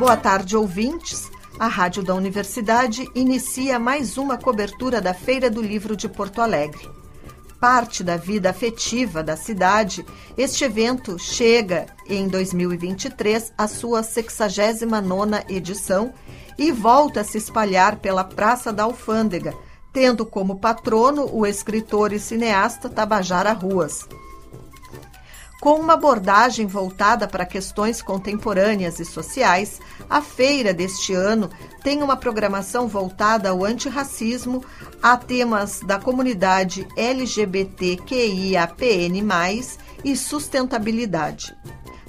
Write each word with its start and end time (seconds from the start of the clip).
Boa 0.00 0.16
tarde, 0.16 0.56
ouvintes. 0.56 1.30
A 1.58 1.66
Rádio 1.66 2.02
da 2.02 2.14
Universidade 2.14 3.06
inicia 3.14 3.78
mais 3.78 4.16
uma 4.16 4.38
cobertura 4.38 4.98
da 4.98 5.12
Feira 5.12 5.50
do 5.50 5.60
Livro 5.60 5.94
de 5.94 6.08
Porto 6.08 6.40
Alegre. 6.40 6.88
Parte 7.60 8.02
da 8.02 8.16
vida 8.16 8.48
afetiva 8.48 9.22
da 9.22 9.36
cidade, 9.36 10.02
este 10.38 10.64
evento 10.64 11.18
chega 11.18 11.84
em 12.08 12.28
2023 12.28 13.52
à 13.58 13.68
sua 13.68 14.00
69ª 14.00 15.44
edição 15.50 16.14
e 16.56 16.72
volta 16.72 17.20
a 17.20 17.24
se 17.24 17.36
espalhar 17.36 17.96
pela 17.96 18.24
Praça 18.24 18.72
da 18.72 18.84
Alfândega, 18.84 19.54
tendo 19.92 20.24
como 20.24 20.60
patrono 20.60 21.28
o 21.30 21.44
escritor 21.44 22.10
e 22.14 22.18
cineasta 22.18 22.88
Tabajara 22.88 23.52
Ruas. 23.52 24.08
Com 25.60 25.74
uma 25.74 25.92
abordagem 25.92 26.66
voltada 26.66 27.28
para 27.28 27.44
questões 27.44 28.00
contemporâneas 28.00 28.98
e 28.98 29.04
sociais, 29.04 29.78
a 30.08 30.22
feira 30.22 30.72
deste 30.72 31.12
ano 31.12 31.50
tem 31.82 32.02
uma 32.02 32.16
programação 32.16 32.88
voltada 32.88 33.50
ao 33.50 33.62
antirracismo, 33.62 34.64
a 35.02 35.18
temas 35.18 35.80
da 35.80 35.98
comunidade 35.98 36.88
LGBTQIAPN+, 36.96 38.00
e 40.02 40.16
sustentabilidade. 40.16 41.54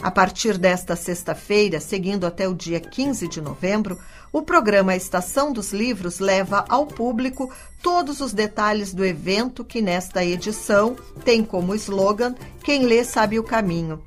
A 0.02 0.10
partir 0.10 0.58
desta 0.58 0.96
sexta-feira, 0.96 1.80
seguindo 1.80 2.26
até 2.26 2.48
o 2.48 2.56
dia 2.56 2.80
15 2.80 3.28
de 3.28 3.42
novembro, 3.42 4.00
o 4.34 4.42
programa 4.42 4.96
Estação 4.96 5.52
dos 5.52 5.74
Livros 5.74 6.20
leva 6.20 6.64
ao 6.70 6.86
público 6.86 7.52
todos 7.82 8.22
os 8.22 8.32
detalhes 8.32 8.94
do 8.94 9.04
evento 9.04 9.64
que 9.64 9.82
nesta 9.82 10.24
edição 10.24 10.96
tem 11.26 11.44
como 11.44 11.76
slogan 11.76 12.34
Quem 12.64 12.86
lê 12.86 13.04
sabe 13.04 13.38
o 13.38 13.44
caminho. 13.44 14.02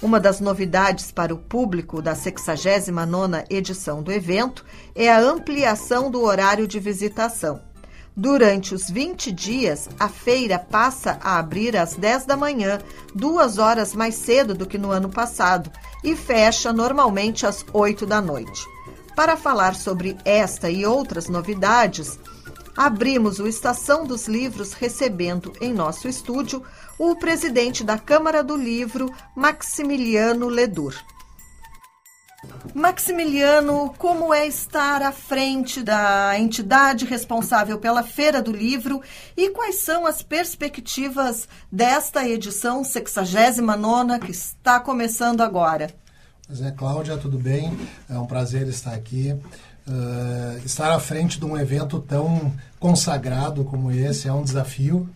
Uma 0.00 0.20
das 0.20 0.38
novidades 0.38 1.10
para 1.10 1.34
o 1.34 1.38
público 1.38 2.00
da 2.02 2.14
69ª 2.14 3.46
edição 3.50 4.02
do 4.02 4.12
evento 4.12 4.64
é 4.94 5.10
a 5.10 5.18
ampliação 5.20 6.10
do 6.10 6.22
horário 6.22 6.68
de 6.68 6.78
visitação. 6.78 7.60
Durante 8.16 8.74
os 8.74 8.88
20 8.88 9.32
dias, 9.32 9.88
a 9.98 10.08
feira 10.08 10.56
passa 10.56 11.18
a 11.20 11.38
abrir 11.38 11.76
às 11.76 11.94
10 11.96 12.26
da 12.26 12.36
manhã, 12.36 12.78
duas 13.12 13.58
horas 13.58 13.92
mais 13.92 14.14
cedo 14.14 14.54
do 14.54 14.66
que 14.66 14.78
no 14.78 14.92
ano 14.92 15.08
passado, 15.08 15.68
e 16.04 16.14
fecha 16.14 16.72
normalmente 16.72 17.44
às 17.44 17.64
8 17.72 18.06
da 18.06 18.20
noite. 18.20 18.73
Para 19.14 19.36
falar 19.36 19.76
sobre 19.76 20.16
esta 20.24 20.68
e 20.68 20.84
outras 20.84 21.28
novidades, 21.28 22.18
abrimos 22.76 23.38
o 23.38 23.46
Estação 23.46 24.04
dos 24.04 24.26
Livros 24.26 24.72
recebendo 24.72 25.52
em 25.60 25.72
nosso 25.72 26.08
estúdio 26.08 26.62
o 26.98 27.14
presidente 27.14 27.84
da 27.84 27.96
Câmara 27.96 28.42
do 28.42 28.56
Livro, 28.56 29.14
Maximiliano 29.36 30.48
Ledur. 30.48 30.94
Maximiliano, 32.74 33.94
como 33.96 34.34
é 34.34 34.46
estar 34.46 35.00
à 35.00 35.12
frente 35.12 35.82
da 35.82 36.38
entidade 36.38 37.04
responsável 37.04 37.78
pela 37.78 38.02
Feira 38.02 38.42
do 38.42 38.50
Livro 38.50 39.00
e 39.36 39.50
quais 39.50 39.76
são 39.76 40.04
as 40.04 40.22
perspectivas 40.22 41.48
desta 41.70 42.28
edição 42.28 42.82
69 42.82 44.18
que 44.18 44.32
está 44.32 44.80
começando 44.80 45.40
agora? 45.40 46.03
Pois 46.46 46.60
é, 46.60 46.70
Cláudia, 46.70 47.16
tudo 47.16 47.38
bem? 47.38 47.74
É 48.08 48.18
um 48.18 48.26
prazer 48.26 48.68
estar 48.68 48.92
aqui. 48.92 49.32
Uh, 49.88 50.58
estar 50.62 50.92
à 50.92 51.00
frente 51.00 51.38
de 51.38 51.44
um 51.46 51.56
evento 51.56 51.98
tão 51.98 52.52
consagrado 52.78 53.64
como 53.64 53.90
esse 53.90 54.28
é 54.28 54.32
um 54.32 54.42
desafio, 54.42 55.08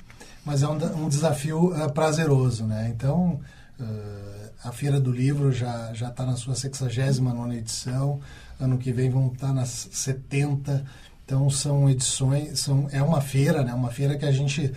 mas 0.42 0.62
é 0.62 0.68
um, 0.68 1.04
um 1.04 1.06
desafio 1.06 1.66
uh, 1.66 1.92
prazeroso, 1.92 2.64
né? 2.64 2.90
Então, 2.94 3.40
uh, 3.78 4.50
a 4.64 4.72
Feira 4.72 4.98
do 4.98 5.12
Livro 5.12 5.52
já 5.52 5.92
já 5.92 6.08
está 6.08 6.24
na 6.24 6.34
sua 6.34 6.54
69 6.54 7.56
edição. 7.56 8.20
Ano 8.58 8.78
que 8.78 8.90
vem 8.90 9.10
vão 9.10 9.26
estar 9.26 9.48
tá 9.48 9.52
nas 9.52 9.86
70. 9.92 10.82
Então 11.26 11.50
são 11.50 11.90
edições, 11.90 12.58
são 12.58 12.88
é 12.90 13.02
uma 13.02 13.20
feira, 13.20 13.62
né? 13.62 13.74
Uma 13.74 13.90
feira 13.90 14.16
que 14.16 14.24
a 14.24 14.32
gente 14.32 14.72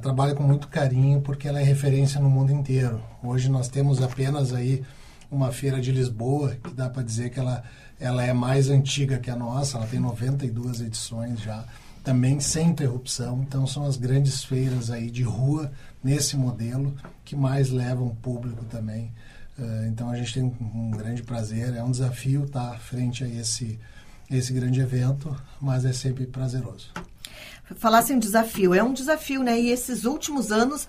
trabalha 0.00 0.32
com 0.32 0.44
muito 0.44 0.68
carinho 0.68 1.20
porque 1.22 1.48
ela 1.48 1.60
é 1.60 1.64
referência 1.64 2.20
no 2.20 2.30
mundo 2.30 2.52
inteiro. 2.52 3.02
Hoje 3.20 3.48
nós 3.48 3.66
temos 3.66 4.00
apenas 4.00 4.52
aí 4.52 4.84
uma 5.30 5.52
feira 5.52 5.80
de 5.80 5.92
Lisboa 5.92 6.56
que 6.62 6.74
dá 6.74 6.88
para 6.88 7.02
dizer 7.02 7.30
que 7.30 7.38
ela 7.38 7.62
ela 8.00 8.24
é 8.24 8.32
mais 8.32 8.70
antiga 8.70 9.18
que 9.18 9.30
a 9.30 9.36
nossa. 9.36 9.76
Ela 9.76 9.86
tem 9.86 10.00
92 10.00 10.80
edições 10.80 11.40
já, 11.40 11.64
também 12.02 12.40
sem 12.40 12.68
interrupção. 12.68 13.44
Então 13.46 13.66
são 13.66 13.84
as 13.84 13.96
grandes 13.96 14.42
feiras 14.42 14.90
aí 14.90 15.10
de 15.10 15.22
rua 15.22 15.70
nesse 16.02 16.36
modelo 16.36 16.96
que 17.24 17.36
mais 17.36 17.68
levam 17.68 18.14
público 18.16 18.64
também. 18.64 19.12
Uh, 19.58 19.86
então 19.88 20.08
a 20.08 20.16
gente 20.16 20.32
tem 20.32 20.42
um 20.42 20.90
grande 20.92 21.22
prazer, 21.22 21.74
é 21.74 21.82
um 21.82 21.90
desafio 21.90 22.44
estar 22.44 22.80
frente 22.80 23.22
a 23.22 23.28
esse, 23.28 23.78
esse 24.30 24.54
grande 24.54 24.80
evento, 24.80 25.36
mas 25.60 25.84
é 25.84 25.92
sempre 25.92 26.26
prazeroso. 26.26 26.90
Falasse 27.76 28.14
em 28.14 28.18
desafio, 28.18 28.72
é 28.72 28.82
um 28.82 28.94
desafio, 28.94 29.42
né? 29.42 29.60
E 29.60 29.68
esses 29.68 30.04
últimos 30.04 30.50
anos, 30.50 30.88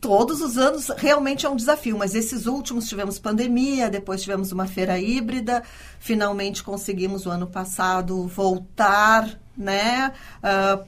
todos 0.00 0.40
os 0.40 0.56
anos 0.58 0.88
realmente 0.96 1.46
é 1.46 1.48
um 1.48 1.56
desafio, 1.56 1.98
mas 1.98 2.14
esses 2.14 2.46
últimos 2.46 2.88
tivemos 2.88 3.18
pandemia, 3.18 3.90
depois 3.90 4.22
tivemos 4.22 4.52
uma 4.52 4.66
feira 4.66 4.98
híbrida, 4.98 5.62
finalmente 5.98 6.62
conseguimos 6.62 7.26
o 7.26 7.30
ano 7.30 7.46
passado 7.46 8.26
voltar, 8.26 9.38
né? 9.56 10.12
Uh, 10.38 10.84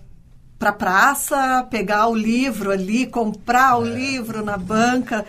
para 0.59 0.71
a 0.71 0.73
praça, 0.73 1.67
pegar 1.71 2.09
o 2.09 2.15
livro 2.15 2.73
ali, 2.73 3.07
comprar 3.07 3.79
o 3.79 3.87
é. 3.87 3.91
livro 3.91 4.45
na 4.45 4.57
banca. 4.57 5.25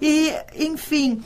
E, 0.00 0.30
enfim, 0.58 1.22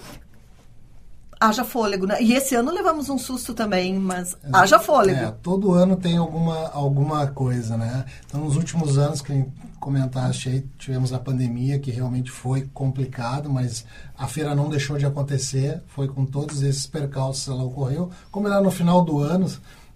haja 1.41 1.65
fôlego, 1.65 2.07
né? 2.07 2.23
E 2.23 2.35
esse 2.35 2.55
ano 2.55 2.73
levamos 2.73 3.09
um 3.09 3.19
susto 3.19 3.55
também, 3.55 3.99
mas 3.99 4.37
haja 4.53 4.79
fôlego. 4.79 5.19
É, 5.19 5.35
todo 5.43 5.73
ano 5.73 5.97
tem 5.97 6.17
alguma, 6.17 6.69
alguma 6.69 7.27
coisa, 7.29 7.77
né? 7.77 8.05
Então, 8.27 8.41
nos 8.41 8.57
últimos 8.57 8.97
anos, 8.97 9.21
que 9.21 9.45
comentaste 9.81 10.49
aí, 10.49 10.67
tivemos 10.79 11.13
a 11.13 11.19
pandemia, 11.19 11.79
que 11.79 11.91
realmente 11.91 12.31
foi 12.31 12.69
complicado, 12.73 13.49
mas 13.51 13.85
a 14.17 14.27
feira 14.27 14.55
não 14.55 14.69
deixou 14.69 14.99
de 14.99 15.07
acontecer, 15.07 15.83
foi 15.87 16.09
com 16.09 16.25
todos 16.25 16.63
esses 16.63 16.87
percalços 16.87 17.49
ela 17.49 17.65
ocorreu. 17.65 18.11
Como 18.31 18.49
era 18.49 18.61
no 18.61 18.71
final 18.71 19.05
do 19.05 19.21
ano, 19.21 19.51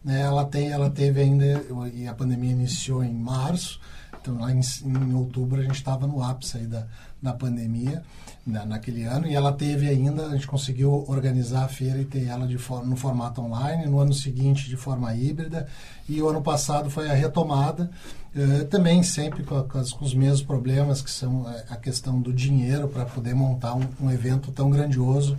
né, 0.05 0.21
ela, 0.21 0.45
tem, 0.45 0.71
ela 0.71 0.91
teve 0.91 1.21
ainda, 1.21 1.65
e 1.95 2.07
a 2.07 2.15
pandemia 2.15 2.53
iniciou 2.53 3.05
em 3.05 3.15
março, 3.15 3.81
então 4.21 4.39
lá 4.39 4.53
em, 4.53 4.61
em 4.85 5.15
outubro 5.15 5.61
a 5.61 5.65
gente 5.65 5.77
estava 5.77 6.07
no 6.07 6.23
ápice 6.23 6.59
aí 6.59 6.67
da, 6.67 6.87
da 7.21 7.33
pandemia 7.33 8.03
na, 8.47 8.65
naquele 8.65 9.05
ano 9.05 9.27
e 9.27 9.35
ela 9.35 9.53
teve 9.53 9.89
ainda, 9.89 10.27
a 10.27 10.31
gente 10.31 10.47
conseguiu 10.47 11.05
organizar 11.09 11.65
a 11.65 11.69
feira 11.69 12.01
e 12.01 12.05
ter 12.05 12.27
ela 12.27 12.47
de 12.47 12.59
for, 12.59 12.85
no 12.85 12.97
formato 12.97 13.41
online, 13.41 13.87
no 13.87 14.01
ano 14.01 14.13
seguinte 14.13 14.69
de 14.69 14.77
forma 14.77 15.15
híbrida 15.15 15.67
e 16.09 16.21
o 16.21 16.29
ano 16.29 16.43
passado 16.43 16.91
foi 16.91 17.09
a 17.09 17.15
retomada, 17.15 17.91
eh, 18.35 18.65
também 18.65 19.03
sempre 19.03 19.45
com, 19.45 19.63
com, 19.63 19.79
os 19.79 20.15
mesmos 20.15 20.43
problemas 20.43 21.01
que 21.01 21.11
são 21.11 21.49
eh, 21.49 21.65
a 21.71 21.77
questão 21.77 22.21
do 22.21 22.33
dinheiro 22.33 22.89
para 22.89 23.05
poder 23.05 23.35
montar 23.35 23.75
um, 23.75 23.87
um 24.01 24.11
evento 24.11 24.51
tão 24.51 24.71
grandioso. 24.71 25.39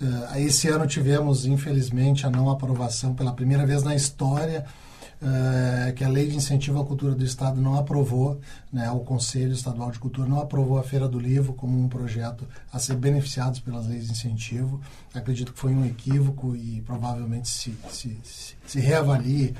Uh, 0.00 0.38
esse 0.38 0.68
ano 0.68 0.86
tivemos, 0.88 1.46
infelizmente, 1.46 2.26
a 2.26 2.30
não 2.30 2.50
aprovação 2.50 3.14
pela 3.14 3.32
primeira 3.32 3.64
vez 3.64 3.84
na 3.84 3.94
história, 3.94 4.66
uh, 5.24 5.92
que 5.94 6.04
a 6.04 6.08
Lei 6.08 6.28
de 6.28 6.36
Incentivo 6.36 6.80
à 6.80 6.84
Cultura 6.84 7.14
do 7.14 7.24
Estado 7.24 7.60
não 7.60 7.76
aprovou, 7.78 8.40
né, 8.72 8.90
o 8.90 9.00
Conselho 9.00 9.52
Estadual 9.52 9.90
de 9.90 9.98
Cultura 9.98 10.28
não 10.28 10.40
aprovou 10.40 10.78
a 10.78 10.82
Feira 10.82 11.08
do 11.08 11.18
Livro 11.18 11.54
como 11.54 11.82
um 11.82 11.88
projeto 11.88 12.46
a 12.72 12.78
ser 12.78 12.96
beneficiado 12.96 13.60
pelas 13.62 13.86
leis 13.86 14.06
de 14.06 14.12
incentivo. 14.12 14.80
Acredito 15.14 15.52
que 15.52 15.58
foi 15.58 15.72
um 15.74 15.84
equívoco 15.84 16.54
e 16.54 16.82
provavelmente 16.82 17.48
se, 17.48 17.74
se, 17.90 18.18
se, 18.22 18.54
se 18.66 18.80
reavalie 18.80 19.54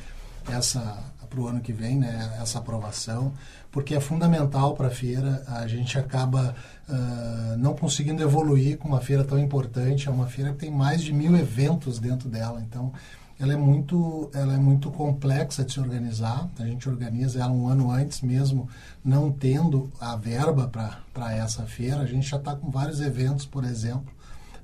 essa 0.48 1.02
para 1.34 1.40
o 1.40 1.48
ano 1.48 1.60
que 1.60 1.72
vem, 1.72 1.98
né, 1.98 2.38
essa 2.40 2.58
aprovação, 2.58 3.32
porque 3.72 3.94
é 3.94 4.00
fundamental 4.00 4.74
para 4.74 4.86
a 4.86 4.90
feira. 4.90 5.42
A 5.48 5.66
gente 5.66 5.98
acaba 5.98 6.54
uh, 6.88 7.56
não 7.58 7.74
conseguindo 7.74 8.22
evoluir 8.22 8.78
com 8.78 8.86
uma 8.86 9.00
feira 9.00 9.24
tão 9.24 9.38
importante. 9.38 10.08
É 10.08 10.12
uma 10.12 10.28
feira 10.28 10.52
que 10.52 10.58
tem 10.58 10.70
mais 10.70 11.02
de 11.02 11.12
mil 11.12 11.34
eventos 11.36 11.98
dentro 11.98 12.28
dela, 12.28 12.60
então 12.60 12.92
ela 13.38 13.52
é 13.52 13.56
muito, 13.56 14.30
ela 14.32 14.54
é 14.54 14.56
muito 14.56 14.90
complexa 14.90 15.64
de 15.64 15.72
se 15.72 15.80
organizar. 15.80 16.48
A 16.58 16.64
gente 16.64 16.88
organiza 16.88 17.40
ela 17.40 17.52
um 17.52 17.66
ano 17.68 17.90
antes 17.90 18.20
mesmo, 18.20 18.68
não 19.04 19.30
tendo 19.32 19.90
a 20.00 20.14
verba 20.16 20.70
para 21.12 21.34
essa 21.34 21.64
feira. 21.64 22.00
A 22.00 22.06
gente 22.06 22.28
já 22.28 22.36
está 22.36 22.54
com 22.54 22.70
vários 22.70 23.00
eventos, 23.00 23.44
por 23.44 23.64
exemplo, 23.64 24.12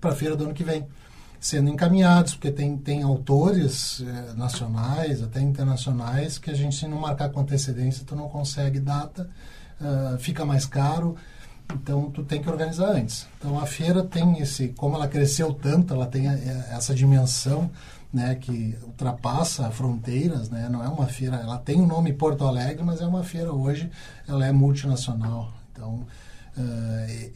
para 0.01 0.13
a 0.13 0.15
feira 0.15 0.37
do 0.37 0.45
ano 0.45 0.55
que 0.55 0.65
vem 0.65 0.87
sendo 1.41 1.71
encaminhados, 1.71 2.35
porque 2.35 2.53
tem, 2.53 2.77
tem 2.77 3.03
autores 3.03 4.05
eh, 4.07 4.35
nacionais, 4.37 5.23
até 5.23 5.41
internacionais, 5.41 6.37
que 6.37 6.51
a 6.51 6.55
gente, 6.55 6.77
se 6.77 6.87
não 6.87 7.01
marcar 7.01 7.31
com 7.31 7.41
antecedência, 7.41 8.05
tu 8.07 8.15
não 8.15 8.29
consegue 8.29 8.79
data, 8.79 9.29
uh, 9.81 10.19
fica 10.19 10.45
mais 10.45 10.67
caro, 10.67 11.17
então 11.73 12.11
tu 12.11 12.23
tem 12.23 12.43
que 12.43 12.51
organizar 12.51 12.91
antes. 12.91 13.27
Então 13.39 13.59
a 13.59 13.65
feira 13.65 14.05
tem 14.05 14.39
esse, 14.39 14.69
como 14.69 14.97
ela 14.97 15.09
cresceu 15.09 15.55
tanto, 15.55 15.95
ela 15.95 16.07
tem 16.07 16.29
a, 16.29 16.35
essa 16.77 16.95
dimensão, 16.95 17.71
né, 18.13 18.35
que 18.35 18.77
ultrapassa 18.83 19.71
fronteiras, 19.71 20.51
né, 20.51 20.69
não 20.69 20.83
é 20.83 20.89
uma 20.89 21.07
feira, 21.07 21.37
ela 21.37 21.59
tem 21.59 21.81
o 21.81 21.87
nome 21.87 22.13
Porto 22.13 22.45
Alegre, 22.45 22.83
mas 22.83 23.01
é 23.01 23.07
uma 23.07 23.23
feira 23.23 23.53
hoje, 23.53 23.91
ela 24.27 24.45
é 24.47 24.53
multinacional. 24.53 25.53
Então, 25.73 26.07
uh, 26.57 27.31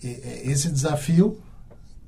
esse 0.45 0.69
desafio 0.71 1.41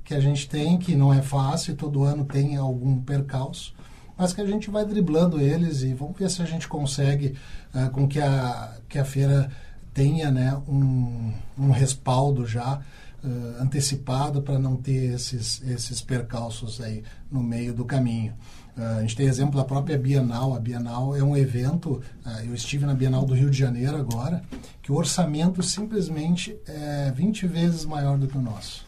que 0.03 0.13
a 0.13 0.19
gente 0.19 0.47
tem, 0.49 0.77
que 0.77 0.95
não 0.95 1.13
é 1.13 1.21
fácil, 1.21 1.75
todo 1.75 2.03
ano 2.03 2.25
tem 2.25 2.57
algum 2.57 3.01
percalço, 3.01 3.73
mas 4.17 4.33
que 4.33 4.41
a 4.41 4.45
gente 4.45 4.69
vai 4.69 4.85
driblando 4.85 5.39
eles 5.39 5.83
e 5.83 5.93
vamos 5.93 6.17
ver 6.17 6.29
se 6.29 6.41
a 6.41 6.45
gente 6.45 6.67
consegue 6.67 7.35
uh, 7.73 7.89
com 7.91 8.07
que 8.07 8.19
a, 8.19 8.75
que 8.89 8.99
a 8.99 9.05
feira 9.05 9.49
tenha 9.93 10.29
né, 10.29 10.55
um, 10.67 11.33
um 11.57 11.71
respaldo 11.71 12.45
já 12.45 12.81
uh, 13.23 13.61
antecipado 13.61 14.41
para 14.41 14.59
não 14.59 14.75
ter 14.75 15.13
esses, 15.13 15.61
esses 15.63 16.01
percalços 16.01 16.81
aí 16.81 17.03
no 17.31 17.41
meio 17.41 17.73
do 17.73 17.85
caminho. 17.85 18.33
Uh, 18.77 18.97
a 18.97 19.01
gente 19.01 19.15
tem 19.15 19.27
exemplo 19.27 19.57
da 19.57 19.63
própria 19.63 19.97
Bienal. 19.97 20.53
A 20.53 20.59
Bienal 20.59 21.15
é 21.15 21.23
um 21.23 21.35
evento, 21.35 22.01
uh, 22.25 22.29
eu 22.45 22.53
estive 22.53 22.85
na 22.85 22.93
Bienal 22.93 23.25
do 23.25 23.33
Rio 23.33 23.49
de 23.49 23.57
Janeiro 23.57 23.97
agora, 23.97 24.43
que 24.81 24.91
o 24.91 24.95
orçamento 24.95 25.61
simplesmente 25.63 26.55
é 26.67 27.11
20 27.15 27.47
vezes 27.47 27.85
maior 27.85 28.17
do 28.17 28.27
que 28.27 28.37
o 28.37 28.41
nosso. 28.41 28.85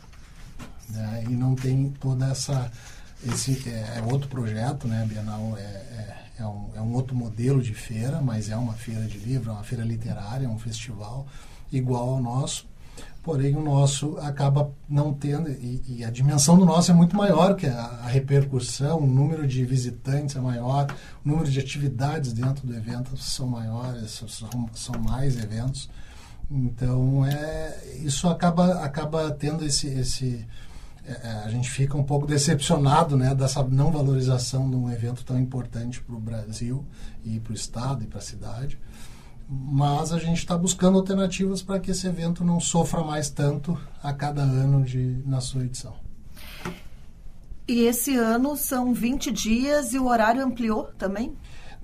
Né? 0.89 1.25
E 1.29 1.33
não 1.33 1.55
tem 1.55 1.91
toda 1.99 2.27
essa. 2.27 2.71
Esse 3.27 3.67
é, 3.67 3.97
é 3.97 4.01
outro 4.09 4.29
projeto, 4.29 4.87
né? 4.87 5.03
A 5.03 5.05
Bienal 5.05 5.57
é, 5.57 5.61
é, 5.61 6.17
é, 6.39 6.45
um, 6.45 6.69
é 6.73 6.81
um 6.81 6.93
outro 6.93 7.13
modelo 7.13 7.61
de 7.61 7.73
feira, 7.73 8.21
mas 8.21 8.49
é 8.49 8.55
uma 8.55 8.73
feira 8.73 9.05
de 9.05 9.17
livro, 9.17 9.49
é 9.49 9.53
uma 9.53 9.63
feira 9.63 9.83
literária, 9.83 10.45
é 10.45 10.49
um 10.49 10.57
festival 10.57 11.27
igual 11.69 12.11
ao 12.11 12.21
nosso 12.21 12.65
porém 13.29 13.55
o 13.55 13.61
nosso 13.61 14.17
acaba 14.17 14.73
não 14.89 15.13
tendo, 15.13 15.51
e, 15.51 15.83
e, 15.87 16.03
a 16.03 16.09
dimensão 16.09 16.57
do 16.57 16.65
nosso 16.65 16.89
é 16.89 16.95
muito 16.95 17.15
maior, 17.15 17.55
que 17.55 17.67
a, 17.67 17.79
a, 17.79 18.07
repercussão, 18.07 19.01
o 19.01 19.05
número 19.05 19.45
de 19.45 19.63
visitantes 19.63 20.35
é 20.35 20.39
maior, 20.39 20.87
o 21.23 21.29
número 21.29 21.47
de 21.47 21.59
atividades 21.59 22.33
dentro 22.33 22.65
do 22.65 22.75
evento 22.75 23.15
são 23.17 23.45
maiores, 23.45 24.19
são, 24.27 24.67
são 24.73 24.99
mais 24.99 25.37
eventos. 25.37 25.91
Então, 26.49 27.23
é, 27.23 27.99
isso 28.03 28.27
acaba, 28.27 28.83
acaba 28.83 29.29
tendo 29.29 29.63
esse. 29.63 29.85
esse 29.85 30.43
é, 31.05 31.11
é 31.11 31.31
a 31.45 31.49
gente 31.49 31.69
fica 31.69 31.95
um 31.95 32.03
pouco 32.03 32.25
decepcionado 32.25 33.15
né, 33.15 33.35
dessa 33.35 33.61
não 33.61 33.91
valorização 33.91 34.67
de 34.67 34.75
um 34.75 34.91
evento 34.91 35.23
tão 35.23 35.39
importante 35.39 36.01
para 36.01 36.15
o 36.15 36.19
Brasil 36.19 36.83
e 37.23 37.39
para 37.39 37.51
o 37.51 37.55
Estado 37.55 38.03
e 38.03 38.07
para 38.07 38.17
a 38.17 38.23
cidade 38.23 38.79
mas 39.51 40.13
a 40.13 40.19
gente 40.19 40.37
está 40.37 40.55
buscando 40.55 40.99
alternativas 40.99 41.63
para 41.63 41.79
que 41.79 41.89
esse 41.89 42.05
evento 42.05 42.43
não 42.43 42.59
sofra 42.59 43.03
mais 43.03 43.31
tanto 43.31 43.75
a 44.03 44.13
cada 44.13 44.43
ano 44.43 44.83
de, 44.83 45.23
na 45.25 45.41
sua 45.41 45.63
edição. 45.63 45.95
E 47.67 47.81
esse 47.81 48.15
ano 48.15 48.55
são 48.55 48.93
20 48.93 49.31
dias 49.31 49.93
e 49.93 49.99
o 49.99 50.07
horário 50.07 50.45
ampliou 50.45 50.89
também? 50.99 51.35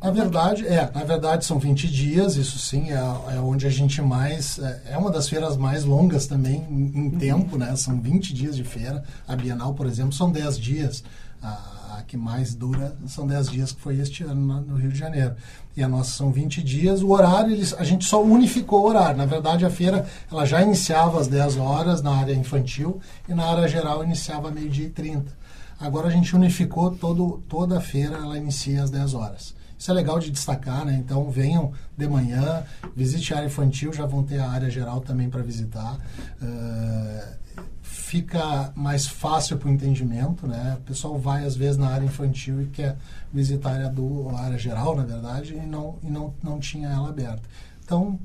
Na 0.02 0.12
verdade, 0.12 0.68
é, 0.68 0.92
na 0.94 1.04
verdade 1.04 1.46
são 1.46 1.58
20 1.58 1.90
dias, 1.90 2.36
isso 2.36 2.60
sim, 2.60 2.92
é, 2.92 3.36
é 3.36 3.40
onde 3.40 3.66
a 3.66 3.70
gente 3.70 4.02
mais. 4.02 4.60
É, 4.60 4.84
é, 4.92 4.98
uma 4.98 5.10
das 5.10 5.28
feiras 5.28 5.58
mais 5.58 5.84
longas 5.84 6.28
também 6.28 6.64
em, 6.70 6.92
em 6.96 7.04
uhum. 7.06 7.18
tempo, 7.18 7.58
né? 7.58 7.76
São 7.76 8.00
20 8.00 8.34
dias 8.34 8.56
de 8.56 8.64
feira. 8.64 9.04
A 9.28 9.36
Bienal, 9.36 9.74
por 9.74 9.88
exemplo, 9.88 10.14
são 10.14 10.32
10 10.32 10.60
dias. 10.60 11.04
A, 11.42 11.98
a 11.98 12.04
que 12.06 12.18
mais 12.18 12.54
dura 12.54 12.96
são 13.08 13.26
10 13.26 13.50
dias, 13.50 13.72
que 13.72 13.82
foi 13.82 14.00
este 14.00 14.24
ano 14.24 14.62
no 14.62 14.76
Rio 14.76 14.92
de 14.92 15.00
Janeiro. 15.00 15.36
E 15.76 15.84
a 15.84 15.88
nossa 15.88 16.12
são 16.12 16.32
20 16.32 16.64
dias. 16.64 17.02
O 17.02 17.10
horário, 17.10 17.52
eles, 17.52 17.74
a 17.74 17.84
gente 17.84 18.06
só 18.06 18.24
unificou 18.24 18.84
o 18.84 18.88
horário. 18.88 19.18
Na 19.18 19.26
verdade, 19.26 19.66
a 19.66 19.70
feira 19.70 20.06
ela 20.32 20.46
já 20.46 20.62
iniciava 20.62 21.20
às 21.20 21.28
10 21.28 21.58
horas 21.58 22.02
na 22.02 22.16
área 22.16 22.34
infantil 22.34 23.00
e 23.28 23.34
na 23.34 23.46
área 23.46 23.68
geral 23.68 24.04
iniciava 24.04 24.52
meio-dia 24.52 24.86
e 24.86 24.90
30. 24.90 25.32
Agora 25.80 26.08
a 26.08 26.12
gente 26.12 26.34
unificou 26.36 26.92
todo, 26.92 27.44
toda 27.50 27.78
a 27.78 27.82
feira, 27.82 28.16
ela 28.16 28.38
inicia 28.38 28.82
às 28.82 28.90
10 28.90 29.14
horas. 29.14 29.54
Isso 29.78 29.92
é 29.92 29.94
legal 29.94 30.20
de 30.20 30.32
destacar, 30.32 30.86
né? 30.86 30.96
Então 30.96 31.30
venham 31.30 31.74
de 31.98 32.08
manhã, 32.08 32.64
visite 32.96 33.34
a 33.34 33.38
área 33.38 33.48
infantil, 33.48 33.92
já 33.92 34.06
vão 34.06 34.24
ter 34.24 34.40
a 34.40 34.50
área 34.50 34.70
geral 34.70 35.02
também 35.02 35.30
para 35.30 35.44
visitar. 35.44 36.00
Uh, 36.42 37.62
fica 38.06 38.72
mais 38.76 39.08
fácil 39.08 39.58
para 39.58 39.68
o 39.68 39.72
entendimento, 39.72 40.46
né? 40.46 40.78
O 40.78 40.82
pessoal 40.82 41.18
vai 41.18 41.44
às 41.44 41.56
vezes 41.56 41.76
na 41.76 41.90
área 41.90 42.06
infantil 42.06 42.62
e 42.62 42.68
quer 42.68 42.96
visitar 43.34 43.72
a 43.72 43.74
área 43.74 43.90
do 43.90 44.30
a 44.30 44.42
área 44.42 44.60
geral, 44.60 44.96
na 44.96 45.04
verdade, 45.04 45.56
e 45.56 45.66
não 45.66 45.98
e 46.04 46.08
não 46.08 46.32
não 46.44 46.60
tinha 46.60 46.88
ela 46.88 47.10
aberta. 47.10 47.42
Então 47.84 48.20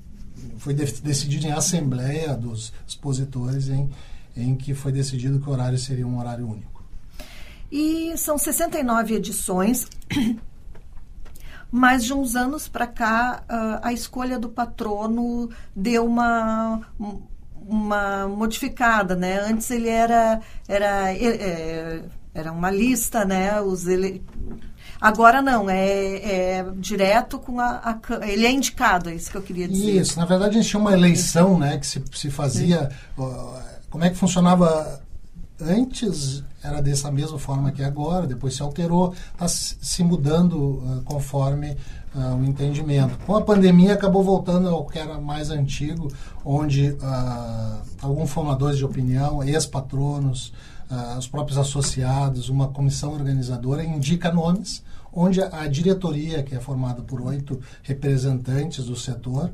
foi 0.59 0.75
de, 0.75 0.85
decidido 1.01 1.47
em 1.47 1.53
assembleia 1.53 2.37
dos 2.37 2.75
expositores 2.87 3.71
em 3.71 3.91
em 4.37 4.55
que 4.55 4.75
foi 4.75 4.93
decidido 4.93 5.41
que 5.41 5.49
o 5.49 5.53
horário 5.53 5.79
seria 5.79 6.07
um 6.07 6.19
horário 6.19 6.47
único. 6.47 6.85
E 7.73 8.15
são 8.19 8.37
69 8.37 9.15
edições. 9.15 9.87
Mas 11.73 12.05
de 12.05 12.13
uns 12.13 12.37
anos 12.37 12.69
para 12.69 12.87
cá, 12.87 13.45
a 13.81 13.93
escolha 13.93 14.39
do 14.41 14.49
patrono 14.49 15.49
deu 15.75 16.05
uma, 16.05 16.83
uma 17.71 18.27
modificada, 18.29 19.15
né? 19.15 19.41
Antes 19.41 19.71
ele 19.71 19.89
era 19.89 20.41
era 20.69 21.13
é, 21.15 22.03
era 22.35 22.53
uma 22.53 22.71
lista, 22.71 23.25
né? 23.25 23.61
Os 23.61 23.87
ele... 23.87 24.23
Agora 25.01 25.41
não, 25.41 25.71
é, 25.71 26.59
é 26.59 26.67
direto 26.77 27.39
com 27.39 27.59
a, 27.59 27.99
a, 28.11 28.29
Ele 28.29 28.45
é 28.45 28.51
indicado, 28.51 29.09
é 29.09 29.15
isso 29.15 29.31
que 29.31 29.37
eu 29.37 29.43
queria 29.43 29.67
dizer. 29.67 30.01
Isso, 30.01 30.19
na 30.19 30.27
verdade 30.27 30.51
a 30.51 30.61
gente 30.61 30.69
tinha 30.69 30.81
uma 30.81 30.93
eleição, 30.93 31.59
né? 31.59 31.79
Que 31.79 31.87
se, 31.87 32.03
se 32.13 32.31
fazia. 32.31 32.91
como 33.89 34.05
é 34.05 34.11
que 34.11 34.17
funcionava 34.17 35.01
antes? 35.63 36.43
Era 36.63 36.83
dessa 36.83 37.11
mesma 37.11 37.39
forma 37.39 37.73
que 37.73 37.83
agora, 37.83 38.27
depois 38.27 38.55
se 38.55 38.63
alterou, 38.63 39.15
está 39.33 39.49
se 39.49 40.05
mudando 40.05 40.55
uh, 40.57 41.03
conforme 41.05 41.77
uh, 42.15 42.37
o 42.37 42.45
entendimento. 42.45 43.19
Com 43.25 43.35
a 43.37 43.41
pandemia, 43.41 43.95
acabou 43.95 44.23
voltando 44.23 44.69
ao 44.69 44.85
que 44.85 44.99
era 44.99 45.19
mais 45.19 45.51
antigo, 45.51 46.13
onde 46.45 46.91
uh, 46.91 47.79
alguns 48.03 48.31
formadores 48.31 48.77
de 48.77 48.85
opinião, 48.85 49.43
ex-patronos, 49.43 50.53
os 51.17 51.29
próprios 51.29 51.57
associados, 51.57 52.49
uma 52.49 52.67
comissão 52.67 53.13
organizadora 53.13 53.85
indica 53.85 54.33
nomes, 54.33 54.83
onde 55.13 55.41
a, 55.41 55.61
a 55.61 55.69
diretoria, 55.69 56.43
que 56.43 56.53
é 56.53 56.59
formada 56.59 57.01
por 57.01 57.23
oito 57.23 57.61
representantes 57.85 58.87
do 58.87 58.97
setor, 58.97 59.53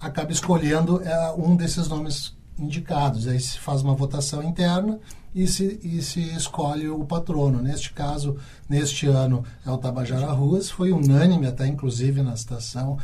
acaba 0.00 0.30
escolhendo 0.30 1.02
um 1.36 1.56
desses 1.56 1.88
nomes 1.88 2.32
indicados. 2.62 3.26
Aí 3.26 3.40
se 3.40 3.58
faz 3.58 3.82
uma 3.82 3.94
votação 3.94 4.42
interna 4.42 4.98
e 5.34 5.46
se, 5.46 5.80
e 5.82 6.02
se 6.02 6.20
escolhe 6.34 6.88
o 6.88 7.04
patrono. 7.04 7.60
Neste 7.60 7.92
caso, 7.92 8.36
neste 8.68 9.06
ano, 9.06 9.44
é 9.66 9.70
o 9.70 9.78
Tabajara 9.78 10.30
Ruas, 10.32 10.70
foi 10.70 10.92
unânime 10.92 11.46
até 11.46 11.66
inclusive 11.66 12.22
na 12.22 12.36
citação, 12.36 12.98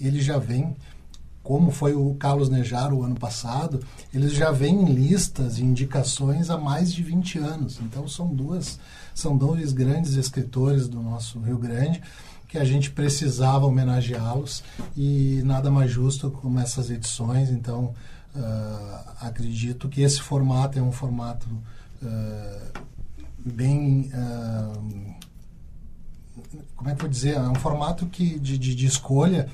ele 0.00 0.20
já 0.20 0.38
vem 0.38 0.76
como 1.42 1.72
foi 1.72 1.92
o 1.92 2.14
Carlos 2.14 2.48
Nejar 2.48 2.94
o 2.94 3.02
ano 3.02 3.16
passado, 3.16 3.80
eles 4.14 4.32
já 4.32 4.52
vêm 4.52 4.82
em 4.82 4.94
listas 4.94 5.58
e 5.58 5.64
indicações 5.64 6.50
há 6.50 6.56
mais 6.56 6.92
de 6.92 7.02
20 7.02 7.38
anos. 7.38 7.80
Então 7.82 8.06
são 8.06 8.32
duas, 8.32 8.78
são 9.12 9.36
dois 9.36 9.72
grandes 9.72 10.14
escritores 10.14 10.86
do 10.86 11.02
nosso 11.02 11.40
Rio 11.40 11.58
Grande 11.58 12.00
que 12.46 12.58
a 12.58 12.64
gente 12.64 12.90
precisava 12.90 13.64
homenageá-los 13.64 14.62
e 14.94 15.40
nada 15.42 15.70
mais 15.70 15.90
justo 15.90 16.30
como 16.30 16.60
essas 16.60 16.90
edições. 16.90 17.50
Então 17.50 17.94
Uh, 18.34 19.10
acredito 19.20 19.88
que 19.88 20.00
esse 20.00 20.20
formato 20.20 20.78
é 20.78 20.82
um 20.82 20.92
formato 20.92 21.46
uh, 22.02 22.82
bem. 23.38 24.10
Uh, 24.14 25.14
como 26.74 26.90
é 26.90 26.94
que 26.94 26.98
eu 26.98 27.02
vou 27.02 27.08
dizer? 27.08 27.34
É 27.34 27.40
um 27.40 27.54
formato 27.54 28.06
que, 28.06 28.38
de, 28.38 28.56
de, 28.56 28.74
de 28.74 28.86
escolha 28.86 29.48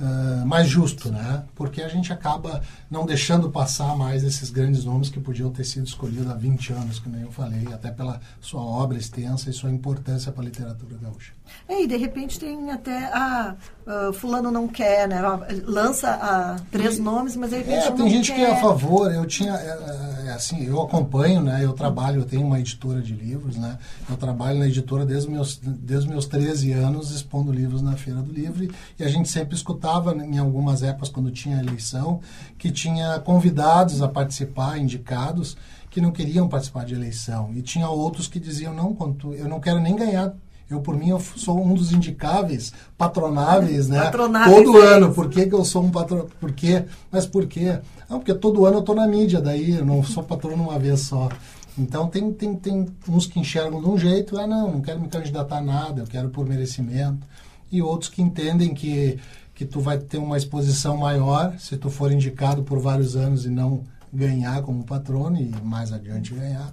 uh, 0.00 0.46
mais 0.46 0.68
justo, 0.68 1.10
né? 1.10 1.44
Porque 1.54 1.82
a 1.82 1.88
gente 1.88 2.12
acaba 2.12 2.62
não 2.90 3.06
deixando 3.06 3.50
passar 3.50 3.96
mais 3.96 4.24
esses 4.24 4.50
grandes 4.50 4.84
nomes 4.84 5.10
que 5.10 5.20
podiam 5.20 5.50
ter 5.50 5.64
sido 5.64 5.86
escolhidos 5.86 6.28
há 6.28 6.34
20 6.34 6.72
anos, 6.72 6.98
como 6.98 7.16
eu 7.16 7.30
falei, 7.30 7.66
até 7.72 7.90
pela 7.90 8.20
sua 8.40 8.62
obra 8.62 8.98
extensa 8.98 9.50
e 9.50 9.52
sua 9.52 9.70
importância 9.70 10.32
para 10.32 10.42
a 10.42 10.44
literatura 10.46 10.96
gaúcha. 11.00 11.32
É, 11.68 11.82
e 11.82 11.86
de 11.86 11.96
repente 11.96 12.38
tem 12.38 12.70
até 12.70 13.04
a 13.12 13.54
uh, 13.86 14.12
fulano 14.12 14.50
não 14.50 14.66
quer, 14.66 15.08
né? 15.08 15.20
Lança 15.64 16.16
uh, 16.16 16.62
três 16.70 16.98
e, 16.98 17.00
nomes, 17.00 17.36
mas 17.36 17.52
aí 17.52 17.60
é, 17.60 17.90
tem 17.90 18.08
gente 18.08 18.32
quer. 18.32 18.36
que 18.36 18.44
é 18.44 18.50
a 18.52 18.56
favor. 18.56 19.12
Eu 19.12 19.26
tinha, 19.26 19.52
é, 19.52 20.24
é, 20.24 20.28
é, 20.28 20.32
assim, 20.32 20.64
eu 20.64 20.80
acompanho, 20.80 21.40
né? 21.40 21.64
Eu 21.64 21.72
trabalho, 21.72 22.20
eu 22.20 22.24
tenho 22.24 22.46
uma 22.46 22.58
editora 22.58 23.00
de 23.00 23.14
livros, 23.14 23.56
né? 23.56 23.78
Eu 24.08 24.16
trabalho 24.16 24.58
na 24.58 24.66
editora 24.66 25.04
desde 25.04 25.30
meus 25.30 25.60
desde 25.62 26.08
meus 26.08 26.26
13 26.26 26.72
anos 26.72 27.10
expondo 27.10 27.52
livros 27.52 27.82
na 27.82 27.96
Feira 27.96 28.20
do 28.20 28.32
Livro 28.32 28.68
e 28.98 29.04
a 29.04 29.08
gente 29.08 29.28
sempre 29.28 29.54
escutava 29.54 29.89
em 30.24 30.38
algumas 30.38 30.82
épocas 30.82 31.08
quando 31.08 31.30
tinha 31.30 31.58
eleição 31.60 32.20
que 32.58 32.70
tinha 32.70 33.18
convidados 33.20 34.02
a 34.02 34.08
participar, 34.08 34.78
indicados 34.78 35.56
que 35.90 36.00
não 36.00 36.12
queriam 36.12 36.48
participar 36.48 36.84
de 36.84 36.94
eleição 36.94 37.50
e 37.54 37.62
tinha 37.62 37.88
outros 37.88 38.28
que 38.28 38.38
diziam 38.38 38.74
não, 38.74 38.94
quanto 38.94 39.34
eu 39.34 39.48
não 39.48 39.60
quero 39.60 39.80
nem 39.80 39.96
ganhar 39.96 40.34
eu, 40.70 40.80
por 40.80 40.96
mim, 40.96 41.08
eu 41.08 41.18
sou 41.18 41.60
um 41.60 41.74
dos 41.74 41.90
indicáveis, 41.90 42.72
patronáveis, 42.96 43.88
né? 43.88 44.02
Patronáveis, 44.02 44.56
todo 44.56 44.80
é 44.80 44.86
ano. 44.94 45.12
Por 45.12 45.28
que, 45.28 45.46
que 45.46 45.52
eu 45.52 45.64
sou 45.64 45.82
um 45.82 45.90
patrono? 45.90 46.30
Por 46.38 46.52
quê? 46.52 46.84
Mas 47.10 47.26
por 47.26 47.46
quê? 47.46 47.80
Não, 48.08 48.20
porque 48.20 48.32
todo 48.32 48.64
ano 48.64 48.76
eu 48.76 48.80
estou 48.80 48.94
na 48.94 49.04
mídia, 49.04 49.40
daí 49.40 49.72
eu 49.72 49.84
não 49.84 50.00
sou 50.04 50.22
patrono 50.22 50.62
uma 50.62 50.78
vez 50.78 51.00
só. 51.00 51.28
Então, 51.76 52.06
tem, 52.06 52.32
tem, 52.32 52.54
tem 52.54 52.86
uns 53.08 53.26
que 53.26 53.40
enxergam 53.40 53.80
de 53.80 53.88
um 53.88 53.98
jeito, 53.98 54.38
ah, 54.38 54.46
não, 54.46 54.70
não 54.74 54.80
quero 54.80 55.00
me 55.00 55.08
candidatar 55.08 55.58
a 55.58 55.62
nada, 55.62 56.02
eu 56.02 56.06
quero 56.06 56.28
por 56.28 56.46
merecimento. 56.46 57.26
E 57.72 57.82
outros 57.82 58.08
que 58.08 58.22
entendem 58.22 58.72
que, 58.72 59.18
que 59.60 59.66
tu 59.66 59.78
vai 59.78 59.98
ter 59.98 60.16
uma 60.16 60.38
exposição 60.38 60.96
maior 60.96 61.54
se 61.58 61.76
tu 61.76 61.90
for 61.90 62.10
indicado 62.10 62.62
por 62.62 62.80
vários 62.80 63.14
anos 63.14 63.44
e 63.44 63.50
não 63.50 63.84
ganhar 64.10 64.62
como 64.62 64.84
patrono 64.84 65.38
e 65.38 65.50
mais 65.62 65.92
adiante 65.92 66.32
ganhar. 66.32 66.72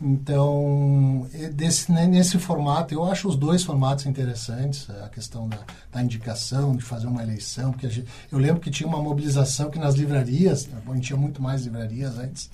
Então, 0.00 1.26
desse, 1.52 1.90
né, 1.90 2.06
nesse 2.06 2.38
formato, 2.38 2.94
eu 2.94 3.02
acho 3.02 3.26
os 3.26 3.34
dois 3.34 3.64
formatos 3.64 4.06
interessantes, 4.06 4.88
a 4.88 5.08
questão 5.08 5.48
da, 5.48 5.58
da 5.90 6.00
indicação, 6.00 6.76
de 6.76 6.84
fazer 6.84 7.08
uma 7.08 7.24
eleição, 7.24 7.72
porque 7.72 7.90
gente, 7.90 8.06
eu 8.30 8.38
lembro 8.38 8.60
que 8.60 8.70
tinha 8.70 8.88
uma 8.88 9.02
mobilização 9.02 9.68
que 9.68 9.80
nas 9.80 9.96
livrarias, 9.96 10.68
a 10.72 10.94
gente 10.94 11.08
tinha 11.08 11.18
muito 11.18 11.42
mais 11.42 11.64
livrarias 11.64 12.18
antes, 12.18 12.50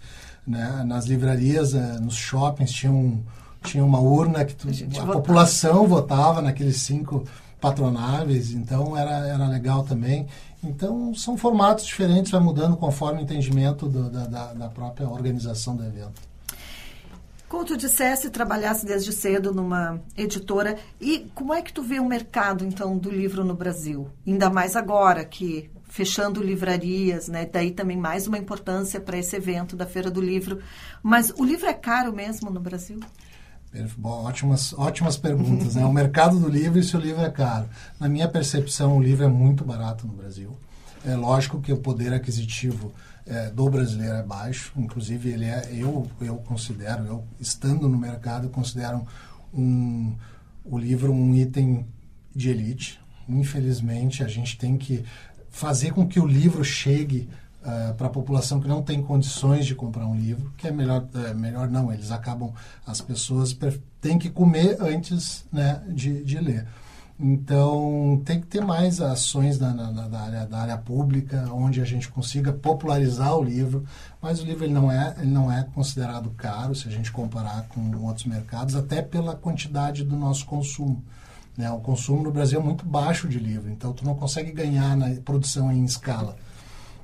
né? 0.47 0.83
nas 0.87 1.05
livrarias, 1.05 1.75
eh, 1.75 1.99
nos 2.01 2.17
shoppings, 2.17 2.73
tinha, 2.73 2.91
um, 2.91 3.23
tinha 3.63 3.85
uma 3.85 4.01
urna 4.01 4.47
que 4.47 4.55
tu, 4.55 4.67
a, 4.67 5.03
a 5.03 5.07
população 5.13 5.87
votava 5.87 6.41
naqueles 6.41 6.79
cinco 6.79 7.23
patronáveis, 7.61 8.53
então 8.53 8.97
era, 8.97 9.27
era 9.27 9.47
legal 9.49 9.83
também. 9.83 10.27
Então, 10.63 11.15
são 11.15 11.37
formatos 11.37 11.87
diferentes, 11.87 12.33
vai 12.33 12.41
mudando 12.41 12.77
conforme 12.77 13.21
o 13.21 13.23
entendimento 13.23 13.89
do, 13.89 14.11
da, 14.11 14.53
da 14.53 14.69
própria 14.69 15.09
organização 15.09 15.77
do 15.77 15.85
evento. 15.85 16.29
Como 17.49 17.65
tu 17.65 17.77
disseste, 17.79 18.29
trabalhasse 18.29 18.85
desde 18.85 19.11
cedo 19.11 19.55
numa 19.55 19.99
editora. 20.17 20.77
E 21.01 21.31
como 21.35 21.55
é 21.55 21.63
que 21.63 21.73
tu 21.73 21.83
vê 21.83 21.99
o 21.99 22.05
mercado, 22.05 22.65
então, 22.65 22.99
do 22.99 23.11
livro 23.11 23.43
no 23.43 23.55
Brasil? 23.55 24.11
Ainda 24.27 24.51
mais 24.51 24.77
agora 24.77 25.25
que 25.25 25.71
fechando 25.89 26.43
livrarias, 26.43 27.29
né? 27.29 27.49
Daí 27.51 27.71
também 27.71 27.97
mais 27.97 28.27
uma 28.27 28.37
importância 28.37 29.01
para 29.01 29.17
esse 29.17 29.35
evento 29.35 29.75
da 29.75 29.87
Feira 29.87 30.11
do 30.11 30.21
Livro. 30.21 30.61
Mas 31.03 31.31
o 31.31 31.45
livro 31.45 31.67
é 31.67 31.73
caro 31.73 32.13
mesmo 32.13 32.51
no 32.51 32.61
Brasil? 32.61 33.01
Bom, 33.97 34.25
ótimas, 34.25 34.73
ótimas 34.73 35.17
perguntas. 35.17 35.75
Né? 35.75 35.85
O 35.85 35.93
mercado 35.93 36.39
do 36.39 36.49
livro 36.49 36.79
e 36.79 36.83
se 36.83 36.97
o 36.97 37.01
livro 37.01 37.23
é 37.23 37.31
caro. 37.31 37.69
Na 38.01 38.09
minha 38.09 38.29
percepção, 38.29 38.97
o 38.97 39.03
livro 39.03 39.25
é 39.25 39.29
muito 39.29 39.65
barato 39.65 40.07
no 40.07 40.15
Brasil. 40.15 40.57
É 41.05 41.15
lógico 41.15 41.61
que 41.61 41.73
o 41.73 41.77
poder 41.77 42.13
aquisitivo 42.13 42.93
é, 43.27 43.51
do 43.51 43.69
brasileiro 43.69 44.15
é 44.15 44.23
baixo. 44.23 44.73
Inclusive, 44.77 45.31
ele 45.31 45.45
é, 45.45 45.69
eu, 45.73 46.11
eu 46.21 46.37
considero, 46.37 47.05
eu 47.05 47.25
estando 47.39 47.89
no 47.89 47.99
mercado, 47.99 48.49
considero 48.49 49.07
um, 49.53 50.15
o 50.65 50.79
livro 50.79 51.13
um 51.13 51.35
item 51.35 51.87
de 52.35 52.51
elite. 52.51 52.99
Infelizmente, 53.29 54.25
a 54.25 54.29
gente 54.29 54.57
tem 54.57 54.79
que 54.79 55.05
fazer 55.51 55.93
com 55.93 56.07
que 56.07 56.19
o 56.19 56.27
livro 56.27 56.65
chegue 56.65 57.29
uh, 57.63 57.95
para 57.95 58.07
a 58.07 58.11
população 58.11 58.61
que 58.61 58.69
não 58.69 58.83
tem 58.83 59.03
condições 59.03 59.67
de 59.67 59.75
comprar 59.75 60.07
um 60.07 60.15
livro, 60.15 60.53
que 60.57 60.67
é 60.67 60.71
melhor, 60.71 61.07
é, 61.15 61.35
melhor 61.35 61.69
não, 61.69 61.93
eles 61.93 62.11
acabam, 62.11 62.53
as 62.87 63.01
pessoas 63.01 63.57
têm 64.01 64.19
que 64.19 64.31
comer 64.31 64.77
antes 64.81 65.45
né, 65.53 65.83
de, 65.89 66.23
de 66.23 66.39
ler. 66.39 66.67
Então, 67.21 68.23
tem 68.25 68.41
que 68.41 68.47
ter 68.47 68.61
mais 68.61 69.01
ações 69.01 69.59
na, 69.59 69.75
na, 69.75 69.91
na, 69.91 70.21
área, 70.21 70.47
da 70.47 70.59
área 70.59 70.79
pública, 70.79 71.49
onde 71.53 71.81
a 71.81 71.85
gente 71.85 72.09
consiga 72.09 72.53
popularizar 72.53 73.37
o 73.37 73.43
livro. 73.43 73.85
Mas 74.23 74.41
o 74.41 74.45
livro 74.45 74.65
ele 74.65 74.73
não, 74.73 74.91
é, 74.91 75.17
ele 75.19 75.31
não 75.31 75.51
é 75.51 75.65
considerado 75.75 76.31
caro, 76.31 76.77
se 76.77 76.87
a 76.87 76.91
gente 76.93 77.11
comparar 77.11 77.67
com 77.69 77.91
outros 78.05 78.25
mercados, 78.25 78.77
até 78.77 79.03
pela 79.03 79.35
quantidade 79.35 80.05
do 80.05 80.17
nosso 80.17 80.47
consumo. 80.47 81.03
Né? 81.57 81.69
O 81.73 81.81
consumo 81.81 82.23
no 82.23 82.31
Brasil 82.31 82.61
é 82.61 82.63
muito 82.63 82.87
baixo 82.87 83.29
de 83.29 83.41
livro, 83.41 83.69
então 83.69 83.93
tu 83.93 84.05
não 84.05 84.15
consegue 84.15 84.53
ganhar 84.53 84.97
na 84.97 85.11
produção 85.23 85.73
em 85.73 85.85
escala. 85.85 86.37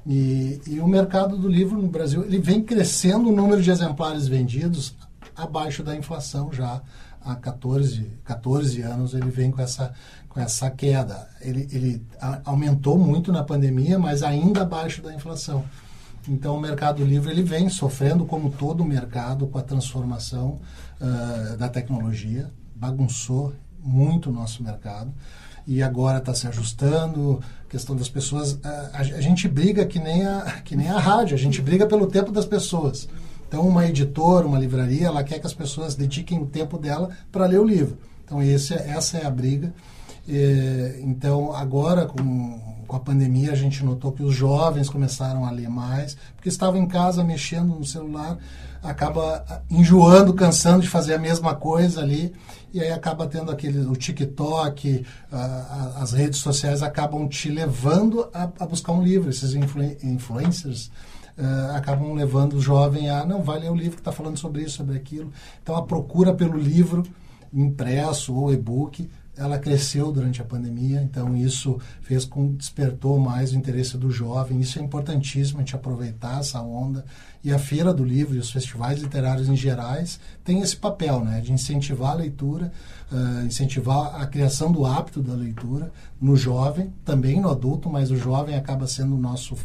E, 0.06 0.60
e 0.66 0.80
o 0.80 0.86
mercado 0.86 1.36
do 1.36 1.48
livro 1.48 1.80
no 1.80 1.88
Brasil 1.88 2.24
ele 2.24 2.38
vem 2.38 2.62
crescendo 2.62 3.30
o 3.30 3.32
número 3.34 3.62
de 3.62 3.70
exemplares 3.70 4.28
vendidos 4.28 4.94
abaixo 5.34 5.82
da 5.82 5.96
inflação 5.96 6.52
já 6.52 6.82
há 7.24 7.34
14, 7.34 8.06
14 8.22 8.82
anos 8.82 9.14
ele 9.14 9.30
vem 9.30 9.50
com 9.50 9.62
essa, 9.62 9.94
com 10.28 10.38
essa 10.38 10.70
queda. 10.70 11.28
Ele, 11.40 11.66
ele 11.72 12.06
aumentou 12.44 12.98
muito 12.98 13.32
na 13.32 13.42
pandemia, 13.42 13.98
mas 13.98 14.22
ainda 14.22 14.62
abaixo 14.62 15.00
da 15.00 15.14
inflação. 15.14 15.64
Então 16.28 16.56
o 16.56 16.60
mercado 16.60 17.04
livre 17.04 17.30
ele 17.30 17.42
vem 17.42 17.68
sofrendo 17.68 18.24
como 18.24 18.50
todo 18.50 18.82
o 18.82 18.86
mercado 18.86 19.46
com 19.46 19.58
a 19.58 19.62
transformação 19.62 20.60
uh, 21.00 21.56
da 21.56 21.68
tecnologia, 21.68 22.50
bagunçou 22.74 23.54
muito 23.82 24.30
o 24.30 24.32
nosso 24.32 24.62
mercado 24.62 25.12
e 25.66 25.82
agora 25.82 26.18
está 26.18 26.34
se 26.34 26.46
ajustando. 26.46 27.42
Questão 27.74 27.96
das 27.96 28.08
pessoas, 28.08 28.56
a, 28.62 28.98
a, 29.00 29.02
gente 29.02 29.48
briga 29.48 29.84
que 29.84 29.98
nem 29.98 30.24
a 30.24 30.42
que 30.64 30.76
nem 30.76 30.88
a 30.88 30.96
rádio, 30.96 31.34
a 31.34 31.38
gente 31.38 31.60
briga 31.60 31.84
pelo 31.88 32.06
tempo 32.06 32.30
das 32.30 32.46
pessoas. 32.46 33.08
Então, 33.48 33.66
uma 33.66 33.84
editora, 33.84 34.46
uma 34.46 34.60
livraria, 34.60 35.08
ela 35.08 35.24
quer 35.24 35.40
que 35.40 35.46
as 35.48 35.52
pessoas 35.52 35.96
dediquem 35.96 36.38
o 36.40 36.46
tempo 36.46 36.78
dela 36.78 37.10
para 37.32 37.46
ler 37.46 37.58
o 37.58 37.64
livro. 37.64 37.98
Então, 38.24 38.40
esse, 38.40 38.74
é, 38.74 38.90
essa 38.90 39.18
é 39.18 39.26
a 39.26 39.30
briga. 39.30 39.74
E, 40.28 41.00
então, 41.00 41.52
agora, 41.52 42.06
com, 42.06 42.60
com 42.86 42.94
a 42.94 43.00
pandemia, 43.00 43.50
a 43.50 43.56
gente 43.56 43.84
notou 43.84 44.12
que 44.12 44.22
os 44.22 44.36
jovens 44.36 44.88
começaram 44.88 45.44
a 45.44 45.50
ler 45.50 45.68
mais, 45.68 46.16
porque 46.36 46.48
estavam 46.48 46.80
em 46.80 46.86
casa 46.86 47.24
mexendo 47.24 47.74
no 47.74 47.84
celular, 47.84 48.38
acaba 48.84 49.44
enjoando, 49.68 50.32
cansando 50.32 50.82
de 50.82 50.88
fazer 50.88 51.14
a 51.14 51.18
mesma 51.18 51.56
coisa 51.56 52.02
ali, 52.02 52.32
e 52.74 52.80
aí 52.80 52.90
acaba 52.90 53.28
tendo 53.28 53.52
aquele, 53.52 53.86
o 53.86 53.94
TikTok, 53.94 55.06
as 55.30 56.12
redes 56.12 56.40
sociais 56.40 56.82
acabam 56.82 57.28
te 57.28 57.48
levando 57.48 58.28
a, 58.34 58.50
a 58.58 58.66
buscar 58.66 58.90
um 58.90 59.00
livro. 59.00 59.30
Esses 59.30 59.54
influ, 59.54 59.84
influencers 60.02 60.90
uh, 61.38 61.76
acabam 61.76 62.12
levando 62.14 62.54
o 62.54 62.60
jovem 62.60 63.08
a, 63.08 63.24
não, 63.24 63.44
vai 63.44 63.60
ler 63.60 63.70
o 63.70 63.76
livro 63.76 63.94
que 63.94 64.00
está 64.00 64.10
falando 64.10 64.36
sobre 64.36 64.62
isso, 64.62 64.78
sobre 64.78 64.96
aquilo. 64.96 65.32
Então, 65.62 65.76
a 65.76 65.82
procura 65.82 66.34
pelo 66.34 66.58
livro 66.58 67.04
impresso 67.52 68.34
ou 68.34 68.52
e-book 68.52 69.08
ela 69.36 69.58
cresceu 69.58 70.12
durante 70.12 70.40
a 70.40 70.44
pandemia, 70.44 71.02
então 71.02 71.36
isso 71.36 71.78
fez 72.02 72.24
com 72.24 72.52
despertou 72.52 73.18
mais 73.18 73.52
o 73.52 73.56
interesse 73.56 73.96
do 73.96 74.10
jovem. 74.10 74.60
Isso 74.60 74.78
é 74.78 74.82
importantíssimo 74.82 75.58
a 75.58 75.60
gente 75.62 75.74
aproveitar 75.74 76.40
essa 76.40 76.60
onda. 76.60 77.04
E 77.42 77.52
a 77.52 77.58
feira 77.58 77.92
do 77.92 78.04
livro 78.04 78.36
e 78.36 78.38
os 78.38 78.50
festivais 78.50 79.00
literários 79.00 79.48
em 79.48 79.56
gerais 79.56 80.20
têm 80.44 80.60
esse 80.60 80.76
papel, 80.76 81.24
né, 81.24 81.40
de 81.40 81.52
incentivar 81.52 82.12
a 82.12 82.14
leitura, 82.14 82.72
uh, 83.12 83.44
incentivar 83.44 84.20
a 84.20 84.26
criação 84.26 84.70
do 84.70 84.86
hábito 84.86 85.20
da 85.20 85.34
leitura 85.34 85.92
no 86.20 86.36
jovem, 86.36 86.92
também 87.04 87.40
no 87.40 87.50
adulto, 87.50 87.90
mas 87.90 88.10
o 88.10 88.16
jovem 88.16 88.56
acaba 88.56 88.86
sendo 88.86 89.14
o 89.14 89.18
nosso 89.18 89.56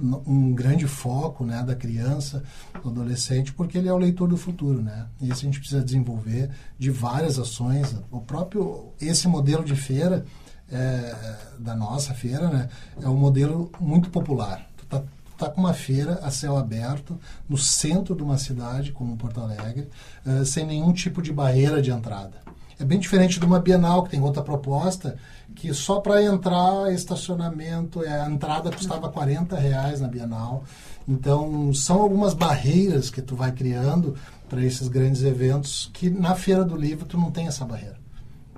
um 0.00 0.54
grande 0.54 0.86
foco 0.86 1.44
né, 1.44 1.62
da 1.62 1.74
criança, 1.74 2.42
do 2.82 2.90
adolescente, 2.90 3.52
porque 3.52 3.78
ele 3.78 3.88
é 3.88 3.92
o 3.92 3.98
leitor 3.98 4.28
do 4.28 4.36
futuro, 4.36 4.82
né? 4.82 5.06
E 5.20 5.28
isso 5.28 5.42
a 5.42 5.44
gente 5.44 5.58
precisa 5.58 5.82
desenvolver 5.82 6.50
de 6.78 6.90
várias 6.90 7.38
ações. 7.38 7.94
O 8.10 8.20
próprio 8.20 8.92
esse 9.00 9.28
modelo 9.28 9.64
de 9.64 9.76
feira 9.76 10.24
é, 10.70 11.36
da 11.58 11.74
nossa 11.74 12.14
feira, 12.14 12.48
né, 12.48 12.68
é 13.00 13.08
um 13.08 13.16
modelo 13.16 13.70
muito 13.78 14.10
popular. 14.10 14.66
Tu 14.76 14.86
tá, 14.86 15.02
tá 15.36 15.48
com 15.50 15.60
uma 15.60 15.74
feira 15.74 16.20
a 16.22 16.30
céu 16.30 16.56
aberto 16.56 17.18
no 17.48 17.58
centro 17.58 18.14
de 18.14 18.22
uma 18.22 18.38
cidade 18.38 18.92
como 18.92 19.16
Porto 19.16 19.40
Alegre, 19.40 19.88
é, 20.26 20.44
sem 20.44 20.66
nenhum 20.66 20.92
tipo 20.92 21.22
de 21.22 21.32
barreira 21.32 21.80
de 21.80 21.90
entrada. 21.90 22.42
É 22.78 22.84
bem 22.84 22.98
diferente 22.98 23.38
de 23.38 23.46
uma 23.46 23.60
Bienal, 23.60 24.02
que 24.02 24.10
tem 24.10 24.20
outra 24.20 24.42
proposta, 24.42 25.16
que 25.54 25.72
só 25.72 26.00
para 26.00 26.22
entrar, 26.22 26.92
estacionamento, 26.92 28.02
é, 28.02 28.20
a 28.20 28.28
entrada 28.28 28.70
custava 28.70 29.08
40 29.08 29.56
reais 29.56 30.00
na 30.00 30.08
Bienal. 30.08 30.64
Então, 31.06 31.72
são 31.72 32.00
algumas 32.00 32.34
barreiras 32.34 33.10
que 33.10 33.22
tu 33.22 33.36
vai 33.36 33.52
criando 33.52 34.16
para 34.48 34.62
esses 34.62 34.88
grandes 34.88 35.22
eventos 35.22 35.90
que 35.92 36.10
na 36.10 36.34
Feira 36.34 36.64
do 36.64 36.76
Livro 36.76 37.06
tu 37.06 37.16
não 37.16 37.30
tem 37.30 37.46
essa 37.46 37.64
barreira. 37.64 37.98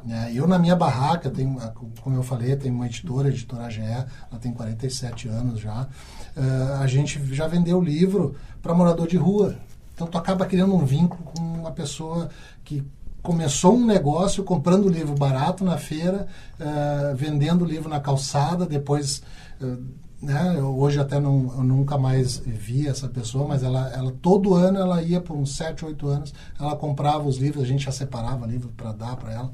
Né? 0.05 0.31
Eu, 0.33 0.47
na 0.47 0.59
minha 0.59 0.77
barraca, 0.77 1.29
tenho, 1.29 1.59
como 2.01 2.17
eu 2.17 2.23
falei, 2.23 2.55
tem 2.55 2.71
uma 2.71 2.87
editora, 2.87 3.29
a 3.29 3.31
editora 3.31 3.69
GE, 3.69 3.81
ela 3.83 4.41
tem 4.41 4.53
47 4.53 5.29
anos 5.29 5.59
já. 5.59 5.89
Uh, 6.37 6.75
a 6.81 6.87
gente 6.87 7.21
já 7.35 7.49
vendeu 7.49 7.81
livro 7.81 8.37
para 8.63 8.75
morador 8.75 9.09
de 9.09 9.17
rua. 9.17 9.57
Então, 9.95 10.07
tu 10.07 10.17
acaba 10.17 10.47
criando 10.47 10.75
um 10.75 10.85
vínculo 10.85 11.25
com 11.25 11.41
uma 11.41 11.73
pessoa 11.73 12.31
que 12.63 12.85
começou 13.27 13.75
um 13.75 13.85
negócio 13.85 14.45
comprando 14.45 14.89
livro 14.89 15.17
barato 15.17 15.65
na 15.65 15.77
feira, 15.77 16.29
uh, 16.61 17.17
vendendo 17.17 17.65
livro 17.65 17.89
na 17.89 17.99
calçada, 17.99 18.65
depois. 18.65 19.21
Uh, 19.61 20.07
né, 20.23 20.55
hoje 20.63 20.99
até 20.99 21.21
não, 21.21 21.53
eu 21.57 21.63
nunca 21.63 21.99
mais 21.99 22.39
vi 22.39 22.89
essa 22.89 23.07
pessoa, 23.07 23.47
mas 23.47 23.63
ela, 23.63 23.91
ela 23.91 24.13
todo 24.23 24.55
ano 24.55 24.79
ela 24.79 25.03
ia 25.03 25.21
por 25.21 25.37
uns 25.37 25.55
7, 25.57 25.85
8 25.85 26.09
anos, 26.09 26.35
ela 26.59 26.75
comprava 26.75 27.29
os 27.29 27.37
livros, 27.37 27.65
a 27.65 27.67
gente 27.67 27.85
já 27.85 27.93
separava 27.93 28.47
livro 28.47 28.71
para 28.75 28.93
dar 28.93 29.17
para 29.17 29.33
ela. 29.33 29.53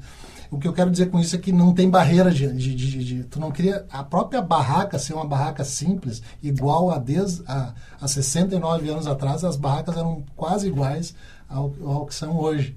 O 0.49 0.57
que 0.57 0.67
eu 0.67 0.71
quero 0.71 0.89
dizer 0.89 1.07
com 1.09 1.19
isso 1.19 1.35
é 1.35 1.39
que 1.39 1.51
não 1.51 1.73
tem 1.73 1.89
barreira 1.89 2.31
de, 2.31 2.47
de, 2.53 2.75
de, 2.75 3.03
de, 3.03 3.23
Tu 3.23 3.39
não 3.39 3.51
queria. 3.51 3.85
A 3.89 4.03
própria 4.03 4.41
barraca 4.41 4.97
ser 4.97 5.15
uma 5.15 5.25
barraca 5.25 5.63
simples, 5.63 6.21
igual 6.41 6.91
a, 6.91 6.97
desde, 6.97 7.43
a, 7.47 7.73
a 7.99 8.07
69 8.07 8.87
anos 8.87 9.07
atrás, 9.07 9.43
as 9.43 9.57
barracas 9.57 9.97
eram 9.97 10.23
quase 10.35 10.67
iguais 10.67 11.13
ao, 11.49 11.73
ao 11.83 12.05
que 12.05 12.15
são 12.15 12.37
hoje. 12.37 12.75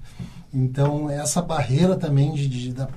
Então, 0.53 1.09
essa 1.09 1.41
barreira 1.41 1.95
também 1.95 2.33
de, 2.33 2.47
de, 2.47 2.73
de, 2.73 2.87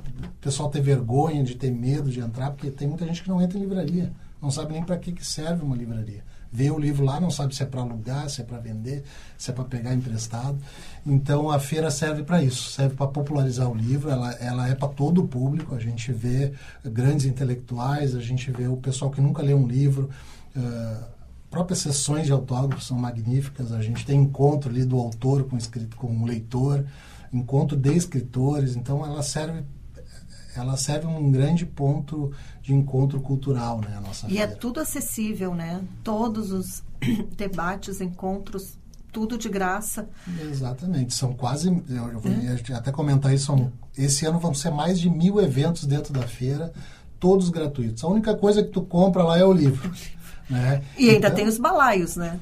pessoal 0.40 0.70
ter 0.70 0.80
vergonha, 0.80 1.42
de 1.42 1.54
ter 1.54 1.70
medo 1.70 2.10
de 2.10 2.20
entrar, 2.20 2.50
porque 2.50 2.70
tem 2.70 2.88
muita 2.88 3.06
gente 3.06 3.22
que 3.22 3.28
não 3.28 3.42
entra 3.42 3.58
em 3.58 3.62
livraria, 3.62 4.12
não 4.40 4.50
sabe 4.50 4.72
nem 4.72 4.82
para 4.82 4.96
que, 4.96 5.12
que 5.12 5.26
serve 5.26 5.62
uma 5.62 5.76
livraria. 5.76 6.24
Vê 6.52 6.68
o 6.70 6.78
livro 6.78 7.04
lá, 7.04 7.20
não 7.20 7.30
sabe 7.30 7.54
se 7.54 7.62
é 7.62 7.66
para 7.66 7.80
alugar, 7.80 8.28
se 8.28 8.40
é 8.40 8.44
para 8.44 8.58
vender, 8.58 9.04
se 9.38 9.50
é 9.50 9.54
para 9.54 9.64
pegar 9.64 9.94
emprestado. 9.94 10.58
Então, 11.06 11.48
a 11.48 11.60
feira 11.60 11.90
serve 11.92 12.24
para 12.24 12.42
isso, 12.42 12.70
serve 12.70 12.96
para 12.96 13.06
popularizar 13.06 13.70
o 13.70 13.74
livro, 13.74 14.10
ela, 14.10 14.32
ela 14.34 14.68
é 14.68 14.74
para 14.74 14.88
todo 14.88 15.22
o 15.22 15.28
público. 15.28 15.76
A 15.76 15.78
gente 15.78 16.12
vê 16.12 16.52
grandes 16.84 17.24
intelectuais, 17.26 18.16
a 18.16 18.20
gente 18.20 18.50
vê 18.50 18.66
o 18.66 18.76
pessoal 18.76 19.12
que 19.12 19.20
nunca 19.20 19.42
leu 19.42 19.58
um 19.58 19.66
livro. 19.66 20.10
Uh, 20.56 21.19
próprias 21.50 21.80
sessões 21.80 22.26
de 22.26 22.32
autógrafos 22.32 22.86
são 22.86 22.96
magníficas. 22.96 23.72
A 23.72 23.82
gente 23.82 24.06
tem 24.06 24.20
encontro 24.20 24.70
ali 24.70 24.84
do 24.84 24.96
autor 24.96 25.44
com, 25.44 25.56
escrito, 25.56 25.96
com 25.96 26.22
o 26.22 26.24
leitor, 26.24 26.86
encontro 27.32 27.76
de 27.76 27.92
escritores. 27.92 28.76
Então, 28.76 29.04
ela 29.04 29.22
serve 29.22 29.64
ela 30.56 30.76
serve 30.76 31.06
um 31.06 31.30
grande 31.30 31.64
ponto 31.64 32.32
de 32.60 32.74
encontro 32.74 33.20
cultural, 33.20 33.80
né, 33.80 33.96
a 33.96 34.00
nossa 34.00 34.26
E 34.26 34.32
é 34.32 34.38
feira. 34.38 34.52
é 34.52 34.54
tudo 34.56 34.80
acessível, 34.80 35.54
né? 35.54 35.80
Todos 36.02 36.50
os 36.50 36.82
debates, 37.36 38.00
encontros, 38.00 38.76
tudo 39.12 39.38
de 39.38 39.48
graça. 39.48 40.08
Exatamente, 40.50 41.14
são 41.14 41.32
quase, 41.32 41.68
eu, 41.88 42.08
eu 42.08 42.20
vou 42.20 42.32
é. 42.32 42.74
até 42.74 42.90
comentar 42.90 43.32
isso, 43.32 43.46
são, 43.46 43.72
esse 43.96 44.26
ano 44.26 44.38
vão 44.38 44.52
ser 44.52 44.70
mais 44.70 44.98
de 44.98 45.08
mil 45.08 45.40
eventos 45.40 45.86
dentro 45.86 46.12
da 46.12 46.22
feira, 46.22 46.72
todos 47.18 47.48
gratuitos. 47.48 48.02
A 48.02 48.08
única 48.08 48.36
coisa 48.36 48.62
que 48.62 48.70
tu 48.70 48.82
compra 48.82 49.22
lá 49.22 49.38
é 49.38 49.44
o 49.44 49.52
livro. 49.52 49.90
Né? 50.50 50.82
E 50.98 51.08
ainda 51.10 51.28
então, 51.28 51.36
tem 51.36 51.46
os 51.46 51.58
balaios, 51.58 52.16
né? 52.16 52.38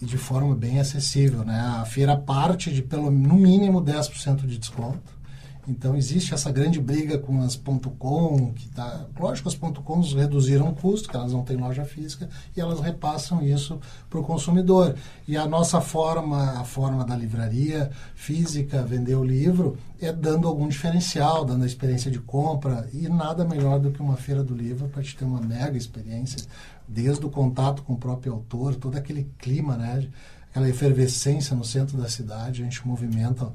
De 0.00 0.18
forma 0.18 0.52
bem 0.52 0.80
acessível, 0.80 1.44
né? 1.44 1.60
A 1.80 1.84
feira 1.84 2.16
parte 2.16 2.72
de 2.72 2.82
pelo 2.82 3.08
no 3.08 3.36
mínimo 3.36 3.80
10% 3.80 4.46
de 4.46 4.58
desconto. 4.58 5.22
Então 5.68 5.96
existe 5.96 6.34
essa 6.34 6.50
grande 6.50 6.80
briga 6.80 7.18
com 7.18 7.40
as 7.40 7.54
.com, 7.56 8.52
que 8.52 8.68
tá, 8.70 9.06
lógico, 9.18 9.48
as 9.48 9.54
.coms 9.54 10.12
reduziram 10.12 10.68
o 10.68 10.74
custo, 10.74 11.08
que 11.08 11.16
elas 11.16 11.32
não 11.32 11.44
têm 11.44 11.56
loja 11.56 11.84
física, 11.84 12.28
e 12.56 12.60
elas 12.60 12.80
repassam 12.80 13.40
isso 13.40 13.78
para 14.10 14.18
o 14.18 14.24
consumidor. 14.24 14.96
E 15.26 15.36
a 15.36 15.46
nossa 15.46 15.80
forma, 15.80 16.58
a 16.58 16.64
forma 16.64 17.04
da 17.04 17.14
livraria 17.14 17.90
física, 18.16 18.82
vender 18.82 19.14
o 19.14 19.22
livro, 19.22 19.78
é 20.00 20.12
dando 20.12 20.48
algum 20.48 20.66
diferencial, 20.66 21.44
dando 21.44 21.62
a 21.62 21.66
experiência 21.66 22.10
de 22.10 22.18
compra, 22.18 22.88
e 22.92 23.08
nada 23.08 23.44
melhor 23.44 23.78
do 23.78 23.92
que 23.92 24.02
uma 24.02 24.16
feira 24.16 24.42
do 24.42 24.54
livro 24.54 24.88
para 24.88 25.02
te 25.02 25.16
ter 25.16 25.24
uma 25.24 25.40
mega 25.40 25.78
experiência, 25.78 26.44
desde 26.86 27.24
o 27.24 27.30
contato 27.30 27.82
com 27.82 27.94
o 27.94 27.98
próprio 27.98 28.32
autor, 28.32 28.74
todo 28.74 28.96
aquele 28.96 29.30
clima, 29.38 29.76
né, 29.76 30.08
aquela 30.50 30.68
efervescência 30.68 31.56
no 31.56 31.64
centro 31.64 31.96
da 31.96 32.08
cidade, 32.08 32.62
a 32.62 32.64
gente 32.64 32.86
movimenta 32.86 33.52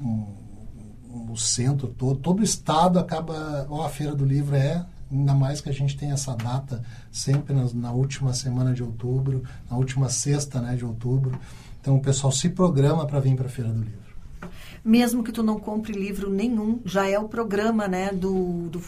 um, 0.00 0.26
o 1.30 1.36
centro 1.36 1.88
todo, 1.88 2.18
todo 2.18 2.40
o 2.40 2.44
estado 2.44 2.98
acaba, 2.98 3.66
ó, 3.68 3.84
a 3.84 3.88
Feira 3.88 4.14
do 4.14 4.24
Livro 4.24 4.54
é, 4.56 4.84
ainda 5.10 5.34
mais 5.34 5.60
que 5.60 5.68
a 5.68 5.72
gente 5.72 5.96
tem 5.96 6.12
essa 6.12 6.34
data 6.34 6.82
sempre 7.10 7.54
na, 7.54 7.66
na 7.74 7.92
última 7.92 8.32
semana 8.32 8.72
de 8.72 8.82
outubro, 8.82 9.42
na 9.70 9.76
última 9.76 10.08
sexta 10.08 10.60
né, 10.60 10.76
de 10.76 10.84
outubro. 10.84 11.38
Então 11.80 11.96
o 11.96 12.00
pessoal 12.00 12.32
se 12.32 12.48
programa 12.48 13.06
para 13.06 13.20
vir 13.20 13.34
para 13.34 13.46
a 13.46 13.50
Feira 13.50 13.70
do 13.70 13.80
Livro. 13.80 14.10
Mesmo 14.84 15.22
que 15.22 15.32
tu 15.32 15.42
não 15.42 15.58
compre 15.58 15.92
livro 15.92 16.30
nenhum, 16.30 16.80
já 16.84 17.06
é 17.06 17.18
o 17.18 17.28
programa 17.28 17.86
né, 17.86 18.12
do, 18.12 18.68
do 18.68 18.82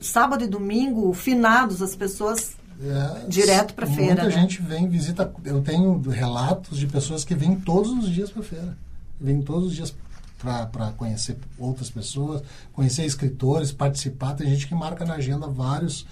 sábado 0.00 0.42
e 0.42 0.48
domingo, 0.48 1.12
finados, 1.12 1.80
as 1.80 1.94
pessoas 1.94 2.56
é, 2.82 3.26
direto 3.28 3.74
para 3.74 3.84
a 3.84 3.88
feira. 3.88 4.22
Muita 4.22 4.24
né? 4.24 4.30
gente 4.30 4.62
vem, 4.62 4.88
visita. 4.88 5.30
Eu 5.44 5.60
tenho 5.62 6.00
relatos 6.08 6.78
de 6.78 6.86
pessoas 6.86 7.24
que 7.24 7.34
vêm 7.34 7.54
todos 7.56 7.90
os 7.90 8.08
dias 8.08 8.30
para 8.30 8.40
a 8.40 8.44
feira. 8.44 8.78
Vêm 9.20 9.42
todos 9.42 9.68
os 9.68 9.74
dias 9.74 9.94
para 10.38 10.92
conhecer 10.92 11.36
outras 11.58 11.90
pessoas, 11.90 12.42
conhecer 12.72 13.04
escritores, 13.04 13.72
participar. 13.72 14.34
Tem 14.34 14.48
gente 14.48 14.66
que 14.66 14.74
marca 14.74 15.04
na 15.04 15.14
agenda 15.14 15.46
vários 15.46 16.06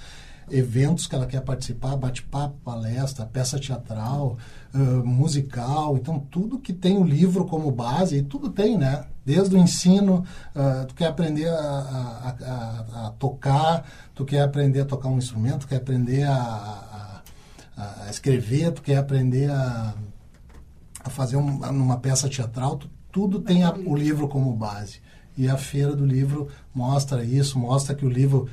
eventos 0.51 1.07
que 1.07 1.15
ela 1.15 1.27
quer 1.27 1.41
participar, 1.43 1.97
bate-papo, 1.97 2.57
palestra, 2.65 3.27
peça 3.27 3.59
teatral, 3.59 4.37
uh, 4.75 4.79
musical. 5.07 5.97
Então, 5.97 6.19
tudo 6.19 6.59
que 6.59 6.73
tem 6.73 6.97
o 6.97 7.05
livro 7.05 7.45
como 7.45 7.71
base, 7.71 8.19
e 8.19 8.23
tudo 8.23 8.51
tem, 8.51 8.77
né? 8.77 9.05
Desde 9.25 9.55
o 9.55 9.59
ensino, 9.59 10.25
uh, 10.55 10.87
tu 10.87 10.95
quer 10.95 11.07
aprender 11.07 11.49
a, 11.49 11.55
a, 11.55 12.37
a, 12.41 13.07
a, 13.07 13.11
tocar, 13.19 13.85
tu 14.19 14.25
quer 14.25 14.43
aprender 14.43 14.81
a 14.81 14.85
tocar 14.85 15.09
um 15.09 15.17
instrumento, 15.17 15.61
tu 15.61 15.69
quer 15.69 15.77
aprender 15.77 16.25
a, 16.25 17.23
a 17.77 18.11
escrever, 18.11 18.73
tu 18.73 18.83
quer 18.83 18.97
aprender 18.97 19.49
a, 19.49 19.95
a 21.05 21.09
fazer 21.09 21.37
um, 21.37 21.61
uma 21.61 21.99
peça 21.99 22.29
teatral, 22.29 22.77
tu 22.79 22.91
tudo 23.13 23.39
tem 23.39 23.63
a, 23.63 23.73
o 23.73 23.97
livro 23.97 24.27
como 24.27 24.53
base. 24.53 25.01
E 25.37 25.49
a 25.49 25.57
Feira 25.57 25.95
do 25.95 26.05
Livro 26.05 26.49
mostra 26.75 27.25
isso, 27.25 27.61
mostra 27.61 27.95
que 27.95 28.05
o 28.05 28.09
livro 28.09 28.49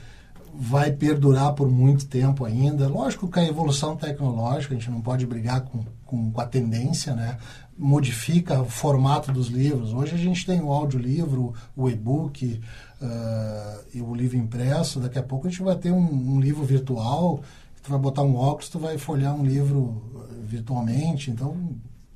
vai 0.54 0.92
perdurar 0.92 1.54
por 1.54 1.68
muito 1.68 2.06
tempo 2.06 2.46
ainda. 2.46 2.88
Lógico 2.88 3.28
que 3.28 3.40
a 3.40 3.44
evolução 3.44 3.96
tecnológica, 3.96 4.76
a 4.76 4.78
gente 4.78 4.92
não 4.92 5.02
pode 5.02 5.26
brigar 5.26 5.62
com, 5.62 5.84
com, 6.06 6.32
com 6.32 6.42
a 6.42 6.46
tendência, 6.46 7.16
né? 7.16 7.38
modifica 7.78 8.62
o 8.62 8.66
formato 8.66 9.32
dos 9.32 9.48
livros. 9.48 9.94
Hoje 9.94 10.16
a 10.16 10.18
gente 10.18 10.46
tem 10.46 10.62
o 10.62 10.72
audiolivro, 10.72 11.54
o 11.76 11.90
e-book 11.90 12.62
uh, 13.02 13.84
e 13.94 14.02
o 14.02 14.14
livro 14.14 14.38
impresso. 14.38 15.00
Daqui 15.00 15.20
a 15.20 15.24
pouco 15.24 15.48
a 15.48 15.50
gente 15.50 15.62
vai 15.62 15.76
ter 15.76 15.92
um, 15.92 16.36
um 16.36 16.40
livro 16.40 16.64
virtual, 16.64 17.42
tu 17.82 17.90
vai 17.90 18.00
botar 18.00 18.24
um 18.24 18.36
óculos, 18.36 18.70
tu 18.70 18.80
vai 18.80 18.98
folhear 18.98 19.36
um 19.36 19.46
livro 19.46 20.02
virtualmente. 20.44 21.32
Então, 21.32 21.56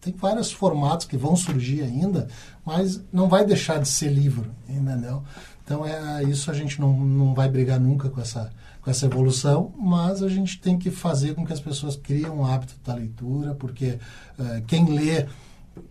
tem 0.01 0.13
vários 0.13 0.51
formatos 0.51 1.05
que 1.05 1.17
vão 1.17 1.35
surgir 1.35 1.83
ainda, 1.83 2.27
mas 2.65 3.01
não 3.11 3.27
vai 3.27 3.45
deixar 3.45 3.79
de 3.79 3.87
ser 3.87 4.09
livro, 4.09 4.51
entendeu? 4.67 5.23
Então 5.63 5.85
é 5.85 6.23
isso 6.23 6.49
a 6.49 6.53
gente 6.53 6.79
não, 6.81 6.97
não 6.99 7.33
vai 7.33 7.47
brigar 7.47 7.79
nunca 7.79 8.09
com 8.09 8.19
essa 8.19 8.51
com 8.81 8.89
essa 8.89 9.05
evolução, 9.05 9.73
mas 9.77 10.23
a 10.23 10.29
gente 10.29 10.59
tem 10.59 10.77
que 10.77 10.89
fazer 10.89 11.35
com 11.35 11.45
que 11.45 11.51
as 11.51 11.59
pessoas 11.59 11.97
criem 11.97 12.29
um 12.29 12.45
hábito 12.45 12.75
da 12.85 12.95
leitura, 12.95 13.53
porque 13.53 13.99
uh, 14.39 14.63
quem 14.65 14.85
lê 14.85 15.25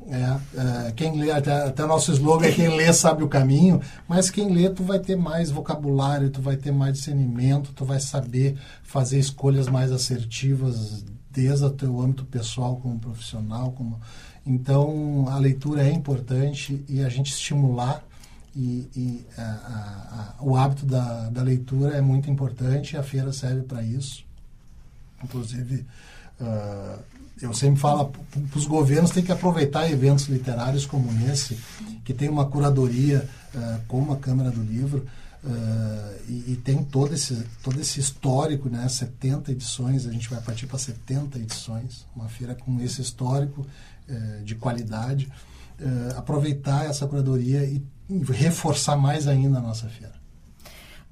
é, 0.06 0.32
uh, 0.32 0.94
quem 0.94 1.18
lê, 1.18 1.30
até, 1.30 1.52
até 1.64 1.86
nosso 1.86 2.12
slogan 2.12 2.46
é 2.46 2.52
quem 2.52 2.68
lê 2.68 2.92
sabe 2.92 3.22
o 3.22 3.28
caminho, 3.28 3.80
mas 4.06 4.30
quem 4.30 4.52
lê 4.52 4.70
tu 4.70 4.82
vai 4.82 4.98
ter 4.98 5.16
mais 5.16 5.50
vocabulário, 5.50 6.30
tu 6.30 6.40
vai 6.40 6.56
ter 6.56 6.72
mais 6.72 6.94
discernimento, 6.94 7.72
tu 7.72 7.84
vai 7.84 8.00
saber 8.00 8.56
fazer 8.82 9.18
escolhas 9.18 9.68
mais 9.68 9.92
assertivas 9.92 11.04
desde 11.30 11.64
o 11.64 11.70
teu 11.70 12.00
âmbito 12.00 12.24
pessoal 12.24 12.76
como 12.76 12.98
profissional. 12.98 13.72
Como... 13.72 14.00
Então, 14.46 15.26
a 15.28 15.38
leitura 15.38 15.82
é 15.86 15.92
importante 15.92 16.84
e 16.88 17.02
a 17.02 17.08
gente 17.08 17.32
estimular 17.32 18.02
e, 18.56 18.88
e 18.96 19.26
a, 19.36 19.42
a, 19.42 20.34
a, 20.40 20.44
o 20.44 20.56
hábito 20.56 20.84
da, 20.84 21.28
da 21.28 21.42
leitura 21.42 21.96
é 21.96 22.00
muito 22.00 22.30
importante 22.30 22.96
a 22.96 23.02
feira 23.02 23.32
serve 23.32 23.62
para 23.62 23.82
isso. 23.82 24.24
Inclusive, 25.22 25.86
uh, 26.40 26.98
eu 27.40 27.54
sempre 27.54 27.80
falo 27.80 28.06
para 28.06 28.58
os 28.58 28.66
governos 28.66 29.12
tem 29.12 29.22
que 29.22 29.30
aproveitar 29.30 29.90
eventos 29.90 30.26
literários 30.26 30.84
como 30.84 31.08
esse, 31.30 31.56
que 32.04 32.12
tem 32.12 32.28
uma 32.28 32.46
curadoria 32.46 33.28
uh, 33.54 33.80
como 33.86 34.12
a 34.12 34.16
Câmara 34.16 34.50
do 34.50 34.62
Livro, 34.62 35.06
Uh, 35.42 36.20
e, 36.28 36.52
e, 36.52 36.60
tem 36.64 36.82
todo 36.82 37.14
esse, 37.14 37.46
todo 37.62 37.80
esse 37.80 38.00
histórico, 38.00 38.68
né? 38.68 38.88
70 38.88 39.52
edições, 39.52 40.04
a 40.04 40.10
gente 40.10 40.28
vai 40.28 40.40
partir 40.40 40.66
para 40.66 40.78
70 40.78 41.38
edições, 41.38 42.04
uma 42.14 42.28
feira 42.28 42.56
com 42.56 42.80
esse 42.80 43.00
histórico 43.00 43.64
uh, 44.08 44.44
de 44.44 44.56
qualidade. 44.56 45.30
Uh, 45.80 46.18
aproveitar 46.18 46.86
essa 46.86 47.06
curadoria 47.06 47.64
e, 47.64 47.80
e, 48.10 48.18
reforçar 48.32 48.96
mais 48.96 49.28
ainda 49.28 49.58
a 49.58 49.60
nossa 49.60 49.88
feira. 49.88 50.14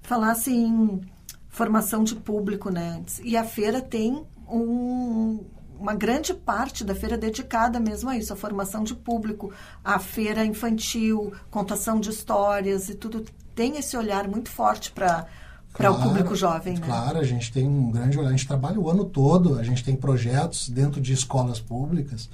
Falasse 0.02 0.50
em 0.50 1.00
formação 1.48 2.02
de 2.02 2.16
público, 2.16 2.68
né? 2.68 3.00
E 3.22 3.36
a 3.36 3.44
feira 3.44 3.80
tem 3.80 4.24
um, 4.48 5.44
uma 5.78 5.94
grande 5.94 6.34
parte 6.34 6.84
da 6.84 6.94
feira 6.94 7.16
dedicada 7.16 7.78
mesmo 7.78 8.10
a 8.10 8.16
isso, 8.16 8.32
a 8.32 8.36
formação 8.36 8.82
de 8.82 8.94
público, 8.94 9.52
a 9.84 9.98
feira 9.98 10.44
infantil, 10.44 11.32
contação 11.50 12.00
de 12.00 12.10
histórias 12.10 12.88
e 12.88 12.94
tudo 12.94 13.24
tem 13.54 13.78
esse 13.78 13.96
olhar 13.96 14.28
muito 14.28 14.50
forte 14.50 14.90
para 14.90 15.26
para 15.72 15.88
claro, 15.88 16.00
o 16.00 16.08
público 16.08 16.34
jovem, 16.34 16.78
né? 16.78 16.86
Claro, 16.86 17.18
a 17.18 17.22
gente 17.22 17.52
tem 17.52 17.68
um 17.68 17.90
grande 17.90 18.18
olhar. 18.18 18.28
A 18.28 18.32
gente 18.32 18.46
trabalha 18.46 18.80
o 18.80 18.88
ano 18.88 19.04
todo, 19.04 19.58
a 19.58 19.62
gente 19.62 19.84
tem 19.84 19.94
projetos 19.94 20.70
dentro 20.70 21.02
de 21.02 21.12
escolas 21.12 21.60
públicas 21.60 22.30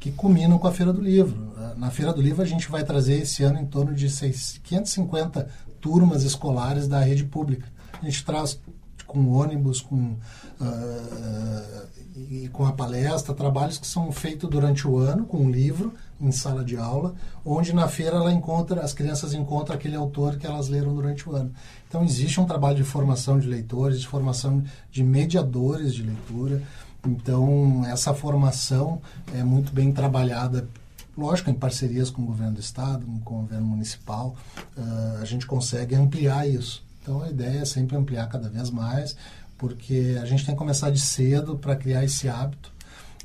que 0.00 0.10
culminam 0.10 0.58
com 0.58 0.66
a 0.66 0.72
Feira 0.72 0.94
do 0.94 1.00
Livro. 1.02 1.52
Na 1.76 1.90
Feira 1.90 2.12
do 2.12 2.22
Livro, 2.22 2.42
a 2.42 2.46
gente 2.46 2.70
vai 2.70 2.84
trazer 2.84 3.20
esse 3.20 3.42
ano 3.42 3.58
em 3.58 3.66
torno 3.66 3.94
de 3.94 4.08
6, 4.08 4.60
550 4.62 5.48
turmas 5.80 6.22
escolares 6.22 6.88
da 6.88 7.00
rede 7.00 7.24
pública. 7.24 7.66
A 8.00 8.04
gente 8.04 8.24
traz 8.24 8.58
com 9.06 9.30
ônibus, 9.32 9.80
com, 9.80 10.16
e 12.16 12.48
com 12.48 12.64
a 12.64 12.72
palestra, 12.72 13.34
trabalhos 13.34 13.78
que 13.78 13.86
são 13.86 14.10
feitos 14.10 14.48
durante 14.48 14.88
o 14.88 14.96
ano, 14.96 15.26
com 15.26 15.38
um 15.38 15.50
livro, 15.50 15.92
em 16.20 16.32
sala 16.32 16.64
de 16.64 16.76
aula, 16.76 17.14
onde 17.44 17.74
na 17.74 17.88
feira 17.88 18.16
ela 18.16 18.32
encontra, 18.32 18.80
as 18.80 18.94
crianças 18.94 19.34
encontram 19.34 19.76
aquele 19.76 19.96
autor 19.96 20.36
que 20.36 20.46
elas 20.46 20.68
leram 20.68 20.94
durante 20.94 21.28
o 21.28 21.36
ano. 21.36 21.52
Então 21.88 22.02
existe 22.02 22.40
um 22.40 22.46
trabalho 22.46 22.76
de 22.76 22.84
formação 22.84 23.38
de 23.38 23.46
leitores, 23.46 24.00
de 24.00 24.08
formação 24.08 24.64
de 24.90 25.04
mediadores 25.04 25.94
de 25.94 26.02
leitura. 26.02 26.62
Então 27.06 27.84
essa 27.86 28.14
formação 28.14 29.00
é 29.34 29.44
muito 29.44 29.72
bem 29.72 29.92
trabalhada 29.92 30.66
lógico, 31.16 31.50
em 31.50 31.54
parcerias 31.54 32.10
com 32.10 32.22
o 32.22 32.26
governo 32.26 32.54
do 32.54 32.60
estado, 32.60 33.06
com 33.24 33.38
o 33.38 33.40
governo 33.40 33.66
municipal, 33.66 34.36
uh, 34.76 35.22
a 35.22 35.24
gente 35.24 35.46
consegue 35.46 35.94
ampliar 35.94 36.46
isso. 36.46 36.84
Então 37.00 37.22
a 37.22 37.30
ideia 37.30 37.60
é 37.60 37.64
sempre 37.64 37.96
ampliar 37.96 38.28
cada 38.28 38.48
vez 38.48 38.68
mais, 38.68 39.16
porque 39.56 40.18
a 40.20 40.24
gente 40.26 40.44
tem 40.44 40.54
que 40.54 40.58
começar 40.58 40.90
de 40.90 41.00
cedo 41.00 41.56
para 41.56 41.76
criar 41.76 42.04
esse 42.04 42.28
hábito. 42.28 42.72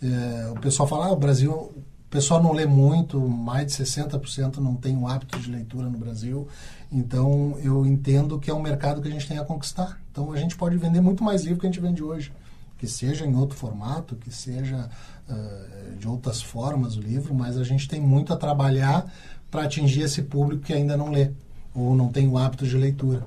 É, 0.01 0.49
o 0.49 0.59
pessoal 0.59 0.87
fala, 0.87 1.07
ah, 1.07 1.11
o 1.11 1.15
Brasil 1.15 1.71
pessoal 2.11 2.43
não 2.43 2.51
lê 2.51 2.65
muito, 2.65 3.19
mais 3.21 3.67
de 3.67 3.83
60% 3.83 4.57
não 4.57 4.75
tem 4.75 4.97
o 4.97 5.07
hábito 5.07 5.39
de 5.39 5.49
leitura 5.49 5.89
no 5.89 5.97
Brasil. 5.97 6.45
Então, 6.91 7.57
eu 7.63 7.85
entendo 7.85 8.37
que 8.37 8.51
é 8.51 8.53
um 8.53 8.61
mercado 8.61 9.01
que 9.01 9.07
a 9.07 9.11
gente 9.11 9.25
tem 9.25 9.39
a 9.39 9.45
conquistar. 9.45 9.97
Então, 10.11 10.29
a 10.33 10.37
gente 10.37 10.57
pode 10.57 10.75
vender 10.75 10.99
muito 10.99 11.23
mais 11.23 11.43
livro 11.43 11.61
que 11.61 11.65
a 11.65 11.71
gente 11.71 11.79
vende 11.79 12.03
hoje. 12.03 12.31
que 12.77 12.87
seja 12.87 13.27
em 13.27 13.35
outro 13.35 13.55
formato, 13.55 14.15
que 14.15 14.31
seja 14.31 14.89
uh, 15.29 15.95
de 15.97 16.07
outras 16.07 16.41
formas 16.41 16.97
o 16.97 16.99
livro, 16.99 17.31
mas 17.31 17.55
a 17.55 17.63
gente 17.63 17.87
tem 17.87 18.01
muito 18.01 18.33
a 18.33 18.35
trabalhar 18.35 19.05
para 19.51 19.65
atingir 19.65 20.01
esse 20.01 20.23
público 20.23 20.63
que 20.63 20.73
ainda 20.73 20.97
não 20.97 21.11
lê 21.11 21.31
ou 21.75 21.95
não 21.95 22.09
tem 22.09 22.27
o 22.27 22.39
hábito 22.39 22.65
de 22.65 22.75
leitura. 22.75 23.23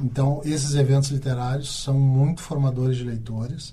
Então, 0.00 0.40
esses 0.44 0.74
eventos 0.74 1.10
literários 1.10 1.82
são 1.82 1.98
muito 1.98 2.42
formadores 2.42 2.96
de 2.96 3.04
leitores. 3.04 3.70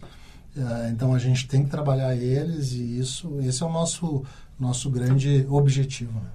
Uh, 0.56 0.90
então, 0.92 1.14
a 1.14 1.20
gente 1.20 1.48
tem 1.48 1.64
que 1.64 1.70
trabalhar 1.70 2.16
eles 2.16 2.72
e 2.72 3.00
isso, 3.00 3.40
esse 3.42 3.62
é 3.62 3.66
o 3.66 3.72
nosso 3.72 4.26
nosso 4.60 4.90
grande 4.90 5.46
objetivo. 5.50 6.20
Né? 6.20 6.30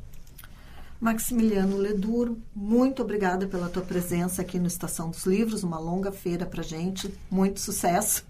Maximiliano 1.00 1.76
Leduro, 1.76 2.38
muito 2.54 3.02
obrigada 3.02 3.46
pela 3.46 3.68
tua 3.68 3.82
presença 3.82 4.42
aqui 4.42 4.58
no 4.58 4.68
Estação 4.68 5.10
dos 5.10 5.26
Livros, 5.26 5.64
uma 5.64 5.78
longa 5.78 6.12
feira 6.12 6.46
para 6.46 6.62
gente, 6.62 7.12
muito 7.30 7.60
sucesso. 7.60 8.24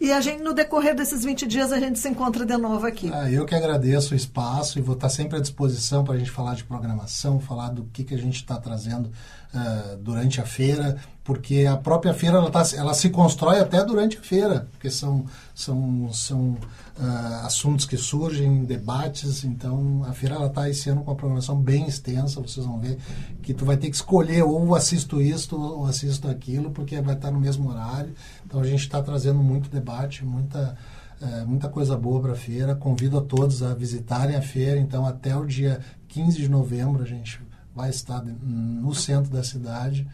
E 0.00 0.10
a 0.10 0.20
gente, 0.20 0.42
no 0.42 0.52
decorrer 0.52 0.96
desses 0.96 1.24
20 1.24 1.46
dias, 1.46 1.72
a 1.72 1.78
gente 1.78 2.00
se 2.00 2.08
encontra 2.08 2.44
de 2.44 2.56
novo 2.56 2.84
aqui. 2.84 3.10
Ah, 3.14 3.30
eu 3.30 3.46
que 3.46 3.54
agradeço 3.54 4.12
o 4.12 4.16
espaço 4.16 4.76
e 4.76 4.82
vou 4.82 4.96
estar 4.96 5.08
sempre 5.08 5.38
à 5.38 5.40
disposição 5.40 6.02
para 6.02 6.14
a 6.14 6.18
gente 6.18 6.32
falar 6.32 6.56
de 6.56 6.64
programação, 6.64 7.38
falar 7.38 7.68
do 7.68 7.84
que, 7.84 8.02
que 8.02 8.12
a 8.12 8.18
gente 8.18 8.34
está 8.34 8.56
trazendo 8.56 9.12
uh, 9.54 9.96
durante 9.98 10.40
a 10.40 10.44
feira, 10.44 10.96
porque 11.22 11.64
a 11.64 11.76
própria 11.76 12.12
feira 12.12 12.36
ela, 12.36 12.50
tá, 12.50 12.62
ela 12.76 12.92
se 12.92 13.08
constrói 13.08 13.60
até 13.60 13.82
durante 13.82 14.18
a 14.18 14.20
feira, 14.20 14.68
porque 14.72 14.90
são, 14.90 15.24
são, 15.54 16.12
são 16.12 16.50
uh, 16.98 17.46
assuntos 17.46 17.86
que 17.86 17.96
surgem, 17.96 18.64
debates. 18.64 19.44
Então, 19.44 20.04
a 20.06 20.12
feira 20.12 20.34
ela 20.34 20.48
está 20.48 20.68
esse 20.68 20.90
ano 20.90 21.02
com 21.02 21.10
uma 21.10 21.16
programação 21.16 21.56
bem 21.56 21.86
extensa. 21.86 22.40
Vocês 22.40 22.66
vão 22.66 22.78
ver 22.78 22.98
que 23.42 23.54
tu 23.54 23.64
vai 23.64 23.76
ter 23.76 23.88
que 23.88 23.96
escolher 23.96 24.42
ou 24.42 24.74
assisto 24.74 25.22
isto 25.22 25.58
ou 25.58 25.86
assisto 25.86 26.28
aquilo, 26.28 26.70
porque 26.70 27.00
vai 27.00 27.14
estar 27.14 27.30
no 27.30 27.40
mesmo 27.40 27.70
horário. 27.70 28.12
Então, 28.44 28.60
a 28.60 28.66
gente 28.66 28.80
está 28.80 29.02
trazendo 29.02 29.38
muito 29.38 29.70
debate, 29.70 30.24
muita 30.24 30.76
uh, 31.22 31.46
muita 31.46 31.70
coisa 31.70 31.96
boa 31.96 32.20
para 32.20 32.32
a 32.32 32.36
feira. 32.36 32.74
Convido 32.74 33.16
a 33.16 33.22
todos 33.22 33.62
a 33.62 33.72
visitarem 33.74 34.36
a 34.36 34.42
feira. 34.42 34.78
Então, 34.78 35.06
até 35.06 35.34
o 35.34 35.46
dia 35.46 35.80
15 36.08 36.36
de 36.36 36.48
novembro, 36.50 37.02
a 37.02 37.06
gente 37.06 37.40
vai 37.74 37.90
estar 37.90 38.22
no 38.22 38.94
centro 38.94 39.30
da 39.30 39.42
cidade 39.42 40.06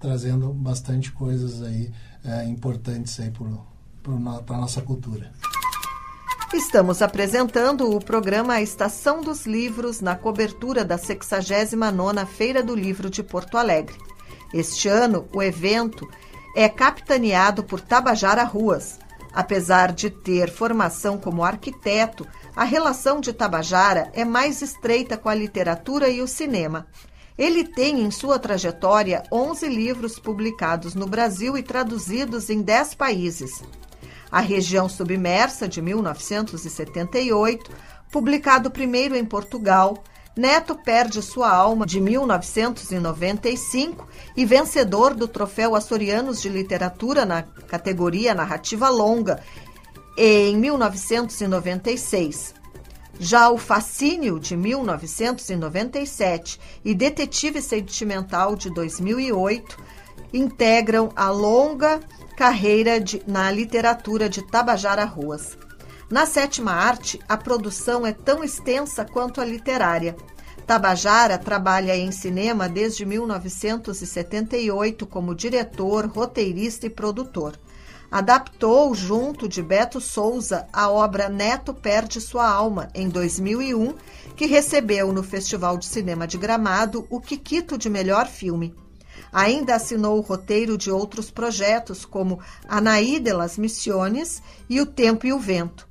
trazendo 0.00 0.52
bastante 0.52 1.12
coisas 1.12 1.62
aí 1.62 1.92
uh, 2.24 2.48
importantes 2.48 3.20
aí 3.20 3.30
para 3.30 4.56
a 4.56 4.58
nossa 4.58 4.82
cultura. 4.82 5.32
Estamos 6.52 7.00
apresentando 7.00 7.88
o 7.88 8.04
programa 8.04 8.60
Estação 8.60 9.22
dos 9.22 9.46
Livros 9.46 10.00
na 10.00 10.16
cobertura 10.16 10.84
da 10.84 10.98
69ª 10.98 12.26
Feira 12.26 12.62
do 12.62 12.74
Livro 12.74 13.08
de 13.08 13.22
Porto 13.22 13.56
Alegre. 13.56 13.96
Este 14.52 14.88
ano, 14.88 15.26
o 15.32 15.42
evento 15.42 16.06
é 16.54 16.68
capitaneado 16.68 17.64
por 17.64 17.80
Tabajara 17.80 18.44
Ruas. 18.44 18.98
Apesar 19.32 19.92
de 19.92 20.10
ter 20.10 20.50
formação 20.50 21.16
como 21.16 21.42
arquiteto, 21.42 22.26
a 22.54 22.64
relação 22.64 23.18
de 23.20 23.32
Tabajara 23.32 24.10
é 24.12 24.24
mais 24.24 24.60
estreita 24.60 25.16
com 25.16 25.28
a 25.28 25.34
literatura 25.34 26.10
e 26.10 26.20
o 26.20 26.28
cinema. 26.28 26.86
Ele 27.36 27.64
tem 27.64 28.02
em 28.02 28.10
sua 28.10 28.38
trajetória 28.38 29.22
11 29.32 29.66
livros 29.68 30.18
publicados 30.18 30.94
no 30.94 31.06
Brasil 31.06 31.56
e 31.56 31.62
traduzidos 31.62 32.50
em 32.50 32.60
10 32.60 32.94
países. 32.94 33.62
A 34.30 34.40
Região 34.40 34.86
Submersa, 34.88 35.66
de 35.66 35.80
1978, 35.80 37.70
publicado 38.10 38.70
primeiro 38.70 39.16
em 39.16 39.24
Portugal, 39.24 40.04
Neto 40.36 40.74
perde 40.74 41.22
sua 41.22 41.50
alma 41.50 41.84
de 41.84 42.00
1995 42.00 44.08
e 44.34 44.46
vencedor 44.46 45.12
do 45.14 45.28
Troféu 45.28 45.74
Açorianos 45.74 46.40
de 46.40 46.48
Literatura 46.48 47.26
na 47.26 47.42
categoria 47.42 48.34
Narrativa 48.34 48.88
Longa 48.88 49.42
em 50.16 50.56
1996. 50.56 52.54
Já 53.18 53.50
o 53.50 53.58
Fascínio 53.58 54.40
de 54.40 54.56
1997 54.56 56.58
e 56.84 56.94
Detetive 56.94 57.62
Sentimental 57.62 58.56
de 58.56 58.70
2008 58.70 59.76
integram 60.32 61.10
a 61.14 61.30
longa 61.30 62.00
carreira 62.36 63.00
de, 63.00 63.22
na 63.26 63.50
literatura 63.50 64.28
de 64.28 64.42
Tabajara 64.42 65.04
Ruas. 65.04 65.56
Na 66.10 66.26
sétima 66.26 66.72
arte, 66.72 67.20
a 67.28 67.36
produção 67.36 68.04
é 68.06 68.12
tão 68.12 68.42
extensa 68.42 69.04
quanto 69.04 69.40
a 69.40 69.44
literária. 69.44 70.16
Tabajara 70.66 71.38
trabalha 71.38 71.96
em 71.96 72.10
cinema 72.12 72.68
desde 72.68 73.04
1978 73.04 75.06
como 75.06 75.34
diretor, 75.34 76.06
roteirista 76.06 76.86
e 76.86 76.90
produtor. 76.90 77.58
Adaptou, 78.12 78.94
junto 78.94 79.48
de 79.48 79.62
Beto 79.62 79.98
Souza, 79.98 80.66
a 80.70 80.90
obra 80.90 81.30
Neto 81.30 81.72
Perde 81.72 82.20
Sua 82.20 82.46
Alma, 82.46 82.90
em 82.94 83.08
2001, 83.08 83.94
que 84.36 84.44
recebeu 84.44 85.14
no 85.14 85.22
Festival 85.22 85.78
de 85.78 85.86
Cinema 85.86 86.26
de 86.26 86.36
Gramado 86.36 87.06
o 87.08 87.18
Kikito 87.18 87.78
de 87.78 87.88
Melhor 87.88 88.26
Filme. 88.26 88.74
Ainda 89.32 89.76
assinou 89.76 90.18
o 90.18 90.20
roteiro 90.20 90.76
de 90.76 90.90
outros 90.90 91.30
projetos, 91.30 92.04
como 92.04 92.38
Anaí 92.68 93.18
de 93.18 93.32
las 93.32 93.56
Missiones 93.56 94.42
e 94.68 94.78
O 94.78 94.84
Tempo 94.84 95.26
e 95.26 95.32
o 95.32 95.38
Vento. 95.38 95.88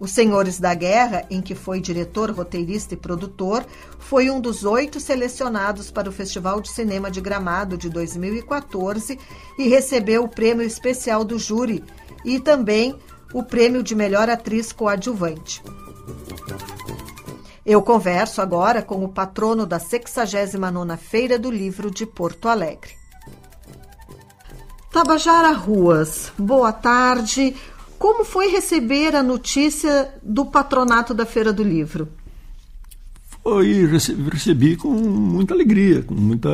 Os 0.00 0.12
Senhores 0.12 0.58
da 0.58 0.72
Guerra, 0.72 1.26
em 1.28 1.42
que 1.42 1.54
foi 1.54 1.78
diretor, 1.78 2.30
roteirista 2.30 2.94
e 2.94 2.96
produtor, 2.96 3.66
foi 3.98 4.30
um 4.30 4.40
dos 4.40 4.64
oito 4.64 4.98
selecionados 4.98 5.90
para 5.90 6.08
o 6.08 6.12
Festival 6.12 6.62
de 6.62 6.70
Cinema 6.70 7.10
de 7.10 7.20
Gramado 7.20 7.76
de 7.76 7.90
2014 7.90 9.18
e 9.58 9.68
recebeu 9.68 10.24
o 10.24 10.28
prêmio 10.28 10.66
especial 10.66 11.22
do 11.22 11.38
júri 11.38 11.84
e 12.24 12.40
também 12.40 12.98
o 13.34 13.42
prêmio 13.42 13.82
de 13.82 13.94
melhor 13.94 14.30
atriz 14.30 14.72
coadjuvante. 14.72 15.62
Eu 17.64 17.82
converso 17.82 18.40
agora 18.40 18.80
com 18.80 19.04
o 19.04 19.08
patrono 19.08 19.66
da 19.66 19.78
69ª 19.78 20.96
Feira 20.96 21.38
do 21.38 21.50
Livro 21.50 21.90
de 21.90 22.06
Porto 22.06 22.48
Alegre. 22.48 22.92
Tabajara 24.90 25.52
Ruas, 25.52 26.32
boa 26.38 26.72
tarde. 26.72 27.54
Como 28.00 28.24
foi 28.24 28.48
receber 28.48 29.14
a 29.14 29.22
notícia 29.22 30.14
do 30.22 30.46
patronato 30.46 31.12
da 31.12 31.26
Feira 31.26 31.52
do 31.52 31.62
Livro? 31.62 32.08
Foi, 33.42 33.84
recebi 34.32 34.74
com 34.74 34.88
muita 34.88 35.52
alegria, 35.52 36.02
com 36.02 36.14
muita 36.14 36.50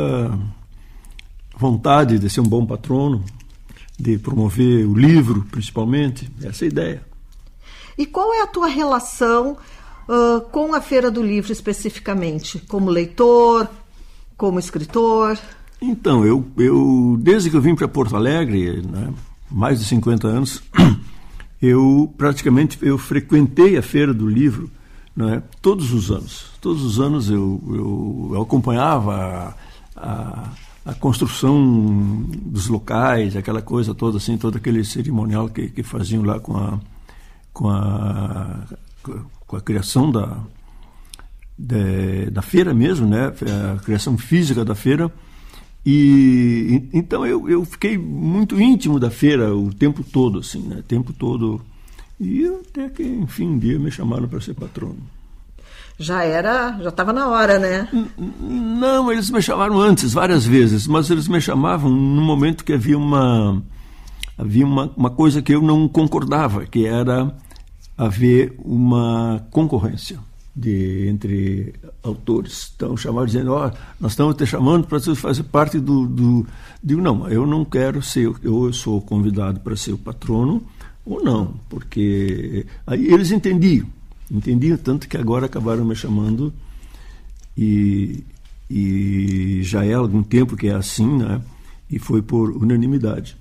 vontade 1.56 2.18
de 2.18 2.28
ser 2.28 2.40
um 2.40 2.48
bom 2.48 2.66
patrono, 2.66 3.24
de 3.96 4.18
promover 4.18 4.84
o 4.88 4.94
livro, 4.98 5.46
principalmente, 5.48 6.28
essa 6.42 6.64
é 6.64 6.66
a 6.66 6.68
ideia. 6.68 7.06
E 7.96 8.06
qual 8.06 8.34
é 8.34 8.42
a 8.42 8.48
tua 8.48 8.66
relação 8.66 9.56
uh, 10.08 10.40
com 10.50 10.74
a 10.74 10.80
Feira 10.80 11.12
do 11.12 11.22
Livro 11.22 11.52
especificamente? 11.52 12.58
Como 12.66 12.90
leitor, 12.90 13.68
como 14.36 14.58
escritor? 14.58 15.38
Então, 15.80 16.26
eu, 16.26 16.44
eu 16.58 17.16
desde 17.20 17.50
que 17.50 17.56
eu 17.56 17.62
vim 17.62 17.76
para 17.76 17.86
Porto 17.86 18.16
Alegre, 18.16 18.82
né, 18.82 19.14
mais 19.48 19.78
de 19.78 19.84
50 19.84 20.26
anos, 20.26 20.60
eu 21.60 22.12
praticamente 22.16 22.78
eu 22.82 22.98
frequentei 22.98 23.76
a 23.76 23.82
Feira 23.82 24.12
do 24.12 24.28
Livro 24.28 24.70
né, 25.14 25.42
todos 25.62 25.92
os 25.92 26.10
anos. 26.10 26.52
Todos 26.60 26.82
os 26.82 27.00
anos 27.00 27.30
eu, 27.30 27.60
eu, 27.68 28.30
eu 28.34 28.42
acompanhava 28.42 29.56
a, 29.96 30.04
a, 30.08 30.50
a, 30.84 30.94
construção 30.94 32.24
dos 32.28 32.68
locais, 32.68 33.36
aquela 33.36 33.62
coisa 33.62 33.94
toda 33.94 34.18
assim, 34.18 34.36
todo 34.36 34.56
aquele 34.56 34.84
cerimonial 34.84 35.48
que, 35.48 35.68
que 35.68 35.82
faziam 35.82 36.22
lá 36.22 36.38
com 36.38 36.56
a, 36.56 36.78
com 37.52 37.70
a 37.70 38.66
com 39.46 39.56
a 39.56 39.60
criação 39.60 40.10
da, 40.10 40.38
da, 41.56 41.76
da 42.32 42.42
feira 42.42 42.74
mesmo, 42.74 43.08
né? 43.08 43.32
a 43.74 43.78
criação 43.80 44.18
física 44.18 44.64
da 44.64 44.74
feira. 44.74 45.10
E 45.88 46.82
então 46.92 47.24
eu, 47.24 47.48
eu 47.48 47.64
fiquei 47.64 47.96
muito 47.96 48.60
íntimo 48.60 48.98
da 48.98 49.08
feira 49.08 49.54
o 49.54 49.72
tempo 49.72 50.02
todo, 50.02 50.40
assim, 50.40 50.58
né? 50.62 50.78
O 50.80 50.82
tempo 50.82 51.12
todo. 51.12 51.62
E 52.18 52.44
até 52.44 52.88
que, 52.88 53.04
enfim, 53.04 53.46
um 53.46 53.58
dia 53.58 53.78
me 53.78 53.88
chamaram 53.88 54.26
para 54.26 54.40
ser 54.40 54.54
patrono. 54.54 54.98
Já 55.96 56.24
era, 56.24 56.76
já 56.82 56.88
estava 56.88 57.12
na 57.12 57.28
hora, 57.28 57.60
né? 57.60 57.88
Não, 58.18 59.12
eles 59.12 59.30
me 59.30 59.40
chamaram 59.40 59.80
antes, 59.80 60.12
várias 60.12 60.44
vezes, 60.44 60.88
mas 60.88 61.08
eles 61.08 61.28
me 61.28 61.40
chamavam 61.40 61.88
no 61.88 62.20
momento 62.20 62.64
que 62.64 62.72
havia 62.72 62.98
uma 62.98 63.62
havia 64.36 64.66
uma, 64.66 64.92
uma 64.96 65.08
coisa 65.08 65.40
que 65.40 65.54
eu 65.54 65.62
não 65.62 65.86
concordava, 65.88 66.66
que 66.66 66.84
era 66.84 67.32
haver 67.96 68.54
uma 68.58 69.46
concorrência 69.50 70.18
de, 70.56 71.06
entre 71.08 71.74
autores. 72.02 72.72
Então, 72.74 72.96
chamaram 72.96 73.26
dizendo, 73.26 73.52
ó, 73.52 73.68
oh, 73.68 73.76
nós 74.00 74.12
estamos 74.12 74.34
te 74.34 74.46
chamando 74.46 74.86
para 74.86 74.98
fazer 75.14 75.42
parte 75.42 75.78
do, 75.78 76.06
do... 76.06 76.46
Digo, 76.82 77.02
não, 77.02 77.28
eu 77.28 77.46
não 77.46 77.64
quero 77.64 78.00
ser, 78.00 78.32
eu 78.42 78.72
sou 78.72 79.02
convidado 79.02 79.60
para 79.60 79.76
ser 79.76 79.92
o 79.92 79.98
patrono, 79.98 80.62
ou 81.04 81.22
não, 81.22 81.54
porque 81.68 82.66
aí 82.86 83.06
eles 83.12 83.30
entendiam, 83.30 83.86
entendiam 84.30 84.78
tanto 84.78 85.08
que 85.08 85.16
agora 85.16 85.46
acabaram 85.46 85.84
me 85.84 85.94
chamando 85.94 86.52
e, 87.56 88.24
e 88.68 89.60
já 89.62 89.84
é 89.84 89.92
algum 89.92 90.22
tempo 90.22 90.56
que 90.56 90.68
é 90.68 90.74
assim, 90.74 91.18
né? 91.18 91.40
E 91.88 91.98
foi 91.98 92.22
por 92.22 92.50
unanimidade. 92.50 93.36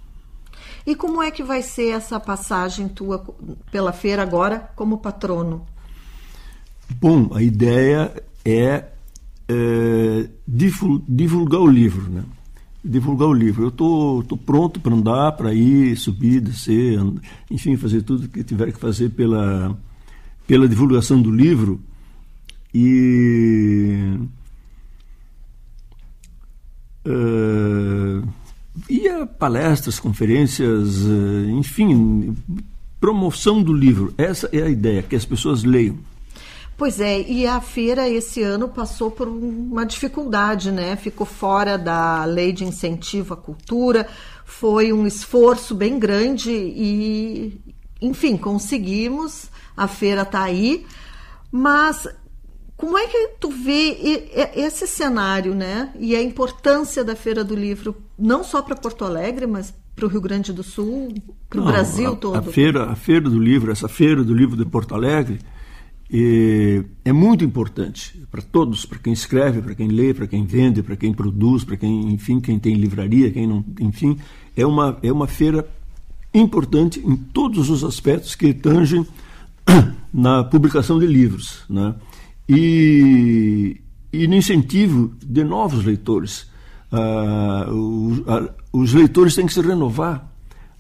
E 0.85 0.95
como 0.95 1.23
é 1.23 1.31
que 1.31 1.43
vai 1.43 1.63
ser 1.63 1.89
essa 1.89 2.19
passagem 2.19 2.87
tua 2.87 3.25
pela 3.71 3.91
feira 3.91 4.21
agora 4.21 4.69
como 4.75 4.99
patrono? 4.99 5.65
Bom, 6.99 7.29
a 7.33 7.41
ideia 7.41 8.11
é, 8.43 8.85
é 9.47 10.29
divulgar 11.07 11.61
o 11.61 11.67
livro, 11.67 12.09
né? 12.09 12.23
divulgar 12.85 13.27
o 13.27 13.33
livro. 13.33 13.63
Eu 13.63 13.69
estou 13.69 14.23
tô, 14.23 14.35
tô 14.35 14.37
pronto 14.37 14.79
para 14.79 14.93
andar, 14.93 15.31
para 15.31 15.53
ir, 15.53 15.97
subir, 15.97 16.39
descer, 16.39 16.99
enfim, 17.49 17.75
fazer 17.75 18.03
tudo 18.03 18.29
que 18.29 18.43
tiver 18.43 18.71
que 18.71 18.79
fazer 18.79 19.09
pela, 19.09 19.75
pela 20.47 20.67
divulgação 20.67 21.21
do 21.21 21.31
livro. 21.31 21.81
E. 22.73 24.17
Uh, 27.07 28.27
ia 28.89 29.25
palestras, 29.25 29.99
conferências, 29.99 31.05
uh, 31.05 31.49
enfim, 31.49 32.35
promoção 32.99 33.61
do 33.61 33.73
livro. 33.73 34.13
Essa 34.17 34.49
é 34.51 34.61
a 34.61 34.69
ideia, 34.69 35.03
que 35.03 35.15
as 35.15 35.25
pessoas 35.25 35.63
leiam. 35.63 35.97
Pois 36.77 36.99
é, 36.99 37.21
e 37.21 37.47
a 37.47 37.61
feira 37.61 38.09
esse 38.09 38.43
ano 38.43 38.67
passou 38.67 39.09
por 39.09 39.27
uma 39.29 39.85
dificuldade, 39.85 40.71
né? 40.71 40.97
Ficou 40.97 41.25
fora 41.25 41.77
da 41.77 42.25
lei 42.25 42.51
de 42.51 42.65
incentivo 42.65 43.33
à 43.33 43.37
cultura, 43.37 44.07
foi 44.43 44.91
um 44.91 45.07
esforço 45.07 45.73
bem 45.73 45.97
grande 45.97 46.51
e, 46.51 47.61
enfim, 48.01 48.35
conseguimos, 48.35 49.49
a 49.75 49.87
feira 49.87 50.23
está 50.23 50.43
aí, 50.43 50.85
mas 51.49 52.07
como 52.75 52.97
é 52.97 53.07
que 53.07 53.29
tu 53.39 53.49
vê 53.49 54.29
esse 54.53 54.85
cenário, 54.85 55.55
né? 55.55 55.91
E 55.97 56.13
a 56.13 56.21
importância 56.21 57.05
da 57.05 57.15
Feira 57.15 57.41
do 57.41 57.55
Livro, 57.55 57.95
não 58.19 58.43
só 58.43 58.61
para 58.61 58.75
Porto 58.75 59.05
Alegre, 59.05 59.47
mas 59.47 59.73
para 59.95 60.05
o 60.05 60.09
Rio 60.09 60.19
Grande 60.19 60.51
do 60.51 60.61
Sul, 60.61 61.13
para 61.49 61.61
o 61.61 61.63
Brasil 61.63 62.11
a, 62.11 62.15
todo? 62.17 62.37
A 62.37 62.41
feira, 62.41 62.91
a 62.91 62.95
feira 62.95 63.29
do 63.29 63.39
Livro, 63.39 63.71
essa 63.71 63.87
Feira 63.87 64.21
do 64.25 64.33
Livro 64.33 64.57
de 64.57 64.65
Porto 64.65 64.93
Alegre, 64.93 65.39
e 66.09 66.83
é 67.03 67.11
muito 67.11 67.43
importante 67.43 68.21
para 68.29 68.41
todos, 68.41 68.85
para 68.85 68.99
quem 68.99 69.11
escreve, 69.11 69.61
para 69.61 69.73
quem 69.73 69.87
lê, 69.87 70.13
para 70.13 70.27
quem 70.27 70.45
vende, 70.45 70.83
para 70.83 70.95
quem 70.95 71.13
produz, 71.13 71.63
para 71.63 71.77
quem, 71.77 72.13
enfim, 72.13 72.39
quem 72.39 72.59
tem 72.59 72.75
livraria, 72.75 73.31
quem 73.31 73.47
não, 73.47 73.65
enfim, 73.79 74.17
é 74.55 74.65
uma 74.65 74.97
é 75.01 75.11
uma 75.11 75.27
feira 75.27 75.67
importante 76.33 76.99
em 76.99 77.15
todos 77.15 77.69
os 77.69 77.83
aspectos 77.83 78.35
que 78.35 78.53
tangem 78.53 79.05
na 80.13 80.43
publicação 80.43 80.99
de 80.99 81.07
livros, 81.07 81.63
né? 81.69 81.95
E, 82.47 83.81
e 84.13 84.27
no 84.27 84.35
incentivo 84.35 85.13
de 85.25 85.43
novos 85.43 85.83
leitores. 85.83 86.47
Ah, 86.91 87.67
os, 87.71 88.27
a, 88.27 88.53
os 88.71 88.93
leitores 88.93 89.33
têm 89.33 89.47
que 89.47 89.53
se 89.53 89.61
renovar. 89.61 90.31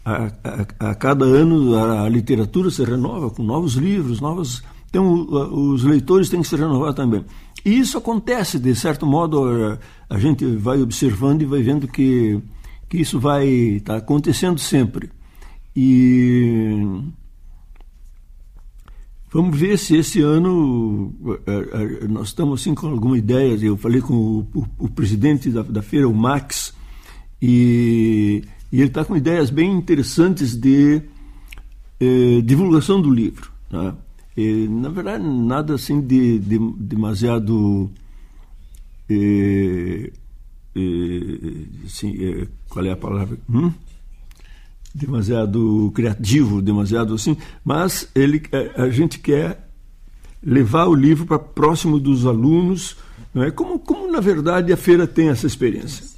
A, 0.05 0.31
a, 0.43 0.91
a 0.91 0.95
cada 0.95 1.25
ano 1.25 1.75
a, 1.75 2.03
a 2.03 2.09
literatura 2.09 2.69
se 2.69 2.83
renova 2.83 3.31
com 3.31 3.41
novos 3.41 3.73
livros, 3.73 4.21
novas 4.21 4.61
então, 4.95 5.27
os 5.51 5.83
leitores 5.83 6.29
têm 6.29 6.41
que 6.41 6.47
se 6.47 6.55
renovar 6.55 6.93
também. 6.93 7.25
E 7.65 7.77
isso 7.77 7.97
acontece, 7.97 8.57
de 8.57 8.73
certo 8.73 9.05
modo, 9.05 9.77
a 10.09 10.17
gente 10.17 10.45
vai 10.55 10.81
observando 10.81 11.41
e 11.41 11.45
vai 11.45 11.61
vendo 11.61 11.85
que, 11.85 12.39
que 12.87 12.99
isso 12.99 13.19
vai 13.19 13.45
estar 13.45 13.95
tá 13.95 13.99
acontecendo 13.99 14.57
sempre. 14.57 15.09
E 15.75 17.01
vamos 19.29 19.59
ver 19.59 19.77
se 19.77 19.97
esse 19.97 20.21
ano 20.21 21.13
nós 22.09 22.29
estamos 22.29 22.61
assim 22.61 22.73
com 22.73 22.87
alguma 22.87 23.17
ideia. 23.17 23.57
Eu 23.61 23.75
falei 23.75 23.99
com 23.99 24.13
o, 24.13 24.39
o, 24.55 24.65
o 24.85 24.89
presidente 24.89 25.49
da, 25.49 25.61
da, 25.61 25.81
feira, 25.81 26.07
o 26.07 26.13
Max, 26.13 26.73
e, 27.41 28.45
e 28.71 28.77
ele 28.77 28.87
está 28.87 29.03
com 29.03 29.17
ideias 29.17 29.49
bem 29.49 29.73
interessantes 29.73 30.55
de 30.55 31.01
eh, 31.99 32.41
divulgação 32.45 33.01
do 33.01 33.09
livro. 33.09 33.51
Né? 33.69 33.93
E, 34.35 34.67
na 34.67 34.89
verdade, 34.89 35.23
nada 35.23 35.75
assim 35.75 36.01
de, 36.01 36.39
de 36.39 36.59
demasiado. 36.77 37.89
É, 39.09 40.11
é, 40.75 41.85
assim, 41.85 42.17
é, 42.21 42.47
qual 42.67 42.85
é 42.85 42.91
a 42.91 42.97
palavra? 42.97 43.37
Hum? 43.49 43.71
Demasiado 44.93 45.91
criativo, 45.93 46.61
demasiado 46.61 47.13
assim, 47.13 47.37
mas 47.63 48.09
ele, 48.15 48.43
a, 48.77 48.83
a 48.83 48.89
gente 48.89 49.19
quer 49.19 49.69
levar 50.43 50.87
o 50.87 50.95
livro 50.95 51.25
para 51.25 51.39
próximo 51.39 51.99
dos 51.99 52.25
alunos, 52.25 52.97
não 53.33 53.43
é? 53.43 53.51
Como, 53.51 53.79
como 53.79 54.11
na 54.11 54.19
verdade 54.19 54.71
a 54.71 54.77
feira 54.77 55.07
tem 55.07 55.29
essa 55.29 55.47
experiência. 55.47 56.14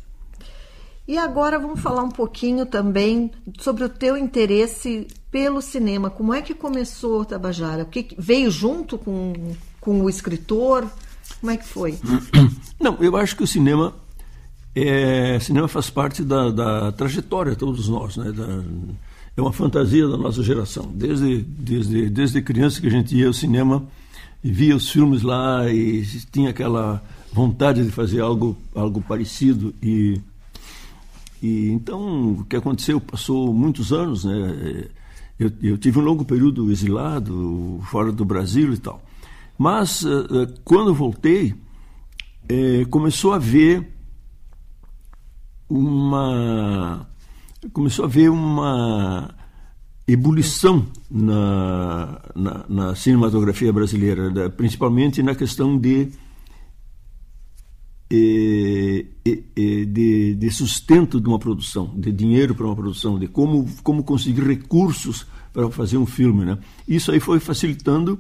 E 1.08 1.18
agora 1.18 1.58
vamos 1.58 1.80
falar 1.80 2.04
um 2.04 2.12
pouquinho 2.12 2.66
também 2.66 3.32
sobre 3.60 3.84
o 3.84 3.90
teu 3.90 4.18
interesse 4.18 5.08
pelo 5.32 5.62
cinema. 5.62 6.10
Como 6.10 6.34
é 6.34 6.42
que 6.42 6.54
começou, 6.54 7.24
Tabajara? 7.24 7.84
O 7.84 7.86
que 7.86 8.10
veio 8.18 8.52
junto 8.52 8.98
com, 8.98 9.34
com 9.80 10.02
o 10.02 10.10
escritor? 10.10 10.86
Como 11.40 11.52
é 11.52 11.58
que 11.58 11.66
foi? 11.66 11.98
Não, 12.80 12.98
eu 13.00 13.16
acho 13.16 13.38
que 13.38 13.44
o 13.44 13.48
cinema 13.48 13.94
é, 14.76 15.40
cinema 15.40 15.68
faz 15.68 15.90
parte 15.90 16.24
da, 16.24 16.52
da 16.52 16.92
trajetória 16.92 17.54
de 17.54 17.58
todos 17.58 17.88
nós, 17.90 18.16
né? 18.18 18.32
Da, 18.32 18.64
é 19.36 19.42
uma 19.42 19.54
fantasia 19.54 20.08
da 20.08 20.18
nossa 20.18 20.44
geração. 20.44 20.92
Desde, 20.94 21.38
desde, 21.38 22.10
desde 22.10 22.42
criança 22.42 22.82
que 22.82 22.88
a 22.88 22.92
gente 22.92 23.16
ia 23.16 23.28
ao 23.28 23.34
cinema 23.34 23.84
e 24.44 24.52
via 24.52 24.76
os 24.76 24.90
filmes 24.90 25.22
lá 25.22 25.68
e 25.72 26.06
tinha 26.32 26.50
aquela 26.50 27.04
vontade 27.32 27.84
de 27.84 27.92
fazer 27.92 28.20
algo, 28.20 28.58
algo 28.76 29.02
parecido 29.02 29.74
e 29.82 30.20
e 31.42 31.70
então 31.70 32.34
o 32.34 32.46
que 32.46 32.56
aconteceu 32.56 33.00
passou 33.00 33.54
muitos 33.54 33.92
anos, 33.94 34.26
né? 34.26 34.88
Eu, 35.40 35.52
eu, 35.62 35.78
tive 35.78 36.00
um 36.00 36.02
longo 36.02 36.26
período 36.26 36.72
exilado, 36.72 37.80
fora 37.84 38.12
do 38.12 38.26
Brasil 38.26 38.74
e 38.74 38.78
tal. 38.78 39.00
Mas 39.58 40.02
uh, 40.04 40.48
quando 40.64 40.94
voltei, 40.96 41.54
eh, 42.50 42.86
começou 42.90 43.34
a 43.34 43.36
haver 43.36 43.88
uma 45.70 47.08
começou 47.74 48.06
a 48.06 48.08
haver 48.08 48.30
uma 48.30 49.36
ebulição 50.08 50.86
na, 51.12 52.22
na, 52.34 52.66
na 52.70 52.96
cinematografia 52.96 53.74
brasileira, 53.74 54.30
né? 54.30 54.50
principalmente 54.50 55.22
na 55.22 55.36
questão 55.36 55.78
de 55.78 56.10
de, 58.10 60.36
de, 60.36 60.52
sustento 60.52 61.20
de 61.20 61.28
uma 61.28 61.40
produção, 61.40 61.94
de 61.96 62.12
dinheiro 62.12 62.56
para 62.56 62.66
uma 62.66 62.76
produção, 62.76 63.20
de 63.20 63.28
como, 63.28 63.68
como 63.84 64.04
conseguir 64.04 64.44
recursos 64.44 65.28
para 65.52 65.70
fazer 65.70 65.98
um 65.98 66.06
filme. 66.06 66.46
Né? 66.46 66.58
Isso 66.88 67.12
aí 67.12 67.20
foi 67.20 67.40
facilitando 67.40 68.20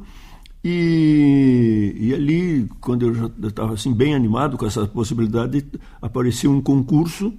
e, 0.63 1.95
e 1.97 2.13
ali, 2.13 2.67
quando 2.82 3.06
eu 3.06 3.13
já 3.13 3.32
estava 3.47 3.73
assim, 3.73 3.93
bem 3.93 4.13
animado 4.13 4.58
com 4.58 4.65
essa 4.65 4.86
possibilidade, 4.86 5.65
apareceu 6.02 6.52
um 6.52 6.62
concurso 6.62 7.34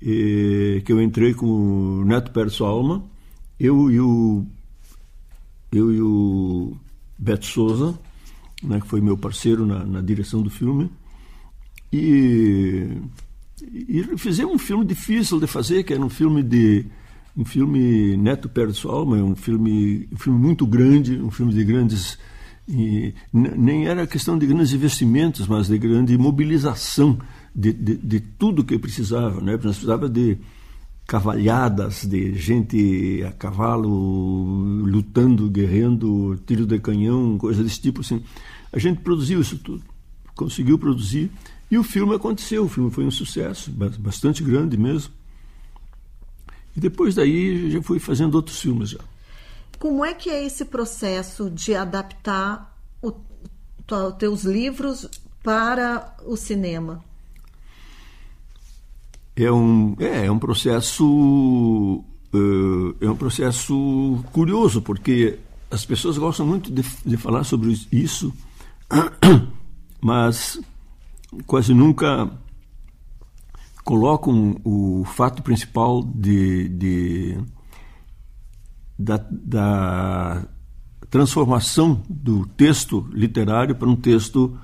que 0.00 0.84
eu 0.88 1.02
entrei 1.02 1.34
com 1.34 1.46
o 1.46 2.04
Neto 2.04 2.30
Perso 2.30 2.64
Alma, 2.64 3.04
eu 3.58 3.90
e 3.90 4.00
o, 4.00 4.46
eu 5.72 5.92
e 5.92 6.00
o 6.00 6.76
Beto 7.18 7.46
Souza, 7.46 7.98
né, 8.62 8.80
que 8.80 8.86
foi 8.86 9.00
meu 9.00 9.16
parceiro 9.16 9.66
na, 9.66 9.84
na 9.84 10.00
direção 10.00 10.42
do 10.42 10.50
filme, 10.50 10.90
e, 11.92 12.86
e 13.62 14.16
fizemos 14.16 14.54
um 14.54 14.58
filme 14.58 14.84
difícil 14.84 15.40
de 15.40 15.46
fazer, 15.46 15.84
que 15.84 15.92
era 15.92 16.02
um 16.02 16.10
filme 16.10 16.42
de 16.42 16.86
um 17.36 17.44
filme 17.44 18.16
neto 18.16 18.48
perto 18.48 18.90
alma, 18.90 19.16
um 19.16 19.36
filme, 19.36 20.08
um 20.12 20.16
filme 20.16 20.38
muito 20.38 20.66
grande, 20.66 21.20
um 21.20 21.30
filme 21.30 21.54
de 21.54 21.64
grandes 21.64 22.18
e 22.68 23.14
nem 23.32 23.86
era 23.86 24.06
questão 24.06 24.36
de 24.36 24.46
grandes 24.46 24.72
investimentos, 24.74 25.46
mas 25.46 25.68
de 25.68 25.78
grande 25.78 26.18
mobilização 26.18 27.18
de, 27.54 27.72
de, 27.72 27.96
de 27.96 28.20
tudo 28.20 28.62
que 28.62 28.78
precisava, 28.78 29.40
né? 29.40 29.58
Nós 29.62 29.80
de 30.10 30.36
cavalhadas, 31.06 32.04
de 32.06 32.34
gente 32.34 33.24
a 33.26 33.32
cavalo 33.32 33.88
lutando, 34.84 35.48
guerreando, 35.48 36.38
tiro 36.46 36.66
de 36.66 36.78
canhão, 36.78 37.38
coisa 37.38 37.62
desse 37.62 37.80
tipo 37.80 38.02
assim. 38.02 38.22
A 38.70 38.78
gente 38.78 39.00
produziu 39.00 39.40
isso 39.40 39.56
tudo, 39.58 39.82
conseguiu 40.34 40.78
produzir 40.78 41.30
e 41.70 41.76
o 41.76 41.82
filme 41.82 42.14
aconteceu, 42.14 42.64
o 42.64 42.68
filme 42.68 42.90
foi 42.90 43.04
um 43.04 43.10
sucesso, 43.10 43.70
bastante 43.70 44.42
grande 44.42 44.76
mesmo. 44.76 45.12
E 46.76 46.80
depois 46.80 47.14
daí 47.14 47.70
já 47.70 47.82
fui 47.82 47.98
fazendo 47.98 48.34
outros 48.36 48.60
filmes 48.60 48.90
já. 48.90 49.00
Como 49.78 50.04
é 50.04 50.14
que 50.14 50.30
é 50.30 50.44
esse 50.44 50.64
processo 50.64 51.50
de 51.50 51.74
adaptar 51.74 52.76
os 53.02 53.14
teus 54.18 54.44
livros 54.44 55.08
para 55.42 56.16
o 56.24 56.36
cinema? 56.36 57.04
É 59.36 59.50
um, 59.52 59.94
é, 60.00 60.26
é 60.26 60.32
um 60.32 60.38
processo 60.38 62.04
uh, 62.34 62.96
é 63.00 63.08
um 63.08 63.16
processo 63.16 64.24
curioso 64.32 64.82
porque 64.82 65.38
as 65.70 65.84
pessoas 65.84 66.18
gostam 66.18 66.46
muito 66.46 66.72
de, 66.72 66.82
de 67.04 67.16
falar 67.16 67.44
sobre 67.44 67.78
isso, 67.92 68.32
mas 70.00 70.60
quase 71.46 71.74
nunca 71.74 72.30
colocam 73.84 74.60
o 74.64 75.04
fato 75.04 75.42
principal 75.42 76.02
de, 76.02 76.68
de 76.68 77.38
da, 78.98 79.24
da, 79.30 80.46
transformação 81.08 82.02
do 82.06 82.44
texto 82.44 83.08
literário 83.12 83.74
para 83.74 83.88
um 83.88 83.96
texto 83.96 84.58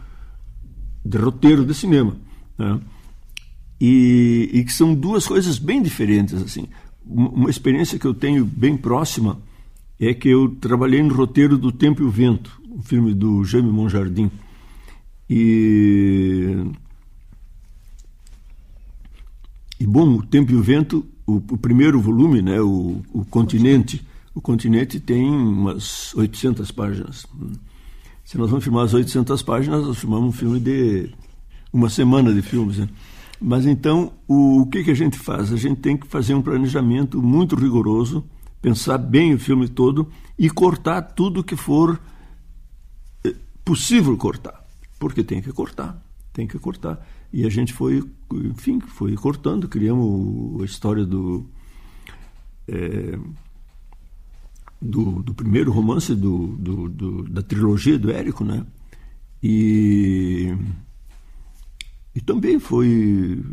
de 1.02 1.16
roteiro 1.16 1.64
de 1.64 1.72
cinema. 1.72 2.16
Né? 2.58 2.80
E, 3.80 4.50
e, 4.52 4.64
que 4.64 4.72
são 4.72 4.94
duas 4.94 5.26
coisas 5.26 5.58
bem 5.58 5.80
diferentes. 5.82 6.34
assim. 6.34 6.68
Uma 7.06 7.48
experiência 7.48 7.98
que 7.98 8.06
eu 8.06 8.12
tenho 8.12 8.44
bem 8.44 8.76
próxima 8.76 9.38
é 9.98 10.12
que 10.12 10.28
eu 10.28 10.54
trabalhei 10.60 11.02
no 11.02 11.14
roteiro 11.14 11.56
do 11.56 11.72
Tempo 11.72 12.02
e 12.02 12.04
o 12.04 12.10
Vento, 12.10 12.60
um 12.70 12.82
filme 12.82 13.14
do 13.14 13.42
Jaime 13.44 13.70
Monjardim. 13.70 14.30
E 15.28 16.64
e 19.78 19.86
bom, 19.86 20.14
o 20.14 20.22
Tempo 20.22 20.52
e 20.52 20.54
o 20.54 20.62
Vento, 20.62 21.04
o, 21.26 21.36
o 21.36 21.58
primeiro 21.58 22.00
volume, 22.00 22.40
né, 22.40 22.60
o, 22.60 23.02
o 23.12 23.24
Continente, 23.26 24.02
o 24.34 24.40
Continente 24.40 24.98
tem 24.98 25.28
umas 25.28 26.14
800 26.14 26.70
páginas. 26.70 27.26
Se 28.24 28.38
nós 28.38 28.48
vamos 28.48 28.64
filmar 28.64 28.84
as 28.84 28.94
800 28.94 29.42
páginas, 29.42 29.86
nós 29.86 29.98
filmamos 29.98 30.28
um 30.28 30.32
filme 30.32 30.58
de 30.58 31.10
uma 31.72 31.90
semana 31.90 32.32
de 32.32 32.40
filmes. 32.40 32.78
Né? 32.78 32.88
Mas 33.40 33.66
então, 33.66 34.12
o, 34.26 34.62
o 34.62 34.66
que, 34.66 34.82
que 34.84 34.90
a 34.90 34.94
gente 34.94 35.18
faz? 35.18 35.52
A 35.52 35.56
gente 35.56 35.80
tem 35.80 35.96
que 35.96 36.06
fazer 36.06 36.34
um 36.34 36.40
planejamento 36.40 37.20
muito 37.20 37.54
rigoroso, 37.54 38.24
pensar 38.62 38.96
bem 38.96 39.34
o 39.34 39.38
filme 39.38 39.68
todo 39.68 40.08
e 40.38 40.48
cortar 40.48 41.02
tudo 41.02 41.44
que 41.44 41.56
for 41.56 42.00
eh, 43.22 43.34
possível 43.62 44.16
cortar. 44.16 44.63
Porque 45.04 45.22
tem 45.22 45.42
que 45.42 45.52
cortar, 45.52 46.02
tem 46.32 46.46
que 46.46 46.58
cortar. 46.58 47.06
E 47.30 47.44
a 47.44 47.50
gente 47.50 47.74
foi, 47.74 48.02
enfim, 48.32 48.80
foi 48.80 49.14
cortando, 49.16 49.68
criamos 49.68 50.62
a 50.62 50.64
história 50.64 51.04
do. 51.04 51.46
É, 52.66 53.18
do, 54.80 55.22
do, 55.22 55.34
primeiro 55.34 55.70
romance 55.70 56.14
do, 56.14 56.46
do, 56.56 56.88
do, 56.88 57.22
da 57.24 57.42
trilogia 57.42 57.98
do 57.98 58.10
Érico, 58.10 58.44
né? 58.44 58.64
E, 59.42 60.56
e 62.14 62.20
também 62.22 62.58
foi, 62.58 63.44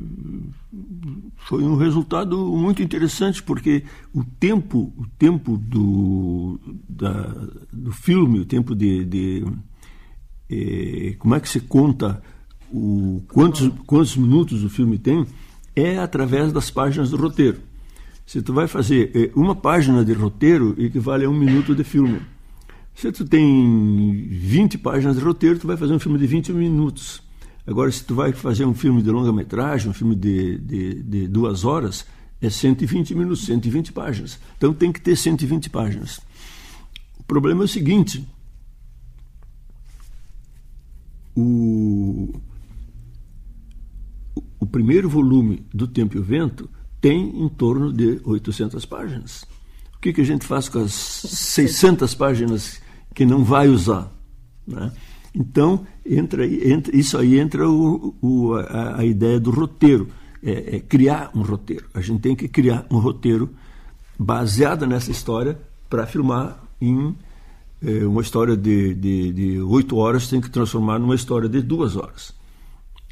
foi 1.35 1.63
um 1.65 1.75
resultado 1.75 2.37
muito 2.55 2.81
interessante, 2.81 3.43
porque 3.43 3.83
o 4.13 4.23
tempo, 4.23 4.93
o 4.97 5.05
tempo 5.19 5.57
do, 5.57 6.57
da, 6.87 7.23
do 7.73 7.91
filme, 7.91 8.39
o 8.39 8.45
tempo 8.45 8.73
de, 8.73 9.03
de 9.03 9.43
é, 10.51 11.15
como 11.17 11.35
é 11.35 11.39
que 11.39 11.49
se 11.49 11.61
conta 11.61 12.21
o, 12.71 13.21
quantos, 13.29 13.69
quantos 13.85 14.15
minutos 14.15 14.63
o 14.63 14.69
filme 14.69 14.97
tem 14.97 15.25
é 15.75 15.97
através 15.97 16.51
das 16.51 16.69
páginas 16.69 17.09
do 17.09 17.17
roteiro. 17.17 17.59
Se 18.25 18.41
tu 18.41 18.53
vai 18.53 18.67
fazer 18.67 19.11
é, 19.15 19.31
uma 19.35 19.55
página 19.55 20.03
de 20.05 20.13
roteiro, 20.13 20.75
equivale 20.77 21.25
a 21.25 21.29
um 21.29 21.37
minuto 21.37 21.75
de 21.75 21.83
filme. 21.83 22.21
Se 22.93 23.11
tu 23.11 23.25
tem 23.25 24.27
20 24.29 24.77
páginas 24.77 25.17
de 25.17 25.23
roteiro, 25.23 25.59
tu 25.59 25.67
vai 25.67 25.77
fazer 25.77 25.93
um 25.93 25.99
filme 25.99 26.19
de 26.19 26.27
20 26.27 26.53
minutos. 26.53 27.21
Agora, 27.65 27.91
se 27.91 28.03
tu 28.03 28.15
vai 28.15 28.31
fazer 28.33 28.65
um 28.65 28.73
filme 28.73 29.01
de 29.01 29.09
longa-metragem, 29.09 29.89
um 29.89 29.93
filme 29.93 30.15
de, 30.15 30.57
de, 30.57 31.03
de, 31.03 31.27
duas 31.27 31.63
horas, 31.63 32.05
é 32.41 32.49
120 32.49 33.15
minutos, 33.15 33.45
120 33.45 33.93
páginas. 33.93 34.39
Então 34.57 34.73
tem 34.73 34.91
que 34.91 34.99
ter 34.99 35.15
120 35.15 35.69
páginas. 35.69 36.19
O 37.19 37.23
problema 37.23 37.61
é 37.61 37.65
o 37.65 37.67
seguinte: 37.67 38.27
o, 41.35 42.33
o 44.59 44.65
primeiro 44.65 45.09
volume 45.09 45.65
do 45.73 45.87
Tempo 45.87 46.15
e 46.15 46.19
o 46.19 46.23
Vento 46.23 46.69
tem 46.99 47.43
em 47.43 47.49
torno 47.49 47.91
de 47.91 48.21
800 48.23 48.85
páginas. 48.85 49.43
O 49.95 49.99
que, 49.99 50.13
que 50.13 50.21
a 50.21 50.25
gente 50.25 50.45
faz 50.45 50.69
com 50.69 50.79
as 50.79 50.93
600 50.93 52.13
páginas 52.15 52.81
que 53.13 53.25
não 53.25 53.43
vai 53.43 53.67
usar? 53.67 54.11
Né? 54.67 54.91
Então, 55.33 55.85
entra, 56.05 56.45
entra, 56.45 56.95
isso 56.95 57.17
aí 57.17 57.39
entra 57.39 57.67
o, 57.69 58.15
o, 58.21 58.53
a, 58.53 58.99
a, 58.99 59.05
ideia 59.05 59.39
do 59.39 59.49
roteiro, 59.49 60.09
é, 60.43 60.75
é, 60.75 60.79
criar 60.79 61.31
um 61.33 61.41
roteiro. 61.41 61.85
A 61.93 62.01
gente 62.01 62.21
tem 62.21 62.35
que 62.35 62.47
criar 62.47 62.85
um 62.91 62.97
roteiro 62.97 63.49
baseado 64.19 64.85
nessa 64.85 65.09
história 65.09 65.59
para 65.89 66.05
filmar 66.05 66.61
em 66.79 67.15
é, 67.83 68.05
uma 68.05 68.21
história 68.21 68.55
de, 68.55 68.93
de, 68.93 69.33
de 69.33 69.61
oito 69.61 69.97
horas, 69.97 70.27
tem 70.27 70.39
que 70.39 70.49
transformar 70.49 70.99
numa 70.99 71.15
história 71.15 71.49
de 71.49 71.61
duas 71.61 71.95
horas. 71.95 72.33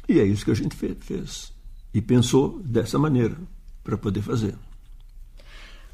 E 0.08 0.18
é 0.18 0.24
isso 0.24 0.44
que 0.44 0.50
a 0.50 0.54
gente 0.54 0.76
fez. 0.76 1.52
E 1.92 2.00
pensou 2.00 2.60
dessa 2.60 2.98
maneira 2.98 3.36
para 3.82 3.98
poder 3.98 4.22
fazer. 4.22 4.54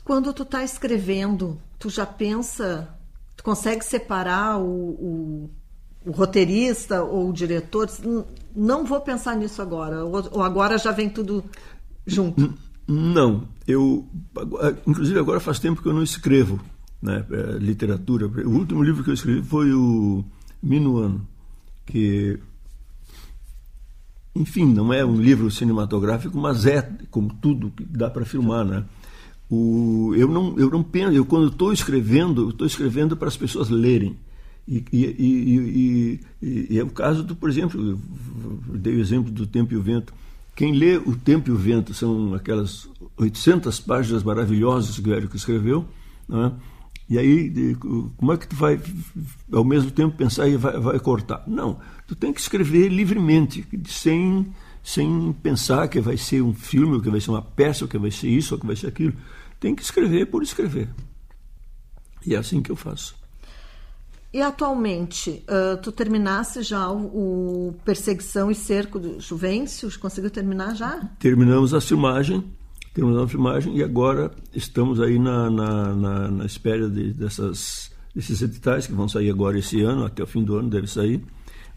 Quando 0.04 0.32
tu 0.32 0.42
está 0.42 0.62
escrevendo, 0.62 1.58
tu 1.78 1.88
já 1.88 2.06
pensa, 2.06 2.88
tu 3.36 3.42
consegue 3.42 3.84
separar 3.84 4.58
o, 4.58 4.64
o, 4.64 5.50
o, 6.04 6.10
roteirista 6.12 7.02
ou 7.02 7.30
o 7.30 7.32
diretor? 7.32 7.90
Não 8.54 8.84
vou 8.84 9.00
pensar 9.00 9.36
nisso 9.36 9.60
agora, 9.60 10.04
ou, 10.04 10.42
agora 10.42 10.78
já 10.78 10.92
vem 10.92 11.08
tudo 11.08 11.44
junto? 12.06 12.54
Não, 12.86 13.48
eu, 13.66 14.06
inclusive 14.86 15.18
agora 15.18 15.40
faz 15.40 15.58
tempo 15.58 15.82
que 15.82 15.88
eu 15.88 15.94
não 15.94 16.04
escrevo 16.04 16.60
né, 17.06 17.24
é, 17.30 17.58
literatura. 17.58 18.26
O 18.26 18.50
último 18.50 18.82
livro 18.82 19.04
que 19.04 19.10
eu 19.10 19.14
escrevi 19.14 19.42
foi 19.42 19.72
o 19.72 20.24
Minuano, 20.62 21.26
que 21.86 22.38
enfim, 24.34 24.66
não 24.66 24.92
é 24.92 25.04
um 25.04 25.16
livro 25.16 25.50
cinematográfico, 25.50 26.36
mas 26.36 26.66
é 26.66 26.82
como 27.10 27.32
tudo 27.40 27.70
que 27.70 27.84
dá 27.84 28.10
para 28.10 28.24
filmar, 28.24 28.64
né? 28.64 28.84
O, 29.48 30.12
eu 30.16 30.28
não 30.28 30.58
eu 30.58 30.68
não 30.68 30.82
penso, 30.82 31.12
eu 31.12 31.24
quando 31.24 31.46
estou 31.48 31.72
escrevendo, 31.72 32.50
estou 32.50 32.66
escrevendo 32.66 33.16
para 33.16 33.28
as 33.28 33.36
pessoas 33.36 33.70
lerem. 33.70 34.16
E, 34.68 34.84
e, 34.92 36.20
e, 36.42 36.66
e, 36.70 36.78
é 36.78 36.82
o 36.82 36.90
caso 36.90 37.22
do, 37.22 37.36
por 37.36 37.48
exemplo, 37.48 37.80
eu 37.80 38.76
dei 38.76 38.96
o 38.96 39.00
exemplo 39.00 39.30
do 39.30 39.46
Tempo 39.46 39.72
e 39.72 39.76
o 39.76 39.82
Vento. 39.82 40.12
Quem 40.56 40.72
lê 40.72 40.96
O 40.96 41.14
Tempo 41.14 41.48
e 41.48 41.52
o 41.52 41.56
Vento 41.56 41.94
são 41.94 42.34
aquelas 42.34 42.88
800 43.16 43.78
páginas 43.78 44.24
maravilhosas 44.24 44.98
que 44.98 45.08
o 45.08 45.14
Érico 45.14 45.36
escreveu, 45.36 45.84
não 46.28 46.46
é? 46.46 46.52
E 47.08 47.18
aí, 47.18 47.76
como 48.16 48.32
é 48.32 48.36
que 48.36 48.48
tu 48.48 48.56
vai, 48.56 48.80
ao 49.52 49.64
mesmo 49.64 49.90
tempo, 49.92 50.16
pensar 50.16 50.48
e 50.48 50.56
vai, 50.56 50.78
vai, 50.78 50.98
cortar? 50.98 51.44
Não, 51.46 51.78
tu 52.06 52.16
tem 52.16 52.32
que 52.32 52.40
escrever 52.40 52.88
livremente, 52.88 53.64
sem, 53.86 54.52
sem 54.82 55.32
pensar 55.40 55.86
que 55.86 56.00
vai 56.00 56.16
ser 56.16 56.42
um 56.42 56.52
filme, 56.52 56.94
ou 56.94 57.00
que 57.00 57.08
vai 57.08 57.20
ser 57.20 57.30
uma 57.30 57.42
peça, 57.42 57.84
ou 57.84 57.88
que 57.88 57.96
vai 57.96 58.10
ser 58.10 58.28
isso, 58.28 58.54
ou 58.54 58.60
que 58.60 58.66
vai 58.66 58.74
ser 58.74 58.88
aquilo. 58.88 59.12
Tem 59.60 59.74
que 59.74 59.82
escrever 59.82 60.26
por 60.26 60.42
escrever. 60.42 60.88
E 62.26 62.34
é 62.34 62.38
assim 62.38 62.60
que 62.60 62.72
eu 62.72 62.76
faço. 62.76 63.14
E 64.32 64.42
atualmente, 64.42 65.44
uh, 65.48 65.80
tu 65.80 65.92
terminasse 65.92 66.60
já 66.62 66.90
o, 66.90 67.68
o, 67.68 67.74
Perseguição 67.84 68.50
e 68.50 68.54
Cerco 68.54 68.98
do 68.98 69.20
Juvencio? 69.20 69.88
Conseguiu 69.98 70.30
terminar 70.30 70.74
já? 70.74 71.08
Terminamos 71.20 71.72
a 71.72 71.80
filmagem 71.80 72.44
temos 72.96 73.18
a 73.18 73.28
filmagem 73.28 73.76
e 73.76 73.82
agora 73.82 74.30
estamos 74.54 75.02
aí 75.02 75.18
na, 75.18 75.50
na, 75.50 75.94
na, 75.94 76.30
na 76.30 76.46
espera 76.46 76.88
de, 76.88 77.12
dessas, 77.12 77.90
desses 78.14 78.40
editais 78.40 78.86
que 78.86 78.94
vão 78.94 79.06
sair 79.06 79.28
agora 79.28 79.58
esse 79.58 79.82
ano, 79.82 80.06
até 80.06 80.22
o 80.22 80.26
fim 80.26 80.42
do 80.42 80.56
ano 80.56 80.70
deve 80.70 80.86
sair, 80.86 81.22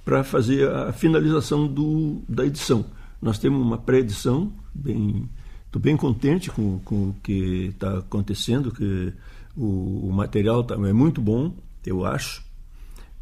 para 0.05 0.23
fazer 0.23 0.71
a 0.71 0.93
finalização 0.93 1.67
do, 1.67 2.21
da 2.27 2.45
edição. 2.45 2.85
Nós 3.21 3.37
temos 3.37 3.61
uma 3.61 3.77
pré-edição, 3.77 4.49
bem, 4.73 5.29
estou 5.65 5.81
bem 5.81 5.97
contente 5.97 6.49
com, 6.49 6.79
com 6.85 7.09
o 7.09 7.15
que 7.21 7.65
está 7.73 7.97
acontecendo, 7.97 8.71
que 8.71 9.11
o, 9.57 10.07
o 10.07 10.13
material 10.13 10.63
tá, 10.63 10.75
é 10.75 10.93
muito 10.93 11.19
bom, 11.19 11.53
eu 11.85 12.05
acho, 12.05 12.41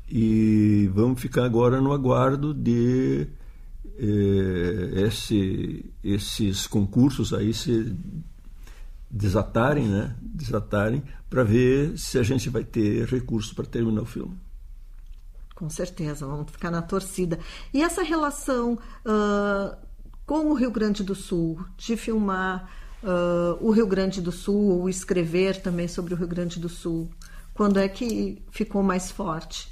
e 0.07 0.88
vamos 0.93 1.19
ficar 1.19 1.45
agora 1.45 1.81
no 1.81 1.91
aguardo 1.91 2.53
de 2.53 3.25
esse, 5.06 5.86
esses 6.03 6.68
concursos 6.68 7.34
aí 7.34 7.53
se 7.53 7.95
desatarem, 9.09 9.88
né? 9.88 10.16
Desatarem 10.22 11.03
para 11.30 11.43
ver 11.43 11.97
se 11.97 12.18
a 12.18 12.24
gente 12.24 12.49
vai 12.49 12.64
ter 12.64 13.05
recursos 13.07 13.53
para 13.53 13.66
terminar 13.66 14.01
o 14.01 14.05
filme. 14.05 14.38
Com 15.55 15.70
certeza, 15.70 16.26
vamos 16.26 16.51
ficar 16.51 16.70
na 16.70 16.82
torcida. 16.82 17.39
E 17.74 17.82
essa 17.82 18.03
relação 18.03 18.74
uh, 18.74 19.76
com 20.26 20.51
o 20.51 20.53
Rio 20.53 20.70
Grande 20.70 21.03
do 21.03 21.16
Sul, 21.16 21.66
de 21.76 21.97
filmar 21.97 22.70
uh, 23.01 23.57
o 23.59 23.72
Rio 23.72 23.88
Grande 23.88 24.22
do 24.22 24.32
Sul, 24.32 24.80
ou 24.80 24.89
escrever 24.89 25.61
também 25.61 25.88
sobre 25.88 26.14
o 26.14 26.18
Rio 26.18 26.28
Grande 26.28 26.59
do 26.59 26.70
Sul, 26.70 27.09
quando 27.53 27.80
é 27.80 27.88
que 27.89 28.43
ficou 28.51 28.84
mais 28.84 29.09
forte? 29.09 29.68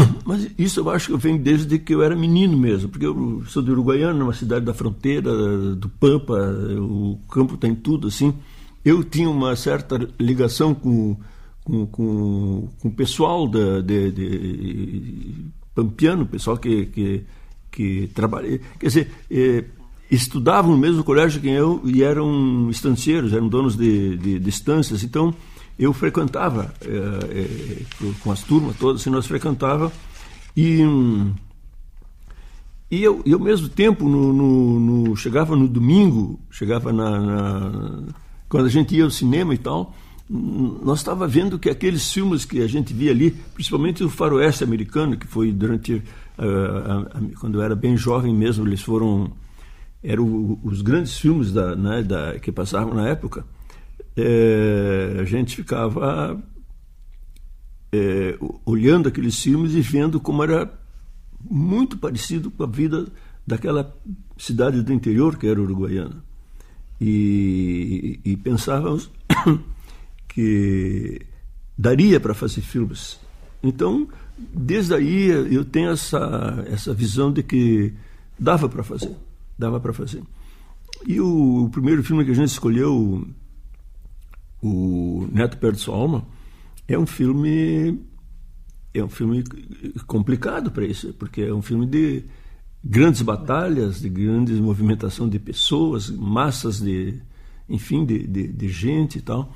Mas 0.24 0.48
isso 0.58 0.80
eu 0.80 0.90
acho 0.90 1.12
que 1.12 1.16
vem 1.16 1.36
desde 1.36 1.78
que 1.78 1.94
eu 1.94 2.02
era 2.02 2.16
menino 2.16 2.56
mesmo, 2.56 2.88
porque 2.88 3.06
eu 3.06 3.42
sou 3.48 3.62
de 3.62 3.70
Uruguaiana, 3.70 4.24
uma 4.24 4.34
cidade 4.34 4.64
da 4.64 4.74
fronteira, 4.74 5.30
do 5.74 5.88
Pampa, 5.88 6.34
o 6.78 7.18
campo 7.30 7.56
tem 7.56 7.74
tudo 7.74 8.08
assim. 8.08 8.34
Eu 8.84 9.02
tinha 9.02 9.28
uma 9.28 9.56
certa 9.56 9.98
ligação 10.18 10.74
com, 10.74 11.16
com, 11.64 11.86
com, 11.86 12.68
com 12.80 12.88
o 12.88 12.92
pessoal 12.92 13.48
da, 13.48 13.80
de, 13.80 14.12
de 14.12 15.34
Pampiano, 15.74 16.26
pessoal 16.26 16.56
que, 16.56 16.86
que, 16.86 17.24
que 17.70 18.10
trabalha. 18.14 18.60
Quer 18.78 18.86
dizer, 18.86 19.10
é, 19.30 19.64
estudavam 20.10 20.72
no 20.72 20.78
mesmo 20.78 21.02
colégio 21.02 21.40
que 21.40 21.48
eu 21.48 21.80
e 21.84 22.02
eram 22.02 22.70
estancieiros, 22.70 23.32
eram 23.32 23.48
donos 23.48 23.76
de, 23.76 24.16
de, 24.16 24.38
de 24.38 24.48
estâncias. 24.48 25.02
Então, 25.02 25.34
eu 25.78 25.92
frequentava 25.92 26.72
é, 26.82 26.88
é, 26.88 28.12
com 28.20 28.32
as 28.32 28.42
turmas 28.42 28.76
todas, 28.76 29.02
assim, 29.02 29.10
nós 29.10 29.26
frequentava 29.26 29.92
e 30.56 30.80
e 32.90 33.02
eu, 33.02 33.20
e 33.26 33.32
ao 33.32 33.40
mesmo 33.40 33.68
tempo 33.68 34.08
no, 34.08 34.32
no, 34.32 34.80
no, 34.80 35.16
chegava 35.16 35.56
no 35.56 35.68
domingo 35.68 36.40
chegava 36.50 36.92
na, 36.92 37.20
na, 37.20 38.02
quando 38.48 38.66
a 38.66 38.70
gente 38.70 38.94
ia 38.96 39.04
ao 39.04 39.10
cinema 39.10 39.52
e 39.54 39.58
tal 39.58 39.94
nós 40.28 40.98
estava 40.98 41.26
vendo 41.26 41.58
que 41.58 41.68
aqueles 41.68 42.10
filmes 42.10 42.44
que 42.44 42.62
a 42.62 42.66
gente 42.66 42.94
via 42.94 43.10
ali 43.10 43.32
principalmente 43.54 44.02
o 44.02 44.08
faroeste 44.08 44.64
americano 44.64 45.16
que 45.16 45.26
foi 45.26 45.52
durante 45.52 45.94
uh, 45.94 46.02
a, 46.38 47.18
a, 47.18 47.38
quando 47.40 47.58
eu 47.58 47.62
era 47.62 47.74
bem 47.74 47.96
jovem 47.96 48.34
mesmo 48.34 48.66
eles 48.66 48.80
foram 48.80 49.30
eram 50.02 50.58
os 50.62 50.80
grandes 50.80 51.18
filmes 51.18 51.52
da, 51.52 51.74
né, 51.74 52.02
da, 52.02 52.38
que 52.38 52.52
passavam 52.52 52.94
na 52.94 53.08
época 53.08 53.44
é, 54.16 55.18
a 55.20 55.24
gente 55.24 55.56
ficava 55.56 56.42
é, 57.92 58.38
olhando 58.64 59.08
aqueles 59.08 59.40
filmes 59.40 59.74
e 59.74 59.80
vendo 59.80 60.20
como 60.20 60.42
era 60.42 60.72
muito 61.48 61.98
parecido 61.98 62.50
com 62.50 62.62
a 62.62 62.66
vida 62.66 63.06
daquela 63.46 63.94
cidade 64.36 64.82
do 64.82 64.92
interior 64.92 65.36
que 65.36 65.46
era 65.46 65.60
Uruguaiana. 65.60 66.24
E, 67.00 68.18
e 68.24 68.36
pensávamos 68.36 69.10
que 70.28 71.20
daria 71.76 72.18
para 72.18 72.34
fazer 72.34 72.62
filmes. 72.62 73.20
Então, 73.62 74.08
desde 74.38 74.94
aí 74.94 75.28
eu 75.28 75.64
tenho 75.64 75.90
essa, 75.90 76.64
essa 76.66 76.94
visão 76.94 77.32
de 77.32 77.42
que 77.42 77.92
dava 78.38 78.68
para 78.68 78.82
fazer, 78.82 79.14
dava 79.58 79.78
para 79.78 79.92
fazer. 79.92 80.22
E 81.06 81.20
o, 81.20 81.64
o, 81.64 81.70
primeiro 81.70 82.02
filme 82.02 82.24
que 82.24 82.30
a 82.30 82.34
gente 82.34 82.48
escolheu 82.48 83.26
o 84.66 85.28
Neto 85.32 85.58
Perde 85.58 85.78
Sua 85.78 85.94
Alma 85.94 86.26
é 86.88 86.98
um 86.98 87.06
filme 87.06 88.00
é 88.94 89.04
um 89.04 89.08
filme 89.08 89.44
complicado 90.06 90.70
para 90.70 90.84
isso, 90.84 91.12
porque 91.14 91.42
é 91.42 91.52
um 91.52 91.60
filme 91.60 91.86
de 91.86 92.24
grandes 92.82 93.20
batalhas, 93.22 94.00
de 94.00 94.08
grande 94.08 94.54
movimentação 94.54 95.28
de 95.28 95.38
pessoas, 95.38 96.08
massas 96.10 96.80
de, 96.80 97.20
enfim, 97.68 98.04
de, 98.04 98.26
de, 98.26 98.48
de 98.48 98.68
gente 98.68 99.18
e 99.18 99.20
tal. 99.20 99.52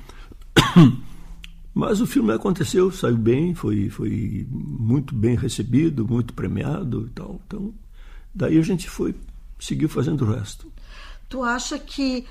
Mas 1.73 2.01
o 2.01 2.05
filme 2.05 2.33
aconteceu, 2.33 2.91
saiu 2.91 3.17
bem, 3.17 3.55
foi, 3.55 3.89
foi 3.89 4.45
muito 4.49 5.15
bem 5.15 5.35
recebido, 5.35 6.05
muito 6.05 6.33
premiado 6.33 7.07
e 7.07 7.09
tal. 7.11 7.41
Então, 7.47 7.73
daí 8.35 8.57
a 8.57 8.61
gente 8.61 8.89
foi, 8.89 9.15
seguiu 9.57 9.87
fazendo 9.87 10.25
o 10.25 10.33
resto. 10.33 10.71
Tu 11.29 11.41
acha 11.41 11.79
que 11.79 12.25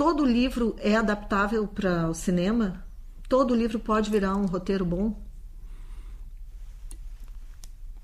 todo 0.00 0.24
livro 0.24 0.74
é 0.78 0.96
adaptável 0.96 1.68
para 1.68 2.08
o 2.08 2.14
cinema? 2.14 2.82
Todo 3.28 3.54
livro 3.54 3.78
pode 3.78 4.10
virar 4.10 4.34
um 4.34 4.46
roteiro 4.46 4.82
bom? 4.82 5.22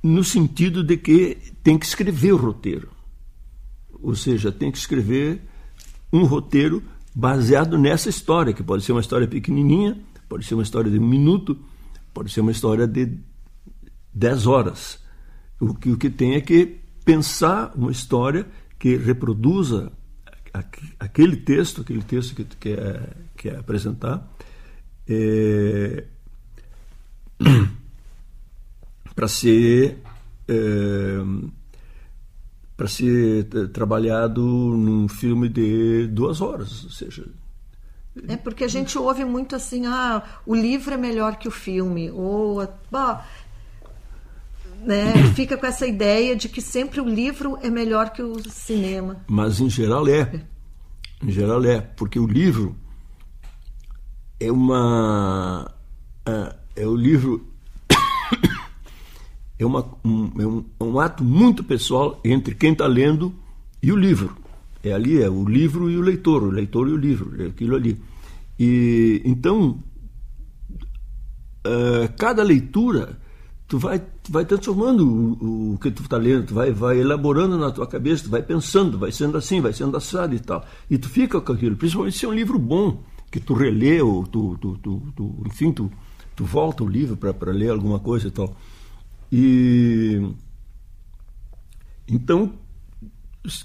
No 0.02 0.22
sentido 0.22 0.84
de 0.84 0.98
que 0.98 1.38
tem 1.62 1.78
que 1.78 1.86
escrever 1.86 2.32
o 2.32 2.36
roteiro. 2.36 2.90
Ou 4.02 4.14
seja, 4.14 4.52
tem 4.52 4.70
que 4.70 4.76
escrever 4.76 5.40
um 6.12 6.26
roteiro 6.26 6.82
baseado 7.14 7.78
nessa 7.78 8.10
história, 8.10 8.52
que 8.52 8.62
pode 8.62 8.84
ser 8.84 8.92
uma 8.92 9.00
história 9.00 9.26
pequenininha, 9.26 9.98
pode 10.28 10.44
ser 10.44 10.52
uma 10.52 10.62
história 10.62 10.90
de 10.90 10.98
um 10.98 11.08
minuto, 11.08 11.58
pode 12.12 12.30
ser 12.30 12.42
uma 12.42 12.52
história 12.52 12.86
de 12.86 13.10
dez 14.12 14.46
horas. 14.46 15.02
O 15.58 15.72
que, 15.72 15.92
o 15.92 15.96
que 15.96 16.10
tem 16.10 16.34
é 16.34 16.42
que 16.42 16.78
pensar 17.06 17.72
uma 17.74 17.90
história 17.90 18.46
que 18.78 18.98
reproduza 18.98 19.90
aquele 20.98 21.36
texto, 21.36 21.80
aquele 21.80 22.02
texto 22.02 22.34
que 22.34 22.44
tu 22.44 22.56
quer, 22.56 23.16
quer 23.36 23.58
apresentar, 23.58 24.26
é, 25.08 26.04
para 29.14 29.28
ser 29.28 29.98
é, 30.48 31.18
para 32.76 32.88
ser 32.88 33.44
trabalhado 33.72 34.42
num 34.42 35.08
filme 35.08 35.48
de 35.48 36.06
duas 36.08 36.40
horas, 36.40 36.84
ou 36.84 36.90
seja, 36.90 37.24
é 38.28 38.36
porque 38.36 38.64
a 38.64 38.68
gente 38.68 38.96
ouve 38.98 39.24
muito 39.24 39.54
assim, 39.54 39.84
ah, 39.86 40.22
o 40.46 40.54
livro 40.54 40.94
é 40.94 40.96
melhor 40.96 41.36
que 41.36 41.46
o 41.46 41.50
filme, 41.50 42.10
ou 42.10 42.66
bah, 42.90 43.26
né, 44.84 45.12
fica 45.34 45.56
com 45.56 45.66
essa 45.66 45.86
ideia 45.86 46.36
de 46.36 46.48
que 46.48 46.60
sempre 46.60 47.00
o 47.00 47.08
livro 47.08 47.58
é 47.62 47.70
melhor 47.70 48.10
que 48.10 48.22
o 48.22 48.38
cinema. 48.50 49.24
Mas 49.28 49.60
em 49.60 49.68
geral 49.68 50.06
é. 50.08 50.44
Em 51.22 51.30
geral 51.30 51.64
é, 51.64 51.80
porque 51.80 52.18
o 52.18 52.26
livro 52.26 52.76
é 54.38 54.50
uma. 54.50 55.70
É, 56.24 56.56
é 56.82 56.86
o 56.86 56.94
livro. 56.94 57.46
é, 59.58 59.64
uma, 59.64 59.84
um, 60.04 60.32
é, 60.38 60.46
um, 60.46 60.64
é 60.80 60.84
um 60.84 61.00
ato 61.00 61.24
muito 61.24 61.64
pessoal 61.64 62.20
entre 62.24 62.54
quem 62.54 62.72
está 62.72 62.86
lendo 62.86 63.34
e 63.82 63.90
o 63.92 63.96
livro. 63.96 64.36
É 64.82 64.92
ali, 64.92 65.20
é 65.20 65.28
o 65.28 65.48
livro 65.48 65.90
e 65.90 65.96
o 65.96 66.00
leitor, 66.00 66.44
o 66.44 66.50
leitor 66.50 66.88
e 66.88 66.92
o 66.92 66.96
livro, 66.96 67.42
é 67.42 67.46
aquilo 67.46 67.74
ali. 67.74 68.00
E 68.58 69.20
então, 69.24 69.82
uh, 71.66 72.12
cada 72.16 72.42
leitura 72.42 73.18
tu 73.68 73.78
vai, 73.78 73.98
tu 73.98 74.30
vai 74.30 74.44
transformando 74.44 75.06
o, 75.06 75.74
o 75.74 75.78
que 75.78 75.90
tu 75.90 76.02
está 76.02 76.16
lendo, 76.16 76.46
tu 76.46 76.54
vai, 76.54 76.70
vai 76.70 77.00
elaborando 77.00 77.58
na 77.58 77.70
tua 77.70 77.86
cabeça, 77.86 78.24
tu 78.24 78.30
vai 78.30 78.42
pensando, 78.42 78.98
vai 78.98 79.10
sendo 79.10 79.36
assim, 79.36 79.60
vai 79.60 79.72
sendo 79.72 79.96
assado 79.96 80.34
e 80.34 80.40
tal. 80.40 80.64
E 80.90 80.96
tu 80.98 81.08
fica 81.08 81.40
com 81.40 81.52
aquilo, 81.52 81.76
principalmente 81.76 82.16
se 82.16 82.24
é 82.24 82.28
um 82.28 82.34
livro 82.34 82.58
bom, 82.58 83.02
que 83.30 83.40
tu 83.40 83.54
relê, 83.54 84.00
ou 84.00 84.26
tu, 84.26 84.56
tu, 84.60 84.78
tu, 84.78 85.02
tu 85.14 85.42
enfim, 85.46 85.72
tu, 85.72 85.90
tu 86.34 86.44
volta 86.44 86.84
o 86.84 86.88
livro 86.88 87.16
para 87.16 87.52
ler 87.52 87.70
alguma 87.70 87.98
coisa 87.98 88.28
e 88.28 88.30
tal. 88.30 88.56
E 89.32 90.22
então, 92.08 92.52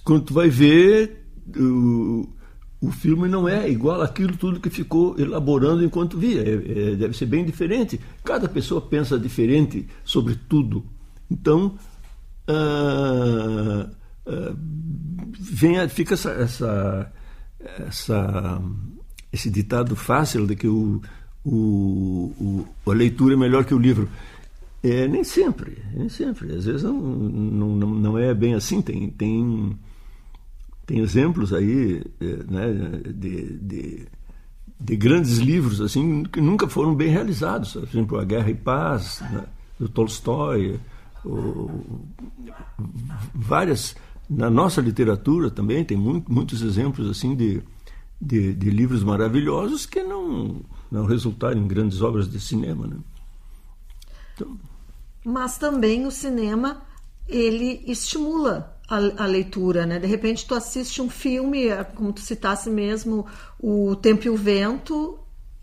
quando 0.03 0.25
tu 0.25 0.33
vai 0.33 0.49
ver, 0.49 1.25
o, 1.55 2.27
o 2.81 2.91
filme 2.91 3.27
não 3.27 3.47
é 3.47 3.69
igual 3.69 4.01
aquilo 4.01 4.35
tudo 4.35 4.59
que 4.59 4.69
ficou 4.69 5.15
elaborando 5.19 5.85
enquanto 5.85 6.17
via. 6.17 6.41
É, 6.41 6.53
é, 6.91 6.95
deve 6.95 7.15
ser 7.15 7.27
bem 7.27 7.45
diferente. 7.45 7.99
Cada 8.23 8.49
pessoa 8.49 8.81
pensa 8.81 9.19
diferente 9.19 9.87
sobre 10.03 10.35
tudo. 10.49 10.83
Então, 11.29 11.77
ah, 12.47 13.87
ah, 14.25 14.55
vem, 15.39 15.87
fica 15.89 16.15
essa, 16.15 16.31
essa, 16.31 17.13
essa, 17.87 18.61
esse 19.31 19.51
ditado 19.51 19.95
fácil 19.95 20.47
de 20.47 20.55
que 20.55 20.67
o, 20.67 21.01
o, 21.45 22.65
o, 22.85 22.89
a 22.89 22.93
leitura 22.93 23.35
é 23.35 23.37
melhor 23.37 23.63
que 23.63 23.75
o 23.75 23.79
livro. 23.79 24.09
É, 24.83 25.07
nem 25.07 25.23
sempre, 25.23 25.77
nem 25.93 26.09
sempre. 26.09 26.51
Às 26.55 26.65
vezes 26.65 26.81
não, 26.81 26.99
não, 26.99 27.75
não 27.75 28.17
é 28.17 28.33
bem 28.33 28.55
assim. 28.55 28.81
Tem, 28.81 29.07
tem 29.11 29.77
tem 30.91 30.99
exemplos 30.99 31.53
aí 31.53 32.03
eh, 32.19 32.43
né, 32.49 33.01
de, 33.13 33.57
de, 33.59 34.07
de, 34.77 34.95
grandes 34.97 35.37
livros 35.37 35.79
assim 35.79 36.23
que 36.23 36.41
nunca 36.41 36.67
foram 36.67 36.93
bem 36.93 37.07
realizados. 37.07 37.71
Por 37.71 37.83
exemplo, 37.83 38.19
A 38.19 38.25
Guerra 38.25 38.49
e 38.49 38.55
Paz, 38.55 39.23
né, 39.31 39.45
do 39.79 39.87
Tolstói, 39.87 40.77
o, 41.23 41.71
várias 43.33 43.95
na 44.29 44.49
nossa 44.49 44.81
literatura 44.81 45.49
também 45.49 45.85
tem 45.85 45.95
muito, 45.95 46.29
muitos 46.29 46.61
exemplos 46.61 47.09
assim 47.09 47.35
de, 47.35 47.63
de, 48.19 48.53
de, 48.53 48.69
livros 48.69 49.01
maravilhosos 49.01 49.85
que 49.85 50.03
não 50.03 50.61
não 50.91 51.05
resultaram 51.05 51.61
em 51.61 51.67
grandes 51.67 52.01
obras 52.01 52.29
de 52.29 52.39
cinema, 52.39 52.85
né? 52.85 52.97
Então... 54.33 54.57
Mas 55.23 55.57
também 55.57 56.05
o 56.05 56.11
cinema 56.11 56.81
ele 57.29 57.81
estimula 57.87 58.77
a, 58.91 59.23
a, 59.23 59.25
leitura, 59.25 59.85
né? 59.85 59.97
De 59.97 60.05
repente 60.05 60.45
tu 60.45 60.53
assiste 60.53 61.01
um 61.01 61.09
filme, 61.09 61.67
é, 61.67 61.81
como 61.81 62.11
tu 62.11 62.19
citasse 62.19 62.69
mesmo, 62.69 63.25
o 63.57 63.95
Tempo 63.95 64.27
e 64.27 64.29
o 64.29 64.35
Vento, 64.35 65.17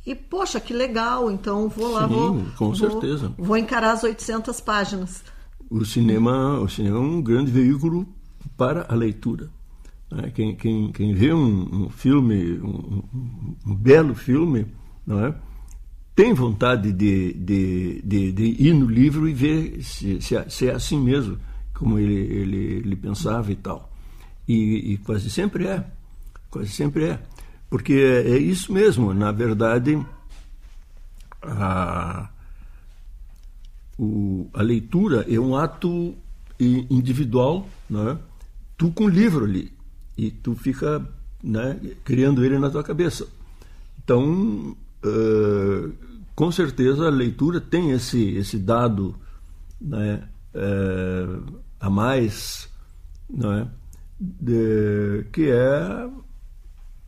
e 0.07 0.15
poxa, 0.15 0.59
que 0.59 0.73
legal, 0.73 1.31
então 1.31 1.69
vou 1.69 1.93
lá, 1.93 2.09
Sim, 2.09 2.15
vou, 2.15 2.47
com 2.57 2.75
certeza. 2.75 3.31
Vou 3.37 3.59
encarar 3.59 3.93
as 3.93 4.03
800 4.03 4.59
páginas. 4.63 5.23
O 5.69 5.85
cinema, 5.85 6.59
o 6.59 6.69
cinema 6.69 6.97
é 6.97 7.01
um 7.01 7.21
grande 7.21 7.51
veículo 7.51 8.09
para 8.57 8.87
a 8.89 8.95
leitura. 8.95 9.51
Né? 10.11 10.33
Quem, 10.35 10.57
quem, 10.57 10.91
quem 10.91 11.13
vê 11.13 11.35
um, 11.35 11.85
um 11.85 11.91
filme, 11.91 12.59
um, 12.59 13.03
um, 13.67 13.75
belo 13.75 14.15
filme, 14.15 14.67
não 15.07 15.27
é? 15.27 15.35
tem 16.17 16.33
vontade 16.33 16.91
de, 16.91 17.35
de, 17.35 18.03
de, 18.03 18.33
de, 18.33 18.45
ir 18.59 18.73
no 18.73 18.87
livro 18.87 19.29
e 19.29 19.35
ver 19.35 19.83
se, 19.83 20.21
se, 20.23 20.35
é, 20.35 20.49
se 20.49 20.69
é 20.69 20.75
assim 20.75 20.99
mesmo 20.99 21.39
como 21.79 21.99
ele, 21.99 22.15
ele, 22.15 22.57
ele 22.85 22.97
pensava 22.97 23.53
e 23.53 23.57
tal. 23.57 23.91
E, 24.47 24.93
e, 24.93 24.99
quase 24.99 25.31
sempre 25.31 25.67
é, 25.67 25.85
quase 26.51 26.71
sempre 26.71 27.05
é. 27.05 27.21
Porque 27.71 27.93
é, 27.93 28.31
é 28.33 28.39
isso 28.39 28.73
mesmo, 28.73 29.15
na 29.15 29.31
verdade, 29.31 30.05
a, 31.43 32.31
o, 33.99 34.49
a 34.53 34.63
leitura 34.63 35.25
é 35.29 35.39
um 35.39 35.57
ato 35.57 36.15
individual, 36.59 37.69
não 37.89 38.11
é? 38.11 38.19
tu 38.77 38.91
com 38.91 39.05
o 39.05 39.09
livro 39.09 39.45
ali. 39.45 39.73
e 40.17 40.31
tu 40.31 40.55
fica 40.55 41.07
né, 41.43 41.79
criando 42.05 42.45
ele 42.45 42.59
na 42.59 42.71
tua 42.71 42.83
cabeça. 42.83 43.29
Então, 44.03 44.77
uh, 45.05 45.93
com 46.35 46.51
certeza 46.51 47.07
a 47.07 47.11
leitura 47.11 47.61
tem 47.61 47.93
esse, 47.93 48.35
esse 48.37 48.59
dado 48.59 49.15
né, 49.81 50.27
uh, 50.55 51.61
a 51.81 51.89
mais, 51.89 52.69
né, 53.29 53.69
de, 54.19 55.25
que 55.33 55.51
é 55.51 56.09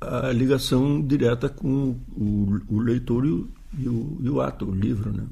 a 0.01 0.33
ligação 0.33 1.03
direta 1.03 1.49
com 1.49 1.97
o, 2.17 2.61
o 2.69 2.79
leitor 2.79 3.27
e 3.27 3.31
o, 3.31 3.51
e 3.79 3.89
o, 3.89 4.19
e 4.23 4.31
o 4.31 4.41
ato, 4.41 4.65
o 4.65 4.75
livro. 4.75 5.13
Né? 5.13 5.27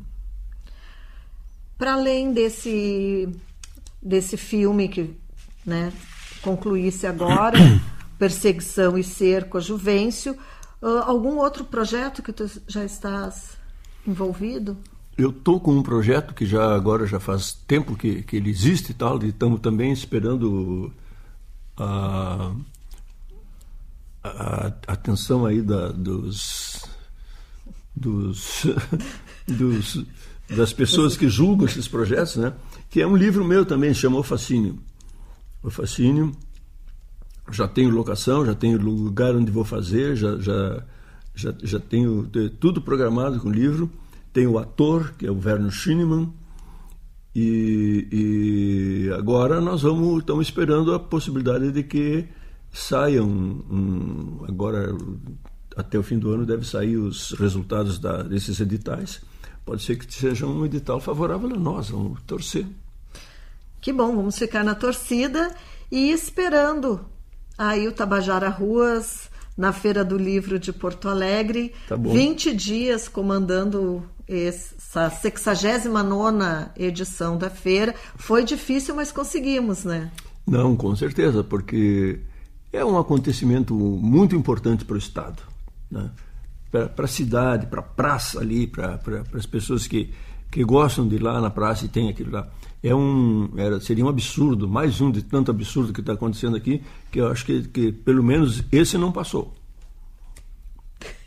Para 1.76 1.95
além 1.95 2.32
desse, 2.32 3.28
desse 4.03 4.36
filme 4.36 4.89
que 4.89 5.16
né, 5.64 5.93
concluísse 6.43 7.07
agora, 7.07 7.59
Perseguição 8.18 8.99
e 8.99 9.05
Cerco 9.05 9.59
a 9.59 9.61
Juvencio, 9.61 10.36
uh, 10.82 10.86
algum 11.05 11.36
outro 11.36 11.64
projeto 11.64 12.22
que 12.22 12.32
tu 12.32 12.51
já 12.66 12.84
estás 12.84 13.57
envolvido? 14.07 14.76
Eu 15.19 15.31
estou 15.31 15.59
com 15.59 15.77
um 15.77 15.83
projeto 15.83 16.33
que 16.33 16.47
já 16.47 16.73
agora 16.73 17.05
já 17.05 17.19
faz 17.19 17.53
tempo 17.53 17.97
que, 17.97 18.23
que 18.23 18.37
ele 18.37 18.51
existe 18.51 18.91
e 18.91 18.95
tal, 18.95 19.21
e 19.25 19.31
estamos 19.31 19.59
também 19.59 19.91
esperando 19.91 20.93
a, 21.77 22.53
a, 24.23 24.66
atenção 24.87 25.45
aí 25.45 25.61
da, 25.61 25.89
dos, 25.89 26.85
dos, 27.97 28.64
dos, 29.45 30.05
das 30.57 30.73
pessoas 30.73 31.16
que 31.16 31.29
julgam 31.29 31.66
esses 31.66 31.89
projetos, 31.89 32.37
né? 32.37 32.53
que 32.89 33.01
é 33.01 33.07
um 33.07 33.16
livro 33.16 33.45
meu 33.45 33.66
também, 33.66 33.93
chamou 33.93 34.23
Fascínio. 34.23 34.79
O 35.64 35.69
Fascínio, 35.69 36.31
já 37.51 37.66
tenho 37.66 37.91
locação, 37.91 38.47
já 38.47 38.55
tenho 38.55 38.81
lugar 38.81 39.35
onde 39.35 39.51
vou 39.51 39.64
fazer, 39.64 40.14
já, 40.14 40.39
já, 40.39 40.85
já, 41.35 41.53
já 41.61 41.81
tenho 41.81 42.31
tudo 42.61 42.81
programado 42.81 43.41
com 43.41 43.49
o 43.49 43.53
livro. 43.53 43.91
Tenho 44.39 44.53
o 44.53 44.59
ator, 44.61 45.14
que 45.18 45.26
é 45.26 45.30
o 45.32 45.34
Werner 45.45 45.72
Schinemann, 45.72 46.32
e, 47.34 48.07
e, 48.12 49.12
agora 49.14 49.61
nós 49.61 49.82
vamos 49.82 50.20
estamos 50.20 50.47
esperando 50.47 50.95
a 50.95 51.01
possibilidade 51.01 51.72
de 51.72 51.82
que 51.82 52.24
saia 52.72 53.20
um, 53.20 53.64
um, 53.68 54.45
agora 54.47 54.97
até 55.76 55.99
o 55.99 56.05
fim 56.05 56.20
do 56.20 56.30
ano 56.30 56.47
deve 56.47 56.64
sair 56.64 56.97
os 56.97 57.32
resultados 57.32 57.99
da, 57.99 58.22
desses 58.22 58.61
editais. 58.61 59.20
Pode 59.66 59.82
ser 59.82 59.97
que 59.97 60.14
seja 60.14 60.47
um 60.47 60.64
edital 60.64 61.01
favorável 61.01 61.53
a 61.53 61.59
nós 61.59 61.91
vamos 61.91 62.22
torcer. 62.22 62.64
Que 63.80 63.93
bom 63.93 64.14
vamos 64.14 64.39
ficar 64.39 64.62
na 64.62 64.76
torcida 64.76 65.53
e 65.91 66.12
esperando 66.12 67.05
aí 67.59 67.89
o 67.89 67.93
Tabajara 67.93 68.49
Ruas 68.49 69.28
na 69.57 69.72
Feira 69.72 70.05
do 70.05 70.16
Livro 70.16 70.61
de 70.61 70.72
Porto 70.72 71.09
Alegre. 71.09 71.74
Tá 71.89 71.97
20 71.97 72.55
dias 72.55 73.09
comandando 73.09 74.09
essa 74.29 75.09
69 75.11 76.70
edição 76.76 77.39
da 77.39 77.49
feira. 77.49 77.95
Foi 78.16 78.45
difícil, 78.45 78.95
mas 78.95 79.11
conseguimos, 79.11 79.85
né? 79.85 80.11
Não, 80.47 80.76
com 80.76 80.95
certeza, 80.95 81.43
porque 81.43 82.20
é 82.72 82.85
um 82.85 82.99
acontecimento 82.99 83.74
muito 83.74 84.37
importante 84.37 84.85
para 84.85 84.95
o 84.95 84.99
Estado. 84.99 85.43
Né? 85.91 86.11
Para 86.70 87.05
a 87.05 87.09
cidade, 87.09 87.66
para 87.66 87.81
a 87.81 87.83
praça 87.83 88.41
ali, 88.41 88.66
para 88.66 89.01
as 89.35 89.47
pessoas 89.47 89.87
que, 89.87 90.12
que 90.51 90.62
gostam 90.62 91.09
de 91.09 91.16
ir 91.16 91.22
lá 91.22 91.41
na 91.41 91.51
praça 91.51 91.87
e 91.87 91.89
tem 91.89 92.09
aquilo 92.09 92.33
lá. 92.33 92.49
É 92.83 92.95
um, 92.95 93.51
era, 93.57 93.81
seria 93.81 94.05
um 94.05 94.09
absurdo, 94.09 94.68
mais 94.68 95.01
um 95.01 95.11
de 95.11 95.22
tanto 95.22 95.51
absurdo 95.51 95.93
que 95.93 96.01
está 96.01 96.12
acontecendo 96.12 96.57
aqui, 96.57 96.83
que 97.11 97.20
eu 97.20 97.29
acho 97.29 97.45
que, 97.45 97.62
que 97.62 97.91
pelo 97.91 98.22
menos 98.22 98.62
esse 98.70 98.97
não 98.97 99.11
passou. 99.11 99.55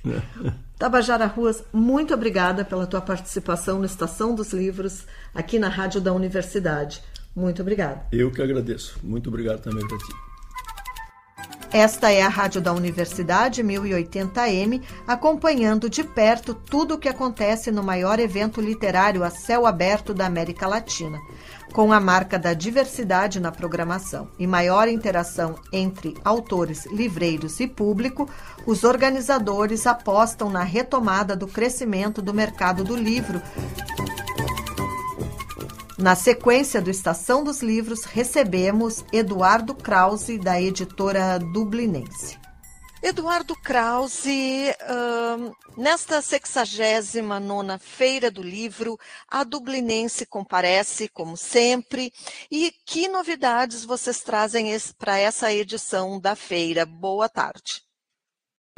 Tabajara 0.78 1.28
Ruas, 1.28 1.64
muito 1.72 2.14
obrigada 2.14 2.66
pela 2.66 2.88
tua 2.88 3.02
participação 3.02 3.78
no 3.78 3.86
Estação 3.86 4.34
dos 4.34 4.52
Livros, 4.52 5.06
aqui 5.34 5.60
na 5.60 5.70
Rádio 5.70 6.02
da 6.02 6.12
Universidade. 6.12 7.04
Muito 7.36 7.62
obrigada. 7.62 8.06
Eu 8.12 8.32
que 8.32 8.42
agradeço. 8.42 9.00
Muito 9.04 9.30
obrigado 9.30 9.62
também 9.62 9.88
para 9.88 9.98
ti. 9.98 10.31
Esta 11.74 12.12
é 12.12 12.22
a 12.22 12.28
Rádio 12.28 12.60
da 12.60 12.74
Universidade 12.74 13.64
1080M, 13.64 14.82
acompanhando 15.08 15.90
de 15.90 16.04
perto 16.04 16.54
tudo 16.54 16.96
o 16.96 16.98
que 16.98 17.08
acontece 17.08 17.72
no 17.72 17.82
maior 17.82 18.20
evento 18.20 18.60
literário 18.60 19.24
a 19.24 19.30
céu 19.30 19.66
aberto 19.66 20.14
da 20.14 20.26
América 20.26 20.68
Latina 20.68 21.18
com 21.72 21.94
a 21.94 22.00
marca 22.00 22.38
da 22.38 22.54
diversidade 22.54 23.40
na 23.40 23.52
programação 23.52 24.28
e 24.38 24.46
maior 24.46 24.88
interação 24.88 25.56
entre 25.72 26.16
autores, 26.24 26.86
livreiros 26.88 27.60
e 27.60 27.68
público, 27.68 28.30
os 28.66 28.84
organizadores 28.84 29.88
apostam 29.88 30.50
na 30.50 30.64
retomada 30.64 31.36
do 31.36 31.48
crescimento 31.48 32.22
do 32.22 32.34
mercado 32.34 32.84
do 32.84 32.96
livro. 32.96 33.42
Na 36.02 36.16
sequência 36.16 36.82
do 36.82 36.90
Estação 36.90 37.44
dos 37.44 37.62
Livros, 37.62 38.06
recebemos 38.06 39.06
Eduardo 39.14 39.76
Krause, 39.76 40.40
da 40.40 40.60
editora 40.60 41.38
Dublinense. 41.38 42.40
Eduardo 43.04 43.56
Krause, 43.56 44.74
uh, 44.82 45.56
nesta 45.80 46.20
69 46.20 47.78
Feira 47.78 48.32
do 48.32 48.42
Livro, 48.42 48.98
a 49.28 49.44
Dublinense 49.44 50.26
comparece, 50.26 51.08
como 51.08 51.38
sempre. 51.38 52.12
E 52.50 52.74
que 52.84 53.08
novidades 53.08 53.86
vocês 53.86 54.22
trazem 54.22 54.76
para 54.98 55.20
essa 55.20 55.54
edição 55.54 56.20
da 56.20 56.36
feira? 56.36 56.84
Boa 56.84 57.30
tarde. 57.30 57.84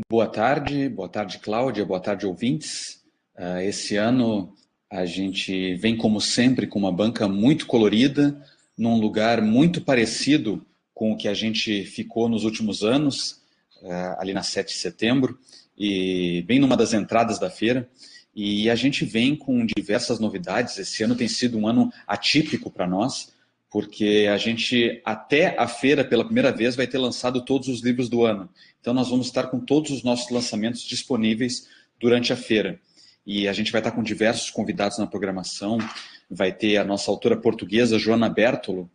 Boa 0.09 0.27
tarde, 0.27 0.89
boa 0.89 1.07
tarde, 1.07 1.39
Cláudia, 1.39 1.85
boa 1.85 2.01
tarde, 2.01 2.25
ouvintes. 2.25 3.01
Uh, 3.37 3.59
esse 3.59 3.95
ano 3.95 4.53
a 4.93 5.07
gente 5.07 5.73
vem, 5.73 5.97
como 5.97 6.21
sempre, 6.21 6.67
com 6.67 6.77
uma 6.77 6.91
banca 6.91 7.27
muito 7.27 7.65
colorida, 7.65 8.39
num 8.77 8.99
lugar 8.99 9.41
muito 9.41 9.81
parecido 9.81 10.63
com 10.93 11.11
o 11.11 11.17
que 11.17 11.27
a 11.27 11.33
gente 11.33 11.83
ficou 11.83 12.29
nos 12.29 12.43
últimos 12.43 12.83
anos 12.83 13.41
é, 13.81 14.15
ali 14.19 14.33
na 14.33 14.43
7 14.43 14.67
de 14.67 14.79
setembro, 14.79 15.39
e 15.75 16.43
bem 16.43 16.59
numa 16.59 16.77
das 16.77 16.93
entradas 16.93 17.39
da 17.39 17.49
feira. 17.49 17.89
E 18.35 18.69
a 18.69 18.75
gente 18.75 19.03
vem 19.03 19.35
com 19.35 19.65
diversas 19.65 20.19
novidades. 20.19 20.77
Esse 20.77 21.01
ano 21.01 21.15
tem 21.15 21.27
sido 21.27 21.57
um 21.57 21.67
ano 21.67 21.91
atípico 22.05 22.69
para 22.69 22.85
nós, 22.85 23.33
porque 23.71 24.29
a 24.31 24.37
gente, 24.37 25.01
até 25.03 25.57
a 25.57 25.67
feira, 25.67 26.05
pela 26.05 26.23
primeira 26.23 26.51
vez, 26.51 26.75
vai 26.75 26.85
ter 26.85 26.99
lançado 26.99 27.43
todos 27.43 27.67
os 27.67 27.81
livros 27.81 28.09
do 28.09 28.23
ano. 28.23 28.47
Então, 28.79 28.93
nós 28.93 29.09
vamos 29.09 29.25
estar 29.25 29.47
com 29.47 29.59
todos 29.59 29.89
os 29.89 30.03
nossos 30.03 30.29
lançamentos 30.29 30.83
disponíveis 30.83 31.67
durante 31.99 32.31
a 32.31 32.35
feira. 32.35 32.79
E 33.25 33.47
a 33.47 33.53
gente 33.53 33.71
vai 33.71 33.79
estar 33.79 33.91
com 33.91 34.03
diversos 34.03 34.49
convidados 34.49 34.97
na 34.97 35.07
programação. 35.07 35.77
Vai 36.29 36.51
ter 36.51 36.77
a 36.77 36.83
nossa 36.83 37.09
autora 37.09 37.37
portuguesa, 37.37 37.97
Joana 37.97 38.29
Bertolo, 38.29 38.89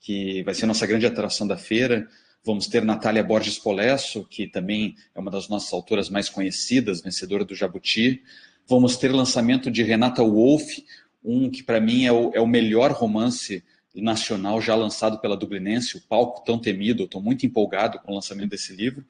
que 0.00 0.42
vai 0.42 0.54
ser 0.54 0.66
nossa 0.66 0.86
grande 0.86 1.06
atração 1.06 1.46
da 1.46 1.56
feira. 1.56 2.08
Vamos 2.44 2.66
ter 2.66 2.84
Natália 2.84 3.22
Borges 3.22 3.58
Polesso, 3.58 4.24
que 4.24 4.46
também 4.46 4.96
é 5.14 5.20
uma 5.20 5.30
das 5.30 5.48
nossas 5.48 5.72
autoras 5.72 6.08
mais 6.08 6.28
conhecidas, 6.28 7.02
vencedora 7.02 7.44
do 7.44 7.54
Jabuti. 7.54 8.22
Vamos 8.66 8.96
ter 8.96 9.12
lançamento 9.12 9.70
de 9.70 9.82
Renata 9.82 10.22
Wolff, 10.22 10.84
um 11.24 11.50
que 11.50 11.62
para 11.62 11.80
mim 11.80 12.04
é 12.04 12.12
o, 12.12 12.32
é 12.34 12.40
o, 12.40 12.46
melhor 12.46 12.92
romance 12.92 13.62
nacional 13.94 14.60
já 14.60 14.74
lançado 14.74 15.20
pela 15.20 15.36
Dublinense, 15.36 15.96
O 15.96 16.00
Palco 16.02 16.44
Tão 16.44 16.58
Temido. 16.58 17.04
Estou 17.04 17.22
muito 17.22 17.44
empolgado 17.44 17.98
com 17.98 18.12
o 18.12 18.14
lançamento 18.14 18.50
desse 18.50 18.74
livro. 18.74 19.04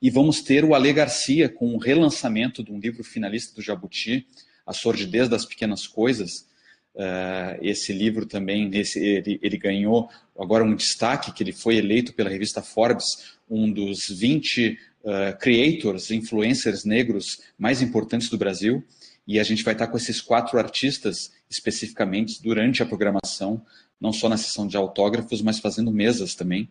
E 0.00 0.10
vamos 0.10 0.40
ter 0.42 0.64
o 0.64 0.74
Ale 0.74 0.92
Garcia 0.92 1.48
com 1.48 1.74
um 1.74 1.78
relançamento 1.78 2.64
de 2.64 2.72
um 2.72 2.78
livro 2.78 3.04
finalista 3.04 3.54
do 3.54 3.62
Jabuti, 3.62 4.26
A 4.66 4.72
Sordidez 4.72 5.28
das 5.28 5.44
Pequenas 5.44 5.86
Coisas, 5.86 6.48
Uh, 6.92 7.54
esse 7.62 7.92
livro 7.92 8.26
também, 8.26 8.68
esse, 8.74 8.98
ele, 8.98 9.38
ele, 9.40 9.56
ganhou 9.56 10.10
agora 10.36 10.64
um 10.64 10.74
destaque, 10.74 11.32
que 11.32 11.42
ele 11.42 11.52
foi 11.52 11.76
eleito 11.76 12.12
pela 12.12 12.28
revista 12.28 12.62
Forbes, 12.62 13.36
um 13.48 13.72
dos 13.72 14.08
20 14.08 14.70
uh, 14.70 15.10
eh, 15.10 15.32
creators, 15.34 16.10
influencers 16.10 16.84
negros 16.84 17.40
mais 17.56 17.80
importantes 17.80 18.28
do 18.28 18.36
Brasil. 18.36 18.84
E 19.26 19.38
a 19.38 19.44
gente 19.44 19.62
vai 19.62 19.74
estar 19.74 19.86
com 19.86 19.96
esses 19.96 20.20
quatro 20.20 20.58
artistas 20.58 21.30
especificamente 21.48 22.42
durante 22.42 22.82
a 22.82 22.86
programação, 22.86 23.64
não 24.00 24.12
só 24.12 24.28
na 24.28 24.36
sessão 24.36 24.66
de 24.66 24.76
autógrafos, 24.76 25.40
mas 25.42 25.60
fazendo 25.60 25.92
mesas 25.92 26.34
também. 26.34 26.68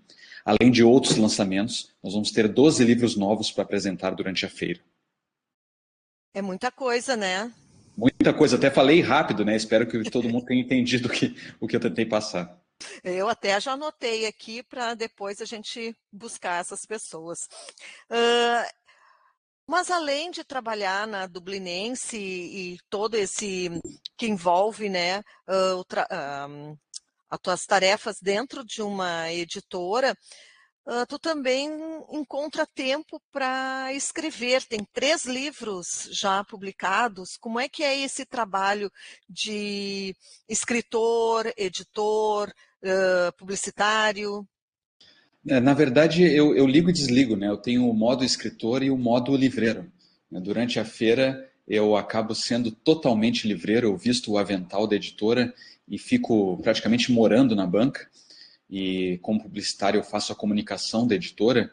Além 0.49 0.71
de 0.71 0.83
outros 0.83 1.15
lançamentos, 1.15 1.93
nós 2.01 2.13
vamos 2.13 2.31
ter 2.31 2.47
12 2.47 2.83
livros 2.83 3.15
novos 3.15 3.51
para 3.51 3.63
apresentar 3.63 4.15
durante 4.15 4.47
a 4.47 4.49
feira. 4.49 4.81
É 6.33 6.41
muita 6.41 6.71
coisa, 6.71 7.15
né? 7.15 7.53
Muita 7.95 8.33
coisa, 8.33 8.55
até 8.55 8.71
falei 8.71 8.99
rápido, 8.99 9.45
né? 9.45 9.55
Espero 9.55 9.85
que 9.85 10.09
todo 10.09 10.27
mundo 10.27 10.47
tenha 10.47 10.59
entendido 10.65 11.07
o 11.07 11.11
que, 11.11 11.35
o 11.59 11.67
que 11.67 11.75
eu 11.75 11.79
tentei 11.79 12.03
passar. 12.03 12.59
Eu 13.03 13.29
até 13.29 13.61
já 13.61 13.73
anotei 13.73 14.25
aqui 14.25 14.63
para 14.63 14.95
depois 14.95 15.39
a 15.39 15.45
gente 15.45 15.95
buscar 16.11 16.61
essas 16.61 16.83
pessoas. 16.83 17.47
Uh, 18.09 18.65
mas 19.67 19.91
além 19.91 20.31
de 20.31 20.43
trabalhar 20.43 21.05
na 21.05 21.27
Dublinense 21.27 22.17
e, 22.17 22.79
todo 22.89 23.13
esse 23.13 23.69
que 24.17 24.25
envolve 24.25 24.89
né, 24.89 25.19
uh, 25.47 25.79
uh, 25.79 26.79
as 27.29 27.39
tuas 27.39 27.65
tarefas 27.65 28.17
dentro 28.21 28.65
de 28.65 28.81
uma 28.81 29.31
editora, 29.31 30.17
uh, 30.85 31.05
tu 31.07 31.19
também 31.19 31.69
encontra 32.11 32.65
tempo 32.65 33.21
para 33.31 33.93
escrever. 33.93 34.63
Tem 34.63 34.85
três 34.91 35.25
livros 35.25 36.09
já 36.11 36.43
publicados. 36.43 37.37
Como 37.37 37.59
é 37.59 37.69
que 37.69 37.83
é 37.83 37.99
esse 37.99 38.25
trabalho 38.25 38.91
de 39.29 40.15
escritor, 40.47 41.53
editor, 41.55 42.51
uh, 42.83 43.31
publicitário? 43.37 44.47
É, 45.47 45.59
na 45.59 45.73
verdade, 45.73 46.23
eu, 46.23 46.55
eu, 46.55 46.67
ligo 46.67 46.89
e 46.89 46.93
desligo, 46.93 47.35
né? 47.35 47.47
Eu 47.47 47.57
tenho 47.57 47.87
o 47.87 47.93
modo 47.93 48.25
escritor 48.25 48.83
e 48.83 48.89
o 48.89 48.97
modo 48.97 49.35
livreiro. 49.35 49.89
Durante 50.31 50.79
a 50.79 50.85
feira, 50.85 51.49
eu 51.67 51.95
acabo 51.95 52.35
sendo 52.35 52.71
totalmente 52.71 53.47
livreiro, 53.47 53.87
eu 53.87 53.97
visto 53.97 54.31
o 54.31 54.37
avental 54.37 54.85
da 54.85 54.95
editora 54.95 55.53
e 55.89 55.97
fico 55.97 56.57
praticamente 56.61 57.11
morando 57.11 57.55
na 57.55 57.65
banca. 57.65 58.07
E 58.69 59.17
como 59.21 59.41
publicitário, 59.41 59.99
eu 59.99 60.03
faço 60.03 60.31
a 60.31 60.35
comunicação 60.35 61.07
da 61.07 61.15
editora. 61.15 61.71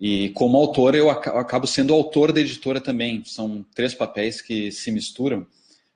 E 0.00 0.30
como 0.30 0.56
autor, 0.56 0.94
eu 0.94 1.08
acabo 1.08 1.66
sendo 1.66 1.94
autor 1.94 2.32
da 2.32 2.40
editora 2.40 2.80
também. 2.80 3.24
São 3.24 3.64
três 3.74 3.94
papéis 3.94 4.40
que 4.42 4.72
se 4.72 4.90
misturam. 4.90 5.46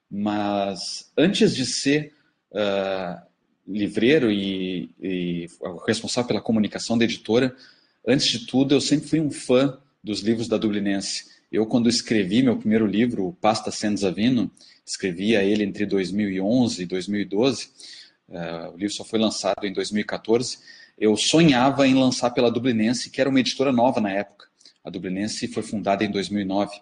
Mas 0.09 1.11
antes 1.17 1.55
de 1.55 1.67
ser 1.67 2.15
uh, 2.53 3.21
livreiro 3.67 4.31
e, 4.31 4.91
e 5.01 5.47
responsável 5.87 6.29
pela 6.29 6.41
comunicação 6.41 6.97
da 6.97 7.05
editora, 7.05 7.55
antes 8.07 8.29
de 8.29 8.47
tudo, 8.47 8.75
eu 8.75 8.81
sempre 8.81 9.09
fui 9.09 9.21
um 9.21 9.31
fã 9.31 9.79
dos 10.03 10.21
livros 10.21 10.47
da 10.47 10.57
Dublinense. 10.57 11.38
Eu, 11.51 11.65
quando 11.65 11.89
escrevi 11.89 12.43
meu 12.43 12.59
primeiro 12.59 12.87
livro, 12.87 13.35
Pasta 13.41 13.71
Senzavino, 13.71 14.51
escrevia 14.85 15.43
ele 15.43 15.65
entre 15.65 15.87
2011 15.87 16.83
e 16.83 16.87
2012, 16.87 17.71
uh, 18.29 18.75
o 18.75 18.77
livro 18.77 18.95
só 18.95 19.03
foi 19.03 19.19
lançado 19.19 19.65
em 19.65 19.73
2014, 19.73 20.59
eu 20.99 21.17
sonhava 21.17 21.89
em 21.89 21.95
lançar 21.95 22.31
pela 22.33 22.51
Dublinense, 22.51 23.09
que 23.09 23.19
era 23.19 23.31
uma 23.31 23.41
editora 23.41 23.73
nova 23.73 23.99
na 23.99 24.11
época. 24.11 24.47
A 24.85 24.91
Dublinense 24.91 25.49
foi 25.49 25.63
fundada 25.63 26.05
em 26.05 26.11
2009 26.11 26.81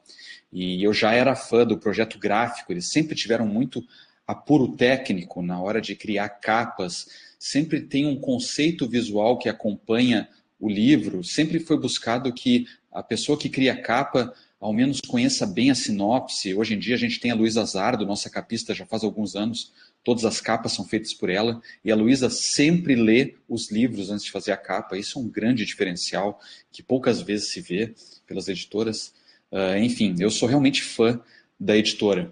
e 0.53 0.83
eu 0.83 0.93
já 0.93 1.13
era 1.13 1.37
fã 1.37 1.65
do 1.65 1.79
projeto 1.79 2.19
gráfico, 2.19 2.73
eles 2.73 2.89
sempre 2.89 3.15
tiveram 3.15 3.47
muito 3.47 3.85
apuro 4.27 4.73
técnico 4.73 5.43
na 5.43 5.61
hora 5.61 5.81
de 5.81 5.95
criar 5.95 6.29
capas, 6.29 7.07
sempre 7.39 7.83
tem 7.83 8.05
um 8.05 8.19
conceito 8.19 8.89
visual 8.89 9.39
que 9.39 9.49
acompanha 9.49 10.29
o 10.59 10.69
livro, 10.69 11.23
sempre 11.23 11.61
foi 11.61 11.79
buscado 11.79 12.33
que 12.33 12.67
a 12.91 13.03
pessoa 13.03 13.39
que 13.39 13.49
cria 13.49 13.81
capa 13.81 14.35
ao 14.61 14.73
menos 14.73 15.01
conheça 15.01 15.47
bem 15.47 15.71
a 15.71 15.75
sinopse. 15.75 16.55
Hoje 16.55 16.75
em 16.75 16.79
dia 16.79 16.95
a 16.95 16.99
gente 16.99 17.21
tem 17.21 17.31
a 17.31 17.35
Luísa 17.35 17.65
Zardo, 17.65 18.07
nossa 18.07 18.31
capista 18.31 18.75
já 18.75 18.87
faz 18.87 19.05
alguns 19.05 19.37
anos, 19.37 19.73
todas 20.03 20.25
as 20.25 20.41
capas 20.41 20.73
são 20.73 20.85
feitas 20.85 21.13
por 21.13 21.29
ela, 21.29 21.61
e 21.85 21.91
a 21.91 21.97
Luísa 21.97 22.31
sempre 22.31 22.95
lê 22.95 23.35
os 23.49 23.71
livros 23.71 24.11
antes 24.11 24.25
de 24.25 24.31
fazer 24.31 24.53
a 24.53 24.57
capa. 24.57 24.97
Isso 24.97 25.19
é 25.19 25.23
um 25.23 25.29
grande 25.29 25.65
diferencial 25.65 26.41
que 26.73 26.83
poucas 26.83 27.21
vezes 27.21 27.51
se 27.53 27.61
vê 27.61 27.95
pelas 28.27 28.49
editoras. 28.49 29.13
Uh, 29.51 29.79
enfim, 29.79 30.15
eu 30.19 30.31
sou 30.31 30.49
realmente 30.49 30.83
fã 30.83 31.21
da 31.59 31.77
editora. 31.77 32.31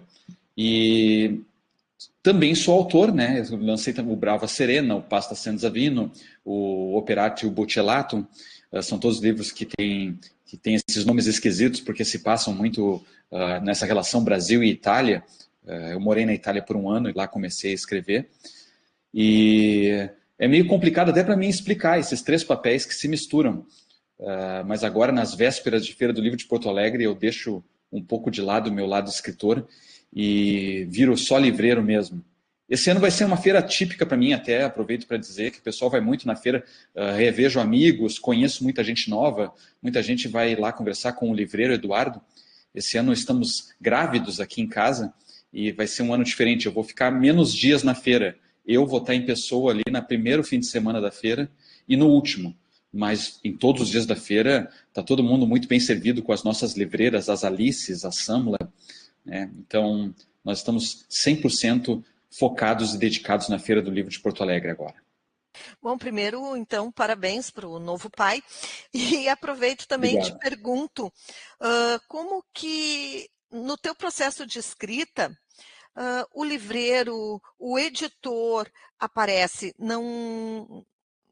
E 0.57 1.39
também 2.23 2.55
sou 2.55 2.73
autor, 2.73 3.13
né? 3.13 3.45
Eu 3.51 3.57
lancei 3.57 3.93
o 3.93 4.15
Brava 4.15 4.47
Serena, 4.47 4.95
o 4.95 5.01
Pasta 5.01 5.35
Senzavino, 5.35 6.11
o 6.43 6.97
Operati 6.97 7.45
e 7.45 7.47
o 7.47 7.51
Bocellato. 7.51 8.25
Uh, 8.75 8.83
são 8.83 8.99
todos 8.99 9.19
livros 9.19 9.51
que 9.51 9.65
têm 9.65 10.19
que 10.45 10.57
tem 10.57 10.75
esses 10.75 11.05
nomes 11.05 11.25
esquisitos 11.25 11.81
porque 11.81 12.05
se 12.05 12.19
passam 12.19 12.53
muito 12.53 13.03
uh, 13.31 13.63
nessa 13.63 13.85
relação 13.85 14.23
Brasil 14.23 14.63
e 14.63 14.69
Itália. 14.69 15.23
Uh, 15.65 15.91
eu 15.93 15.99
morei 15.99 16.25
na 16.25 16.33
Itália 16.33 16.61
por 16.61 16.75
um 16.75 16.89
ano 16.89 17.09
e 17.09 17.13
lá 17.13 17.27
comecei 17.27 17.71
a 17.71 17.75
escrever. 17.75 18.29
E 19.13 20.09
é 20.37 20.47
meio 20.47 20.67
complicado 20.67 21.09
até 21.09 21.23
para 21.23 21.35
mim 21.35 21.47
explicar 21.47 21.99
esses 21.99 22.21
três 22.21 22.43
papéis 22.43 22.85
que 22.85 22.93
se 22.93 23.07
misturam. 23.07 23.65
Uh, 24.19 24.63
mas 24.65 24.83
agora, 24.83 25.11
nas 25.11 25.33
vésperas 25.33 25.85
de 25.85 25.93
Feira 25.93 26.13
do 26.13 26.21
Livro 26.21 26.37
de 26.37 26.45
Porto 26.45 26.69
Alegre, 26.69 27.03
eu 27.03 27.15
deixo 27.15 27.63
um 27.91 28.03
pouco 28.03 28.29
de 28.29 28.41
lado 28.41 28.69
o 28.69 28.73
meu 28.73 28.85
lado 28.85 29.09
escritor 29.09 29.67
e 30.13 30.85
viro 30.89 31.17
só 31.17 31.37
livreiro 31.37 31.83
mesmo. 31.83 32.23
Esse 32.67 32.89
ano 32.89 32.99
vai 32.99 33.11
ser 33.11 33.25
uma 33.25 33.37
feira 33.37 33.61
típica 33.61 34.05
para 34.05 34.17
mim, 34.17 34.33
até 34.33 34.63
aproveito 34.63 35.05
para 35.05 35.17
dizer 35.17 35.51
que 35.51 35.59
o 35.59 35.61
pessoal 35.61 35.91
vai 35.91 36.01
muito 36.01 36.25
na 36.25 36.35
feira, 36.35 36.63
uh, 36.95 37.15
revejo 37.15 37.59
amigos, 37.59 38.17
conheço 38.17 38.63
muita 38.63 38.83
gente 38.83 39.07
nova, 39.07 39.53
muita 39.81 40.01
gente 40.01 40.27
vai 40.27 40.55
lá 40.55 40.71
conversar 40.71 41.13
com 41.13 41.29
o 41.29 41.35
livreiro 41.35 41.73
Eduardo. 41.73 42.19
Esse 42.73 42.97
ano 42.97 43.13
estamos 43.13 43.69
grávidos 43.79 44.39
aqui 44.39 44.61
em 44.61 44.67
casa 44.67 45.13
e 45.53 45.71
vai 45.71 45.85
ser 45.85 46.01
um 46.01 46.13
ano 46.13 46.23
diferente. 46.23 46.65
Eu 46.65 46.71
vou 46.71 46.83
ficar 46.83 47.11
menos 47.11 47.53
dias 47.53 47.83
na 47.83 47.93
feira. 47.93 48.35
Eu 48.65 48.85
vou 48.87 48.99
estar 48.99 49.13
em 49.13 49.25
pessoa 49.25 49.71
ali 49.71 49.83
no 49.89 50.03
primeiro 50.03 50.43
fim 50.43 50.59
de 50.59 50.65
semana 50.65 50.99
da 50.99 51.11
feira 51.11 51.49
e 51.87 51.95
no 51.95 52.07
último. 52.07 52.55
Mas 52.91 53.39
em 53.43 53.55
todos 53.55 53.83
os 53.83 53.89
dias 53.89 54.05
da 54.05 54.15
feira 54.15 54.69
está 54.89 55.03
todo 55.03 55.23
mundo 55.23 55.45
muito 55.45 55.67
bem 55.67 55.79
servido 55.79 56.23
com 56.23 56.33
as 56.33 56.43
nossas 56.43 56.75
livreiras, 56.75 57.29
as 57.29 57.43
Alices, 57.43 58.03
a 58.03 58.11
Samla. 58.11 58.57
Né? 59.23 59.51
Então, 59.59 60.13
nós 60.43 60.57
estamos 60.57 61.05
100% 61.09 62.03
focados 62.37 62.93
e 62.93 62.97
dedicados 62.97 63.49
na 63.49 63.59
Feira 63.59 63.81
do 63.81 63.91
Livro 63.91 64.11
de 64.11 64.19
Porto 64.19 64.43
Alegre 64.43 64.71
agora. 64.71 64.95
Bom, 65.81 65.97
primeiro, 65.97 66.55
então, 66.57 66.91
parabéns 66.91 67.49
para 67.49 67.67
o 67.67 67.79
novo 67.79 68.09
pai. 68.09 68.43
E 68.93 69.27
aproveito 69.27 69.87
também 69.87 70.17
e 70.17 70.21
te 70.21 70.37
pergunto, 70.37 71.07
uh, 71.07 71.99
como 72.07 72.43
que 72.53 73.29
no 73.51 73.77
teu 73.77 73.95
processo 73.95 74.45
de 74.45 74.59
escrita, 74.59 75.29
uh, 75.95 76.27
o 76.33 76.43
livreiro, 76.43 77.41
o 77.57 77.77
editor 77.77 78.69
aparece, 78.99 79.73
não, 79.77 80.85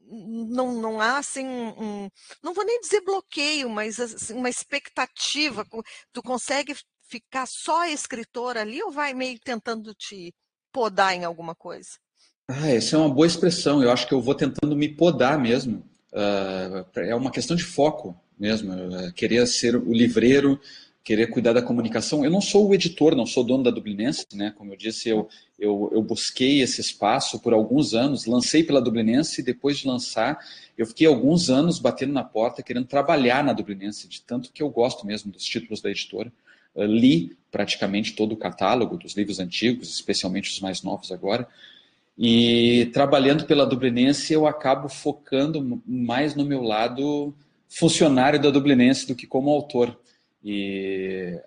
não, 0.06 0.74
não 0.74 1.02
há 1.02 1.18
assim, 1.18 1.46
um, 1.46 2.10
não 2.42 2.54
vou 2.54 2.66
nem 2.66 2.80
dizer 2.80 3.02
bloqueio, 3.02 3.70
mas 3.70 4.00
assim, 4.00 4.34
uma 4.34 4.50
expectativa, 4.50 5.66
tu 6.12 6.22
consegue 6.22 6.76
ficar 7.02 7.46
só 7.46 7.86
escritor 7.86 8.58
ali 8.58 8.82
ou 8.82 8.92
vai 8.92 9.14
meio 9.14 9.40
tentando 9.40 9.94
te 9.94 10.34
podar 10.74 11.16
em 11.16 11.24
alguma 11.24 11.54
coisa? 11.54 11.92
Ah, 12.48 12.70
essa 12.70 12.96
é 12.96 13.00
uma 13.00 13.14
boa 13.14 13.28
expressão. 13.28 13.82
Eu 13.82 13.92
acho 13.92 14.08
que 14.08 14.14
eu 14.14 14.22
vou 14.22 14.36
tentando 14.36 14.76
me 14.76 14.90
podar 14.90 15.40
mesmo. 15.40 15.84
Uh, 16.12 17.00
é 17.00 17.16
uma 17.16 17.32
questão 17.32 17.56
de 17.56 17.64
foco 17.64 18.16
mesmo. 18.38 18.74
Uh, 18.74 19.14
querer 19.14 19.48
ser 19.48 19.76
o 19.76 19.94
livreiro, 19.94 20.60
querer 21.04 21.28
cuidar 21.28 21.54
da 21.54 21.62
comunicação. 21.62 22.24
Eu 22.24 22.32
não 22.32 22.42
sou 22.42 22.68
o 22.68 22.74
editor, 22.74 23.16
não 23.16 23.26
sou 23.26 23.44
dono 23.44 23.64
da 23.64 23.72
Dublinense, 23.72 24.26
né? 24.34 24.54
Como 24.58 24.74
eu 24.74 24.78
disse, 24.78 25.10
eu, 25.10 25.30
eu, 25.60 25.90
eu 25.94 26.02
busquei 26.02 26.62
esse 26.62 26.82
espaço 26.82 27.40
por 27.40 27.54
alguns 27.54 27.94
anos, 27.94 28.26
lancei 28.26 28.64
pela 28.64 28.82
Dublinense 28.82 29.42
e 29.42 29.44
depois 29.44 29.78
de 29.78 29.88
lançar, 29.88 30.38
eu 30.78 30.86
fiquei 30.86 31.08
alguns 31.08 31.50
anos 31.50 31.80
batendo 31.80 32.14
na 32.14 32.24
porta, 32.24 32.64
querendo 32.64 32.88
trabalhar 32.88 33.44
na 33.44 33.54
Dublinense, 33.54 34.08
de 34.08 34.22
tanto 34.22 34.52
que 34.52 34.64
eu 34.64 34.70
gosto 34.70 35.06
mesmo 35.06 35.32
dos 35.32 35.44
títulos 35.44 35.82
da 35.82 35.90
editora. 35.90 36.32
Li 36.76 37.36
praticamente 37.52 38.14
todo 38.14 38.32
o 38.32 38.38
catálogo 38.38 38.98
dos 38.98 39.16
livros 39.16 39.40
antigos, 39.40 39.94
especialmente 39.94 40.50
os 40.50 40.60
mais 40.60 40.82
novos 40.82 41.12
agora. 41.12 41.48
E 42.18 42.90
trabalhando 42.94 43.46
pela 43.46 43.66
Dublinense, 43.66 44.34
eu 44.34 44.48
acabo 44.48 44.90
focando 44.90 45.82
mais 45.86 46.36
no 46.36 46.46
meu 46.46 46.62
lado 46.62 47.34
funcionário 47.70 48.42
da 48.42 48.50
Dublinense 48.50 49.08
do 49.08 49.16
que 49.16 49.28
como 49.28 49.52
autor. 49.52 50.00
E 50.44 51.40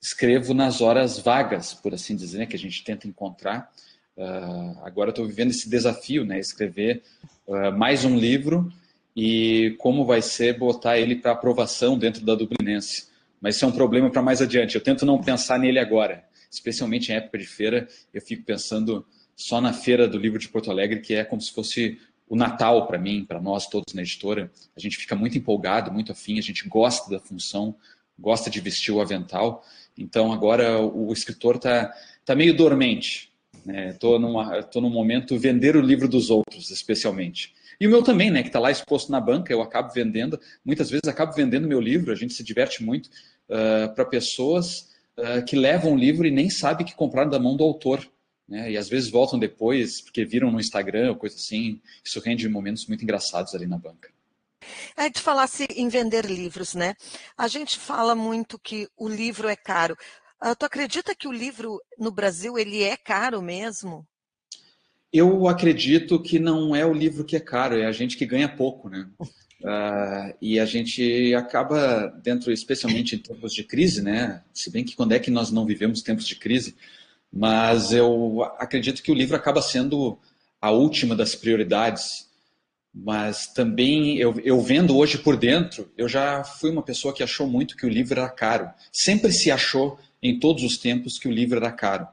escrevo 0.00 0.52
nas 0.52 0.82
horas 0.82 1.18
vagas, 1.18 1.72
por 1.72 1.94
assim 1.94 2.14
dizer, 2.14 2.38
né, 2.38 2.46
que 2.46 2.56
a 2.56 2.58
gente 2.58 2.84
tenta 2.84 3.08
encontrar. 3.08 3.70
Uh, 4.16 4.78
agora 4.82 5.10
estou 5.10 5.26
vivendo 5.26 5.50
esse 5.50 5.68
desafio, 5.68 6.26
né, 6.26 6.38
escrever 6.38 7.02
uh, 7.46 7.72
mais 7.72 8.04
um 8.04 8.16
livro 8.16 8.70
e 9.16 9.74
como 9.78 10.04
vai 10.04 10.20
ser 10.20 10.58
botar 10.58 10.98
ele 10.98 11.16
para 11.16 11.32
aprovação 11.32 11.98
dentro 11.98 12.24
da 12.24 12.34
Dublinense 12.34 13.08
mas 13.44 13.56
isso 13.56 13.66
é 13.66 13.68
um 13.68 13.72
problema 13.72 14.08
para 14.08 14.22
mais 14.22 14.40
adiante. 14.40 14.74
Eu 14.74 14.80
tento 14.80 15.04
não 15.04 15.20
pensar 15.20 15.58
nele 15.58 15.78
agora, 15.78 16.24
especialmente 16.50 17.12
em 17.12 17.16
época 17.16 17.36
de 17.36 17.46
feira. 17.46 17.86
Eu 18.10 18.22
fico 18.22 18.42
pensando 18.42 19.04
só 19.36 19.60
na 19.60 19.70
feira 19.70 20.08
do 20.08 20.16
livro 20.16 20.38
de 20.38 20.48
Porto 20.48 20.70
Alegre, 20.70 21.00
que 21.00 21.12
é 21.12 21.24
como 21.24 21.42
se 21.42 21.52
fosse 21.52 22.00
o 22.26 22.36
Natal 22.36 22.86
para 22.86 22.98
mim, 22.98 23.22
para 23.22 23.38
nós 23.42 23.66
todos 23.68 23.92
na 23.92 24.00
editora. 24.00 24.50
A 24.74 24.80
gente 24.80 24.96
fica 24.96 25.14
muito 25.14 25.36
empolgado, 25.36 25.92
muito 25.92 26.10
afim, 26.10 26.38
a 26.38 26.42
gente 26.42 26.66
gosta 26.66 27.10
da 27.10 27.20
função, 27.20 27.76
gosta 28.18 28.48
de 28.48 28.58
vestir 28.62 28.94
o 28.94 29.00
avental. 29.02 29.62
Então 29.94 30.32
agora 30.32 30.80
o 30.80 31.12
escritor 31.12 31.56
está 31.56 31.92
tá 32.24 32.34
meio 32.34 32.56
dormente. 32.56 33.30
Estou 33.92 34.18
né? 34.18 34.62
tô 34.62 34.80
num 34.80 34.88
momento 34.88 35.38
vender 35.38 35.76
o 35.76 35.82
livro 35.82 36.08
dos 36.08 36.30
outros, 36.30 36.70
especialmente. 36.70 37.52
E 37.80 37.86
o 37.86 37.90
meu 37.90 38.02
também, 38.02 38.30
né, 38.30 38.42
que 38.42 38.48
está 38.48 38.58
lá 38.58 38.70
exposto 38.70 39.10
na 39.10 39.20
banca, 39.20 39.52
eu 39.52 39.60
acabo 39.60 39.92
vendendo, 39.92 40.40
muitas 40.64 40.90
vezes 40.90 41.08
acabo 41.08 41.32
vendendo 41.32 41.66
meu 41.66 41.80
livro, 41.80 42.12
a 42.12 42.14
gente 42.14 42.32
se 42.32 42.44
diverte 42.44 42.82
muito 42.82 43.10
uh, 43.48 43.94
para 43.94 44.04
pessoas 44.04 44.90
uh, 45.18 45.44
que 45.44 45.56
levam 45.56 45.92
o 45.92 45.96
livro 45.96 46.26
e 46.26 46.30
nem 46.30 46.50
sabem 46.50 46.86
que 46.86 46.94
compraram 46.94 47.30
da 47.30 47.38
mão 47.38 47.56
do 47.56 47.64
autor. 47.64 48.06
Né? 48.48 48.72
E 48.72 48.76
às 48.76 48.88
vezes 48.88 49.10
voltam 49.10 49.38
depois, 49.38 50.00
porque 50.00 50.24
viram 50.24 50.50
no 50.50 50.60
Instagram 50.60 51.10
ou 51.10 51.16
coisa 51.16 51.36
assim. 51.36 51.80
Isso 52.04 52.20
rende 52.20 52.48
momentos 52.48 52.86
muito 52.86 53.02
engraçados 53.02 53.54
ali 53.54 53.66
na 53.66 53.78
banca. 53.78 54.12
É, 54.96 55.08
de 55.10 55.20
falasse 55.20 55.66
em 55.76 55.88
vender 55.88 56.24
livros, 56.24 56.74
né? 56.74 56.94
A 57.36 57.48
gente 57.48 57.78
fala 57.78 58.14
muito 58.14 58.58
que 58.58 58.88
o 58.96 59.08
livro 59.08 59.48
é 59.48 59.56
caro. 59.56 59.96
Uh, 60.42 60.54
tu 60.56 60.64
acredita 60.64 61.14
que 61.14 61.28
o 61.28 61.32
livro 61.32 61.80
no 61.98 62.10
Brasil 62.10 62.58
ele 62.58 62.82
é 62.82 62.96
caro 62.96 63.42
mesmo? 63.42 64.06
Eu 65.12 65.46
acredito 65.46 66.20
que 66.20 66.38
não 66.38 66.74
é 66.74 66.84
o 66.84 66.92
livro 66.92 67.24
que 67.24 67.36
é 67.36 67.40
caro, 67.40 67.78
é 67.78 67.86
a 67.86 67.92
gente 67.92 68.16
que 68.16 68.26
ganha 68.26 68.48
pouco, 68.48 68.88
né? 68.88 69.08
Uh, 69.60 70.34
e 70.42 70.60
a 70.60 70.66
gente 70.66 71.34
acaba 71.34 72.08
dentro, 72.22 72.52
especialmente 72.52 73.14
em 73.14 73.18
tempos 73.18 73.54
de 73.54 73.64
crise, 73.64 74.02
né? 74.02 74.42
Se 74.52 74.70
bem 74.70 74.84
que 74.84 74.94
quando 74.94 75.12
é 75.12 75.18
que 75.18 75.30
nós 75.30 75.50
não 75.50 75.64
vivemos 75.64 76.02
tempos 76.02 76.26
de 76.26 76.36
crise, 76.36 76.76
mas 77.32 77.92
eu 77.92 78.42
acredito 78.58 79.02
que 79.02 79.10
o 79.10 79.14
livro 79.14 79.36
acaba 79.36 79.62
sendo 79.62 80.18
a 80.60 80.70
última 80.70 81.16
das 81.16 81.34
prioridades. 81.34 82.28
Mas 82.94 83.48
também 83.48 84.18
eu, 84.18 84.40
eu 84.44 84.60
vendo 84.60 84.96
hoje 84.96 85.18
por 85.18 85.36
dentro, 85.36 85.90
eu 85.98 86.08
já 86.08 86.44
fui 86.44 86.70
uma 86.70 86.82
pessoa 86.82 87.12
que 87.12 87.24
achou 87.24 87.46
muito 87.46 87.76
que 87.76 87.84
o 87.84 87.88
livro 87.88 88.20
era 88.20 88.28
caro. 88.28 88.70
Sempre 88.92 89.32
se 89.32 89.50
achou 89.50 89.98
em 90.22 90.38
todos 90.38 90.62
os 90.62 90.78
tempos 90.78 91.18
que 91.18 91.26
o 91.26 91.32
livro 91.32 91.58
era 91.58 91.72
caro. 91.72 92.06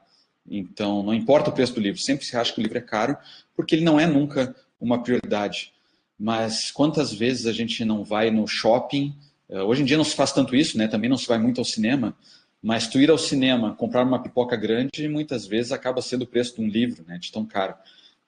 Então, 0.48 1.02
não 1.02 1.14
importa 1.14 1.50
o 1.50 1.52
preço 1.52 1.74
do 1.74 1.80
livro, 1.80 2.00
sempre 2.00 2.26
se 2.26 2.36
acha 2.36 2.52
que 2.52 2.60
o 2.60 2.62
livro 2.62 2.78
é 2.78 2.82
caro, 2.82 3.16
porque 3.54 3.74
ele 3.76 3.84
não 3.84 4.00
é 4.00 4.06
nunca 4.06 4.54
uma 4.80 5.02
prioridade. 5.02 5.72
Mas 6.18 6.70
quantas 6.70 7.12
vezes 7.12 7.46
a 7.46 7.52
gente 7.52 7.84
não 7.84 8.04
vai 8.04 8.30
no 8.30 8.46
shopping? 8.46 9.14
Eh, 9.48 9.62
hoje 9.62 9.82
em 9.82 9.84
dia 9.84 9.96
não 9.96 10.04
se 10.04 10.14
faz 10.14 10.32
tanto 10.32 10.54
isso, 10.54 10.78
né? 10.78 10.88
Também 10.88 11.10
não 11.10 11.16
se 11.16 11.26
vai 11.26 11.38
muito 11.38 11.60
ao 11.60 11.64
cinema, 11.64 12.16
mas 12.62 12.86
tu 12.86 13.00
ir 13.00 13.10
ao 13.10 13.18
cinema, 13.18 13.74
comprar 13.74 14.04
uma 14.04 14.22
pipoca 14.22 14.56
grande, 14.56 15.08
muitas 15.08 15.46
vezes 15.46 15.72
acaba 15.72 16.00
sendo 16.00 16.22
o 16.22 16.26
preço 16.26 16.54
de 16.54 16.60
um 16.60 16.68
livro, 16.68 17.04
né? 17.06 17.18
De 17.18 17.32
tão 17.32 17.44
caro. 17.44 17.74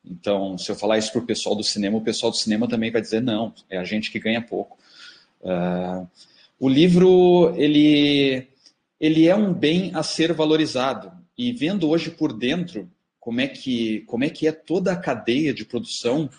Então, 0.05 0.59
se 0.59 0.70
eu 0.70 0.76
falar 0.76 0.99
isso 0.99 1.12
para 1.12 1.22
o 1.22 1.26
pessoal 1.26 1.55
do 1.55 1.64
cinema, 1.64 1.97
o 1.97 2.03
pessoal 2.03 2.30
do 2.30 2.37
cinema 2.37 2.68
também 2.68 2.91
vai 2.91 3.01
dizer 3.01 3.22
não, 3.22 3.55
é 3.70 3.78
a 3.78 3.85
gente 3.85 4.11
que 4.11 4.18
ganha 4.18 4.43
pouco. 4.43 4.76
Uh, 5.41 6.07
o 6.59 6.68
livro 6.68 7.55
ele 7.57 8.47
ele 9.01 9.28
é 9.28 9.35
um 9.35 9.53
bem 9.53 9.91
a 9.95 10.03
ser 10.03 10.32
valorizado 10.32 11.12
e 11.37 11.53
vendo 11.53 11.89
hoje 11.89 12.11
por 12.11 12.32
dentro 12.32 12.91
como 13.20 13.41
é 13.41 13.49
que 13.49 14.01
como 14.07 14.24
é 14.24 14.30
que 14.30 14.47
é 14.47 14.53
toda 14.53 14.93
a 14.93 14.97
cadeia 14.97 15.53
de 15.53 15.64
produção, 15.64 16.30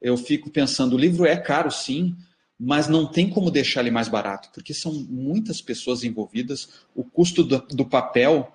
eu 0.00 0.16
fico 0.16 0.50
pensando, 0.50 0.94
o 0.94 0.98
livro 0.98 1.26
é 1.26 1.36
caro 1.36 1.70
sim, 1.70 2.16
mas 2.58 2.88
não 2.88 3.06
tem 3.06 3.28
como 3.28 3.50
deixar 3.50 3.80
ele 3.80 3.90
mais 3.90 4.08
barato, 4.08 4.50
porque 4.52 4.74
são 4.74 4.92
muitas 4.92 5.60
pessoas 5.60 6.04
envolvidas, 6.04 6.68
o 6.94 7.02
custo 7.02 7.42
do, 7.42 7.58
do 7.58 7.84
papel 7.84 8.52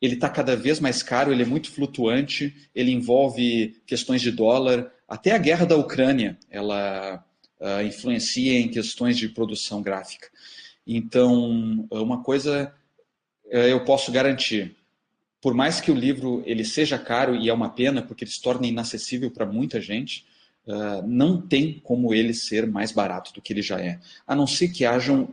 ele 0.00 0.14
está 0.14 0.28
cada 0.28 0.54
vez 0.54 0.80
mais 0.80 1.02
caro, 1.02 1.32
ele 1.32 1.42
é 1.42 1.46
muito 1.46 1.70
flutuante, 1.70 2.54
ele 2.74 2.90
envolve 2.90 3.80
questões 3.86 4.20
de 4.20 4.30
dólar, 4.30 4.92
até 5.08 5.32
a 5.32 5.38
guerra 5.38 5.64
da 5.64 5.76
Ucrânia, 5.76 6.38
ela 6.50 7.24
uh, 7.60 7.82
influencia 7.86 8.58
em 8.58 8.68
questões 8.68 9.16
de 9.16 9.28
produção 9.28 9.80
gráfica. 9.80 10.28
Então, 10.86 11.86
uma 11.90 12.22
coisa 12.22 12.74
uh, 13.46 13.56
eu 13.56 13.82
posso 13.84 14.12
garantir, 14.12 14.76
por 15.40 15.54
mais 15.54 15.80
que 15.80 15.90
o 15.90 15.94
livro 15.94 16.42
ele 16.44 16.64
seja 16.64 16.98
caro 16.98 17.34
e 17.36 17.48
é 17.48 17.54
uma 17.54 17.70
pena 17.70 18.02
porque 18.02 18.24
ele 18.24 18.30
se 18.30 18.42
torna 18.42 18.66
inacessível 18.66 19.30
para 19.30 19.46
muita 19.46 19.80
gente, 19.80 20.26
uh, 20.66 21.06
não 21.06 21.40
tem 21.40 21.80
como 21.82 22.14
ele 22.14 22.34
ser 22.34 22.66
mais 22.66 22.92
barato 22.92 23.32
do 23.32 23.40
que 23.40 23.52
ele 23.52 23.62
já 23.62 23.80
é, 23.80 24.00
a 24.26 24.34
não 24.34 24.46
ser 24.46 24.68
que 24.68 24.84
hajam 24.84 25.28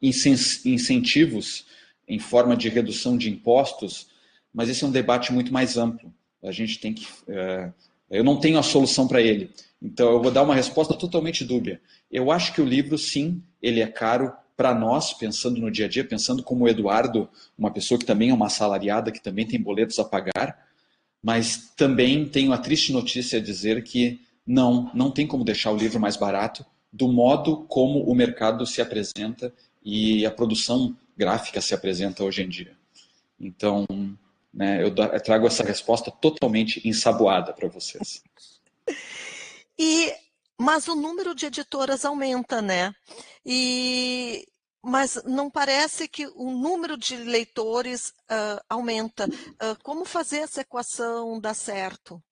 incentivos 0.00 1.66
em 2.08 2.18
forma 2.18 2.56
de 2.56 2.68
redução 2.68 3.16
de 3.16 3.30
impostos, 3.30 4.08
mas 4.52 4.68
esse 4.68 4.84
é 4.84 4.86
um 4.86 4.92
debate 4.92 5.32
muito 5.32 5.52
mais 5.52 5.76
amplo. 5.76 6.12
A 6.42 6.52
gente 6.52 6.78
tem 6.78 6.92
que. 6.92 7.06
Uh, 7.28 7.72
eu 8.08 8.22
não 8.22 8.38
tenho 8.38 8.58
a 8.58 8.62
solução 8.62 9.08
para 9.08 9.20
ele, 9.20 9.50
então 9.82 10.12
eu 10.12 10.22
vou 10.22 10.30
dar 10.30 10.42
uma 10.42 10.54
resposta 10.54 10.94
totalmente 10.94 11.44
dúbia. 11.44 11.80
Eu 12.10 12.30
acho 12.30 12.52
que 12.52 12.60
o 12.60 12.64
livro, 12.64 12.96
sim, 12.96 13.42
ele 13.60 13.80
é 13.80 13.86
caro 13.86 14.32
para 14.56 14.74
nós, 14.74 15.12
pensando 15.12 15.60
no 15.60 15.70
dia 15.70 15.86
a 15.86 15.88
dia, 15.88 16.04
pensando 16.04 16.42
como 16.42 16.64
o 16.64 16.68
Eduardo, 16.68 17.28
uma 17.58 17.70
pessoa 17.70 17.98
que 17.98 18.06
também 18.06 18.30
é 18.30 18.34
uma 18.34 18.46
assalariada, 18.46 19.12
que 19.12 19.22
também 19.22 19.46
tem 19.46 19.60
boletos 19.60 19.98
a 19.98 20.04
pagar, 20.04 20.66
mas 21.22 21.72
também 21.76 22.26
tenho 22.26 22.52
a 22.52 22.58
triste 22.58 22.92
notícia 22.92 23.38
a 23.38 23.42
dizer 23.42 23.82
que 23.82 24.20
não, 24.46 24.90
não 24.94 25.10
tem 25.10 25.26
como 25.26 25.44
deixar 25.44 25.72
o 25.72 25.76
livro 25.76 25.98
mais 25.98 26.16
barato 26.16 26.64
do 26.92 27.08
modo 27.08 27.64
como 27.68 28.02
o 28.04 28.14
mercado 28.14 28.66
se 28.66 28.80
apresenta 28.80 29.52
e 29.84 30.24
a 30.24 30.30
produção 30.30 30.96
gráfica 31.16 31.60
se 31.60 31.74
apresenta 31.74 32.24
hoje 32.24 32.42
em 32.42 32.48
dia. 32.48 32.76
Então, 33.38 33.86
né, 34.52 34.82
eu 34.82 34.94
trago 35.20 35.46
essa 35.46 35.62
resposta 35.62 36.10
totalmente 36.10 36.86
ensaboada 36.88 37.52
para 37.52 37.68
vocês. 37.68 38.22
E 39.78 40.10
mas 40.58 40.88
o 40.88 40.94
número 40.94 41.34
de 41.34 41.44
editoras 41.44 42.06
aumenta, 42.06 42.62
né? 42.62 42.94
E 43.44 44.48
mas 44.82 45.20
não 45.24 45.50
parece 45.50 46.06
que 46.08 46.26
o 46.28 46.50
número 46.50 46.96
de 46.96 47.16
leitores 47.16 48.10
uh, 48.30 48.62
aumenta. 48.68 49.26
Uh, 49.26 49.76
como 49.82 50.04
fazer 50.04 50.38
essa 50.38 50.60
equação 50.60 51.40
dar 51.40 51.54
certo? 51.54 52.22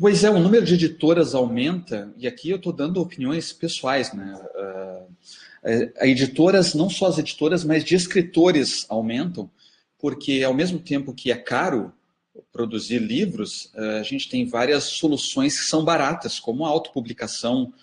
Pois 0.00 0.22
é, 0.22 0.30
o 0.30 0.38
número 0.38 0.64
de 0.64 0.74
editoras 0.74 1.34
aumenta, 1.34 2.14
e 2.16 2.28
aqui 2.28 2.50
eu 2.50 2.56
estou 2.56 2.72
dando 2.72 3.00
opiniões 3.00 3.52
pessoais, 3.52 4.12
né? 4.12 4.32
Uh, 4.54 6.06
editoras, 6.06 6.72
não 6.72 6.88
só 6.88 7.08
as 7.08 7.18
editoras, 7.18 7.64
mas 7.64 7.82
de 7.82 7.96
escritores 7.96 8.86
aumentam, 8.88 9.50
porque 9.98 10.44
ao 10.44 10.54
mesmo 10.54 10.78
tempo 10.78 11.12
que 11.12 11.32
é 11.32 11.36
caro 11.36 11.92
produzir 12.52 13.00
livros, 13.00 13.72
eh, 13.74 13.98
a 13.98 14.02
gente 14.04 14.28
tem 14.28 14.46
várias 14.46 14.84
soluções 14.84 15.58
que 15.58 15.66
são 15.66 15.84
baratas, 15.84 16.38
como 16.38 16.64
a 16.64 16.68
autopublicação 16.68 17.74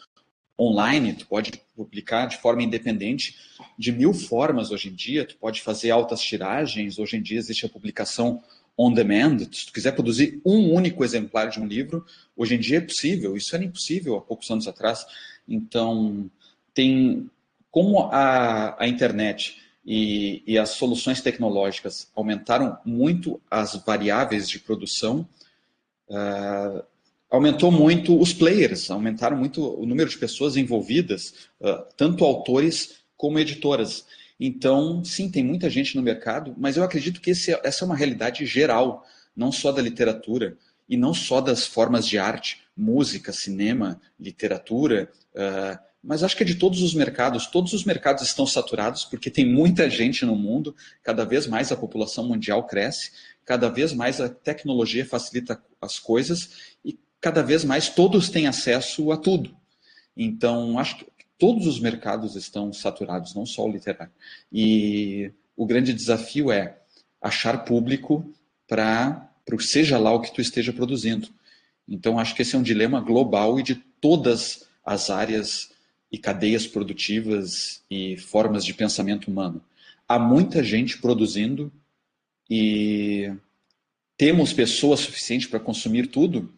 online, 0.57 1.13
tu 1.13 1.27
pode 1.27 1.51
publicar 1.75 2.27
de 2.27 2.37
forma 2.37 2.63
independente 2.63 3.35
de 3.77 3.91
mil 3.91 4.13
formas 4.13 4.71
hoje 4.71 4.87
em 4.87 4.95
dia, 4.95 5.25
tu 5.25 5.35
pode 5.35 5.61
fazer 5.61 5.91
altas 5.91 6.21
tiragens, 6.21 6.97
hoje 6.97 7.17
em 7.17 7.21
dia 7.21 7.37
existe 7.37 7.65
a 7.65 7.69
publicação 7.69 8.41
on 8.77 8.91
demand, 8.91 9.39
se 9.51 9.65
tu 9.67 9.73
quiser 9.73 9.93
produzir 9.93 10.41
um 10.45 10.73
único 10.73 11.03
exemplar 11.03 11.49
de 11.49 11.59
um 11.59 11.65
livro, 11.65 12.05
hoje 12.35 12.55
em 12.55 12.59
dia 12.59 12.77
é 12.77 12.81
possível, 12.81 13.37
isso 13.37 13.55
era 13.55 13.63
impossível 13.63 14.17
há 14.17 14.21
poucos 14.21 14.49
anos 14.51 14.67
atrás, 14.67 15.05
então 15.47 16.29
tem 16.73 17.29
como 17.71 17.99
a, 18.11 18.75
a 18.81 18.87
internet 18.87 19.57
e, 19.85 20.41
e, 20.47 20.57
as 20.57 20.71
soluções 20.71 21.21
tecnológicas 21.21 22.09
aumentaram 22.15 22.77
muito 22.83 23.39
as 23.51 23.75
variáveis 23.85 24.49
de 24.49 24.59
produção, 24.59 25.27
uh, 26.09 26.83
aumentou 27.29 27.71
muito 27.71 28.19
os 28.19 28.33
players, 28.33 28.89
aumentaram 28.89 29.37
muito 29.37 29.61
o 29.61 29.85
número 29.85 30.09
de 30.09 30.17
pessoas 30.17 30.57
envolvidas, 30.57 31.49
uh, 31.61 31.85
tanto 31.95 32.25
autores 32.25 32.95
como 33.15 33.37
editoras. 33.37 34.05
Então, 34.39 35.03
sim, 35.03 35.29
tem 35.29 35.43
muita 35.43 35.69
gente 35.69 35.95
no 35.95 36.01
mercado, 36.01 36.53
mas 36.57 36.75
eu 36.75 36.83
acredito 36.83 37.21
que 37.21 37.31
esse, 37.31 37.57
essa 37.63 37.83
é 37.83 37.85
uma 37.85 37.95
realidade 37.95 38.45
geral, 38.45 39.05
não 39.35 39.51
só 39.51 39.71
da 39.71 39.81
literatura 39.81 40.57
e 40.87 40.97
não 40.97 41.13
só 41.13 41.41
das 41.41 41.65
formas 41.65 42.07
de 42.07 42.17
arte, 42.17 42.61
música, 42.75 43.31
cinema, 43.31 43.99
literatura. 44.19 45.09
Uh, 45.33 45.79
mas 46.03 46.21
acho 46.21 46.37
que 46.37 46.43
é 46.43 46.45
de 46.45 46.55
todos 46.55 46.81
os 46.83 46.93
mercados. 46.93 47.47
Todos 47.47 47.73
os 47.73 47.83
mercados 47.83 48.23
estão 48.23 48.45
saturados 48.45 49.05
porque 49.05 49.31
tem 49.31 49.45
muita 49.45 49.89
gente 49.89 50.25
no 50.25 50.35
mundo, 50.35 50.75
cada 51.01 51.25
vez 51.25 51.47
mais 51.47 51.71
a 51.71 51.77
população 51.77 52.27
mundial 52.27 52.67
cresce, 52.67 53.11
cada 53.43 53.69
vez 53.69 53.93
mais 53.93 54.21
a 54.21 54.29
tecnologia 54.29 55.05
facilita 55.05 55.61
as 55.81 55.97
coisas 55.97 56.75
e 56.83 56.99
cada 57.19 57.41
vez 57.41 57.63
mais 57.63 57.89
todos 57.89 58.29
têm 58.29 58.45
acesso 58.45 59.11
a 59.11 59.17
tudo. 59.17 59.55
Então, 60.15 60.77
acho 60.77 60.97
que 60.97 61.05
todos 61.37 61.67
os 61.67 61.79
mercados 61.79 62.35
estão 62.35 62.71
saturados, 62.71 63.35
não 63.35 63.45
só 63.45 63.65
o 63.65 63.71
literário. 63.71 64.13
E 64.51 65.31
o 65.55 65.65
grande 65.65 65.93
desafio 65.93 66.51
é 66.51 66.77
achar 67.21 67.65
público 67.65 68.33
para 68.67 69.31
seja 69.59 69.97
lá 69.97 70.11
o 70.11 70.21
que 70.21 70.33
tu 70.33 70.41
esteja 70.41 70.73
produzindo. 70.73 71.29
Então, 71.87 72.17
acho 72.17 72.35
que 72.35 72.41
esse 72.41 72.55
é 72.55 72.59
um 72.59 72.63
dilema 72.63 72.99
global 72.99 73.59
e 73.59 73.63
de 73.63 73.75
todas 73.75 74.67
as 74.83 75.09
áreas 75.09 75.71
e 76.11 76.17
cadeias 76.17 76.65
produtivas 76.65 77.83
e 77.89 78.17
formas 78.17 78.65
de 78.65 78.73
pensamento 78.73 79.29
humano. 79.29 79.61
Há 80.07 80.17
muita 80.17 80.63
gente 80.63 80.97
produzindo 80.97 81.71
e 82.49 83.31
temos 84.17 84.53
pessoas 84.53 85.01
suficientes 85.01 85.47
para 85.47 85.59
consumir 85.59 86.07
tudo? 86.07 86.53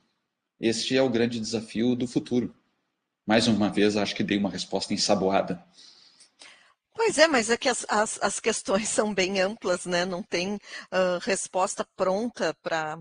Este 0.59 0.95
é 0.95 1.01
o 1.01 1.09
grande 1.09 1.39
desafio 1.39 1.95
do 1.95 2.07
futuro. 2.07 2.53
Mais 3.27 3.45
uma 3.45 3.69
vez, 3.69 3.97
acho 3.97 4.15
que 4.15 4.23
dei 4.23 4.37
uma 4.37 4.49
resposta 4.49 4.93
ensaboada. 4.93 5.61
Pois 6.95 7.17
é, 7.17 7.27
mas 7.27 7.49
é 7.49 7.57
que 7.57 7.67
as, 7.67 7.85
as, 7.89 8.17
as 8.21 8.39
questões 8.39 8.87
são 8.89 9.13
bem 9.13 9.41
amplas, 9.41 9.85
né? 9.85 10.05
Não 10.05 10.23
tem 10.23 10.55
uh, 10.55 11.19
resposta 11.21 11.85
pronta 11.95 12.55
para 12.63 12.97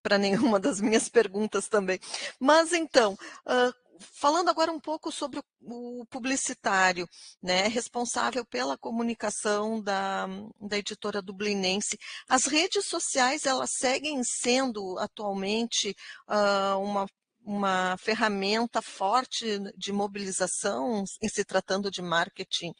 para 0.00 0.16
nenhuma 0.18 0.60
das 0.60 0.80
minhas 0.80 1.08
perguntas 1.08 1.66
também. 1.66 1.98
Mas 2.38 2.72
então, 2.72 3.14
uh, 3.14 3.74
falando 4.14 4.48
agora 4.48 4.70
um 4.70 4.80
pouco 4.80 5.10
sobre 5.10 5.40
o, 5.62 6.04
publicitário, 6.10 7.08
né, 7.42 7.68
responsável 7.68 8.44
pela 8.46 8.78
comunicação 8.78 9.82
da, 9.82 10.26
da 10.60 10.78
editora 10.78 11.20
dublinense, 11.20 11.98
as 12.28 12.46
redes 12.46 12.86
sociais 12.86 13.44
elas 13.44 13.70
seguem 13.72 14.22
sendo 14.22 14.98
atualmente 14.98 15.94
uh, 16.28 16.78
uma 16.78 17.06
uma 17.48 17.96
ferramenta 17.96 18.82
forte 18.82 19.58
de 19.74 19.90
mobilização 19.90 21.02
em 21.22 21.28
se 21.30 21.42
tratando 21.46 21.90
de 21.90 22.02
marketing 22.02 22.74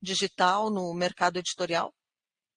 digital 0.00 0.70
no 0.70 0.94
mercado 0.94 1.40
editorial? 1.40 1.92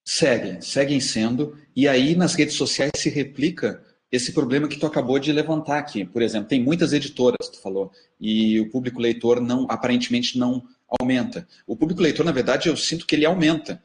Seguem, 0.08 0.62
seguem 0.62 1.00
sendo, 1.00 1.58
e 1.76 1.88
aí 1.88 2.16
nas 2.16 2.36
redes 2.36 2.54
sociais 2.54 2.92
se 2.96 3.10
replica 3.10 3.84
esse 4.12 4.32
problema 4.32 4.68
que 4.68 4.78
tu 4.78 4.86
acabou 4.86 5.18
de 5.18 5.34
levantar 5.34 5.80
aqui. 5.80 6.06
Por 6.06 6.22
exemplo, 6.22 6.48
tem 6.48 6.64
muitas 6.64 6.94
editoras, 6.94 7.50
tu 7.50 7.60
falou, 7.60 7.92
e 8.22 8.60
o 8.60 8.70
público 8.70 9.00
leitor 9.00 9.42
não 9.42 9.66
aparentemente 9.68 10.38
não 10.38 10.64
aumenta. 11.00 11.48
O 11.66 11.76
público 11.76 12.00
leitor, 12.00 12.24
na 12.24 12.32
verdade, 12.32 12.70
eu 12.70 12.78
sinto 12.78 13.08
que 13.08 13.16
ele 13.16 13.26
aumenta 13.26 13.82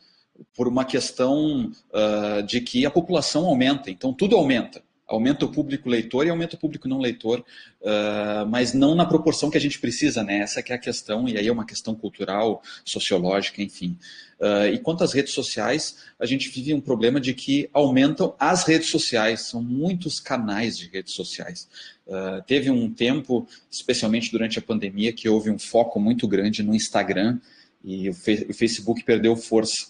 por 0.55 0.69
uma 0.69 0.85
questão 0.85 1.73
uh, 1.95 2.43
de 2.43 2.61
que 2.61 2.85
a 2.85 2.91
população 2.91 3.47
aumenta, 3.47 3.91
então 3.91 4.13
tudo 4.13 4.37
aumenta 4.37 4.83
aumenta 5.11 5.45
o 5.45 5.51
público 5.51 5.89
leitor 5.89 6.25
e 6.25 6.31
aumenta 6.31 6.55
o 6.55 6.59
público 6.59 6.89
não 6.89 6.99
leitor, 6.99 7.45
uh, 7.81 8.47
mas 8.49 8.73
não 8.73 8.95
na 8.95 9.05
proporção 9.05 9.51
que 9.51 9.59
a 9.59 9.61
gente 9.61 9.79
precisa, 9.81 10.23
né? 10.23 10.39
Essa 10.39 10.63
que 10.63 10.73
é 10.73 10.77
a 10.77 10.79
questão, 10.79 11.29
e 11.29 11.37
aí 11.37 11.49
é 11.49 11.53
uma 11.53 11.67
questão 11.67 11.95
cultural, 11.95 12.63
sociológica, 12.85 13.61
enfim. 13.61 13.99
Uh, 14.39 14.73
e 14.73 14.79
quanto 14.79 15.03
às 15.03 15.13
redes 15.13 15.35
sociais, 15.35 15.97
a 16.19 16.25
gente 16.25 16.49
vive 16.49 16.73
um 16.73 16.81
problema 16.81 17.21
de 17.21 17.35
que 17.35 17.69
aumentam 17.73 18.35
as 18.39 18.65
redes 18.65 18.89
sociais, 18.89 19.43
são 19.43 19.61
muitos 19.61 20.21
canais 20.21 20.79
de 20.79 20.89
redes 20.89 21.15
sociais. 21.15 21.69
Uh, 22.07 22.43
teve 22.47 22.71
um 22.71 22.91
tempo, 22.91 23.47
especialmente 23.71 24.31
durante 24.31 24.59
a 24.59 24.63
pandemia, 24.63 25.13
que 25.13 25.29
houve 25.29 25.51
um 25.51 25.59
foco 25.59 25.99
muito 25.99 26.29
grande 26.29 26.63
no 26.63 26.75
Instagram 26.75 27.39
e 27.85 28.09
o, 28.09 28.13
o 28.13 28.55
Facebook 28.55 29.03
perdeu 29.05 29.35
força. 29.35 29.89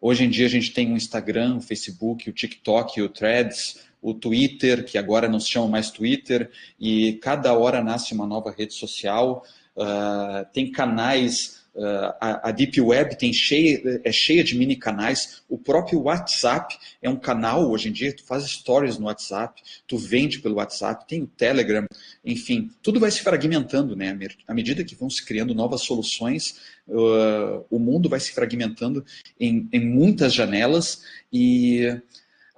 Hoje 0.00 0.24
em 0.24 0.30
dia 0.30 0.46
a 0.46 0.50
gente 0.50 0.72
tem 0.72 0.92
o 0.92 0.96
Instagram, 0.96 1.56
o 1.56 1.60
Facebook, 1.60 2.30
o 2.30 2.32
TikTok, 2.32 3.02
o 3.02 3.08
Threads, 3.08 3.89
o 4.02 4.14
Twitter, 4.14 4.84
que 4.84 4.96
agora 4.96 5.28
não 5.28 5.40
se 5.40 5.50
chama 5.50 5.68
mais 5.68 5.90
Twitter, 5.90 6.50
e 6.78 7.14
cada 7.14 7.52
hora 7.52 7.82
nasce 7.82 8.14
uma 8.14 8.26
nova 8.26 8.54
rede 8.56 8.74
social, 8.74 9.44
uh, 9.76 10.46
tem 10.52 10.70
canais. 10.70 11.60
Uh, 11.72 12.12
a, 12.20 12.48
a, 12.48 12.50
Deep 12.50 12.80
Web 12.80 13.16
tem 13.16 13.32
cheia, 13.32 14.00
é 14.02 14.10
cheia 14.10 14.42
de 14.42 14.56
mini 14.58 14.74
canais. 14.74 15.42
O 15.48 15.56
próprio 15.56 16.00
WhatsApp 16.02 16.76
é 17.00 17.08
um 17.08 17.16
canal 17.16 17.70
hoje 17.70 17.88
em 17.88 17.92
dia. 17.92 18.14
Tu 18.14 18.24
faz 18.24 18.44
stories 18.44 18.98
no 18.98 19.06
WhatsApp, 19.06 19.62
tu 19.86 19.96
vende 19.96 20.40
pelo 20.40 20.56
WhatsApp, 20.56 21.06
tem 21.06 21.22
o 21.22 21.28
Telegram, 21.28 21.86
enfim, 22.24 22.70
tudo 22.82 22.98
vai 22.98 23.10
se 23.10 23.22
fragmentando, 23.22 23.94
né? 23.94 24.18
À 24.48 24.52
medida 24.52 24.82
que 24.82 24.96
vão 24.96 25.08
se 25.08 25.24
criando 25.24 25.54
novas 25.54 25.82
soluções, 25.82 26.56
uh, 26.88 27.64
o 27.70 27.78
mundo 27.78 28.08
vai 28.08 28.18
se 28.18 28.32
fragmentando 28.32 29.04
em, 29.38 29.68
em 29.72 29.80
muitas 29.80 30.34
janelas 30.34 31.02
e 31.32 32.00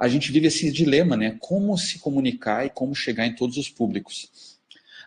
a 0.02 0.08
gente 0.08 0.32
vive 0.32 0.48
esse 0.48 0.68
dilema, 0.72 1.16
né? 1.16 1.36
Como 1.38 1.78
se 1.78 2.00
comunicar 2.00 2.66
e 2.66 2.70
como 2.70 2.92
chegar 2.92 3.24
em 3.24 3.36
todos 3.36 3.56
os 3.56 3.70
públicos. 3.70 4.58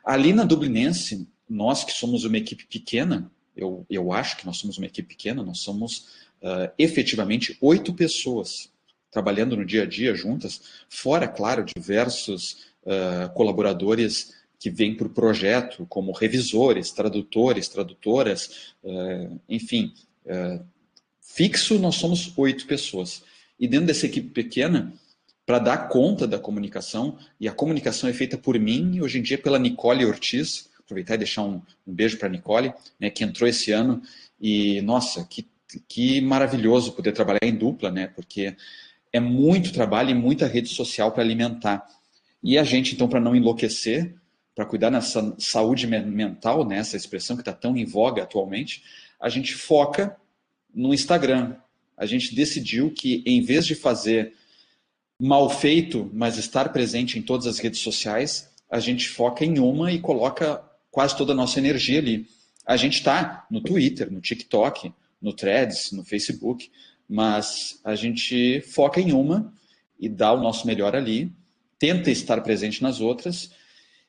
Ali 0.05 0.31
na 0.31 0.45
Dublinense, 0.45 1.27
nós 1.49 1.83
que 1.83 1.91
somos 1.91 2.23
uma 2.23 2.37
equipe 2.37 2.65
pequena, 2.65 3.29
eu, 3.57 3.85
eu 3.89 4.13
acho 4.13 4.37
que 4.37 4.45
nós 4.45 4.55
somos 4.55 4.77
uma 4.77 4.85
equipe 4.85 5.09
pequena, 5.09 5.43
nós 5.43 5.59
somos 5.59 5.97
uh, 6.41 6.71
efetivamente 6.79 7.57
oito 7.59 7.93
pessoas 7.93 8.71
trabalhando 9.11 9.57
no 9.57 9.65
dia 9.65 9.83
a 9.83 9.85
dia 9.85 10.15
juntas, 10.15 10.61
fora, 10.87 11.27
claro, 11.27 11.65
diversos 11.65 12.65
uh, 12.83 13.33
colaboradores 13.33 14.33
que 14.57 14.69
vêm 14.69 14.95
para 14.95 15.07
o 15.07 15.13
projeto, 15.13 15.85
como 15.89 16.13
revisores, 16.13 16.91
tradutores, 16.91 17.67
tradutoras, 17.67 18.73
uh, 18.81 19.41
enfim, 19.49 19.93
fixo 21.19 21.77
nós 21.79 21.95
somos 21.95 22.31
oito 22.37 22.65
pessoas. 22.65 23.21
E 23.59 23.67
dentro 23.67 23.87
dessa 23.87 24.05
equipe 24.05 24.29
pequena, 24.29 24.93
para 25.45 25.59
dar 25.59 25.89
conta 25.89 26.27
da 26.27 26.39
comunicação, 26.39 27.17
e 27.39 27.47
a 27.47 27.53
comunicação 27.53 28.09
é 28.09 28.13
feita 28.13 28.37
por 28.37 28.59
mim 28.59 28.95
e 28.95 29.01
hoje 29.01 29.19
em 29.19 29.21
dia 29.21 29.37
pela 29.37 29.59
Nicole 29.59 30.05
Ortiz, 30.05 30.69
aproveitar 30.79 31.15
e 31.15 31.19
deixar 31.19 31.43
um, 31.43 31.61
um 31.85 31.93
beijo 31.93 32.17
para 32.17 32.27
a 32.27 32.31
Nicole, 32.31 32.73
né, 32.99 33.09
que 33.09 33.23
entrou 33.23 33.47
esse 33.47 33.71
ano, 33.71 34.01
e 34.39 34.81
nossa, 34.81 35.25
que, 35.25 35.47
que 35.87 36.21
maravilhoso 36.21 36.93
poder 36.93 37.11
trabalhar 37.11 37.43
em 37.43 37.55
dupla, 37.55 37.91
né, 37.91 38.07
porque 38.07 38.55
é 39.11 39.19
muito 39.19 39.71
trabalho 39.71 40.09
e 40.09 40.13
muita 40.13 40.47
rede 40.47 40.69
social 40.69 41.11
para 41.11 41.23
alimentar. 41.23 41.85
E 42.43 42.57
a 42.57 42.63
gente, 42.63 42.93
então, 42.93 43.07
para 43.07 43.19
não 43.19 43.35
enlouquecer, 43.35 44.13
para 44.53 44.65
cuidar 44.65 44.91
nessa 44.91 45.35
saúde 45.37 45.87
mental, 45.87 46.65
né, 46.67 46.77
essa 46.77 46.95
expressão 46.95 47.35
que 47.35 47.41
está 47.41 47.53
tão 47.53 47.75
em 47.75 47.85
voga 47.85 48.23
atualmente, 48.23 48.83
a 49.19 49.29
gente 49.29 49.53
foca 49.53 50.15
no 50.73 50.93
Instagram, 50.93 51.55
a 51.97 52.05
gente 52.05 52.35
decidiu 52.35 52.91
que, 52.91 53.23
em 53.25 53.41
vez 53.41 53.65
de 53.65 53.75
fazer 53.75 54.33
mal 55.19 55.49
feito, 55.49 56.09
mas 56.13 56.37
estar 56.37 56.71
presente 56.73 57.17
em 57.17 57.21
todas 57.21 57.47
as 57.47 57.59
redes 57.59 57.79
sociais, 57.79 58.49
a 58.69 58.79
gente 58.79 59.07
foca 59.07 59.45
em 59.45 59.59
uma 59.59 59.91
e 59.91 59.99
coloca 59.99 60.61
quase 60.91 61.15
toda 61.15 61.31
a 61.31 61.35
nossa 61.35 61.59
energia 61.59 61.99
ali. 61.99 62.27
A 62.65 62.75
gente 62.75 62.95
está 62.95 63.45
no 63.49 63.61
Twitter, 63.61 64.11
no 64.11 64.19
TikTok, 64.19 64.91
no 65.21 65.33
Threads, 65.33 65.91
no 65.91 66.03
Facebook, 66.03 66.69
mas 67.07 67.79
a 67.83 67.95
gente 67.95 68.61
foca 68.61 68.99
em 68.99 69.13
uma 69.13 69.53
e 69.99 70.09
dá 70.09 70.33
o 70.33 70.41
nosso 70.41 70.67
melhor 70.67 70.95
ali, 70.95 71.31
tenta 71.79 72.11
estar 72.11 72.41
presente 72.41 72.81
nas 72.81 72.99
outras, 72.99 73.51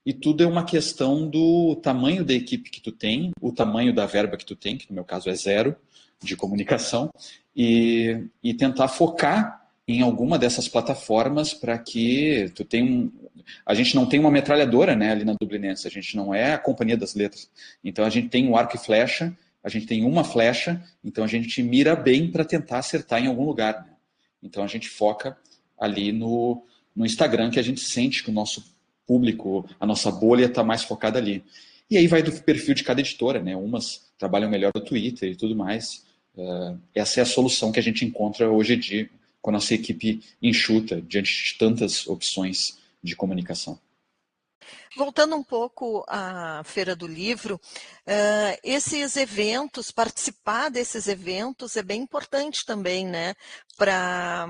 e 0.04 0.12
tudo 0.12 0.42
é 0.42 0.46
uma 0.46 0.64
questão 0.64 1.28
do 1.28 1.76
tamanho 1.76 2.24
da 2.24 2.32
equipe 2.32 2.70
que 2.70 2.80
tu 2.80 2.92
tem, 2.92 3.32
o 3.40 3.52
tamanho 3.52 3.92
da 3.92 4.06
verba 4.06 4.36
que 4.36 4.46
tu 4.46 4.56
tem, 4.56 4.76
que 4.76 4.88
no 4.88 4.94
meu 4.94 5.04
caso 5.04 5.28
é 5.28 5.34
zero, 5.34 5.76
de 6.22 6.36
comunicação 6.36 7.10
e, 7.56 8.26
e 8.42 8.52
tentar 8.52 8.88
focar 8.88 9.66
em 9.88 10.02
alguma 10.02 10.38
dessas 10.38 10.68
plataformas 10.68 11.54
para 11.54 11.78
que 11.78 12.52
tu 12.54 12.64
tenha 12.64 12.84
um, 12.84 13.10
a 13.64 13.74
gente 13.74 13.94
não 13.94 14.06
tem 14.06 14.18
uma 14.18 14.30
metralhadora 14.30 14.94
né, 14.96 15.12
ali 15.12 15.24
na 15.24 15.34
Dublinense, 15.34 15.86
a 15.86 15.90
gente 15.90 16.16
não 16.16 16.34
é 16.34 16.54
a 16.54 16.58
companhia 16.58 16.96
das 16.96 17.14
letras. 17.14 17.48
Então 17.82 18.04
a 18.04 18.10
gente 18.10 18.28
tem 18.28 18.48
um 18.48 18.56
arco 18.56 18.76
e 18.76 18.78
flecha, 18.78 19.36
a 19.62 19.68
gente 19.68 19.86
tem 19.86 20.04
uma 20.04 20.24
flecha, 20.24 20.82
então 21.04 21.24
a 21.24 21.26
gente 21.26 21.62
mira 21.62 21.96
bem 21.96 22.30
para 22.30 22.44
tentar 22.44 22.78
acertar 22.78 23.22
em 23.22 23.28
algum 23.28 23.44
lugar. 23.44 23.84
Né? 23.86 23.94
Então 24.42 24.62
a 24.62 24.66
gente 24.66 24.88
foca 24.88 25.36
ali 25.78 26.12
no, 26.12 26.64
no 26.94 27.06
Instagram, 27.06 27.50
que 27.50 27.58
a 27.58 27.62
gente 27.62 27.80
sente 27.80 28.22
que 28.22 28.30
o 28.30 28.34
nosso 28.34 28.74
público, 29.06 29.68
a 29.78 29.86
nossa 29.86 30.10
bolha 30.10 30.46
está 30.46 30.64
mais 30.64 30.82
focada 30.82 31.18
ali. 31.18 31.44
E 31.88 31.96
aí 31.96 32.08
vai 32.08 32.22
do 32.22 32.32
perfil 32.42 32.74
de 32.74 32.82
cada 32.82 33.00
editora, 33.00 33.40
né? 33.40 33.54
Umas 33.54 34.10
trabalham 34.18 34.50
melhor 34.50 34.72
no 34.74 34.80
Twitter 34.80 35.30
e 35.30 35.36
tudo 35.36 35.54
mais. 35.54 36.05
Uh, 36.36 36.78
essa 36.94 37.20
é 37.20 37.22
a 37.22 37.26
solução 37.26 37.72
que 37.72 37.78
a 37.78 37.82
gente 37.82 38.04
encontra 38.04 38.50
hoje 38.50 38.74
em 38.74 38.78
dia 38.78 39.10
com 39.40 39.50
a 39.50 39.52
nossa 39.54 39.74
equipe 39.74 40.22
enxuta, 40.42 41.00
diante 41.00 41.32
de 41.32 41.58
tantas 41.58 42.06
opções 42.06 42.78
de 43.02 43.16
comunicação. 43.16 43.78
Voltando 44.96 45.36
um 45.36 45.42
pouco 45.42 46.04
à 46.08 46.62
Feira 46.64 46.96
do 46.96 47.06
Livro, 47.06 47.54
uh, 47.54 48.58
esses 48.64 49.16
eventos, 49.16 49.90
participar 49.90 50.70
desses 50.70 51.06
eventos 51.06 51.76
é 51.76 51.82
bem 51.82 52.02
importante 52.02 52.64
também, 52.64 53.06
né? 53.06 53.34
Para 53.76 54.48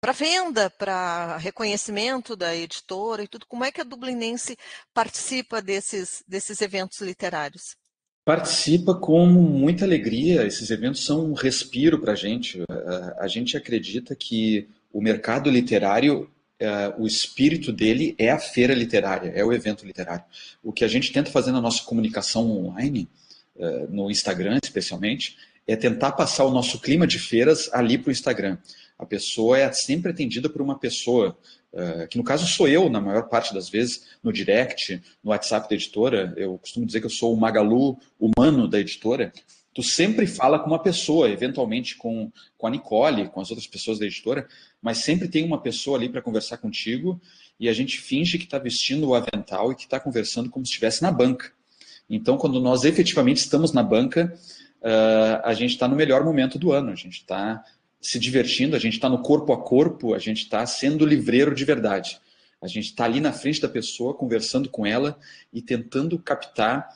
para 0.00 0.12
venda, 0.12 0.70
para 0.70 1.36
reconhecimento 1.38 2.36
da 2.36 2.54
editora 2.54 3.24
e 3.24 3.28
tudo. 3.28 3.46
Como 3.46 3.64
é 3.64 3.72
que 3.72 3.80
a 3.80 3.84
Dublinense 3.84 4.56
participa 4.94 5.60
desses, 5.60 6.22
desses 6.26 6.60
eventos 6.60 7.00
literários? 7.00 7.76
Participa 8.28 8.94
com 8.94 9.24
muita 9.24 9.86
alegria. 9.86 10.46
Esses 10.46 10.70
eventos 10.70 11.02
são 11.02 11.30
um 11.30 11.32
respiro 11.32 11.98
para 11.98 12.12
a 12.12 12.14
gente. 12.14 12.62
A 13.18 13.26
gente 13.26 13.56
acredita 13.56 14.14
que 14.14 14.68
o 14.92 15.00
mercado 15.00 15.48
literário, 15.48 16.30
é, 16.60 16.92
o 16.98 17.06
espírito 17.06 17.72
dele 17.72 18.14
é 18.18 18.30
a 18.30 18.38
feira 18.38 18.74
literária, 18.74 19.30
é 19.34 19.42
o 19.42 19.50
evento 19.50 19.86
literário. 19.86 20.26
O 20.62 20.74
que 20.74 20.84
a 20.84 20.88
gente 20.88 21.10
tenta 21.10 21.30
fazer 21.30 21.52
na 21.52 21.60
nossa 21.62 21.82
comunicação 21.84 22.50
online, 22.50 23.08
é, 23.58 23.86
no 23.88 24.10
Instagram 24.10 24.58
especialmente, 24.62 25.38
é 25.66 25.74
tentar 25.74 26.12
passar 26.12 26.44
o 26.44 26.52
nosso 26.52 26.78
clima 26.82 27.06
de 27.06 27.18
feiras 27.18 27.70
ali 27.72 27.96
para 27.96 28.10
o 28.10 28.12
Instagram 28.12 28.58
a 28.98 29.06
pessoa 29.06 29.56
é 29.56 29.70
sempre 29.72 30.10
atendida 30.10 30.50
por 30.50 30.60
uma 30.60 30.76
pessoa, 30.76 31.38
que 32.10 32.16
no 32.16 32.24
caso 32.24 32.46
sou 32.46 32.66
eu, 32.66 32.88
na 32.88 33.00
maior 33.00 33.28
parte 33.28 33.52
das 33.52 33.68
vezes, 33.68 34.06
no 34.22 34.32
direct, 34.32 35.00
no 35.22 35.30
WhatsApp 35.30 35.68
da 35.68 35.74
editora. 35.74 36.32
Eu 36.36 36.58
costumo 36.58 36.86
dizer 36.86 37.00
que 37.00 37.06
eu 37.06 37.10
sou 37.10 37.32
o 37.32 37.36
Magalu 37.36 37.98
humano 38.18 38.66
da 38.66 38.80
editora. 38.80 39.32
Tu 39.74 39.82
sempre 39.82 40.26
fala 40.26 40.58
com 40.58 40.66
uma 40.66 40.82
pessoa, 40.82 41.30
eventualmente 41.30 41.96
com, 41.96 42.32
com 42.56 42.66
a 42.66 42.70
Nicole, 42.70 43.28
com 43.28 43.40
as 43.40 43.50
outras 43.50 43.66
pessoas 43.66 43.98
da 43.98 44.06
editora, 44.06 44.48
mas 44.82 44.98
sempre 44.98 45.28
tem 45.28 45.44
uma 45.44 45.60
pessoa 45.60 45.96
ali 45.96 46.08
para 46.08 46.22
conversar 46.22 46.56
contigo 46.56 47.20
e 47.60 47.68
a 47.68 47.72
gente 47.72 47.98
finge 47.98 48.38
que 48.38 48.44
está 48.44 48.58
vestindo 48.58 49.08
o 49.08 49.14
avental 49.14 49.70
e 49.70 49.76
que 49.76 49.84
está 49.84 50.00
conversando 50.00 50.50
como 50.50 50.64
se 50.66 50.70
estivesse 50.70 51.02
na 51.02 51.12
banca. 51.12 51.52
Então, 52.10 52.38
quando 52.38 52.60
nós 52.60 52.84
efetivamente 52.84 53.36
estamos 53.36 53.72
na 53.72 53.82
banca, 53.82 54.34
uh, 54.80 55.42
a 55.44 55.52
gente 55.54 55.70
está 55.70 55.86
no 55.86 55.94
melhor 55.94 56.24
momento 56.24 56.58
do 56.58 56.72
ano. 56.72 56.90
A 56.90 56.94
gente 56.94 57.18
está 57.18 57.62
se 58.00 58.18
divertindo, 58.18 58.76
a 58.76 58.78
gente 58.78 58.94
está 58.94 59.08
no 59.08 59.22
corpo 59.22 59.52
a 59.52 59.62
corpo, 59.62 60.14
a 60.14 60.18
gente 60.18 60.42
está 60.42 60.64
sendo 60.66 61.04
livreiro 61.04 61.54
de 61.54 61.64
verdade. 61.64 62.20
A 62.60 62.66
gente 62.66 62.86
está 62.86 63.04
ali 63.04 63.20
na 63.20 63.32
frente 63.32 63.60
da 63.60 63.68
pessoa, 63.68 64.14
conversando 64.14 64.68
com 64.68 64.84
ela 64.84 65.18
e 65.52 65.62
tentando 65.62 66.18
captar 66.18 66.88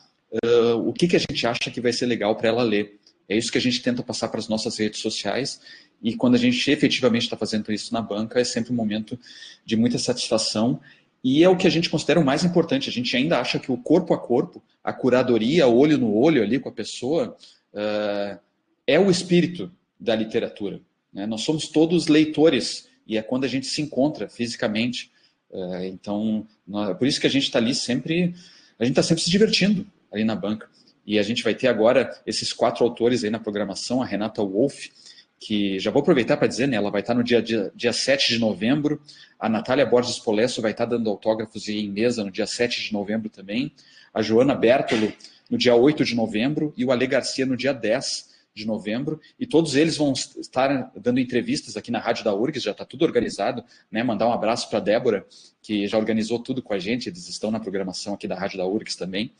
uh, 0.44 0.76
o 0.88 0.92
que, 0.92 1.07
que 1.07 1.16
a 1.16 1.18
gente 1.18 1.46
acha 1.46 1.70
que 1.70 1.80
vai 1.80 1.92
ser 1.92 2.07
legal 2.07 2.34
para 2.36 2.48
ela 2.48 2.62
ler. 2.62 2.98
É 3.28 3.36
isso 3.36 3.50
que 3.50 3.59
a 3.59 3.61
gente 3.61 3.80
tenta 3.80 4.03
passar 4.03 4.28
para 4.28 4.40
as 4.40 4.48
nossas 4.48 4.76
redes 4.78 5.00
sociais. 5.00 5.61
E 6.03 6.16
quando 6.16 6.34
a 6.34 6.38
gente 6.38 6.68
efetivamente 6.70 7.22
está 7.22 7.36
fazendo 7.36 7.72
isso 7.72 7.92
na 7.92 8.03
banca, 8.03 8.40
é 8.40 8.44
sempre 8.44 8.72
um 8.72 8.76
momento 8.76 9.18
de 9.64 9.76
muita 9.76 9.98
satisfação. 9.98 10.80
E 11.22 11.44
é 11.44 11.48
o 11.48 11.57
que 11.57 11.68
a 11.68 11.70
gente 11.70 11.88
considera 11.88 12.18
o 12.18 12.24
mais 12.24 12.44
importante. 12.44 12.90
A 12.90 12.92
gente 12.92 13.16
ainda 13.16 13.38
acha 13.38 13.59
que 13.59 13.70
o 13.70 13.76
corpo 13.76 14.12
a 14.12 14.18
corpo, 14.18 14.61
a 14.82 14.92
curadoria, 14.92 15.68
olho 15.68 15.96
no 15.96 16.12
olho 16.12 16.42
ali 16.42 16.59
com 16.59 16.68
a 16.68 16.72
pessoa, 16.72 17.36
uh, 17.72 18.38
é 18.84 18.98
o 18.98 19.11
espírito 19.11 19.70
da 19.98 20.16
literatura. 20.16 20.80
Né? 21.12 21.26
Nós 21.26 21.42
somos 21.42 21.68
todos 21.68 22.08
leitores, 22.08 22.88
e 23.06 23.16
é 23.16 23.22
quando 23.22 23.44
a 23.44 23.48
gente 23.48 23.66
se 23.66 23.82
encontra 23.82 24.28
fisicamente 24.28 25.12
Uh, 25.52 25.84
então, 25.84 26.46
nós, 26.66 26.96
por 26.96 27.06
isso 27.06 27.20
que 27.20 27.26
a 27.26 27.30
gente 27.30 27.44
está 27.44 27.58
ali 27.58 27.74
sempre, 27.74 28.34
a 28.78 28.84
gente 28.84 28.92
está 28.92 29.02
sempre 29.02 29.22
se 29.22 29.30
divertindo 29.30 29.86
ali 30.10 30.24
na 30.24 30.34
banca. 30.34 30.68
E 31.06 31.18
a 31.18 31.22
gente 31.22 31.42
vai 31.42 31.54
ter 31.54 31.68
agora 31.68 32.10
esses 32.26 32.52
quatro 32.52 32.84
autores 32.84 33.22
aí 33.22 33.28
na 33.28 33.38
programação, 33.38 34.00
a 34.00 34.06
Renata 34.06 34.42
Wolff, 34.42 34.90
que 35.38 35.78
já 35.78 35.90
vou 35.90 36.00
aproveitar 36.00 36.36
para 36.36 36.46
dizer, 36.46 36.68
né, 36.68 36.76
ela 36.76 36.90
vai 36.90 37.00
estar 37.00 37.14
no 37.14 37.22
dia, 37.22 37.42
dia, 37.42 37.70
dia 37.74 37.92
7 37.92 38.32
de 38.32 38.38
novembro, 38.38 39.02
a 39.38 39.48
Natália 39.48 39.84
Borges 39.84 40.18
Polesso 40.18 40.62
vai 40.62 40.70
estar 40.70 40.86
dando 40.86 41.10
autógrafos 41.10 41.68
em 41.68 41.90
mesa 41.90 42.24
no 42.24 42.30
dia 42.30 42.46
7 42.46 42.80
de 42.80 42.92
novembro 42.92 43.28
também, 43.28 43.72
a 44.14 44.22
Joana 44.22 44.54
Bertolo 44.54 45.12
no 45.50 45.58
dia 45.58 45.74
8 45.74 46.04
de 46.04 46.14
novembro 46.14 46.72
e 46.76 46.84
o 46.84 46.92
Ale 46.92 47.08
Garcia 47.08 47.44
no 47.44 47.56
dia 47.56 47.74
10 47.74 48.31
de 48.55 48.66
novembro, 48.66 49.20
e 49.38 49.46
todos 49.46 49.74
eles 49.74 49.96
vão 49.96 50.12
estar 50.12 50.92
dando 50.96 51.18
entrevistas 51.18 51.76
aqui 51.76 51.90
na 51.90 51.98
Rádio 51.98 52.24
da 52.24 52.34
URGS, 52.34 52.62
já 52.62 52.72
está 52.72 52.84
tudo 52.84 53.05
organizado, 53.05 53.64
né? 53.90 54.03
Mandar 54.03 54.28
um 54.28 54.32
abraço 54.32 54.68
para 54.68 54.78
a 54.78 54.82
Débora, 54.82 55.26
que 55.62 55.86
já 55.86 55.96
organizou 55.96 56.38
tudo 56.38 56.62
com 56.62 56.74
a 56.74 56.78
gente, 56.78 57.09
eles 57.09 57.28
estão 57.28 57.50
na 57.50 57.61
programação 57.61 58.14
aqui 58.14 58.28
da 58.28 58.34
Rádio 58.34 58.59
da 58.59 58.66
URGS 58.66 58.96
também. 58.96 59.32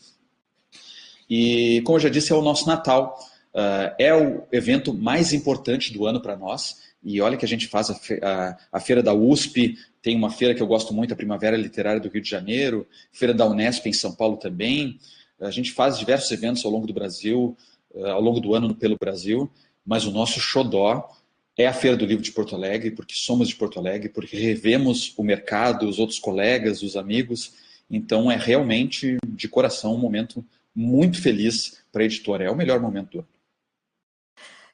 E, 1.29 1.83
como 1.85 1.97
eu 1.97 2.03
já 2.03 2.09
disse, 2.09 2.33
é 2.33 2.35
o 2.35 2.43
nosso 2.43 2.67
Natal. 2.67 3.19
Uh, 3.55 3.93
é 3.99 4.15
o 4.15 4.45
evento 4.51 4.95
mais 4.95 5.35
importante 5.35 5.93
do 5.93 6.07
ano 6.07 6.21
para 6.21 6.37
nós. 6.37 6.91
E 7.05 7.21
olha 7.21 7.37
que 7.37 7.45
a 7.45 7.49
gente 7.49 7.67
faz 7.69 7.91
a, 7.91 7.95
fe 7.95 8.19
a, 8.23 8.57
a, 8.73 8.81
feira 8.81 9.03
da 9.03 9.13
USP, 9.13 9.77
tem 10.01 10.17
uma 10.17 10.31
feira 10.31 10.55
que 10.55 10.63
eu 10.63 10.67
gosto 10.67 10.95
muito, 10.95 11.13
a 11.13 11.17
Primavera 11.17 11.57
Literária 11.57 12.01
do 12.01 12.09
Rio 12.09 12.23
de 12.23 12.31
Janeiro, 12.31 12.87
feira 13.13 13.35
da 13.35 13.47
Unesp 13.47 13.87
em 13.87 13.93
São 13.93 14.15
Paulo 14.15 14.37
também. 14.37 14.99
A 15.41 15.51
gente 15.51 15.73
faz 15.73 15.99
diversos 15.99 16.31
eventos 16.31 16.65
ao 16.65 16.71
longo 16.71 16.87
do 16.87 16.93
Brasil, 16.93 17.57
ao 18.05 18.21
longo 18.21 18.41
do 18.41 18.55
ano 18.55 18.75
pelo 18.75 18.97
Brasil, 18.99 19.51
mas 19.85 20.07
o 20.07 20.11
nosso 20.11 20.41
xodó 20.41 21.11
é 21.57 21.67
a 21.67 21.73
Feira 21.73 21.97
do 21.97 22.07
Livro 22.07 22.23
de 22.23 22.33
Porto 22.33 22.55
Alegre, 22.55 22.91
porque 22.91 23.15
somos 23.15 23.49
de 23.49 23.57
Porto 23.57 23.79
Alegre, 23.79 24.09
porque 24.09 24.37
revemos 24.37 25.13
o 25.17 25.23
mercado, 25.23 25.89
os 25.89 25.99
outros 25.99 26.19
colegas, 26.19 26.83
os 26.83 26.97
amigos. 26.97 27.55
Então 27.91 28.31
é 28.31 28.37
realmente, 28.37 29.19
de 29.27 29.49
coração, 29.49 29.95
um 29.95 29.99
momento 29.99 30.45
muito 30.75 31.21
feliz 31.21 31.83
para 31.93 32.03
a 32.03 32.05
editora. 32.07 32.45
É 32.45 32.51
o 32.51 32.57
melhor 32.57 32.81
momento 32.81 33.11
do 33.11 33.19
ano. 33.19 33.29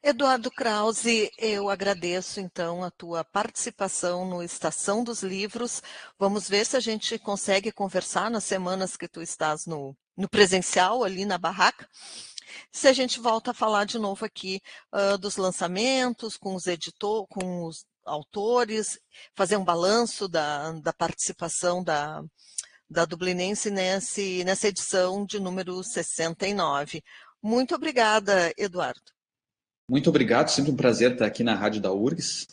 Eduardo 0.00 0.48
Krause, 0.48 1.28
eu 1.36 1.68
agradeço 1.68 2.38
então 2.38 2.84
a 2.84 2.90
tua 2.90 3.24
participação 3.24 4.24
no 4.24 4.40
Estação 4.40 5.02
dos 5.02 5.24
Livros. 5.24 5.82
Vamos 6.16 6.48
ver 6.48 6.64
se 6.64 6.76
a 6.76 6.80
gente 6.80 7.18
consegue 7.18 7.72
conversar 7.72 8.30
nas 8.30 8.44
semanas 8.44 8.96
que 8.96 9.08
tu 9.08 9.20
estás 9.20 9.66
no, 9.66 9.96
no 10.16 10.28
presencial, 10.28 11.02
ali 11.02 11.24
na 11.24 11.36
barraca. 11.36 11.88
Se 12.72 12.88
a 12.88 12.92
gente 12.92 13.20
volta 13.20 13.50
a 13.50 13.54
falar 13.54 13.84
de 13.84 13.98
novo 13.98 14.24
aqui 14.24 14.60
uh, 14.92 15.18
dos 15.18 15.36
lançamentos, 15.36 16.36
com 16.36 16.54
os 16.54 16.66
editores, 16.66 17.26
com 17.30 17.64
os 17.64 17.84
autores, 18.04 18.98
fazer 19.34 19.56
um 19.56 19.64
balanço 19.64 20.28
da, 20.28 20.72
da 20.72 20.92
participação 20.92 21.82
da, 21.82 22.22
da 22.88 23.04
Dublinense 23.04 23.70
nesse, 23.70 24.44
nessa 24.44 24.68
edição 24.68 25.24
de 25.24 25.38
número 25.38 25.82
69. 25.82 27.02
Muito 27.42 27.74
obrigada, 27.74 28.52
Eduardo. 28.56 29.00
Muito 29.90 30.10
obrigado, 30.10 30.48
sempre 30.50 30.70
um 30.70 30.76
prazer 30.76 31.12
estar 31.12 31.26
aqui 31.26 31.42
na 31.42 31.54
Rádio 31.54 31.80
da 31.80 31.92
URGS, 31.92 32.46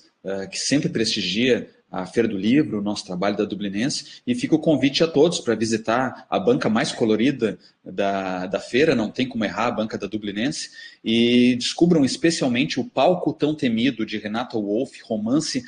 que 0.50 0.58
sempre 0.58 0.88
prestigia 0.88 1.70
a 1.96 2.06
Feira 2.06 2.28
do 2.28 2.38
Livro, 2.38 2.80
o 2.80 2.82
nosso 2.82 3.06
trabalho 3.06 3.38
da 3.38 3.46
Dublinense, 3.46 4.22
e 4.28 4.36
fica 4.36 4.54
o 4.54 4.60
convite 4.60 5.02
a 5.02 5.08
todos 5.08 5.40
para 5.40 5.56
visitar 5.56 6.28
a 6.30 6.38
banca 6.38 6.68
mais 6.68 6.92
colorida 6.92 7.58
da, 7.84 8.48
da 8.48 8.60
feira, 8.60 8.94
não 8.94 9.10
tem 9.10 9.26
como 9.26 9.46
errar 9.46 9.68
a 9.68 9.72
banca 9.72 9.98
da 9.98 10.06
Dublinense, 10.06 10.72
e 11.02 11.56
descubram 11.56 12.04
especialmente 12.04 12.82
o 12.82 12.84
Palco 12.84 13.32
Tão 13.32 13.56
Temido, 13.56 14.06
de 14.06 14.18
Renata 14.18 14.58
Wolff, 14.58 15.02
romance 15.06 15.64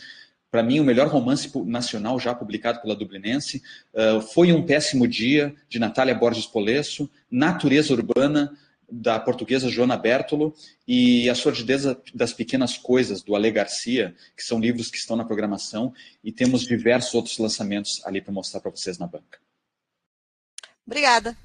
para 0.52 0.64
mim, 0.64 0.80
o 0.80 0.84
melhor 0.84 1.08
romance 1.08 1.50
nacional 1.66 2.20
já 2.20 2.34
publicado 2.34 2.82
pela 2.82 2.96
Dublinense. 2.96 3.62
Uh, 3.94 4.22
foi 4.22 4.52
um 4.54 4.66
péssimo 4.66 5.08
dia, 5.08 5.54
de 5.70 5.78
Natália 5.78 6.16
Borges 6.16 6.46
Polesso, 6.46 7.10
Natureza 7.30 7.94
Urbana, 7.94 8.54
da 8.90 9.20
portuguesa 9.20 9.70
Joana 9.70 9.98
Bertolo 9.98 10.54
e 10.88 11.30
A 11.30 11.36
Sordidez 11.36 11.84
das 12.14 12.34
Pequenas 12.34 12.78
Coisas, 12.78 13.22
do 13.22 13.36
Ale 13.36 13.52
Garcia, 13.52 14.16
que 14.36 14.44
são 14.44 14.60
livros 14.60 14.90
que 14.90 14.98
estão 14.98 15.18
na 15.18 15.26
programação, 15.26 15.94
e 16.24 16.32
temos 16.32 16.62
diversos 16.62 17.14
outros 17.14 17.38
lançamentos 17.38 18.02
ali 18.06 18.22
para 18.22 18.34
mostrar 18.34 18.62
para 18.62 18.72
vocês 18.72 18.98
na 18.98 19.08
banca. 19.08 19.40
Obrigada. 20.86 21.36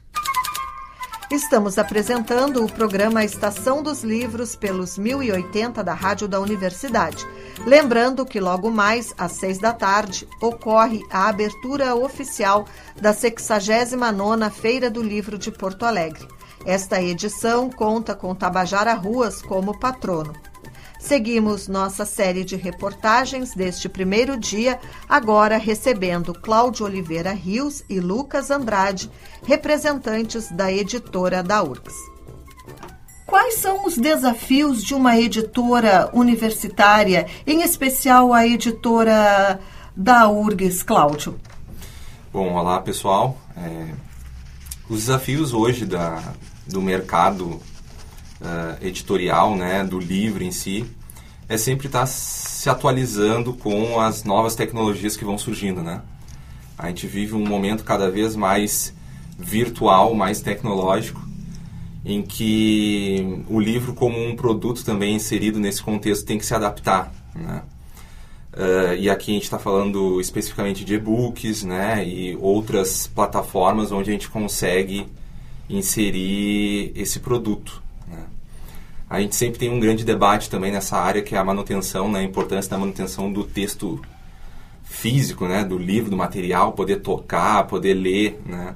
Estamos 1.32 1.78
apresentando 1.78 2.62
o 2.62 2.70
programa 2.70 3.24
Estação 3.24 3.82
dos 3.82 4.04
Livros 4.04 4.54
pelos 4.54 4.98
1080 4.98 5.82
da 5.82 5.94
Rádio 5.94 6.28
da 6.28 6.38
Universidade. 6.38 7.26
Lembrando 7.66 8.26
que 8.26 8.38
logo 8.38 8.70
mais, 8.70 9.14
às 9.16 9.32
seis 9.32 9.58
da 9.58 9.72
tarde, 9.72 10.28
ocorre 10.42 11.00
a 11.10 11.28
abertura 11.28 11.94
oficial 11.94 12.68
da 13.00 13.14
69ª 13.14 14.50
Feira 14.50 14.90
do 14.90 15.02
Livro 15.02 15.38
de 15.38 15.50
Porto 15.50 15.86
Alegre. 15.86 16.28
Esta 16.64 17.02
edição 17.02 17.68
conta 17.68 18.14
com 18.14 18.34
Tabajara 18.34 18.94
Ruas 18.94 19.42
como 19.42 19.78
patrono. 19.78 20.32
Seguimos 21.00 21.66
nossa 21.66 22.04
série 22.04 22.44
de 22.44 22.54
reportagens 22.54 23.52
deste 23.54 23.88
primeiro 23.88 24.38
dia, 24.38 24.78
agora 25.08 25.56
recebendo 25.56 26.32
Cláudio 26.32 26.86
Oliveira 26.86 27.32
Rios 27.32 27.82
e 27.88 27.98
Lucas 27.98 28.52
Andrade, 28.52 29.10
representantes 29.44 30.52
da 30.52 30.72
editora 30.72 31.42
da 31.42 31.60
URGS. 31.64 31.96
Quais 33.26 33.54
são 33.54 33.84
os 33.84 33.98
desafios 33.98 34.84
de 34.84 34.94
uma 34.94 35.18
editora 35.18 36.08
universitária, 36.12 37.26
em 37.44 37.62
especial 37.62 38.32
a 38.32 38.46
editora 38.46 39.58
da 39.96 40.28
URGS, 40.28 40.84
Cláudio? 40.84 41.40
Bom, 42.32 42.54
olá 42.54 42.80
pessoal. 42.80 43.36
É, 43.56 43.88
os 44.88 45.00
desafios 45.00 45.52
hoje 45.52 45.84
da, 45.84 46.22
do 46.66 46.80
mercado 46.80 47.46
uh, 47.46 47.60
editorial, 48.80 49.56
né, 49.56 49.84
do 49.84 49.98
livro 49.98 50.42
em 50.42 50.52
si, 50.52 50.84
é 51.48 51.56
sempre 51.56 51.86
estar 51.86 52.00
tá 52.00 52.06
se 52.06 52.68
atualizando 52.70 53.54
com 53.54 54.00
as 54.00 54.24
novas 54.24 54.54
tecnologias 54.54 55.16
que 55.16 55.24
vão 55.24 55.36
surgindo, 55.36 55.82
né? 55.82 56.02
A 56.78 56.88
gente 56.88 57.06
vive 57.06 57.34
um 57.34 57.46
momento 57.46 57.84
cada 57.84 58.10
vez 58.10 58.34
mais 58.34 58.94
virtual, 59.38 60.14
mais 60.14 60.40
tecnológico, 60.40 61.20
em 62.04 62.22
que 62.22 63.44
o 63.48 63.60
livro 63.60 63.94
como 63.94 64.18
um 64.18 64.34
produto 64.34 64.84
também 64.84 65.14
inserido 65.14 65.60
nesse 65.60 65.82
contexto 65.82 66.24
tem 66.24 66.38
que 66.38 66.46
se 66.46 66.54
adaptar, 66.54 67.12
né? 67.34 67.62
Uh, 68.52 68.94
e 68.98 69.08
aqui 69.08 69.30
a 69.30 69.34
gente 69.34 69.44
está 69.44 69.58
falando 69.58 70.20
especificamente 70.20 70.84
de 70.84 70.94
e-books, 70.94 71.62
né? 71.62 72.06
E 72.06 72.36
outras 72.36 73.06
plataformas 73.06 73.90
onde 73.90 74.10
a 74.10 74.12
gente 74.12 74.28
consegue 74.28 75.06
inserir 75.68 76.92
esse 76.94 77.20
produto. 77.20 77.82
Né? 78.06 78.24
A 79.08 79.20
gente 79.20 79.34
sempre 79.34 79.58
tem 79.58 79.70
um 79.70 79.80
grande 79.80 80.04
debate 80.04 80.50
também 80.50 80.72
nessa 80.72 80.96
área 80.96 81.22
que 81.22 81.34
é 81.34 81.38
a 81.38 81.44
manutenção, 81.44 82.10
né? 82.10 82.20
a 82.20 82.24
importância 82.24 82.70
da 82.70 82.78
manutenção 82.78 83.32
do 83.32 83.44
texto 83.44 84.00
físico, 84.82 85.46
né? 85.46 85.64
do 85.64 85.78
livro, 85.78 86.10
do 86.10 86.16
material, 86.16 86.72
poder 86.72 86.96
tocar, 86.96 87.66
poder 87.66 87.94
ler. 87.94 88.40
Né? 88.44 88.74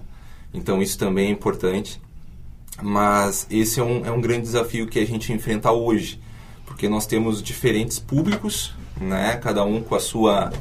Então 0.53 0.81
isso 0.81 0.99
também 0.99 1.29
é 1.29 1.31
importante. 1.31 2.01
Mas 2.83 3.47
esse 3.51 3.81
é 3.81 3.83
um, 3.83 4.05
é 4.05 4.11
um 4.11 4.21
grande 4.21 4.43
desafio 4.43 4.87
que 4.87 4.99
a 4.99 5.07
gente 5.07 5.33
enfrenta 5.33 5.73
hoje, 5.73 6.21
porque 6.67 6.89
nós 6.89 7.07
temos 7.07 7.43
diferentes 7.43 7.99
públicos, 7.99 8.75
né? 9.01 9.37
cada 9.37 9.65
um 9.65 9.83
com 9.83 9.95
a 9.95 10.01
sua, 10.01 10.53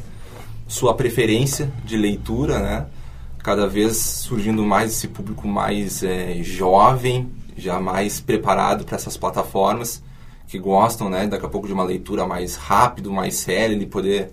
sua 0.66 0.94
preferência 0.94 1.72
de 1.84 1.98
leitura, 1.98 2.60
né? 2.60 2.86
Cada 3.46 3.68
vez 3.68 3.98
surgindo 3.98 4.64
mais 4.64 4.92
esse 4.92 5.08
público 5.08 5.48
mais 5.48 6.02
é, 6.02 6.42
jovem, 6.42 7.30
já 7.56 7.80
mais 7.80 8.20
preparado 8.20 8.84
para 8.84 8.96
essas 8.96 9.16
plataformas, 9.16 10.02
que 10.48 10.58
gostam, 10.58 11.12
né, 11.12 11.28
daqui 11.28 11.46
a 11.46 11.50
pouco 11.50 11.68
de 11.68 11.74
uma 11.74 11.84
leitura 11.84 12.26
mais 12.26 12.56
rápido, 12.56 13.14
mais 13.14 13.36
séria, 13.36 13.78
de 13.78 13.86
poder 13.86 14.32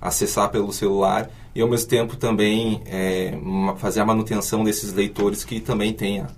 acessar 0.00 0.48
pelo 0.48 0.72
celular 0.72 1.30
e 1.54 1.60
ao 1.60 1.68
mesmo 1.68 1.86
tempo 1.86 2.16
também 2.16 2.80
é, 2.86 3.38
fazer 3.76 4.00
a 4.00 4.06
manutenção 4.06 4.64
desses 4.64 4.90
leitores 4.94 5.44
que 5.44 5.60
também 5.60 5.92
têm 5.92 6.20
a, 6.20 6.28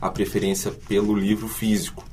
a 0.00 0.08
preferência 0.08 0.70
pelo 0.70 1.12
livro 1.12 1.48
físico. 1.48 2.04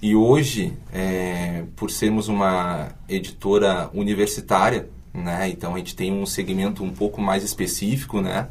E 0.00 0.16
hoje, 0.16 0.72
é, 0.90 1.64
por 1.76 1.90
sermos 1.90 2.28
uma 2.28 2.88
editora 3.06 3.90
universitária, 3.92 4.88
né, 5.12 5.50
então 5.50 5.74
a 5.74 5.76
gente 5.78 5.94
tem 5.94 6.10
um 6.10 6.24
segmento 6.24 6.82
um 6.82 6.90
pouco 6.90 7.20
mais 7.20 7.44
específico, 7.44 8.22
né, 8.22 8.48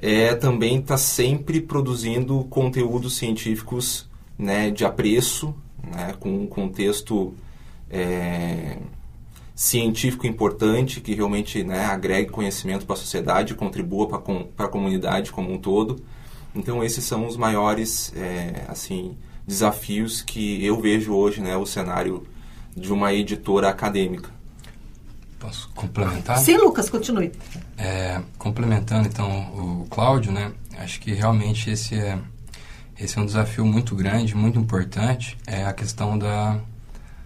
é 0.00 0.34
também 0.34 0.78
está 0.78 0.96
sempre 0.96 1.60
produzindo 1.60 2.44
conteúdos 2.44 3.16
científicos 3.16 4.08
né, 4.38 4.70
de 4.70 4.84
apreço, 4.84 5.54
né, 5.84 6.14
com 6.18 6.30
um 6.30 6.46
contexto 6.46 7.34
é, 7.90 8.78
científico 9.54 10.26
importante 10.26 11.00
que 11.00 11.14
realmente 11.14 11.62
né, 11.62 11.84
agregue 11.84 12.30
conhecimento 12.30 12.86
para 12.86 12.94
a 12.94 12.98
sociedade, 12.98 13.54
contribua 13.54 14.08
para 14.08 14.66
a 14.66 14.68
comunidade 14.68 15.30
como 15.30 15.52
um 15.52 15.58
todo. 15.58 16.02
Então 16.54 16.82
esses 16.82 17.04
são 17.04 17.26
os 17.26 17.36
maiores 17.36 18.12
é, 18.16 18.64
assim 18.68 19.16
desafios 19.46 20.22
que 20.22 20.64
eu 20.64 20.80
vejo 20.80 21.12
hoje, 21.12 21.40
né, 21.40 21.56
o 21.56 21.66
cenário 21.66 22.26
de 22.74 22.92
uma 22.92 23.12
editora 23.12 23.68
acadêmica. 23.68 24.30
Posso 25.40 25.70
complementar? 25.70 26.38
Sim, 26.38 26.58
Lucas, 26.58 26.90
continue. 26.90 27.32
É, 27.78 28.20
complementando 28.38 29.08
então 29.08 29.82
o 29.82 29.86
Cláudio, 29.88 30.30
né? 30.30 30.52
Acho 30.78 31.00
que 31.00 31.12
realmente 31.12 31.70
esse 31.70 31.94
é 31.98 32.18
esse 33.00 33.18
é 33.18 33.22
um 33.22 33.24
desafio 33.24 33.64
muito 33.64 33.96
grande, 33.96 34.34
muito 34.34 34.58
importante, 34.58 35.38
é 35.46 35.64
a 35.64 35.72
questão 35.72 36.18
da, 36.18 36.58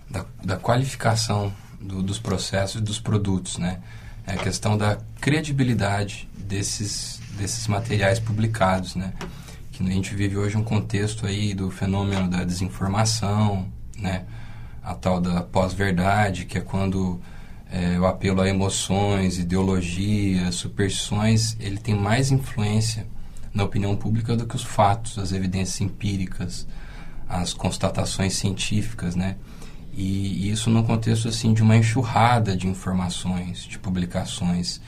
da, 0.08 0.24
da 0.44 0.56
qualificação 0.56 1.52
do, 1.80 2.00
dos 2.00 2.20
processos 2.20 2.80
e 2.80 2.84
dos 2.84 3.00
produtos, 3.00 3.58
né? 3.58 3.80
É 4.24 4.34
a 4.34 4.36
questão 4.36 4.78
da 4.78 4.98
credibilidade 5.20 6.28
desses, 6.38 7.20
desses 7.36 7.66
materiais 7.66 8.20
publicados, 8.20 8.94
né? 8.94 9.12
Que 9.72 9.82
a 9.82 9.90
gente 9.90 10.14
vive 10.14 10.36
hoje 10.36 10.56
um 10.56 10.62
contexto 10.62 11.26
aí 11.26 11.52
do 11.52 11.68
fenômeno 11.72 12.30
da 12.30 12.44
desinformação, 12.44 13.66
né? 13.98 14.26
A 14.80 14.94
tal 14.94 15.20
da 15.20 15.42
pós-verdade, 15.42 16.44
que 16.44 16.56
é 16.56 16.60
quando 16.60 17.20
é, 17.74 17.98
o 17.98 18.06
apelo 18.06 18.40
a 18.40 18.48
emoções, 18.48 19.36
ideologias, 19.36 20.54
superstições, 20.54 21.56
ele 21.58 21.76
tem 21.76 21.92
mais 21.92 22.30
influência 22.30 23.04
na 23.52 23.64
opinião 23.64 23.96
pública 23.96 24.36
do 24.36 24.46
que 24.46 24.54
os 24.54 24.62
fatos, 24.62 25.18
as 25.18 25.32
evidências 25.32 25.80
empíricas, 25.80 26.68
as 27.28 27.52
constatações 27.52 28.34
científicas, 28.34 29.16
né? 29.16 29.34
E, 29.92 30.46
e 30.46 30.50
isso 30.52 30.70
no 30.70 30.84
contexto 30.84 31.26
assim 31.26 31.52
de 31.52 31.62
uma 31.62 31.76
enxurrada 31.76 32.56
de 32.56 32.68
informações, 32.68 33.64
de 33.64 33.76
publicações. 33.76 34.80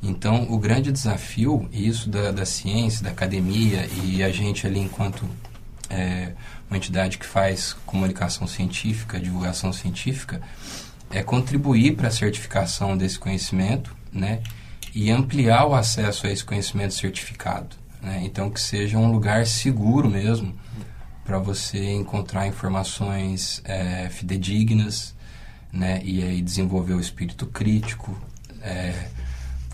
Então, 0.00 0.46
o 0.48 0.58
grande 0.58 0.92
desafio, 0.92 1.68
isso 1.72 2.08
da, 2.08 2.30
da 2.30 2.46
ciência, 2.46 3.02
da 3.02 3.10
academia 3.10 3.88
e 4.04 4.22
a 4.22 4.30
gente 4.30 4.64
ali 4.64 4.78
enquanto 4.78 5.24
é, 5.90 6.34
uma 6.70 6.76
entidade 6.76 7.18
que 7.18 7.26
faz 7.26 7.72
comunicação 7.84 8.46
científica, 8.46 9.18
divulgação 9.18 9.72
científica, 9.72 10.40
é 11.10 11.22
contribuir 11.22 11.96
para 11.96 12.08
a 12.08 12.10
certificação 12.10 12.96
desse 12.96 13.18
conhecimento, 13.18 13.96
né? 14.12 14.42
E 14.94 15.10
ampliar 15.10 15.66
o 15.66 15.74
acesso 15.74 16.26
a 16.26 16.30
esse 16.30 16.44
conhecimento 16.44 16.94
certificado. 16.94 17.76
Né? 18.02 18.20
Então, 18.24 18.50
que 18.50 18.60
seja 18.60 18.96
um 18.98 19.10
lugar 19.10 19.46
seguro 19.46 20.08
mesmo 20.08 20.54
para 21.24 21.38
você 21.38 21.92
encontrar 21.92 22.46
informações 22.46 23.60
é, 23.64 24.08
fidedignas, 24.08 25.14
né? 25.72 26.00
E 26.02 26.22
aí 26.22 26.40
desenvolver 26.40 26.94
o 26.94 27.00
espírito 27.00 27.46
crítico, 27.46 28.18
é, 28.62 29.08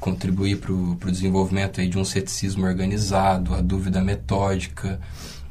contribuir 0.00 0.58
para 0.58 0.72
o 0.72 0.96
desenvolvimento 1.10 1.80
aí 1.80 1.88
de 1.88 1.98
um 1.98 2.04
ceticismo 2.04 2.66
organizado, 2.66 3.54
a 3.54 3.60
dúvida 3.60 4.02
metódica, 4.02 5.00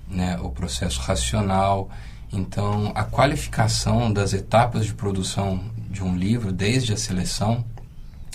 né? 0.08 0.38
O 0.42 0.50
processo 0.50 1.00
racional. 1.00 1.90
Então, 2.32 2.92
a 2.96 3.04
qualificação 3.04 4.12
das 4.12 4.34
etapas 4.34 4.86
de 4.86 4.94
produção 4.94 5.64
de 5.94 6.04
um 6.04 6.18
livro, 6.18 6.52
desde 6.52 6.92
a 6.92 6.98
seleção, 6.98 7.64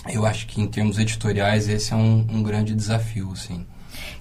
eu 0.07 0.25
acho 0.25 0.47
que 0.47 0.61
em 0.61 0.67
termos 0.67 0.97
editoriais 0.97 1.67
esse 1.67 1.93
é 1.93 1.95
um, 1.95 2.25
um 2.31 2.41
grande 2.41 2.73
desafio, 2.73 3.35
sim. 3.35 3.65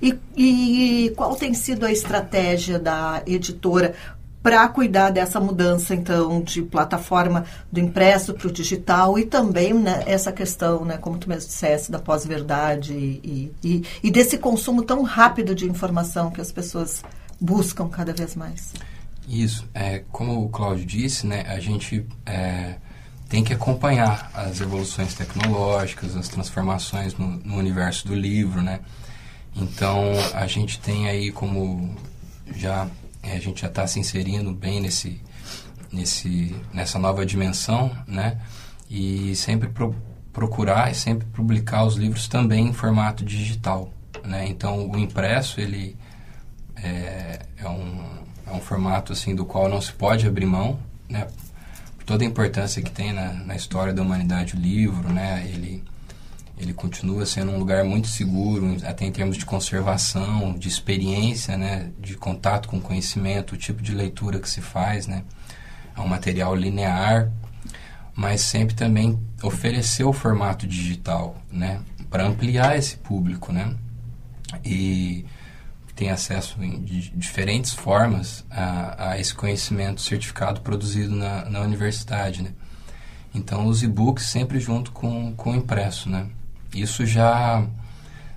E, 0.02 0.18
e, 0.36 1.10
qual 1.16 1.36
tem 1.36 1.54
sido 1.54 1.86
a 1.86 1.92
estratégia 1.92 2.78
da 2.78 3.22
editora 3.26 3.94
para 4.42 4.68
cuidar 4.68 5.10
dessa 5.10 5.40
mudança, 5.40 5.94
então, 5.94 6.40
de 6.40 6.62
plataforma 6.62 7.44
do 7.70 7.80
impresso 7.80 8.34
para 8.34 8.48
o 8.48 8.52
digital 8.52 9.18
e 9.18 9.24
também 9.24 9.74
né, 9.74 10.02
essa 10.06 10.32
questão, 10.32 10.84
né, 10.84 10.96
como 10.96 11.18
tu 11.18 11.28
mesmo 11.28 11.48
disseste, 11.48 11.90
da 11.90 11.98
pós-verdade 11.98 12.92
e, 12.94 13.52
e, 13.62 13.84
e, 14.02 14.10
desse 14.10 14.38
consumo 14.38 14.82
tão 14.82 15.02
rápido 15.02 15.54
de 15.54 15.66
informação 15.66 16.30
que 16.30 16.40
as 16.40 16.52
pessoas 16.52 17.02
buscam 17.40 17.88
cada 17.88 18.12
vez 18.12 18.34
mais? 18.34 18.72
Isso. 19.28 19.68
É, 19.74 20.02
como 20.10 20.44
o 20.44 20.48
Cláudio 20.48 20.86
disse, 20.86 21.26
né, 21.26 21.44
a 21.48 21.60
gente 21.60 22.06
é, 22.24 22.76
tem 23.28 23.44
que 23.44 23.52
acompanhar 23.52 24.30
as 24.34 24.60
evoluções 24.60 25.14
tecnológicas, 25.14 26.16
as 26.16 26.28
transformações 26.28 27.14
no, 27.14 27.26
no 27.26 27.56
universo 27.56 28.06
do 28.06 28.14
livro, 28.14 28.62
né? 28.62 28.80
Então, 29.54 30.12
a 30.34 30.46
gente 30.46 30.78
tem 30.78 31.08
aí 31.08 31.30
como 31.30 31.94
já 32.54 32.88
é, 33.22 33.36
a 33.36 33.40
gente 33.40 33.60
já 33.60 33.68
está 33.68 33.86
se 33.86 33.98
inserindo 33.98 34.52
bem 34.52 34.80
nesse, 34.80 35.20
nesse, 35.92 36.54
nessa 36.72 36.98
nova 36.98 37.26
dimensão, 37.26 37.90
né? 38.06 38.38
E 38.88 39.34
sempre 39.36 39.68
pro, 39.68 39.94
procurar 40.32 40.90
e 40.90 40.94
sempre 40.94 41.26
publicar 41.28 41.84
os 41.84 41.96
livros 41.96 42.28
também 42.28 42.68
em 42.68 42.72
formato 42.72 43.24
digital, 43.24 43.92
né? 44.24 44.46
Então, 44.48 44.88
o 44.88 44.98
impresso 44.98 45.60
ele 45.60 45.96
é, 46.76 47.40
é 47.58 47.68
um 47.68 48.18
é 48.46 48.52
um 48.52 48.60
formato 48.60 49.12
assim 49.12 49.34
do 49.34 49.44
qual 49.44 49.68
não 49.68 49.80
se 49.80 49.92
pode 49.92 50.26
abrir 50.26 50.46
mão, 50.46 50.78
né? 51.08 51.26
Toda 52.08 52.24
a 52.24 52.26
importância 52.26 52.80
que 52.80 52.90
tem 52.90 53.12
na, 53.12 53.34
na 53.34 53.54
história 53.54 53.92
da 53.92 54.00
humanidade 54.00 54.56
o 54.56 54.58
livro, 54.58 55.12
né? 55.12 55.46
Ele 55.46 55.84
ele 56.56 56.72
continua 56.72 57.26
sendo 57.26 57.52
um 57.52 57.58
lugar 57.58 57.84
muito 57.84 58.08
seguro, 58.08 58.78
até 58.82 59.04
em 59.04 59.12
termos 59.12 59.36
de 59.36 59.44
conservação, 59.44 60.54
de 60.54 60.68
experiência, 60.68 61.58
né? 61.58 61.90
De 62.00 62.16
contato 62.16 62.66
com 62.66 62.80
conhecimento, 62.80 63.54
o 63.54 63.58
tipo 63.58 63.82
de 63.82 63.94
leitura 63.94 64.40
que 64.40 64.48
se 64.48 64.62
faz, 64.62 65.06
né? 65.06 65.22
É 65.94 66.00
um 66.00 66.08
material 66.08 66.54
linear, 66.54 67.30
mas 68.14 68.40
sempre 68.40 68.74
também 68.74 69.20
oferecer 69.42 70.04
o 70.04 70.12
formato 70.14 70.66
digital, 70.66 71.36
né? 71.52 71.82
Para 72.08 72.24
ampliar 72.24 72.78
esse 72.78 72.96
público, 72.96 73.52
né? 73.52 73.76
E 74.64 75.26
tem 75.98 76.10
acesso 76.10 76.56
de 76.60 77.10
diferentes 77.10 77.72
formas 77.72 78.46
a, 78.48 79.10
a, 79.10 79.18
esse 79.18 79.34
conhecimento 79.34 80.00
certificado 80.00 80.60
produzido 80.60 81.12
na, 81.12 81.44
na 81.46 81.60
universidade, 81.60 82.40
né? 82.40 82.52
Então, 83.34 83.66
os 83.66 83.82
e-books 83.82 84.26
sempre 84.26 84.60
junto 84.60 84.92
com, 84.92 85.34
com 85.34 85.50
o 85.50 85.56
impresso, 85.56 86.08
né? 86.08 86.28
Isso 86.72 87.04
já, 87.04 87.66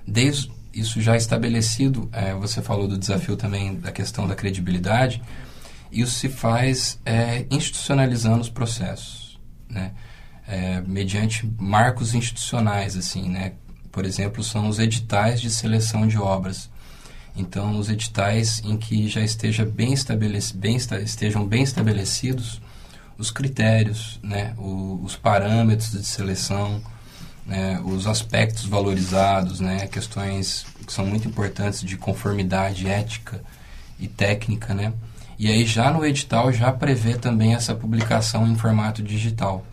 desde 0.04 0.50
isso 0.74 1.00
já 1.00 1.16
estabelecido, 1.16 2.08
é, 2.10 2.34
você 2.34 2.60
falou 2.60 2.88
do 2.88 2.98
desafio 2.98 3.36
também 3.36 3.76
da 3.76 3.92
questão 3.92 4.26
da 4.26 4.34
credibilidade, 4.34 5.22
isso 5.92 6.12
se 6.18 6.28
faz 6.28 6.98
é, 7.04 7.46
institucionalizando 7.48 8.40
os 8.40 8.48
processos, 8.48 9.38
né? 9.70 9.92
É, 10.48 10.80
mediante 10.80 11.48
marcos 11.60 12.12
institucionais, 12.12 12.96
assim, 12.96 13.28
né? 13.28 13.52
Por 13.92 14.04
exemplo, 14.04 14.42
são 14.42 14.66
os 14.66 14.80
editais 14.80 15.40
de 15.40 15.48
seleção 15.48 16.08
de 16.08 16.18
obras 16.18 16.71
então, 17.34 17.78
os 17.78 17.88
editais 17.88 18.60
em 18.64 18.76
que 18.76 19.08
já 19.08 19.22
esteja 19.22 19.64
bem 19.64 19.94
bem 20.54 20.76
estejam 20.76 21.46
bem 21.46 21.62
estabelecidos 21.62 22.60
os 23.16 23.30
critérios, 23.30 24.18
né, 24.22 24.54
o, 24.58 25.00
os 25.02 25.16
parâmetros 25.16 25.92
de 25.92 26.04
seleção, 26.04 26.82
né, 27.46 27.80
os 27.84 28.06
aspectos 28.06 28.66
valorizados, 28.66 29.60
né, 29.60 29.86
questões 29.86 30.66
que 30.86 30.92
são 30.92 31.06
muito 31.06 31.28
importantes 31.28 31.80
de 31.80 31.96
conformidade 31.96 32.88
ética 32.88 33.42
e 33.98 34.08
técnica, 34.08 34.74
né? 34.74 34.92
E 35.38 35.48
aí 35.48 35.64
já 35.64 35.90
no 35.90 36.04
edital 36.04 36.52
já 36.52 36.70
prevê 36.72 37.14
também 37.14 37.54
essa 37.54 37.74
publicação 37.74 38.46
em 38.46 38.56
formato 38.56 39.02
digital. 39.02 39.64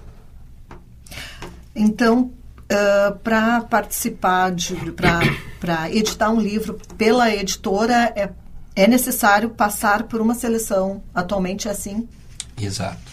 Então, 1.76 2.32
uh, 2.72 3.18
para 3.20 3.62
participar, 3.62 4.54
para 5.60 5.92
editar 5.92 6.30
um 6.30 6.40
livro 6.40 6.80
pela 6.98 7.34
editora, 7.34 8.14
é, 8.16 8.30
é 8.76 8.88
necessário 8.88 9.50
passar 9.50 10.04
por 10.04 10.22
uma 10.22 10.36
seleção. 10.36 11.04
Atualmente 11.14 11.68
é 11.68 11.72
assim? 11.72 12.08
Exato. 12.60 13.12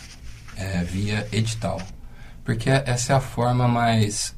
É, 0.57 0.83
via 0.85 1.27
edital. 1.33 1.81
Porque 2.45 2.70
essa 2.70 3.12
é 3.12 3.16
a 3.16 3.20
forma 3.20 3.66
mais 3.66 4.35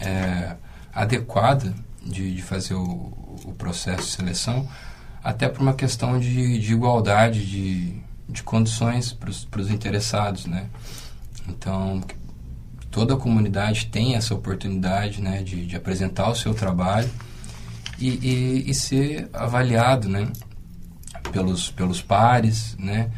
é, 0.00 0.56
adequada 0.92 1.74
de, 2.04 2.34
de 2.34 2.42
fazer 2.42 2.74
o, 2.74 3.38
o, 3.44 3.54
processo 3.56 4.02
de 4.02 4.10
seleção, 4.10 4.68
até 5.22 5.48
por 5.48 5.62
uma 5.62 5.72
questão 5.72 6.20
de, 6.20 6.58
de 6.58 6.72
igualdade 6.72 7.46
de, 7.46 7.98
de 8.28 8.42
condições 8.42 9.12
para 9.12 9.30
os 9.30 9.70
interessados, 9.70 10.44
né? 10.44 10.68
Então, 11.48 12.02
toda 12.94 13.14
a 13.14 13.16
comunidade 13.16 13.86
tem 13.86 14.14
essa 14.14 14.32
oportunidade 14.32 15.20
né, 15.20 15.42
de, 15.42 15.66
de 15.66 15.74
apresentar 15.74 16.30
o 16.30 16.36
seu 16.36 16.54
trabalho 16.54 17.10
e, 17.98 18.08
e, 18.08 18.70
e, 18.70 18.72
ser 18.72 19.28
avaliado 19.32 20.08
né, 20.08 20.30
pelos, 21.32 21.72
pelos 21.72 22.00
pares. 22.00 22.76
Né? 22.78 23.10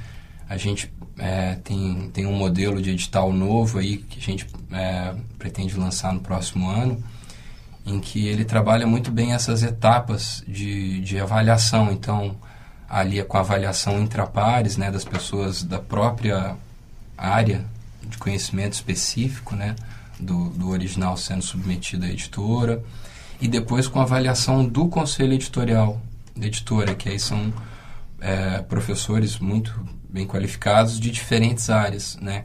A 0.49 0.57
gente 0.57 0.91
é, 1.19 1.57
tem, 1.57 2.11
tem 2.11 2.25
um 2.25 2.33
modelo 2.33 2.81
de 2.81 2.89
edital 2.89 3.31
novo 3.35 3.79
aí 3.79 3.99
que 3.99 4.19
a 4.19 4.23
gente 4.23 4.47
é, 4.73 5.15
pretende 5.39 5.77
lançar 5.77 6.11
no 6.11 6.21
próximo 6.21 6.71
ano, 6.71 7.05
em 7.85 8.01
que 8.01 8.27
ele 8.27 8.47
trabalha 8.47 8.87
muito 8.87 9.11
bem 9.11 9.35
essas 9.35 9.63
etapas 9.63 10.43
de, 10.49 11.03
de 11.03 11.21
avaliação. 11.21 11.93
Então, 11.93 12.35
ali 12.89 13.21
é 13.21 13.25
com 13.25 13.37
a 13.37 13.41
avaliação 13.41 14.01
intrapares 14.01 14.79
né, 14.79 14.91
das 14.91 15.05
pessoas 15.05 15.63
da 15.63 15.79
própria 15.79 16.57
área 17.15 17.76
de 18.09 18.19
conhecimento 18.19 18.75
específico, 18.75 19.55
né, 19.55 19.77
do, 20.19 20.51
do 20.51 20.71
original 20.71 21.17
sendo 21.17 21.43
submetido 21.43 22.05
à 22.05 22.09
editora, 22.09 22.83
e 23.41 23.49
depois 23.49 23.87
com 23.87 24.01
avaliação 24.01 24.65
do 24.65 24.89
conselho 24.89 25.35
editorial 25.35 26.01
da 26.35 26.47
editora, 26.47 26.95
que 26.95 27.09
aí 27.09 27.19
são 27.19 27.53
é, 28.21 28.63
professores 28.63 29.39
muito 29.39 29.73
bem 30.09 30.27
qualificados 30.27 30.99
de 30.99 31.11
diferentes 31.11 31.69
áreas, 31.69 32.17
né. 32.21 32.45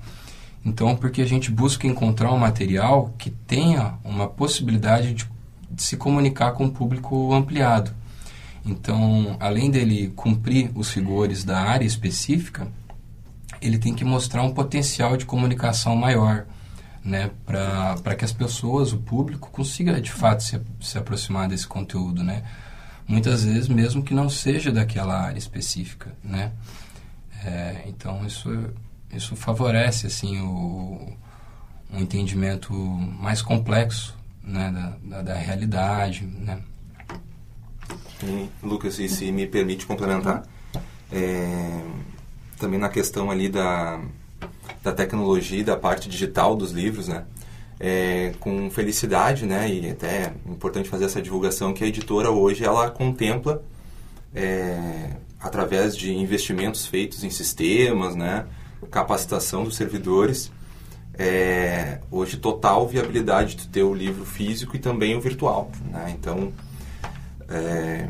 Então, 0.63 0.95
porque 0.95 1.21
a 1.21 1.25
gente 1.25 1.49
busca 1.49 1.87
encontrar 1.87 2.31
um 2.31 2.37
material 2.37 3.13
que 3.17 3.31
tenha 3.31 3.95
uma 4.03 4.27
possibilidade 4.27 5.13
de, 5.13 5.27
de 5.71 5.81
se 5.81 5.97
comunicar 5.97 6.51
com 6.51 6.65
o 6.65 6.71
público 6.71 7.33
ampliado. 7.33 7.91
Então, 8.63 9.37
além 9.39 9.71
dele 9.71 10.13
cumprir 10.15 10.69
os 10.75 10.93
rigores 10.93 11.43
da 11.43 11.59
área 11.59 11.85
específica, 11.85 12.67
ele 13.61 13.77
tem 13.77 13.93
que 13.93 14.03
mostrar 14.03 14.43
um 14.43 14.53
potencial 14.53 15.15
de 15.15 15.25
comunicação 15.25 15.95
maior, 15.95 16.45
né, 17.03 17.31
para 17.45 18.15
que 18.15 18.25
as 18.25 18.31
pessoas, 18.31 18.93
o 18.93 18.97
público, 18.97 19.49
consiga 19.51 19.99
de 19.99 20.11
fato 20.11 20.43
se, 20.43 20.59
se 20.79 20.97
aproximar 20.97 21.47
desse 21.47 21.67
conteúdo, 21.67 22.23
né? 22.23 22.43
Muitas 23.07 23.43
vezes 23.43 23.67
mesmo 23.67 24.03
que 24.03 24.13
não 24.13 24.29
seja 24.29 24.71
daquela 24.71 25.19
área 25.19 25.37
específica, 25.37 26.15
né? 26.23 26.51
É, 27.43 27.83
então 27.87 28.25
isso 28.25 28.49
isso 29.11 29.35
favorece 29.35 30.07
assim 30.07 30.39
o 30.39 31.17
um 31.91 31.99
entendimento 31.99 32.73
mais 32.73 33.41
complexo 33.41 34.15
né, 34.41 34.71
da, 34.71 35.17
da, 35.17 35.21
da 35.21 35.33
realidade, 35.33 36.25
né? 36.25 36.61
E, 38.23 38.49
Lucas, 38.63 38.99
e 38.99 39.09
se 39.09 39.31
me 39.31 39.45
permite 39.47 39.85
complementar, 39.85 40.43
é, 41.11 41.83
também 42.61 42.79
na 42.79 42.89
questão 42.89 43.29
ali 43.31 43.49
da, 43.49 43.99
da 44.83 44.91
tecnologia, 44.91 45.63
da 45.63 45.75
parte 45.75 46.07
digital 46.07 46.55
dos 46.55 46.71
livros, 46.71 47.07
né? 47.07 47.25
É, 47.79 48.33
com 48.39 48.69
felicidade, 48.69 49.45
né? 49.45 49.67
E 49.67 49.89
até 49.89 50.07
é 50.07 50.33
importante 50.45 50.87
fazer 50.87 51.05
essa 51.05 51.21
divulgação 51.21 51.73
que 51.73 51.83
a 51.83 51.87
editora 51.87 52.29
hoje 52.29 52.63
ela 52.63 52.91
contempla 52.91 53.63
é, 54.35 55.09
através 55.39 55.97
de 55.97 56.13
investimentos 56.13 56.85
feitos 56.85 57.23
em 57.23 57.31
sistemas, 57.31 58.15
né? 58.15 58.45
Capacitação 58.91 59.63
dos 59.63 59.75
servidores, 59.75 60.51
é, 61.17 61.99
hoje 62.11 62.37
total 62.37 62.87
viabilidade 62.87 63.55
de 63.55 63.67
ter 63.67 63.83
o 63.83 63.93
livro 63.93 64.25
físico 64.25 64.75
e 64.75 64.79
também 64.79 65.15
o 65.15 65.21
virtual, 65.21 65.71
né? 65.89 66.15
Então 66.15 66.53
é, 67.49 68.07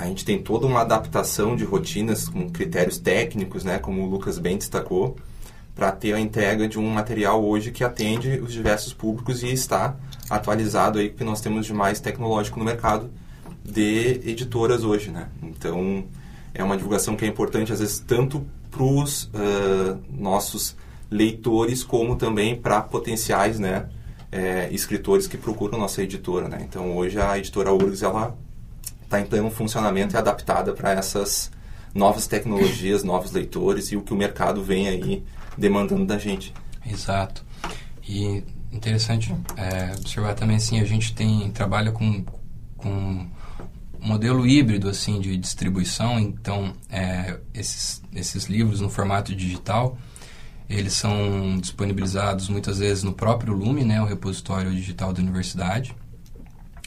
a 0.00 0.06
gente 0.06 0.24
tem 0.24 0.42
toda 0.42 0.66
uma 0.66 0.80
adaptação 0.80 1.54
de 1.54 1.62
rotinas 1.62 2.26
com 2.26 2.48
critérios 2.48 2.96
técnicos, 2.96 3.64
né? 3.64 3.78
Como 3.78 4.02
o 4.02 4.06
Lucas 4.08 4.38
bem 4.38 4.56
destacou 4.56 5.14
para 5.74 5.92
ter 5.92 6.14
a 6.14 6.20
entrega 6.20 6.66
de 6.66 6.78
um 6.78 6.88
material 6.88 7.44
hoje 7.44 7.70
que 7.70 7.84
atende 7.84 8.40
os 8.40 8.50
diversos 8.50 8.94
públicos 8.94 9.42
e 9.42 9.52
está 9.52 9.94
atualizado 10.30 10.98
aí 10.98 11.10
que 11.10 11.22
nós 11.22 11.42
temos 11.42 11.66
de 11.66 11.74
mais 11.74 12.00
tecnológico 12.00 12.58
no 12.58 12.64
mercado 12.64 13.10
de 13.62 14.22
editoras 14.24 14.84
hoje, 14.84 15.10
né? 15.10 15.28
Então 15.42 16.04
é 16.54 16.64
uma 16.64 16.78
divulgação 16.78 17.14
que 17.14 17.26
é 17.26 17.28
importante 17.28 17.70
às 17.70 17.80
vezes 17.80 17.98
tanto 17.98 18.46
para 18.70 18.82
os 18.82 19.24
uh, 19.24 20.00
nossos 20.10 20.76
leitores 21.10 21.84
como 21.84 22.16
também 22.16 22.56
para 22.56 22.80
potenciais, 22.80 23.58
né? 23.58 23.86
É, 24.32 24.68
escritores 24.72 25.26
que 25.26 25.36
procuram 25.36 25.78
nossa 25.78 26.02
editora, 26.02 26.48
né? 26.48 26.64
Então 26.66 26.96
hoje 26.96 27.20
a 27.20 27.36
editora 27.36 27.70
URGS 27.70 28.02
ela 28.02 28.38
está 29.10 29.20
em 29.20 29.26
pleno 29.26 29.50
funcionamento 29.50 30.14
e 30.14 30.16
adaptada 30.16 30.72
para 30.72 30.92
essas 30.92 31.50
novas 31.92 32.28
tecnologias, 32.28 33.02
novos 33.02 33.32
leitores 33.32 33.90
e 33.90 33.96
o 33.96 34.02
que 34.02 34.14
o 34.14 34.16
mercado 34.16 34.62
vem 34.62 34.86
aí 34.86 35.24
demandando 35.58 36.06
da 36.06 36.16
gente. 36.16 36.54
Exato. 36.86 37.44
E 38.08 38.44
interessante 38.70 39.34
é, 39.56 39.96
observar 39.98 40.34
também 40.34 40.56
assim, 40.56 40.78
a 40.78 40.84
gente 40.84 41.12
tem 41.12 41.50
trabalha 41.50 41.90
com, 41.90 42.24
com 42.76 42.88
um 42.88 43.28
modelo 44.00 44.46
híbrido 44.46 44.88
assim 44.88 45.20
de 45.20 45.36
distribuição, 45.36 46.20
então 46.20 46.72
é, 46.88 47.40
esses, 47.52 48.00
esses 48.14 48.44
livros 48.44 48.80
no 48.80 48.88
formato 48.88 49.34
digital 49.34 49.98
eles 50.68 50.92
são 50.92 51.58
disponibilizados 51.58 52.48
muitas 52.48 52.78
vezes 52.78 53.02
no 53.02 53.12
próprio 53.12 53.52
Lume, 53.52 53.82
né, 53.82 54.00
o 54.00 54.04
repositório 54.04 54.70
digital 54.70 55.12
da 55.12 55.20
universidade. 55.20 55.96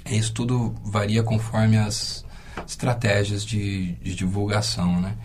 Isso 0.06 0.34
tudo 0.34 0.76
varia 0.84 1.24
conforme 1.24 1.78
as 1.78 2.26
estratégias 2.68 3.46
de, 3.46 3.94
de 3.94 4.16
divulgação, 4.16 5.02
né? 5.02 5.16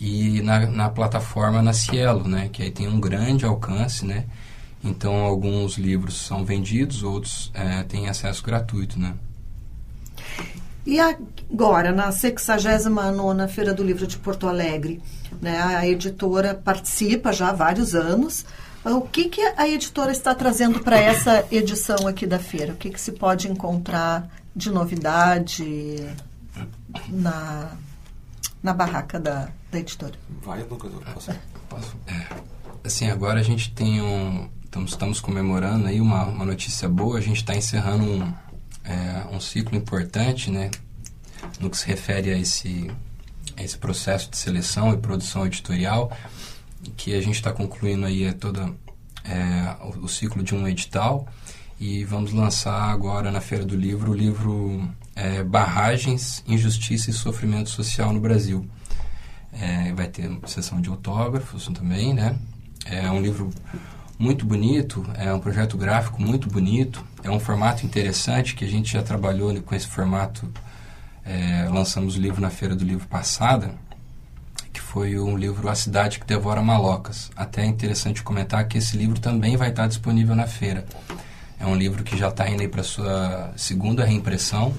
e 0.00 0.42
na, 0.42 0.66
na 0.66 0.90
plataforma 0.90 1.62
na 1.62 1.72
Cielo, 1.72 2.28
né, 2.28 2.50
que 2.52 2.62
aí 2.62 2.70
tem 2.70 2.88
um 2.88 3.00
grande 3.00 3.44
alcance, 3.44 4.04
né, 4.04 4.24
então 4.82 5.14
alguns 5.14 5.78
livros 5.78 6.26
são 6.26 6.44
vendidos, 6.44 7.02
outros 7.02 7.50
é, 7.54 7.82
têm 7.84 8.08
acesso 8.08 8.42
gratuito, 8.42 8.98
né. 8.98 9.14
E 10.86 11.00
agora, 11.00 11.92
na 11.92 12.10
69ª 12.10 13.48
Feira 13.48 13.72
do 13.72 13.82
Livro 13.82 14.06
de 14.06 14.18
Porto 14.18 14.46
Alegre, 14.46 15.00
né, 15.40 15.58
a 15.62 15.88
editora 15.88 16.54
participa 16.54 17.32
já 17.32 17.48
há 17.48 17.52
vários 17.54 17.94
anos. 17.94 18.44
O 18.84 19.00
que, 19.00 19.28
que 19.28 19.40
a 19.40 19.66
editora 19.66 20.12
está 20.12 20.34
trazendo 20.34 20.80
para 20.80 20.98
essa 20.98 21.46
edição 21.50 22.06
aqui 22.06 22.26
da 22.26 22.38
feira? 22.38 22.72
O 22.72 22.76
que, 22.76 22.90
que 22.90 23.00
se 23.00 23.12
pode 23.12 23.50
encontrar 23.50 24.28
de 24.54 24.70
novidade 24.70 26.06
na, 27.08 27.72
na 28.62 28.72
barraca 28.72 29.18
da, 29.18 29.48
da 29.70 29.78
editora. 29.78 30.14
Vai, 30.42 30.62
Lucas, 30.62 30.92
eu 30.92 31.00
posso? 31.00 31.32
posso. 31.68 31.96
É, 32.06 32.26
assim, 32.84 33.10
agora 33.10 33.40
a 33.40 33.42
gente 33.42 33.72
tem 33.72 34.00
um... 34.00 34.48
Estamos, 34.64 34.90
estamos 34.90 35.20
comemorando 35.20 35.86
aí 35.86 36.00
uma, 36.00 36.24
uma 36.24 36.44
notícia 36.44 36.88
boa. 36.88 37.18
A 37.18 37.20
gente 37.20 37.36
está 37.36 37.54
encerrando 37.54 38.04
um, 38.04 38.34
é, 38.84 39.26
um 39.30 39.40
ciclo 39.40 39.76
importante, 39.76 40.50
né? 40.50 40.70
No 41.60 41.70
que 41.70 41.76
se 41.76 41.86
refere 41.86 42.32
a 42.32 42.38
esse, 42.38 42.90
a 43.56 43.62
esse 43.62 43.78
processo 43.78 44.30
de 44.30 44.36
seleção 44.36 44.92
e 44.92 44.96
produção 44.96 45.46
editorial, 45.46 46.10
que 46.92 47.14
a 47.14 47.20
gente 47.20 47.36
está 47.36 47.52
concluindo 47.52 48.06
aí 48.06 48.24
é 48.24 48.32
toda 48.32 48.72
é, 49.24 49.76
o, 49.82 50.04
o 50.04 50.08
ciclo 50.08 50.42
de 50.42 50.54
um 50.54 50.66
edital 50.68 51.26
e 51.80 52.04
vamos 52.04 52.32
lançar 52.32 52.90
agora 52.90 53.30
na 53.30 53.40
Feira 53.40 53.64
do 53.64 53.76
Livro 53.76 54.12
o 54.12 54.14
livro 54.14 54.88
é, 55.14 55.42
Barragens, 55.42 56.42
Injustiça 56.46 57.10
e 57.10 57.12
Sofrimento 57.12 57.70
Social 57.70 58.12
no 58.12 58.20
Brasil. 58.20 58.68
É, 59.52 59.92
vai 59.92 60.08
ter 60.08 60.30
sessão 60.46 60.80
de 60.80 60.88
autógrafos 60.88 61.66
também, 61.68 62.12
né? 62.12 62.36
É 62.86 63.10
um 63.10 63.20
livro 63.20 63.50
muito 64.18 64.44
bonito, 64.44 65.04
é 65.14 65.32
um 65.32 65.40
projeto 65.40 65.76
gráfico 65.76 66.20
muito 66.20 66.48
bonito, 66.48 67.04
é 67.22 67.30
um 67.30 67.40
formato 67.40 67.84
interessante 67.84 68.54
que 68.54 68.64
a 68.64 68.68
gente 68.68 68.92
já 68.92 69.02
trabalhou 69.02 69.54
com 69.62 69.74
esse 69.74 69.86
formato. 69.86 70.50
É, 71.24 71.68
lançamos 71.72 72.16
o 72.16 72.20
livro 72.20 72.40
na 72.40 72.50
Feira 72.50 72.76
do 72.76 72.84
Livro 72.84 73.06
passada, 73.08 73.74
foi 74.94 75.18
um 75.18 75.36
livro 75.36 75.68
A 75.68 75.74
Cidade 75.74 76.20
que 76.20 76.24
Devora 76.24 76.62
Malocas. 76.62 77.28
Até 77.34 77.62
é 77.62 77.66
interessante 77.66 78.22
comentar 78.22 78.66
que 78.68 78.78
esse 78.78 78.96
livro 78.96 79.18
também 79.18 79.56
vai 79.56 79.70
estar 79.70 79.88
disponível 79.88 80.36
na 80.36 80.46
feira. 80.46 80.86
É 81.58 81.66
um 81.66 81.74
livro 81.74 82.04
que 82.04 82.16
já 82.16 82.28
está 82.28 82.48
indo 82.48 82.66
para 82.68 82.84
sua 82.84 83.52
segunda 83.56 84.04
reimpressão 84.04 84.72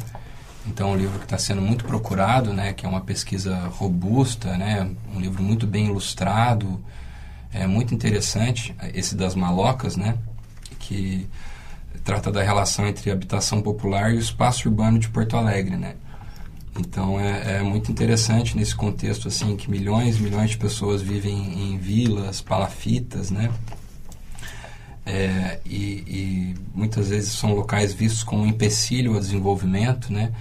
então, 0.68 0.90
é 0.90 0.94
um 0.94 0.98
livro 0.98 1.20
que 1.20 1.26
está 1.26 1.38
sendo 1.38 1.62
muito 1.62 1.86
procurado, 1.86 2.52
né, 2.52 2.74
que 2.74 2.86
é 2.86 2.90
uma 2.90 3.02
pesquisa 3.02 3.56
robusta, 3.68 4.58
né, 4.58 4.90
um 5.14 5.20
livro 5.20 5.44
muito 5.44 5.68
bem 5.68 5.86
ilustrado, 5.86 6.84
é 7.54 7.68
muito 7.68 7.94
interessante, 7.94 8.76
esse 8.94 9.16
das 9.16 9.36
malocas, 9.36 9.96
né, 9.96 10.18
que 10.80 11.30
trata 12.04 12.32
da 12.32 12.42
relação 12.42 12.88
entre 12.88 13.12
habitação 13.12 13.62
popular 13.62 14.12
e 14.12 14.16
o 14.16 14.20
espaço 14.20 14.68
urbano 14.68 14.98
de 14.98 15.08
Porto 15.08 15.38
Alegre, 15.38 15.78
né. 15.78 15.96
Então, 16.78 17.20
é, 17.20 17.58
é 17.58 17.64
muito 17.64 17.92
interessante 17.92 18.58
nesse 18.58 18.76
contexto, 18.76 19.28
assim, 19.28 19.56
que 19.56 19.70
milhões 19.70 20.20
milhões 20.20 20.50
de 20.52 20.58
pessoas 20.58 21.02
vivem 21.02 21.72
em 21.72 21.78
vilas, 21.78 22.42
palafitas, 22.42 23.32
né, 23.32 23.50
é, 25.06 25.60
e, 25.64 25.76
e, 26.08 26.56
muitas 26.74 27.10
vezes 27.10 27.32
são 27.34 27.54
locais 27.54 27.94
vistos 27.94 28.24
como 28.24 28.42
um 28.42 28.48
empecilho 28.48 29.14
ao 29.14 29.20
desenvolvimento, 29.20 30.12
né? 30.12 30.32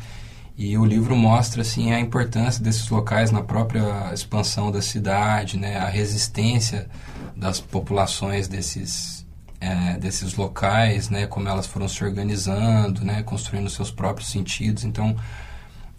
E 0.57 0.79
o 0.79 0.85
livro 0.85 1.15
mostra 1.15 1.61
assim 1.61 1.93
a 1.93 2.01
importância 2.01 2.63
desses 2.63 2.89
locais 2.89 3.31
na 3.31 3.43
própria 3.43 4.11
expansão 4.15 4.71
da 4.71 4.81
cidade, 4.81 5.59
né? 5.59 5.77
A 5.77 5.89
resistência 5.89 6.89
das 7.37 7.61
populações 7.61 8.49
desses 8.49 9.27
é, 9.61 9.99
desses 9.99 10.35
locais, 10.35 11.11
né? 11.11 11.27
Como 11.27 11.47
elas 11.47 11.67
foram 11.67 11.87
se 11.87 12.03
organizando, 12.03 13.05
né? 13.05 13.23
Construindo 13.23 13.69
seus 13.69 13.91
próprios 13.91 14.31
sentidos. 14.31 14.85
Então 14.85 15.15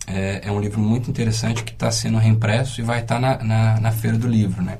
é, 0.07 0.41
é 0.43 0.51
um 0.51 0.59
livro 0.59 0.79
muito 0.79 1.09
interessante 1.09 1.63
que 1.63 1.71
está 1.71 1.91
sendo 1.91 2.17
reimpresso 2.17 2.79
e 2.79 2.83
vai 2.83 3.01
estar 3.01 3.15
tá 3.15 3.21
na, 3.21 3.43
na, 3.43 3.79
na 3.79 3.91
feira 3.91 4.17
do 4.17 4.27
livro, 4.27 4.61
né? 4.61 4.77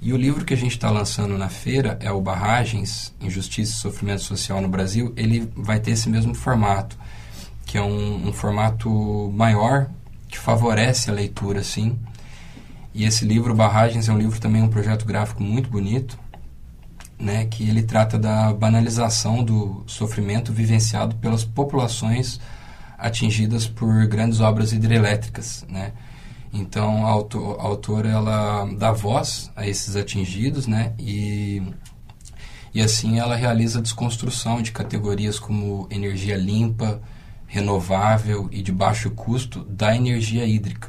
E 0.00 0.12
o 0.12 0.16
livro 0.16 0.44
que 0.44 0.52
a 0.52 0.56
gente 0.56 0.72
está 0.72 0.90
lançando 0.90 1.38
na 1.38 1.48
feira 1.48 1.96
é 2.00 2.10
o 2.10 2.20
Barragens, 2.20 3.14
Injustiça 3.20 3.72
e 3.72 3.76
Sofrimento 3.76 4.22
Social 4.22 4.60
no 4.60 4.68
Brasil. 4.68 5.12
Ele 5.16 5.48
vai 5.54 5.78
ter 5.78 5.92
esse 5.92 6.08
mesmo 6.08 6.34
formato, 6.34 6.98
que 7.64 7.78
é 7.78 7.82
um, 7.82 8.28
um 8.28 8.32
formato 8.32 8.90
maior, 9.32 9.88
que 10.28 10.36
favorece 10.36 11.08
a 11.08 11.14
leitura, 11.14 11.60
assim. 11.60 11.96
E 12.92 13.04
esse 13.04 13.24
livro, 13.24 13.54
Barragens, 13.54 14.08
é 14.08 14.12
um 14.12 14.18
livro 14.18 14.40
também, 14.40 14.60
um 14.60 14.68
projeto 14.68 15.06
gráfico 15.06 15.40
muito 15.40 15.70
bonito, 15.70 16.18
né, 17.16 17.46
que 17.46 17.68
ele 17.68 17.84
trata 17.84 18.18
da 18.18 18.52
banalização 18.52 19.44
do 19.44 19.84
sofrimento 19.86 20.52
vivenciado 20.52 21.14
pelas 21.16 21.44
populações 21.44 22.40
atingidas 23.02 23.66
por 23.66 24.06
grandes 24.06 24.40
obras 24.40 24.72
hidrelétricas, 24.72 25.66
né? 25.68 25.92
Então, 26.52 27.06
a, 27.06 27.10
autor, 27.10 27.58
a 27.58 27.62
autora 27.64 28.08
ela 28.08 28.66
dá 28.76 28.92
voz 28.92 29.50
a 29.56 29.66
esses 29.66 29.96
atingidos, 29.96 30.66
né? 30.66 30.92
E 30.98 31.62
e 32.74 32.80
assim 32.80 33.18
ela 33.18 33.36
realiza 33.36 33.78
a 33.78 33.82
desconstrução 33.82 34.62
de 34.62 34.72
categorias 34.72 35.38
como 35.38 35.86
energia 35.90 36.36
limpa, 36.36 37.02
renovável 37.46 38.48
e 38.50 38.62
de 38.62 38.72
baixo 38.72 39.10
custo 39.10 39.62
da 39.64 39.94
energia 39.94 40.46
hídrica, 40.46 40.88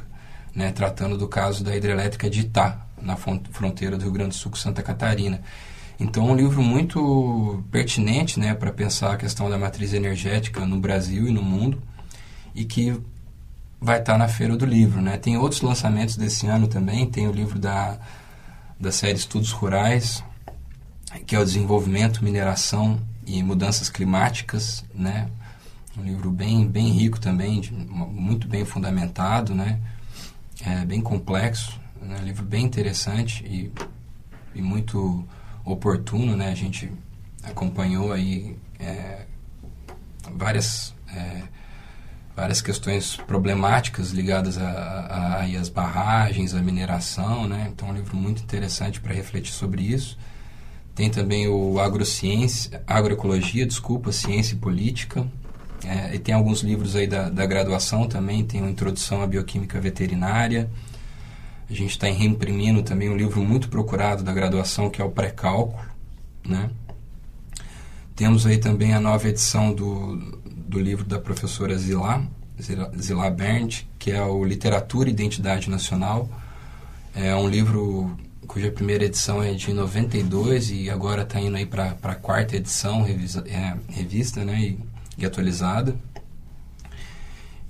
né, 0.54 0.72
tratando 0.72 1.18
do 1.18 1.28
caso 1.28 1.62
da 1.62 1.76
hidrelétrica 1.76 2.30
de 2.30 2.40
Itá, 2.40 2.86
na 3.00 3.16
fronteira 3.16 3.98
do 3.98 4.04
Rio 4.04 4.12
Grande 4.12 4.30
do 4.30 4.34
Sul 4.34 4.50
com 4.50 4.56
Santa 4.56 4.82
Catarina. 4.82 5.42
Então, 6.00 6.26
um 6.26 6.34
livro 6.34 6.62
muito 6.62 7.62
pertinente 7.70 8.40
né, 8.40 8.54
para 8.54 8.72
pensar 8.72 9.12
a 9.12 9.16
questão 9.18 9.50
da 9.50 9.58
matriz 9.58 9.92
energética 9.92 10.64
no 10.64 10.80
Brasil 10.80 11.28
e 11.28 11.32
no 11.32 11.42
mundo 11.42 11.82
e 12.54 12.64
que 12.64 12.98
vai 13.80 14.00
estar 14.00 14.16
na 14.16 14.28
Feira 14.28 14.56
do 14.56 14.64
Livro. 14.64 15.00
Né? 15.00 15.16
Tem 15.16 15.36
outros 15.36 15.60
lançamentos 15.60 16.16
desse 16.16 16.46
ano 16.46 16.66
também, 16.66 17.08
tem 17.08 17.26
o 17.28 17.32
livro 17.32 17.58
da, 17.58 17.98
da 18.78 18.92
série 18.92 19.16
Estudos 19.16 19.52
Rurais, 19.52 20.22
que 21.26 21.34
é 21.36 21.38
o 21.38 21.44
Desenvolvimento, 21.44 22.24
Mineração 22.24 23.00
e 23.26 23.42
Mudanças 23.42 23.88
Climáticas, 23.88 24.84
né? 24.94 25.28
um 25.96 26.02
livro 26.02 26.30
bem, 26.30 26.66
bem 26.66 26.90
rico 26.90 27.20
também, 27.20 27.60
de, 27.60 27.72
muito 27.72 28.48
bem 28.48 28.64
fundamentado, 28.64 29.54
né? 29.54 29.80
é, 30.64 30.84
bem 30.84 31.00
complexo, 31.00 31.78
né? 32.00 32.18
um 32.20 32.24
livro 32.24 32.44
bem 32.44 32.64
interessante 32.64 33.44
e, 33.44 33.72
e 34.54 34.62
muito 34.62 35.26
oportuno, 35.64 36.36
né? 36.36 36.50
A 36.50 36.54
gente 36.54 36.90
acompanhou 37.42 38.12
aí 38.12 38.56
é, 38.78 39.26
várias 40.34 40.94
é, 41.08 41.42
várias 42.36 42.60
questões 42.60 43.16
problemáticas 43.16 44.10
ligadas 44.10 44.58
a, 44.58 44.68
a, 44.68 45.40
a, 45.40 45.60
às 45.60 45.68
barragens, 45.68 46.54
à 46.54 46.60
mineração, 46.60 47.46
né? 47.46 47.70
Então 47.72 47.88
é 47.88 47.92
um 47.92 47.94
livro 47.94 48.16
muito 48.16 48.42
interessante 48.42 49.00
para 49.00 49.14
refletir 49.14 49.52
sobre 49.52 49.82
isso. 49.82 50.18
Tem 50.94 51.10
também 51.10 51.48
o 51.48 51.78
Agrociência, 51.80 52.82
Agroecologia, 52.86 53.66
desculpa, 53.66 54.12
Ciência 54.12 54.54
e 54.54 54.58
Política. 54.58 55.26
É, 55.84 56.14
e 56.14 56.18
tem 56.18 56.34
alguns 56.34 56.60
livros 56.62 56.96
aí 56.96 57.06
da, 57.06 57.28
da 57.28 57.44
graduação 57.44 58.08
também, 58.08 58.44
tem 58.44 58.62
o 58.62 58.68
Introdução 58.68 59.22
à 59.22 59.26
Bioquímica 59.26 59.78
Veterinária, 59.80 60.70
a 61.68 61.72
gente 61.72 61.90
está 61.90 62.06
reimprimindo 62.06 62.82
também 62.82 63.08
um 63.08 63.16
livro 63.16 63.42
muito 63.42 63.68
procurado 63.68 64.22
da 64.22 64.32
graduação, 64.32 64.90
que 64.90 65.00
é 65.00 65.04
o 65.04 65.10
Pré-Cálculo. 65.10 65.82
Né? 66.46 66.70
Temos 68.14 68.46
aí 68.46 68.58
também 68.58 68.92
a 68.94 69.00
nova 69.00 69.28
edição 69.28 69.72
do, 69.72 70.38
do 70.74 70.80
livro 70.80 71.04
da 71.04 71.20
professora 71.20 71.78
Zilá, 71.78 72.22
Zilá 73.00 73.30
Berndt, 73.30 73.88
que 73.96 74.10
é 74.10 74.20
o 74.22 74.44
Literatura 74.44 75.08
e 75.08 75.12
Identidade 75.12 75.70
Nacional. 75.70 76.28
É 77.14 77.34
um 77.36 77.48
livro 77.48 78.16
cuja 78.48 78.70
primeira 78.72 79.04
edição 79.04 79.42
é 79.42 79.52
de 79.52 79.72
92 79.72 80.70
e 80.70 80.90
agora 80.90 81.22
está 81.22 81.40
indo 81.40 81.56
aí 81.56 81.64
para 81.64 81.96
a 82.02 82.14
quarta 82.14 82.56
edição, 82.56 83.02
revisa, 83.02 83.44
é, 83.46 83.76
revista 83.88 84.44
né, 84.44 84.60
e, 84.60 84.78
e 85.16 85.24
atualizada. 85.24 85.94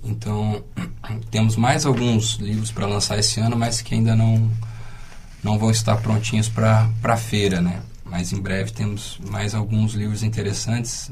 Então, 0.03 0.63
temos 1.29 1.55
mais 1.55 1.85
alguns 1.85 2.33
livros 2.35 2.71
para 2.71 2.87
lançar 2.87 3.19
esse 3.19 3.39
ano, 3.39 3.55
mas 3.55 3.81
que 3.81 3.93
ainda 3.93 4.15
não, 4.15 4.49
não 5.43 5.59
vão 5.59 5.69
estar 5.69 5.95
prontinhos 5.97 6.49
para 6.49 6.89
a 7.03 7.17
feira, 7.17 7.61
né? 7.61 7.81
Mas 8.03 8.33
em 8.33 8.41
breve 8.41 8.71
temos 8.71 9.19
mais 9.29 9.53
alguns 9.53 9.93
livros 9.93 10.23
interessantes. 10.23 11.11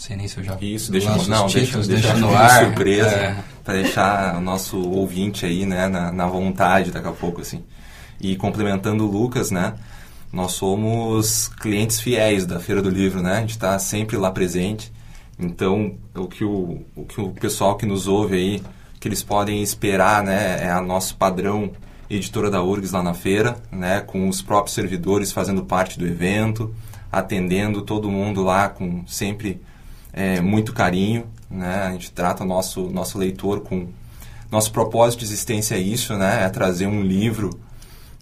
Não 0.00 0.06
sei 0.06 0.16
nem 0.16 0.26
se 0.26 0.38
eu 0.38 0.44
já 0.44 0.56
Isso, 0.62 0.90
deixa, 0.90 1.10
não, 1.28 1.46
títulos, 1.46 1.86
deixa, 1.86 2.14
deixa, 2.14 2.16
no 2.16 2.34
ar. 2.34 2.64
surpresa, 2.64 3.10
é. 3.10 3.36
para 3.62 3.74
deixar 3.74 4.34
o 4.38 4.40
nosso 4.40 4.80
ouvinte 4.80 5.44
aí, 5.44 5.66
né, 5.66 5.88
na, 5.88 6.10
na 6.10 6.26
vontade 6.26 6.90
daqui 6.90 7.06
a 7.06 7.12
pouco, 7.12 7.42
assim. 7.42 7.62
E 8.18 8.34
complementando 8.34 9.06
o 9.06 9.10
Lucas, 9.10 9.50
né, 9.50 9.74
nós 10.32 10.52
somos 10.52 11.48
clientes 11.48 12.00
fiéis 12.00 12.46
da 12.46 12.58
Feira 12.58 12.80
do 12.80 12.88
Livro, 12.88 13.20
né? 13.20 13.36
A 13.36 13.40
gente 13.40 13.50
está 13.50 13.78
sempre 13.78 14.16
lá 14.16 14.30
presente. 14.30 14.90
Então, 15.38 15.96
o 16.14 16.26
que 16.26 16.44
o, 16.44 16.80
o 16.96 17.04
que 17.04 17.20
o 17.20 17.32
pessoal 17.32 17.76
que 17.76 17.84
nos 17.84 18.08
ouve 18.08 18.36
aí, 18.36 18.62
que 18.98 19.06
eles 19.06 19.22
podem 19.22 19.62
esperar, 19.62 20.22
né, 20.22 20.64
é 20.64 20.70
a 20.70 20.80
nosso 20.80 21.14
padrão 21.14 21.72
editora 22.08 22.50
da 22.50 22.62
URGS 22.62 22.92
lá 22.92 23.02
na 23.02 23.12
feira, 23.12 23.54
né, 23.70 24.00
com 24.00 24.30
os 24.30 24.40
próprios 24.40 24.74
servidores 24.74 25.30
fazendo 25.30 25.62
parte 25.62 25.98
do 25.98 26.06
evento, 26.06 26.74
atendendo 27.12 27.82
todo 27.82 28.10
mundo 28.10 28.42
lá 28.42 28.66
com 28.70 29.06
sempre 29.06 29.60
é, 30.12 30.40
muito 30.40 30.72
carinho, 30.72 31.26
né, 31.50 31.84
a 31.86 31.92
gente 31.92 32.10
trata 32.12 32.44
o 32.44 32.46
nosso, 32.46 32.88
nosso 32.90 33.18
leitor 33.18 33.60
com... 33.60 33.88
Nosso 34.50 34.72
propósito 34.72 35.20
de 35.20 35.26
existência 35.26 35.76
é 35.76 35.78
isso, 35.78 36.16
né, 36.16 36.44
é 36.44 36.48
trazer 36.48 36.86
um 36.86 37.02
livro 37.02 37.50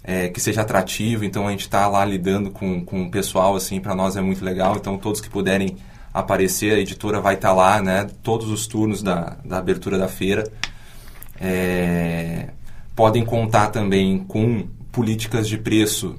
é, 0.04 0.28
que 0.28 0.40
seja 0.40 0.60
atrativo, 0.60 1.24
então 1.24 1.46
a 1.46 1.50
gente 1.50 1.62
está 1.62 1.86
lá 1.88 2.04
lidando 2.04 2.50
com, 2.50 2.84
com 2.84 3.04
o 3.04 3.10
pessoal, 3.10 3.56
assim, 3.56 3.80
para 3.80 3.94
nós 3.94 4.16
é 4.16 4.20
muito 4.20 4.44
legal, 4.44 4.76
então 4.76 4.98
todos 4.98 5.20
que 5.20 5.30
puderem 5.30 5.76
aparecer, 6.12 6.74
a 6.74 6.78
editora 6.78 7.20
vai 7.20 7.34
estar 7.34 7.48
tá 7.48 7.54
lá, 7.54 7.82
né? 7.82 8.08
Todos 8.22 8.48
os 8.50 8.66
turnos 8.66 9.02
da, 9.02 9.36
da 9.44 9.58
abertura 9.58 9.98
da 9.98 10.08
feira. 10.08 10.50
É, 11.40 12.48
podem 12.96 13.24
contar 13.24 13.68
também 13.68 14.18
com 14.18 14.66
políticas 14.90 15.48
de 15.48 15.56
preço 15.56 16.16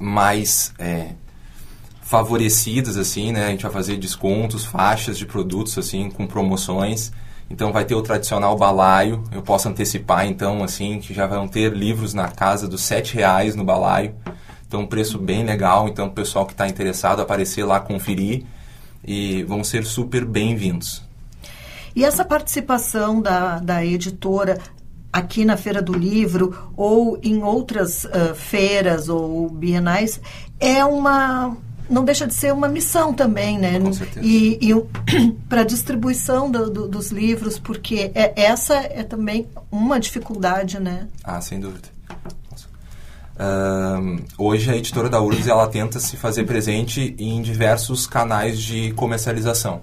mais 0.00 0.72
é, 0.78 1.10
favorecidas, 2.12 2.98
assim, 2.98 3.32
né? 3.32 3.46
A 3.46 3.50
gente 3.52 3.62
vai 3.62 3.72
fazer 3.72 3.96
descontos, 3.96 4.66
faixas 4.66 5.16
de 5.16 5.24
produtos, 5.24 5.78
assim, 5.78 6.10
com 6.10 6.26
promoções. 6.26 7.10
Então 7.48 7.72
vai 7.72 7.86
ter 7.86 7.94
o 7.94 8.02
tradicional 8.02 8.54
balaio, 8.54 9.24
eu 9.32 9.40
posso 9.40 9.66
antecipar, 9.66 10.26
então, 10.26 10.62
assim, 10.62 10.98
que 10.98 11.14
já 11.14 11.26
vão 11.26 11.48
ter 11.48 11.72
livros 11.72 12.12
na 12.12 12.28
casa 12.28 12.68
dos 12.68 12.82
sete 12.82 13.14
reais 13.14 13.56
no 13.56 13.64
balaio. 13.64 14.14
Então, 14.68 14.82
um 14.82 14.86
preço 14.86 15.18
bem 15.18 15.42
legal. 15.42 15.88
Então, 15.88 16.08
o 16.08 16.10
pessoal 16.10 16.44
que 16.44 16.52
está 16.52 16.68
interessado, 16.68 17.22
aparecer 17.22 17.64
lá, 17.64 17.80
conferir 17.80 18.44
e 19.02 19.42
vão 19.44 19.64
ser 19.64 19.86
super 19.86 20.22
bem-vindos. 20.26 21.02
E 21.96 22.04
essa 22.04 22.26
participação 22.26 23.22
da, 23.22 23.58
da 23.58 23.82
editora 23.82 24.58
aqui 25.10 25.46
na 25.46 25.56
Feira 25.56 25.80
do 25.80 25.94
Livro 25.94 26.70
ou 26.76 27.18
em 27.22 27.42
outras 27.42 28.04
uh, 28.04 28.34
feiras 28.34 29.08
ou 29.08 29.48
bienais 29.48 30.20
é 30.60 30.84
uma 30.84 31.56
não 31.92 32.04
deixa 32.04 32.26
de 32.26 32.34
ser 32.34 32.52
uma 32.52 32.68
missão 32.68 33.12
também, 33.12 33.58
né? 33.58 33.78
Com 33.78 33.92
certeza. 33.92 34.26
E, 34.26 34.58
e 34.60 34.72
para 35.48 35.62
distribuição 35.62 36.50
do, 36.50 36.70
do, 36.70 36.88
dos 36.88 37.10
livros, 37.12 37.58
porque 37.58 38.10
é, 38.14 38.32
essa 38.34 38.74
é 38.74 39.02
também 39.02 39.46
uma 39.70 40.00
dificuldade, 40.00 40.80
né? 40.80 41.06
Ah, 41.22 41.40
sem 41.40 41.60
dúvida. 41.60 41.88
Uh, 43.34 44.22
hoje 44.38 44.70
a 44.70 44.76
editora 44.76 45.08
da 45.08 45.20
URGS 45.20 45.48
ela 45.48 45.66
tenta 45.66 45.98
se 45.98 46.16
fazer 46.16 46.44
presente 46.44 47.14
em 47.18 47.42
diversos 47.42 48.06
canais 48.06 48.60
de 48.60 48.92
comercialização. 48.92 49.80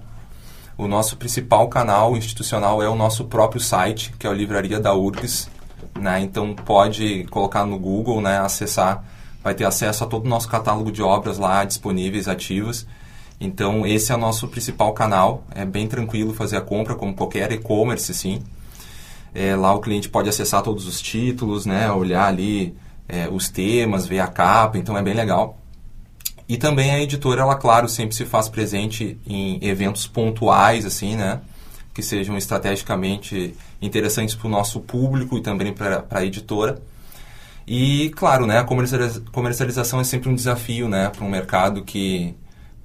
O 0.78 0.88
nosso 0.88 1.16
principal 1.16 1.68
canal 1.68 2.16
institucional 2.16 2.82
é 2.82 2.88
o 2.88 2.94
nosso 2.94 3.26
próprio 3.26 3.60
site, 3.60 4.14
que 4.18 4.26
é 4.26 4.30
a 4.30 4.32
Livraria 4.32 4.80
da 4.80 4.94
URGS. 4.94 5.50
Né? 5.98 6.20
Então 6.20 6.54
pode 6.54 7.24
colocar 7.24 7.66
no 7.66 7.78
Google, 7.78 8.20
né? 8.20 8.38
acessar, 8.38 9.04
vai 9.42 9.54
ter 9.54 9.64
acesso 9.64 10.04
a 10.04 10.06
todo 10.06 10.26
o 10.26 10.28
nosso 10.28 10.48
catálogo 10.48 10.92
de 10.92 11.02
obras 11.02 11.38
lá 11.38 11.64
disponíveis, 11.64 12.28
ativas. 12.28 12.86
Então 13.40 13.86
esse 13.86 14.12
é 14.12 14.14
o 14.14 14.18
nosso 14.18 14.48
principal 14.48 14.92
canal, 14.92 15.44
é 15.54 15.64
bem 15.64 15.86
tranquilo 15.86 16.34
fazer 16.34 16.56
a 16.56 16.60
compra, 16.60 16.94
como 16.94 17.14
qualquer 17.14 17.50
e-commerce, 17.52 18.12
sim. 18.12 18.42
É, 19.34 19.54
lá 19.54 19.72
o 19.72 19.80
cliente 19.80 20.08
pode 20.08 20.28
acessar 20.28 20.62
todos 20.62 20.86
os 20.86 21.00
títulos, 21.00 21.64
né? 21.64 21.90
olhar 21.90 22.26
ali 22.26 22.76
é, 23.08 23.28
os 23.28 23.48
temas, 23.48 24.06
ver 24.06 24.20
a 24.20 24.26
capa, 24.26 24.76
então 24.76 24.96
é 24.96 25.02
bem 25.02 25.14
legal. 25.14 25.60
E 26.50 26.56
também 26.56 26.90
a 26.90 27.00
editora, 27.00 27.42
ela, 27.42 27.54
claro, 27.54 27.88
sempre 27.88 28.14
se 28.14 28.24
faz 28.24 28.48
presente 28.48 29.16
em 29.24 29.64
eventos 29.64 30.08
pontuais, 30.08 30.84
assim, 30.84 31.14
né? 31.14 31.40
Que 31.94 32.02
sejam 32.02 32.36
estrategicamente 32.36 33.54
interessantes 33.80 34.34
para 34.34 34.48
o 34.48 34.50
nosso 34.50 34.80
público 34.80 35.38
e 35.38 35.42
também 35.42 35.72
para 35.72 36.04
a 36.10 36.24
editora. 36.24 36.82
E, 37.66 38.10
claro, 38.16 38.46
né, 38.46 38.58
a 38.58 38.64
comercialização 39.32 40.00
é 40.00 40.04
sempre 40.04 40.28
um 40.28 40.34
desafio, 40.34 40.88
né? 40.88 41.08
Para 41.08 41.24
um 41.24 41.30
mercado 41.30 41.84
que 41.84 42.34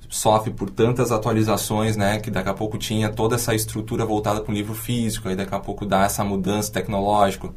sofre 0.09 0.51
por 0.51 0.69
tantas 0.69 1.11
atualizações, 1.11 1.97
né? 1.97 2.19
Que 2.19 2.29
daqui 2.29 2.49
a 2.49 2.53
pouco 2.53 2.77
tinha 2.77 3.09
toda 3.09 3.35
essa 3.35 3.55
estrutura 3.55 4.05
voltada 4.05 4.41
para 4.41 4.51
o 4.51 4.55
livro 4.55 4.75
físico, 4.75 5.27
aí 5.27 5.35
daqui 5.35 5.55
a 5.55 5.59
pouco 5.59 5.85
dá 5.85 6.03
essa 6.03 6.23
mudança 6.23 6.71
tecnológica 6.71 7.49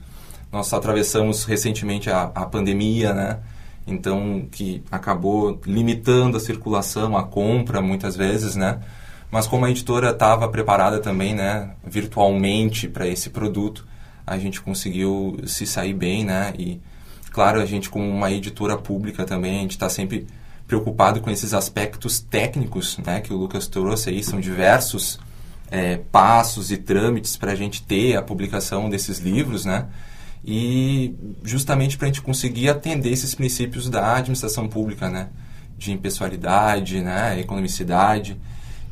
nós 0.51 0.73
atravessamos 0.73 1.45
recentemente 1.45 2.11
a, 2.11 2.23
a 2.35 2.47
pandemia, 2.47 3.13
né? 3.13 3.39
Então, 3.87 4.47
que 4.51 4.83
acabou 4.91 5.61
limitando 5.65 6.37
a 6.37 6.41
circulação, 6.41 7.17
a 7.17 7.23
compra, 7.23 7.81
muitas 7.81 8.17
vezes, 8.17 8.55
né? 8.57 8.81
Mas 9.31 9.47
como 9.47 9.65
a 9.65 9.71
editora 9.71 10.11
estava 10.11 10.49
preparada 10.49 11.01
também, 11.01 11.35
né, 11.35 11.71
virtualmente 11.85 12.89
para 12.89 13.07
esse 13.07 13.29
produto, 13.29 13.87
a 14.27 14.39
gente 14.39 14.61
conseguiu 14.61 15.39
se 15.47 15.67
sair 15.67 15.93
bem, 15.93 16.25
né? 16.25 16.53
E, 16.59 16.81
claro, 17.39 17.61
a 17.61 17.65
gente 17.65 17.89
como 17.89 18.05
uma 18.05 18.33
editora 18.33 18.77
pública 18.77 19.25
também, 19.25 19.59
a 19.59 19.63
gente 19.63 19.71
está 19.71 19.89
sempre 19.89 20.27
preocupado 20.67 21.21
com 21.21 21.31
esses 21.31 21.55
aspectos 21.55 22.19
técnicos, 22.19 22.99
né, 22.99 23.21
que 23.21 23.33
o 23.33 23.37
Lucas 23.37 23.69
trouxe 23.69 24.11
aí, 24.11 24.25
são 24.25 24.41
diversos 24.41 25.21
é, 25.71 25.99
passos 26.11 26.73
e 26.73 26.77
trâmites 26.77 27.37
para 27.37 27.53
a 27.53 27.55
gente 27.55 27.81
ter 27.85 28.17
a 28.17 28.23
publicação 28.23 28.91
desses 28.91 29.21
livros, 29.21 29.65
né? 29.65 29.87
e 30.45 31.15
justamente 31.45 31.97
para 31.97 32.07
a 32.07 32.09
gente 32.09 32.23
conseguir 32.23 32.71
atender 32.71 33.13
esses 33.13 33.37
princípios 33.37 33.89
da 33.89 34.17
administração 34.17 34.67
pública, 34.67 35.09
né? 35.09 35.29
de 35.77 35.93
impessoalidade, 35.93 37.01
né, 37.01 37.39
economicidade, 37.39 38.37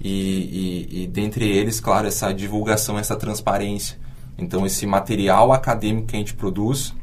e, 0.00 0.86
e, 0.92 1.02
e 1.02 1.06
dentre 1.08 1.48
eles, 1.48 1.80
claro, 1.80 2.06
essa 2.06 2.32
divulgação, 2.32 2.96
essa 2.96 3.16
transparência. 3.16 3.98
Então, 4.38 4.64
esse 4.64 4.86
material 4.86 5.52
acadêmico 5.52 6.06
que 6.06 6.14
a 6.14 6.20
gente 6.20 6.34
produz, 6.34 6.94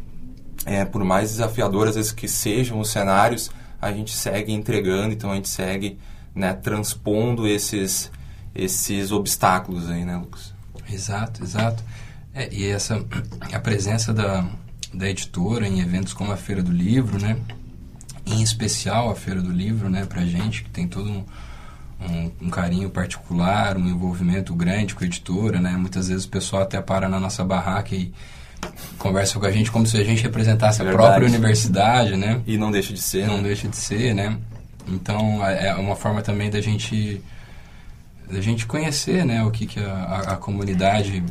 é, 0.66 0.86
por 0.86 1.04
mais 1.04 1.32
desafiador 1.32 1.88
às 1.88 1.96
vezes 1.96 2.12
que 2.12 2.28
sejam 2.28 2.80
os 2.80 2.90
cenários, 2.90 3.52
a 3.82 3.92
gente 3.92 4.12
segue 4.12 4.54
entregando, 4.54 5.14
então 5.14 5.32
a 5.32 5.36
gente 5.36 5.50
segue 5.50 5.98
né, 6.34 6.54
transpondo 6.54 7.48
esses, 7.48 8.12
esses 8.56 9.12
obstáculos 9.12 9.90
aí, 9.90 10.06
né, 10.06 10.16
Lucas? 10.16 10.54
Exato, 10.90 11.44
exato. 11.44 11.84
É, 12.34 12.52
e 12.52 12.66
essa 12.66 13.04
a 13.52 13.60
presença 13.60 14.14
da, 14.14 14.48
da 14.94 15.10
editora 15.10 15.68
em 15.68 15.82
eventos 15.82 16.14
como 16.14 16.32
a 16.32 16.38
Feira 16.38 16.64
do 16.64 16.72
Livro, 16.72 17.20
né? 17.20 17.38
Em 18.26 18.42
especial 18.42 19.10
a 19.10 19.16
Feira 19.16 19.42
do 19.42 19.52
Livro, 19.52 19.90
né, 19.90 20.06
pra 20.06 20.26
gente, 20.26 20.64
que 20.64 20.70
tem 20.70 20.88
todo 20.88 21.10
um, 21.10 21.26
um, 22.00 22.32
um, 22.44 22.50
carinho 22.50 22.90
particular, 22.90 23.78
um 23.78 23.88
envolvimento 23.88 24.56
grande 24.56 24.96
com 24.96 25.04
a 25.04 25.08
editora, 25.08 25.60
né? 25.60 25.72
Muitas 25.72 26.08
vezes 26.08 26.26
o 26.26 26.30
pessoal 26.30 26.64
até 26.64 26.82
para 26.82 27.10
na 27.10 27.20
nossa 27.20 27.44
barraca 27.44 27.94
e 27.94 28.14
conversa 28.98 29.40
com 29.40 29.46
a 29.46 29.52
gente 29.52 29.72
como 29.72 29.86
se 29.86 29.98
a 29.98 30.04
gente 30.04 30.22
representasse 30.24 30.82
a 30.82 30.86
própria 30.86 31.28
universidade, 31.28 32.16
né? 32.16 32.42
E 32.46 32.58
não 32.58 32.72
deixa 32.72 32.94
de 32.94 33.02
ser. 33.02 33.28
Não 33.28 33.38
né? 33.38 33.44
deixa 33.44 33.68
de 33.68 33.76
ser, 33.76 34.14
né? 34.14 34.38
Então 34.88 35.46
é 35.46 35.74
uma 35.76 35.96
forma 35.96 36.22
também 36.22 36.50
da 36.50 36.62
gente 36.62 37.22
da 38.30 38.42
gente 38.42 38.66
conhecer, 38.66 39.26
né, 39.26 39.44
o 39.44 39.52
que, 39.52 39.66
que 39.66 39.80
a, 39.80 39.94
a, 39.94 40.20
a 40.34 40.36
comunidade 40.38 41.24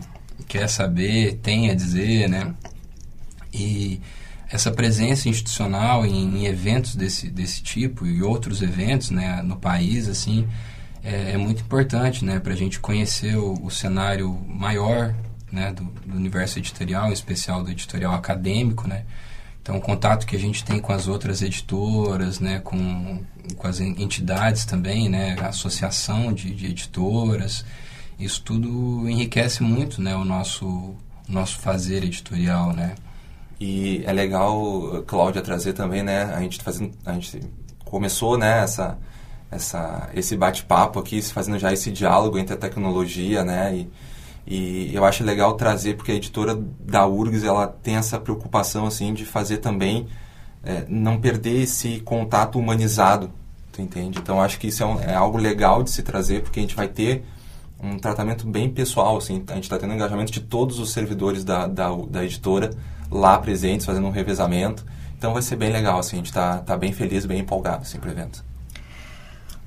quer 0.47 0.69
saber, 0.69 1.41
tem 1.43 1.71
a 1.71 1.75
dizer, 1.75 2.29
né? 2.29 2.55
E 3.53 4.01
essa 4.53 4.71
presença 4.71 5.29
institucional 5.29 6.05
em, 6.05 6.41
em, 6.41 6.47
eventos 6.47 6.95
desse, 6.95 7.29
desse 7.31 7.63
tipo 7.63 8.07
e 8.07 8.23
outros 8.23 8.61
eventos 8.61 9.11
né, 9.11 9.41
no 9.43 9.57
país 9.57 10.09
assim 10.09 10.47
é, 11.03 11.33
é 11.33 11.37
muito 11.39 11.63
importante 11.63 12.25
né, 12.25 12.39
para 12.39 12.53
a 12.53 12.57
gente 12.57 12.79
conhecer 12.79 13.37
o, 13.37 13.55
o, 13.65 13.71
cenário 13.71 14.39
maior 14.47 15.15
né, 15.53 15.73
do, 15.73 15.85
do, 15.85 16.16
universo 16.16 16.59
editorial, 16.59 17.11
em 17.11 17.12
especial 17.12 17.62
do 17.62 17.70
editorial 17.70 18.15
acadêmico. 18.15 18.89
Né? 18.89 19.05
Então, 19.61 19.77
o 19.77 19.81
contato 19.81 20.27
que 20.27 20.35
a 20.35 20.39
gente 20.39 20.65
tem 20.65 20.81
com 20.81 20.93
as 20.93 21.07
outras 21.07 21.43
editoras, 21.43 22.41
né, 22.41 22.59
com, 22.59 23.23
com 23.57 23.69
as 23.69 23.79
entidades 23.79 24.65
também, 24.65 25.09
né, 25.09 25.37
a 25.41 25.49
associação 25.49 26.33
de, 26.33 26.55
de 26.55 26.66
editoras, 26.66 27.65
isso 28.19 28.43
tudo 28.43 29.09
enriquece 29.09 29.62
muito 29.62 30.01
né, 30.01 30.16
o 30.16 30.24
nosso, 30.24 30.97
nosso 31.29 31.59
fazer 31.59 32.03
editorial. 32.03 32.73
Né? 32.73 32.95
E 33.61 34.03
é 34.05 34.12
legal, 34.12 35.05
Cláudia, 35.07 35.41
trazer 35.41 35.73
também, 35.73 36.03
né? 36.03 36.24
A 36.35 36.41
gente 36.41 36.61
fazendo, 36.61 36.93
a 37.07 37.12
gente 37.12 37.41
começou, 37.85 38.37
né? 38.37 38.65
Essa, 38.65 38.99
essa, 39.53 40.11
esse 40.15 40.37
bate-papo 40.37 40.99
aqui, 40.99 41.23
fazendo 41.23 41.61
já 41.61 41.73
esse 41.73 41.93
diálogo 41.93 42.39
entre 42.39 42.55
a 42.55 42.57
tecnologia, 42.57 43.45
né? 43.45 43.77
E, 43.77 43.91
e 44.47 44.94
eu 44.94 45.05
acho 45.05 45.23
legal 45.23 45.55
trazer 45.55 45.97
porque 45.97 46.12
a 46.12 46.14
editora 46.14 46.55
da 46.81 47.06
URGS 47.06 47.44
ela 47.44 47.66
tem 47.66 47.97
essa 47.97 48.19
preocupação 48.19 48.86
assim 48.86 49.14
de 49.14 49.24
fazer 49.24 49.59
também 49.59 50.09
é, 50.64 50.85
não 50.89 51.20
perder 51.20 51.62
esse 51.62 52.01
contato 52.01 52.59
humanizado, 52.59 53.31
tu 53.73 53.81
entende? 53.81 54.19
Então 54.19 54.40
acho 54.40 54.59
que 54.59 54.69
isso 54.69 54.82
é, 54.82 54.86
um, 54.86 55.01
é 55.01 55.14
algo 55.14 55.39
legal 55.39 55.82
de 55.82 55.90
se 55.90 56.02
trazer 56.02 56.43
porque 56.43 56.60
a 56.60 56.62
gente 56.62 56.74
vai 56.74 56.89
ter 56.89 57.24
um 57.82 57.98
tratamento 57.98 58.47
bem 58.47 58.70
pessoal, 58.70 59.16
assim, 59.16 59.43
a 59.48 59.55
gente 59.55 59.64
está 59.64 59.77
tendo 59.77 59.93
engajamento 59.93 60.31
de 60.31 60.40
todos 60.40 60.78
os 60.78 60.93
servidores 60.93 61.43
da, 61.43 61.66
da, 61.66 61.90
da 62.09 62.24
editora 62.24 62.70
lá 63.10 63.36
presentes, 63.39 63.85
fazendo 63.85 64.06
um 64.06 64.10
revezamento. 64.10 64.86
Então 65.19 65.32
vai 65.32 65.43
ser 65.43 65.56
bem 65.56 65.73
legal, 65.73 65.98
assim, 65.98 66.16
a 66.16 66.19
gente 66.19 66.27
está 66.27 66.59
tá 66.59 66.77
bem 66.77 66.93
feliz, 66.93 67.27
bem 67.27 67.40
empolgado 67.40 67.82
assim, 67.82 67.98
o 67.98 68.09
evento. 68.09 68.44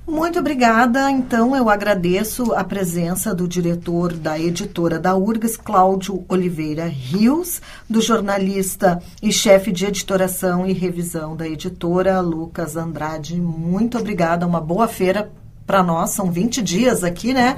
Muito 0.08 0.38
obrigada. 0.38 1.10
Então, 1.10 1.56
eu 1.56 1.68
agradeço 1.68 2.54
a 2.54 2.64
presença 2.64 3.34
do 3.34 3.48
diretor 3.48 4.14
da 4.14 4.40
editora 4.40 5.00
da 5.00 5.16
URGS, 5.16 5.58
Cláudio 5.58 6.24
Oliveira 6.30 6.86
Rios, 6.86 7.60
do 7.90 8.00
jornalista 8.02 9.02
e 9.22 9.32
chefe 9.32 9.72
de 9.72 9.86
editoração 9.86 10.68
e 10.68 10.74
revisão 10.74 11.36
da 11.36 11.48
editora, 11.48 12.22
Lucas 12.22 12.76
Andrade. 12.76 13.42
Muito 13.42 13.98
obrigada. 13.98 14.46
Uma 14.46 14.62
boa 14.62 14.88
feira 14.88 15.32
para 15.66 15.82
nós. 15.82 16.12
São 16.12 16.32
20 16.32 16.62
dias 16.62 17.04
aqui, 17.04 17.34
né? 17.34 17.58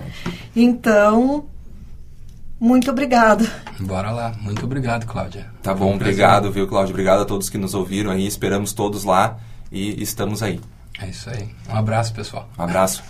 Então, 0.55 1.45
muito 2.57 2.89
obrigada. 2.89 3.45
Bora 3.81 4.09
lá. 4.09 4.33
Muito 4.39 4.63
obrigado, 4.63 5.05
Cláudia. 5.05 5.47
Tá 5.61 5.73
bom, 5.73 5.93
obrigado, 5.95 6.49
viu, 6.49 6.65
Cláudia? 6.65 6.93
Obrigado 6.93 7.23
a 7.23 7.25
todos 7.25 7.49
que 7.49 7.57
nos 7.57 7.73
ouviram 7.73 8.09
aí. 8.09 8.25
Esperamos 8.25 8.71
todos 8.71 9.03
lá 9.03 9.37
e 9.69 10.01
estamos 10.01 10.41
aí. 10.41 10.61
É 10.99 11.07
isso 11.07 11.29
aí. 11.29 11.53
Um 11.69 11.75
abraço, 11.75 12.13
pessoal. 12.13 12.49
Um 12.57 12.63
abraço. 12.63 13.03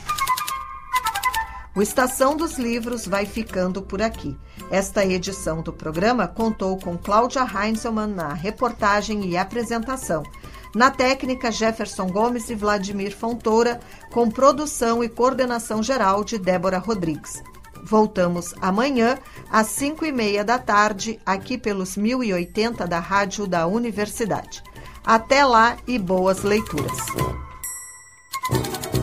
O 1.78 1.82
Estação 1.82 2.36
dos 2.36 2.58
Livros 2.58 3.06
vai 3.06 3.26
ficando 3.26 3.84
por 3.84 4.02
aqui. 4.02 4.36
Esta 4.72 5.06
edição 5.06 5.62
do 5.62 5.72
programa 5.72 6.28
contou 6.28 6.76
com 6.78 6.98
Cláudia 6.98 7.46
Heinzelmann 7.46 8.14
na 8.14 8.34
reportagem 8.34 9.30
e 9.30 9.38
apresentação. 9.38 10.24
Na 10.74 10.92
técnica, 10.92 11.52
Jefferson 11.52 12.08
Gomes 12.08 12.50
e 12.50 12.56
Vladimir 12.56 13.16
Fontoura, 13.16 13.80
com 14.12 14.30
produção 14.30 15.04
e 15.04 15.10
coordenação 15.10 15.82
geral 15.84 16.24
de 16.24 16.38
Débora 16.38 16.80
Rodrigues. 16.80 17.44
Voltamos 17.84 18.54
amanhã, 18.60 19.18
às 19.50 19.68
5 19.68 20.04
e 20.04 20.12
meia 20.12 20.44
da 20.44 20.60
tarde, 20.60 21.20
aqui 21.26 21.58
pelos 21.58 21.96
1080 21.96 22.86
da 22.86 23.00
Rádio 23.00 23.48
da 23.48 23.66
Universidade. 23.68 24.64
Até 25.06 25.46
lá 25.46 25.78
e 25.88 25.98
boas 25.98 26.44
leituras. 26.44 27.47
Thank 28.50 28.96
you. 28.96 28.97